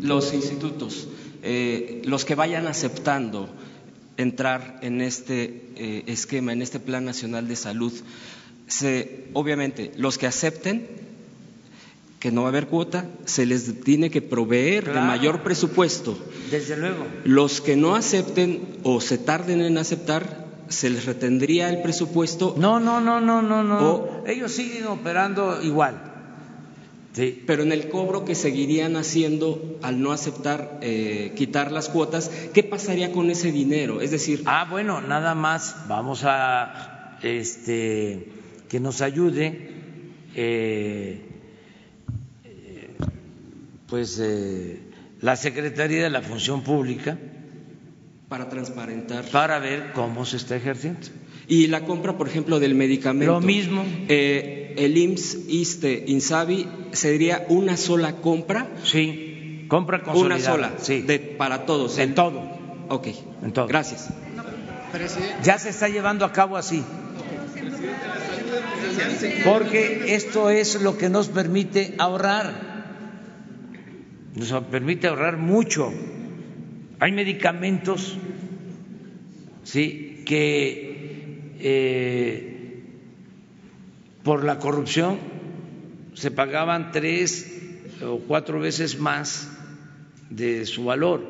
los, 0.00 0.32
institutos, 0.32 1.10
eh, 1.42 2.00
los 2.06 2.24
que 2.24 2.34
vayan 2.34 2.66
aceptando 2.68 3.54
entrar 4.16 4.78
en 4.80 5.02
este 5.02 5.66
eh, 5.76 6.04
esquema, 6.06 6.54
en 6.54 6.62
este 6.62 6.80
Plan 6.80 7.04
Nacional 7.04 7.46
de 7.46 7.56
Salud, 7.56 7.92
se, 8.68 9.26
obviamente, 9.34 9.92
los 9.98 10.16
que 10.16 10.26
acepten 10.26 11.11
que 12.22 12.30
no 12.30 12.42
va 12.42 12.48
a 12.48 12.50
haber 12.50 12.68
cuota, 12.68 13.04
se 13.24 13.46
les 13.46 13.82
tiene 13.82 14.08
que 14.08 14.22
proveer 14.22 14.94
de 14.94 15.00
mayor 15.00 15.42
presupuesto. 15.42 16.16
Desde 16.52 16.76
luego. 16.76 17.04
Los 17.24 17.60
que 17.60 17.74
no 17.74 17.96
acepten 17.96 18.78
o 18.84 19.00
se 19.00 19.18
tarden 19.18 19.60
en 19.60 19.76
aceptar, 19.76 20.46
se 20.68 20.88
les 20.88 21.04
retendría 21.04 21.68
el 21.68 21.82
presupuesto. 21.82 22.54
No, 22.56 22.78
no, 22.78 23.00
no, 23.00 23.20
no, 23.20 23.42
no, 23.42 23.64
no. 23.64 24.22
Ellos 24.24 24.52
siguen 24.52 24.86
operando 24.86 25.60
igual. 25.62 26.00
Sí. 27.12 27.42
Pero 27.44 27.64
en 27.64 27.72
el 27.72 27.88
cobro 27.88 28.24
que 28.24 28.36
seguirían 28.36 28.94
haciendo 28.94 29.80
al 29.82 30.00
no 30.00 30.12
aceptar 30.12 30.78
eh, 30.80 31.32
quitar 31.34 31.72
las 31.72 31.88
cuotas, 31.88 32.30
¿qué 32.54 32.62
pasaría 32.62 33.10
con 33.10 33.30
ese 33.30 33.50
dinero? 33.50 34.00
Es 34.00 34.12
decir, 34.12 34.44
ah, 34.46 34.68
bueno, 34.70 35.00
nada 35.00 35.34
más 35.34 35.74
vamos 35.88 36.22
a 36.24 37.18
este 37.24 38.28
que 38.68 38.78
nos 38.78 39.02
ayude 39.02 39.72
eh, 40.36 41.31
pues 43.92 44.18
eh, 44.22 44.80
la 45.20 45.36
Secretaría 45.36 46.02
de 46.02 46.08
la 46.08 46.22
Función 46.22 46.62
Pública 46.62 47.18
para 48.30 48.48
transparentar 48.48 49.26
para 49.26 49.58
ver 49.58 49.92
cómo 49.92 50.24
se 50.24 50.38
está 50.38 50.56
ejerciendo. 50.56 51.00
Y 51.46 51.66
la 51.66 51.84
compra, 51.84 52.16
por 52.16 52.26
ejemplo, 52.26 52.58
del 52.58 52.74
medicamento. 52.74 53.34
Lo 53.34 53.42
mismo. 53.42 53.84
Eh, 54.08 54.74
el 54.78 54.96
IMSS, 54.96 55.40
ISTE, 55.46 56.04
INSABI, 56.06 56.68
¿sería 56.92 57.44
una 57.50 57.76
sola 57.76 58.16
compra? 58.22 58.66
Sí, 58.82 59.66
compra 59.68 60.02
consolidada. 60.02 60.54
Una 60.54 60.68
sola, 60.70 60.72
sí. 60.80 61.02
De, 61.02 61.18
para 61.18 61.66
todos. 61.66 61.98
En 61.98 62.14
todo. 62.14 62.40
Ok, 62.88 63.08
en 63.42 63.52
todo. 63.52 63.66
gracias. 63.66 64.08
Ya 65.42 65.58
se 65.58 65.68
está 65.68 65.90
llevando 65.90 66.24
a 66.24 66.32
cabo 66.32 66.56
así. 66.56 66.82
Porque 69.44 70.14
esto 70.14 70.48
es 70.48 70.80
lo 70.80 70.96
que 70.96 71.10
nos 71.10 71.28
permite 71.28 71.94
ahorrar 71.98 72.71
nos 74.34 74.52
permite 74.64 75.08
ahorrar 75.08 75.36
mucho. 75.36 75.92
Hay 76.98 77.12
medicamentos 77.12 78.16
sí, 79.64 80.22
que 80.26 81.56
eh, 81.60 82.82
por 84.22 84.44
la 84.44 84.58
corrupción 84.58 85.18
se 86.14 86.30
pagaban 86.30 86.92
tres 86.92 87.48
o 88.02 88.18
cuatro 88.18 88.60
veces 88.60 88.98
más 88.98 89.50
de 90.30 90.66
su 90.66 90.84
valor. 90.84 91.22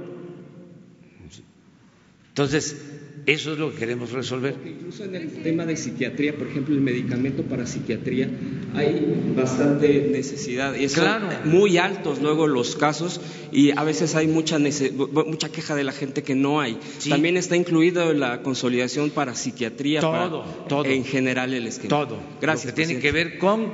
Entonces, 2.29 3.02
eso 3.25 3.53
es 3.53 3.59
lo 3.59 3.71
que 3.71 3.79
queremos 3.79 4.11
resolver. 4.11 4.57
Incluso 4.67 5.05
en 5.05 5.15
el 5.15 5.43
tema 5.43 5.65
de 5.65 5.77
psiquiatría, 5.77 6.37
por 6.37 6.49
ejemplo, 6.49 6.75
el 6.75 6.81
medicamento 6.81 7.45
para 7.45 7.67
psiquiatría, 7.67 8.29
hay 8.75 9.33
bastante 9.37 10.09
necesidad 10.11 10.75
y 10.75 10.89
son 10.89 11.23
muy 11.45 11.79
altos 11.79 12.21
luego 12.21 12.49
los 12.49 12.75
casos 12.75 13.21
y 13.53 13.71
a 13.79 13.85
veces 13.85 14.17
hay 14.17 14.27
mucha 14.27 14.59
mucha 14.59 15.51
queja 15.51 15.77
de 15.77 15.85
la 15.85 15.93
gente 15.93 16.25
que 16.25 16.35
no 16.35 16.61
hay. 16.61 16.77
También 17.09 17.37
está 17.37 17.57
incluido 17.57 18.13
la 18.13 18.43
consolidación 18.43 19.11
para 19.11 19.37
psiquiatría, 19.37 20.01
todo, 20.01 20.43
todo, 20.69 20.85
en 20.87 21.05
general 21.05 21.55
el 21.55 21.69
esquema. 21.69 21.91
Todo. 21.91 22.19
Gracias. 22.41 22.73
Lo 22.73 22.75
que 22.75 22.85
tiene 22.85 23.01
que 23.01 23.13
ver 23.13 23.39
con 23.39 23.71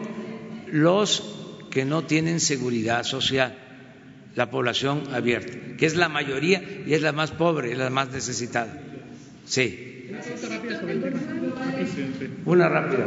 los 0.71 1.23
que 1.71 1.87
no 1.87 2.05
tienen 2.05 2.41
seguridad 2.41 3.03
social, 3.05 3.57
la 4.35 4.51
población 4.51 5.05
abierta, 5.13 5.77
que 5.79 5.87
es 5.87 5.97
la 5.97 6.11
mayoría 6.11 6.63
y 6.87 6.93
es 6.93 7.01
la 7.01 7.13
más 7.13 7.31
pobre, 7.31 7.73
es 7.73 7.79
la 7.79 7.89
más 7.89 8.11
necesitada. 8.11 8.85
Sí. 9.49 9.85
Una 12.45 12.69
rápida. 12.69 13.07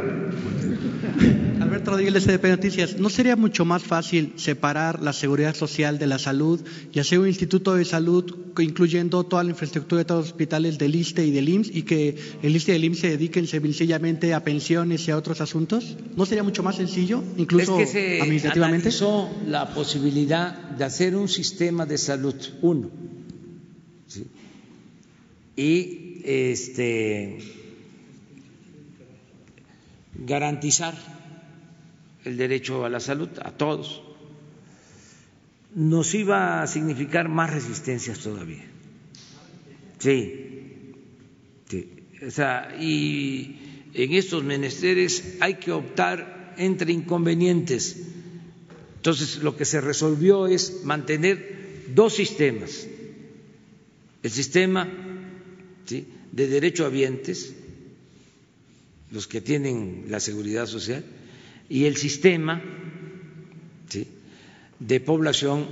Alberto 1.60 1.90
Rodríguez 1.92 2.14
de 2.14 2.20
CDP 2.20 2.44
Noticias. 2.44 2.98
¿No 2.98 3.10
sería 3.10 3.36
mucho 3.36 3.64
más 3.64 3.82
fácil 3.82 4.34
separar 4.36 5.02
la 5.02 5.12
seguridad 5.12 5.54
social 5.54 5.98
de 5.98 6.06
la 6.06 6.18
salud 6.18 6.60
y 6.92 7.00
hacer 7.00 7.18
un 7.18 7.26
instituto 7.26 7.74
de 7.74 7.84
salud 7.84 8.50
incluyendo 8.58 9.24
toda 9.24 9.42
la 9.44 9.50
infraestructura 9.50 10.00
de 10.00 10.04
todos 10.04 10.20
los 10.20 10.30
hospitales 10.32 10.78
del 10.78 10.94
ISTE 10.94 11.26
y 11.26 11.30
del 11.30 11.48
IMSS 11.48 11.70
y 11.74 11.82
que 11.82 12.16
el 12.42 12.54
ISTE 12.54 12.72
y 12.72 12.76
el 12.76 12.84
IMSS 12.84 13.00
se 13.00 13.08
dediquen 13.10 13.46
sencillamente 13.46 14.34
a 14.34 14.44
pensiones 14.44 15.06
y 15.08 15.10
a 15.10 15.16
otros 15.16 15.40
asuntos? 15.40 15.96
¿No 16.16 16.26
sería 16.26 16.42
mucho 16.42 16.62
más 16.62 16.76
sencillo, 16.76 17.22
incluso 17.36 17.78
es 17.80 17.86
que 17.86 17.92
se 17.92 18.20
administrativamente? 18.20 18.88
Analizó 18.88 19.30
la 19.46 19.74
posibilidad 19.74 20.54
de 20.54 20.84
hacer 20.84 21.16
un 21.16 21.28
sistema 21.28 21.86
de 21.86 21.98
salud, 21.98 22.34
uno. 22.60 22.90
¿sí? 24.06 24.26
Y 25.56 26.01
este, 26.24 27.38
garantizar 30.14 30.94
el 32.24 32.36
derecho 32.36 32.84
a 32.84 32.88
la 32.88 33.00
salud 33.00 33.28
a 33.42 33.52
todos, 33.52 34.02
nos 35.74 36.14
iba 36.14 36.62
a 36.62 36.66
significar 36.66 37.28
más 37.28 37.50
resistencias 37.50 38.18
todavía. 38.20 38.64
Sí, 39.98 40.94
sí. 41.68 41.90
O 42.26 42.30
sea, 42.30 42.76
y 42.78 43.88
en 43.94 44.12
estos 44.12 44.44
menesteres 44.44 45.36
hay 45.40 45.54
que 45.54 45.72
optar 45.72 46.54
entre 46.58 46.92
inconvenientes. 46.92 47.96
Entonces, 48.96 49.42
lo 49.42 49.56
que 49.56 49.64
se 49.64 49.80
resolvió 49.80 50.46
es 50.46 50.84
mantener 50.84 51.86
dos 51.94 52.14
sistemas. 52.14 52.86
El 54.22 54.30
sistema 54.30 54.88
de 56.32 56.48
derecho 56.48 56.86
habientes, 56.86 57.54
los 59.10 59.28
que 59.28 59.40
tienen 59.40 60.06
la 60.08 60.18
seguridad 60.20 60.66
social, 60.66 61.04
y 61.68 61.84
el 61.84 61.96
sistema 61.96 62.62
de 64.78 65.00
población, 65.00 65.68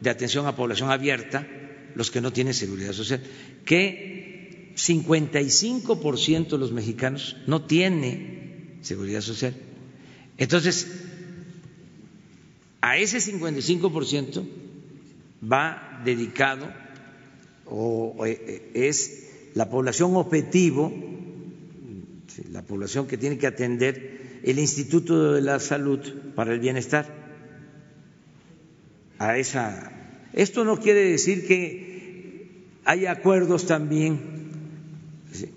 de 0.00 0.10
atención 0.10 0.46
a 0.46 0.56
población 0.56 0.90
abierta, 0.90 1.46
los 1.94 2.10
que 2.10 2.20
no 2.20 2.32
tienen 2.32 2.54
seguridad 2.54 2.92
social, 2.92 3.22
que 3.64 4.72
55% 4.76 6.48
de 6.48 6.58
los 6.58 6.72
mexicanos 6.72 7.36
no 7.46 7.64
tiene 7.64 8.78
seguridad 8.82 9.20
social. 9.20 9.54
Entonces, 10.38 10.86
a 12.80 12.98
ese 12.98 13.18
55% 13.18 14.46
va 15.50 16.00
dedicado 16.04 16.72
o 17.66 18.24
eh, 18.26 18.70
es 18.74 19.25
la 19.56 19.70
población 19.70 20.14
objetivo, 20.16 20.92
la 22.52 22.60
población 22.60 23.06
que 23.06 23.16
tiene 23.16 23.38
que 23.38 23.46
atender 23.46 24.40
el 24.42 24.58
Instituto 24.58 25.32
de 25.32 25.40
la 25.40 25.58
Salud 25.60 25.98
para 26.34 26.52
el 26.52 26.60
Bienestar. 26.60 27.06
A 29.18 29.38
esa. 29.38 29.92
Esto 30.34 30.62
no 30.62 30.78
quiere 30.78 31.00
decir 31.10 31.46
que 31.46 32.66
haya 32.84 33.12
acuerdos 33.12 33.66
también 33.66 34.20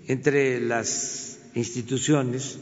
entre 0.08 0.62
las 0.62 1.38
instituciones 1.54 2.58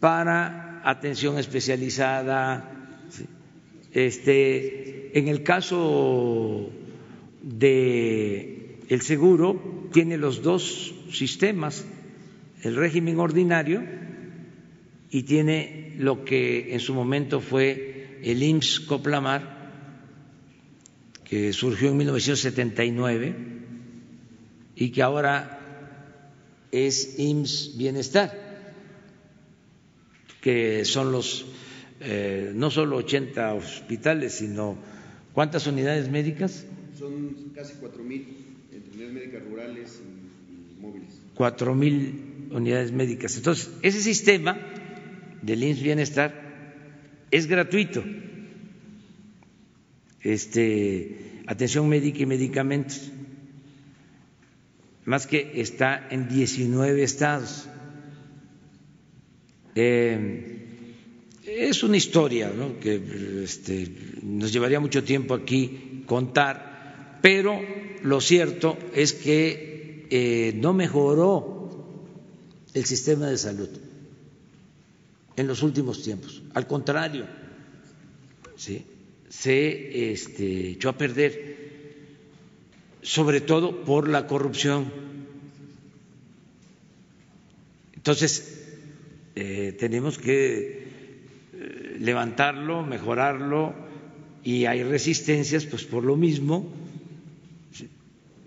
para 0.00 0.82
atención 0.84 1.38
especializada. 1.38 2.98
Este, 3.92 5.16
en 5.16 5.28
el 5.28 5.44
caso 5.44 6.70
de 7.40 8.78
el 8.88 9.00
seguro 9.02 9.77
tiene 9.92 10.16
los 10.16 10.42
dos 10.42 10.94
sistemas, 11.12 11.84
el 12.62 12.76
régimen 12.76 13.18
ordinario 13.18 13.82
y 15.10 15.22
tiene 15.22 15.94
lo 15.98 16.24
que 16.24 16.74
en 16.74 16.80
su 16.80 16.94
momento 16.94 17.40
fue 17.40 18.18
el 18.22 18.42
IMSS 18.42 18.80
Coplamar, 18.80 19.58
que 21.24 21.52
surgió 21.52 21.90
en 21.90 21.96
1979 21.98 23.36
y 24.76 24.90
que 24.90 25.02
ahora 25.02 25.58
es 26.70 27.18
IMSS 27.18 27.76
Bienestar 27.76 28.48
que 30.40 30.84
son 30.84 31.12
los 31.12 31.46
eh, 32.00 32.52
no 32.54 32.70
solo 32.70 32.96
80 32.96 33.54
hospitales, 33.54 34.34
sino 34.34 34.78
¿cuántas 35.32 35.66
unidades 35.66 36.08
médicas? 36.08 36.64
Son 36.98 37.52
casi 37.54 37.74
4.000 37.74 38.12
entre 38.12 38.37
unidades 39.08 39.12
médicas 39.12 39.42
rurales 39.44 40.00
y, 40.00 40.80
móviles. 40.80 41.20
4.000 41.36 42.52
unidades 42.52 42.92
médicas. 42.92 43.36
Entonces, 43.36 43.70
ese 43.82 44.00
sistema 44.00 44.58
del 45.42 45.62
IMSS 45.62 45.82
Bienestar 45.82 47.26
es 47.30 47.46
gratuito. 47.46 48.04
Este, 50.20 51.42
atención 51.46 51.88
médica 51.88 52.18
y 52.22 52.26
medicamentos, 52.26 53.10
más 55.04 55.26
que 55.26 55.52
está 55.60 56.08
en 56.10 56.28
19 56.28 57.02
estados. 57.02 57.68
Eh, 59.74 60.56
es 61.46 61.82
una 61.82 61.96
historia 61.96 62.52
¿no? 62.54 62.78
que 62.80 63.00
este, 63.44 63.88
nos 64.22 64.52
llevaría 64.52 64.80
mucho 64.80 65.04
tiempo 65.04 65.34
aquí 65.34 66.02
contar, 66.04 67.18
pero 67.22 67.58
lo 68.02 68.20
cierto 68.20 68.78
es 68.94 69.12
que 69.12 70.06
eh, 70.10 70.52
no 70.56 70.72
mejoró 70.72 71.58
el 72.74 72.84
sistema 72.84 73.26
de 73.26 73.38
salud 73.38 73.68
en 75.36 75.46
los 75.46 75.62
últimos 75.62 76.02
tiempos. 76.02 76.42
Al 76.54 76.66
contrario, 76.66 77.26
se 79.28 80.12
este, 80.12 80.70
echó 80.70 80.88
a 80.88 80.98
perder, 80.98 81.58
sobre 83.02 83.40
todo 83.40 83.84
por 83.84 84.08
la 84.08 84.26
corrupción. 84.26 84.90
Entonces, 87.94 88.66
eh, 89.36 89.76
tenemos 89.78 90.18
que 90.18 90.88
eh, 91.52 91.96
levantarlo, 92.00 92.82
mejorarlo 92.84 93.74
y 94.42 94.64
hay 94.64 94.82
resistencias, 94.82 95.66
pues 95.66 95.84
por 95.84 96.04
lo 96.04 96.16
mismo 96.16 96.66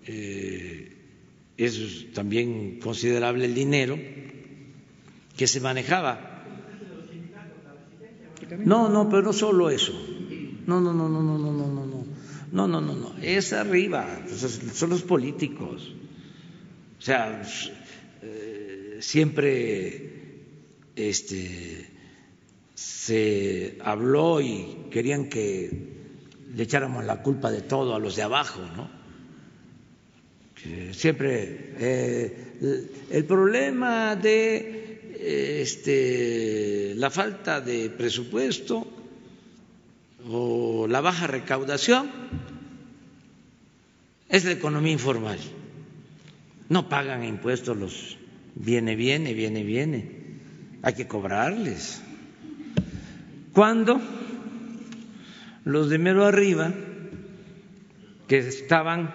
eh, 0.05 0.97
es 1.57 2.13
también 2.13 2.79
considerable 2.79 3.45
el 3.45 3.53
dinero 3.53 3.97
que 5.37 5.47
se 5.47 5.59
manejaba. 5.59 6.45
No, 8.59 8.89
no, 8.89 9.09
pero 9.09 9.21
no 9.21 9.33
solo 9.33 9.69
eso. 9.69 9.93
No, 10.65 10.81
no, 10.81 10.93
no, 10.93 11.09
no, 11.09 11.21
no, 11.21 11.37
no, 11.37 11.51
no, 11.51 11.67
no, 11.67 11.85
no, 11.85 12.05
no, 12.51 12.67
no, 12.67 12.81
no, 12.81 12.95
no. 12.95 13.15
Es 13.21 13.53
arriba, 13.53 14.25
son 14.73 14.89
los 14.89 15.03
políticos. 15.03 15.93
O 16.99 17.01
sea, 17.01 17.43
siempre 18.99 20.11
este, 20.95 21.89
se 22.75 23.77
habló 23.83 24.41
y 24.41 24.87
querían 24.91 25.29
que 25.29 26.01
le 26.53 26.63
echáramos 26.63 27.05
la 27.05 27.21
culpa 27.21 27.51
de 27.51 27.61
todo 27.61 27.95
a 27.95 27.99
los 27.99 28.15
de 28.15 28.23
abajo, 28.23 28.61
¿no? 28.75 29.00
Siempre 30.91 31.73
eh, 31.79 32.87
el 33.09 33.25
problema 33.25 34.15
de 34.15 35.59
este, 35.61 36.93
la 36.95 37.09
falta 37.09 37.61
de 37.61 37.89
presupuesto 37.89 38.87
o 40.27 40.87
la 40.87 41.01
baja 41.01 41.27
recaudación 41.27 42.09
es 44.29 44.45
la 44.45 44.51
economía 44.51 44.93
informal. 44.93 45.39
No 46.69 46.87
pagan 46.87 47.23
impuestos 47.23 47.75
los 47.77 48.17
viene, 48.55 48.95
viene, 48.95 49.33
viene, 49.33 49.63
viene 49.63 50.21
hay 50.83 50.93
que 50.93 51.07
cobrarles. 51.07 52.01
Cuando 53.53 54.01
los 55.65 55.89
de 55.89 55.97
mero 55.97 56.25
arriba, 56.25 56.73
que 58.27 58.39
estaban 58.39 59.13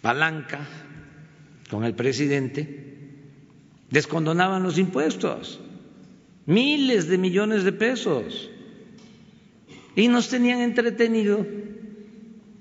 palanca 0.00 0.60
con 1.70 1.84
el 1.84 1.94
presidente, 1.94 2.84
descondonaban 3.90 4.62
los 4.62 4.78
impuestos, 4.78 5.60
miles 6.46 7.08
de 7.08 7.18
millones 7.18 7.64
de 7.64 7.72
pesos, 7.72 8.50
y 9.96 10.08
nos 10.08 10.28
tenían 10.28 10.60
entretenido 10.60 11.46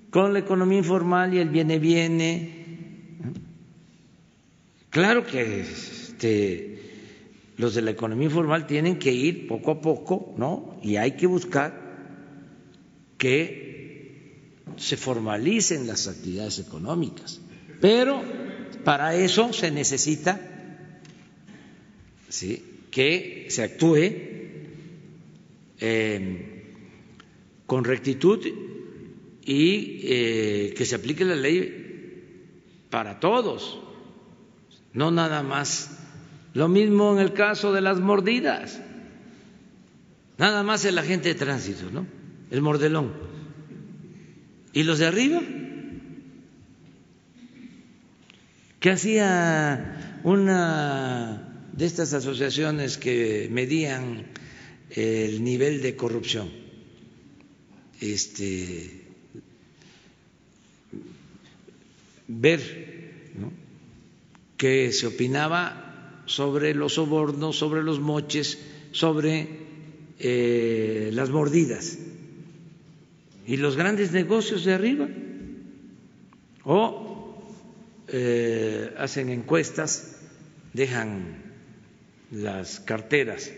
con 0.09 0.33
la 0.33 0.39
economía 0.39 0.79
informal 0.79 1.33
y 1.33 1.39
el 1.39 1.49
viene-viene 1.49 2.57
Claro 4.97 5.27
que 5.27 5.61
este, 5.61 6.79
los 7.57 7.75
de 7.75 7.83
la 7.83 7.91
economía 7.91 8.25
informal 8.25 8.65
tienen 8.65 8.97
que 8.97 9.11
ir 9.11 9.47
poco 9.47 9.69
a 9.69 9.79
poco, 9.79 10.33
¿no? 10.37 10.79
Y 10.81 10.95
hay 10.95 11.11
que 11.11 11.27
buscar 11.27 11.71
que 13.19 13.66
se 14.77 14.97
formalicen 14.97 15.87
las 15.87 16.07
actividades 16.07 16.59
económicas. 16.59 17.39
Pero 17.81 18.21
para 18.83 19.15
eso 19.15 19.51
se 19.53 19.71
necesita 19.71 20.39
¿sí? 22.29 22.63
que 22.89 23.47
se 23.49 23.63
actúe 23.63 24.13
eh, 25.79 26.73
con 27.65 27.83
rectitud 27.83 28.39
y 29.43 29.99
eh, 30.03 30.73
que 30.75 30.85
se 30.85 30.95
aplique 30.95 31.25
la 31.25 31.35
ley 31.35 31.83
para 32.89 33.19
todos 33.19 33.79
no 34.97 35.11
nada 35.11 35.43
más. 35.43 35.91
Lo 36.55 36.67
mismo 36.67 37.13
en 37.13 37.19
el 37.19 37.33
caso 37.33 37.71
de 37.71 37.81
las 37.81 37.99
mordidas. 37.99 38.81
Nada 40.39 40.63
más 40.63 40.85
el 40.85 40.97
agente 40.97 41.29
de 41.29 41.35
tránsito, 41.35 41.91
¿no? 41.91 42.07
El 42.49 42.63
mordelón. 42.63 43.13
¿Y 44.73 44.83
los 44.83 44.99
de 44.99 45.05
arriba? 45.05 45.41
¿Qué 48.79 48.91
hacía 48.91 50.19
una 50.23 51.69
de 51.73 51.85
estas 51.85 52.13
asociaciones 52.13 52.97
que 52.97 53.49
medían 53.51 54.27
el 54.91 55.43
nivel 55.43 55.81
de 55.81 55.95
corrupción? 55.95 56.49
Este 57.99 59.05
ver, 62.27 63.31
¿no? 63.39 63.51
que 64.57 64.91
se 64.91 65.07
opinaba 65.07 66.23
sobre 66.25 66.75
los 66.75 66.95
sobornos, 66.95 67.57
sobre 67.57 67.81
los 67.81 67.99
moches, 67.99 68.59
sobre 68.91 69.47
eh, 70.19 71.09
las 71.13 71.29
mordidas 71.29 71.97
y 73.47 73.57
los 73.57 73.75
grandes 73.75 74.11
negocios 74.11 74.63
de 74.65 74.73
arriba. 74.73 75.07
O 76.63 77.41
eh, 78.09 78.93
hacen 78.97 79.29
encuestas, 79.29 80.17
dejan 80.73 81.41
las 82.31 82.79
carteras 82.81 83.51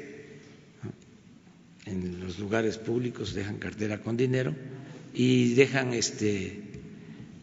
en 1.86 2.20
los 2.22 2.40
lugares 2.40 2.78
públicos, 2.78 3.34
dejan 3.34 3.58
cartera 3.58 4.00
con 4.00 4.16
dinero 4.16 4.56
y 5.14 5.56
dejan 5.56 5.94
este, 5.94 6.62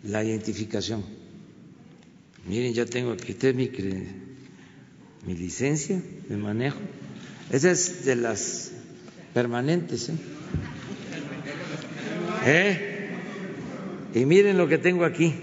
la 0.05 0.23
identificación 0.25 1.05
Miren, 2.49 2.75
ya 2.75 2.87
tengo 2.87 3.11
aquí 3.11 3.35
mi, 3.55 3.69
mi 5.27 5.35
licencia 5.35 6.01
de 6.29 6.37
manejo. 6.37 6.79
Esa 7.51 7.73
es 7.73 8.05
de 8.05 8.15
las 8.15 8.71
permanentes. 9.35 10.09
¿eh? 10.11 10.15
¿Eh? 12.49 13.09
Y 14.15 14.25
miren 14.25 14.57
lo 14.57 14.69
que 14.69 14.79
tengo 14.79 15.05
aquí. 15.05 15.35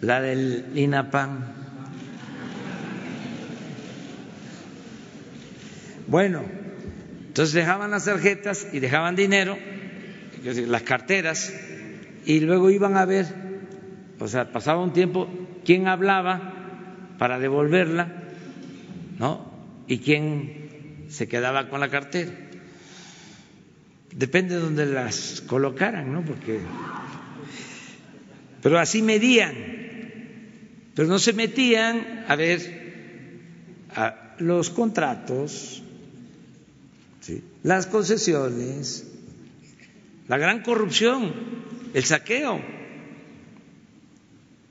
La 0.00 0.22
del 0.22 0.72
INAPAM. 0.74 1.44
Bueno, 6.06 6.42
entonces 7.26 7.52
dejaban 7.52 7.90
las 7.90 8.06
tarjetas 8.06 8.68
y 8.72 8.80
dejaban 8.80 9.14
dinero, 9.14 9.58
las 10.44 10.82
carteras 10.82 11.52
y 12.24 12.40
luego 12.40 12.70
iban 12.70 12.96
a 12.96 13.04
ver, 13.04 13.26
o 14.20 14.28
sea, 14.28 14.52
pasaba 14.52 14.82
un 14.82 14.92
tiempo 14.92 15.28
quién 15.64 15.86
hablaba 15.86 17.16
para 17.18 17.38
devolverla, 17.38 18.08
¿no? 19.18 19.52
Y 19.86 19.98
quién 19.98 21.06
se 21.08 21.28
quedaba 21.28 21.68
con 21.68 21.80
la 21.80 21.90
cartera. 21.90 22.45
Depende 24.16 24.54
de 24.54 24.60
donde 24.62 24.86
las 24.86 25.42
colocaran, 25.46 26.10
¿no? 26.10 26.24
Porque 26.24 26.60
pero 28.66 28.80
así 28.80 29.00
medían, 29.00 29.54
pero 30.94 31.06
no 31.06 31.20
se 31.20 31.32
metían 31.34 32.24
a 32.26 32.34
ver 32.34 33.86
los 34.38 34.70
contratos, 34.70 35.84
las 37.62 37.86
concesiones, 37.86 39.06
la 40.26 40.36
gran 40.36 40.62
corrupción, 40.62 41.32
el 41.94 42.02
saqueo. 42.02 42.60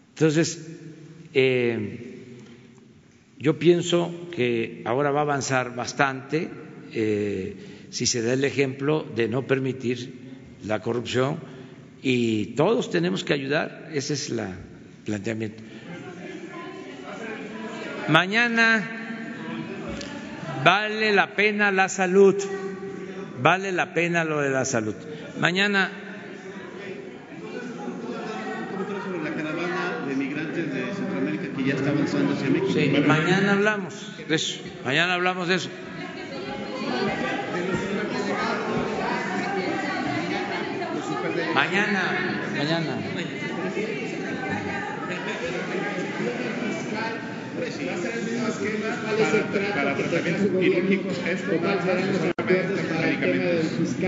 Entonces, 0.10 0.68
eh, 1.34 2.38
yo 3.40 3.58
pienso 3.60 4.30
que 4.36 4.82
ahora 4.84 5.12
va 5.12 5.20
a 5.20 5.24
avanzar 5.24 5.74
bastante 5.74 6.50
eh, 6.92 7.75
si 7.90 8.06
se 8.06 8.22
da 8.22 8.34
el 8.34 8.44
ejemplo 8.44 9.06
de 9.16 9.28
no 9.28 9.48
permitir 9.48 10.14
la 10.64 10.82
corrupción 10.82 11.38
y 12.02 12.48
todos 12.56 12.90
tenemos 12.90 13.24
que 13.24 13.34
ayudar, 13.34 13.90
ese 13.94 14.14
es 14.14 14.30
el 14.30 14.42
planteamiento. 15.06 15.64
Mañana 18.08 18.84
vale 20.64 21.12
la 21.14 21.36
pena 21.36 21.72
la 21.72 21.90
salud, 21.90 22.36
vale 23.42 23.72
la 23.72 23.94
pena 23.94 24.24
lo 24.24 24.42
de 24.42 24.50
la 24.50 24.66
salud. 24.66 24.96
Mañana 25.40 25.92
sobre 29.04 29.24
la 29.24 29.36
caravana 29.36 30.06
de 30.08 30.16
migrantes 30.16 30.74
de 30.74 30.94
Centroamérica 30.94 31.48
que 31.56 31.64
ya 31.64 31.74
está 31.74 31.90
avanzando 31.90 32.34
hacia 32.34 32.50
México. 32.50 32.72
Sí, 32.74 33.04
mañana 33.08 33.54
hablamos 33.54 34.14
de 34.28 34.36
eso, 34.36 34.62
mañana 34.84 35.16
hablamos 35.16 35.48
de 35.48 35.56
eso. 35.56 35.70
Mañana, 41.56 42.04
mañana. 42.58 42.98
Para, 49.74 49.96
tratamientos 49.96 50.60
quirúrgicos. 50.60 51.18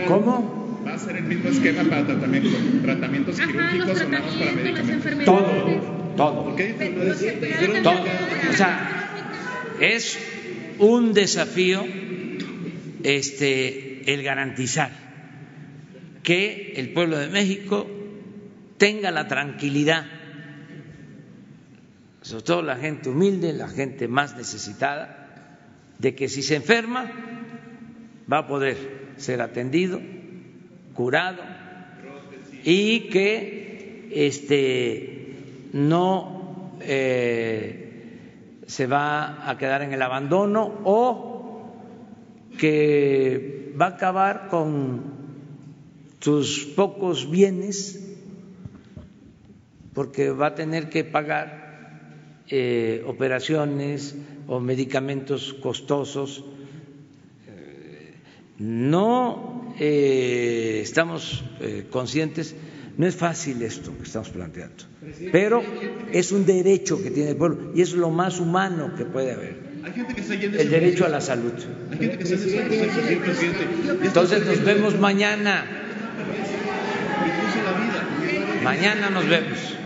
¿Cómo? 0.08 0.84
¿Va 0.86 0.94
a 0.94 0.98
ser 0.98 1.16
el 1.16 1.24
mismo 1.24 1.50
esquema 1.50 1.84
para 1.86 2.06
tratamientos, 2.06 2.52
tratamientos 2.84 3.40
quirúrgicos 3.40 4.02
o 4.02 4.10
nada 4.10 4.26
más 4.26 4.36
para 4.36 4.52
medicamentos? 4.52 5.26
Todo, 5.26 6.16
todo. 6.18 6.44
¿Por 6.44 6.56
qué? 6.58 6.74
Todo. 7.82 8.04
O 8.50 8.54
sea, 8.58 9.10
es 9.80 10.20
un 10.80 11.14
desafío 11.14 11.86
este, 13.04 14.14
el 14.14 14.22
garantizar 14.24 15.07
que 16.28 16.74
el 16.76 16.92
pueblo 16.92 17.18
de 17.18 17.30
México 17.30 17.88
tenga 18.78 19.12
la 19.12 19.30
tranquilidad, 19.30 20.06
sobre 22.22 22.44
todo 22.44 22.62
la 22.64 22.76
gente 22.76 23.08
humilde, 23.08 23.54
la 23.54 23.70
gente 23.70 24.10
más 24.10 24.36
necesitada, 24.36 25.56
de 26.00 26.16
que 26.16 26.28
si 26.28 26.42
se 26.44 26.58
enferma 26.58 27.10
va 28.30 28.40
a 28.40 28.46
poder 28.46 28.76
ser 29.16 29.42
atendido, 29.42 30.02
curado 30.96 31.42
y 32.66 33.08
que 33.08 34.10
este 34.12 35.70
no 35.72 36.74
eh, 36.82 38.60
se 38.66 38.86
va 38.86 39.50
a 39.50 39.58
quedar 39.58 39.82
en 39.82 39.94
el 39.94 40.02
abandono 40.02 40.82
o 40.84 41.72
que 42.58 43.74
va 43.80 43.86
a 43.86 43.90
acabar 43.92 44.50
con 44.50 45.17
sus 46.20 46.66
pocos 46.76 47.30
bienes 47.30 48.04
porque 49.94 50.30
va 50.30 50.48
a 50.48 50.56
tener 50.56 50.90
que 50.90 51.04
pagar 51.04 52.44
eh, 52.50 53.04
operaciones 53.08 54.16
o 54.48 54.60
medicamentos 54.60 55.54
costosos. 55.54 56.46
No 58.60 59.74
eh, 59.80 60.80
estamos 60.84 61.44
eh, 61.60 61.88
conscientes, 61.90 62.56
no 62.98 63.06
es 63.06 63.16
fácil 63.16 63.62
esto 63.62 63.96
que 63.98 64.04
estamos 64.04 64.30
planteando, 64.30 64.84
pero 65.32 65.62
es 66.12 66.32
un 66.32 66.46
derecho 66.46 67.02
que 67.02 67.12
tiene 67.12 67.32
el 67.32 67.38
pueblo 67.38 67.72
y 67.76 67.82
es 67.82 67.94
lo 67.94 68.10
más 68.10 68.40
humano 68.40 68.94
que 68.96 69.06
puede 69.06 69.34
haber. 69.34 69.68
Hay 69.84 69.94
gente 69.94 70.14
que 70.16 70.22
está 70.22 70.36
yendo 70.36 70.60
El 70.60 70.70
derecho 70.70 71.06
a 71.06 71.10
la 71.10 71.22
salud. 71.22 71.54
Hay 71.92 71.98
gente 71.98 72.18
que 72.18 72.24
está 72.24 72.36
yendo 72.36 72.74
señor 72.74 73.24
presidente. 73.24 73.68
Entonces 74.04 74.46
nos 74.46 74.64
vemos 74.64 75.00
mañana. 75.00 75.87
Mañana 78.64 79.10
nos 79.10 79.28
vemos. 79.28 79.78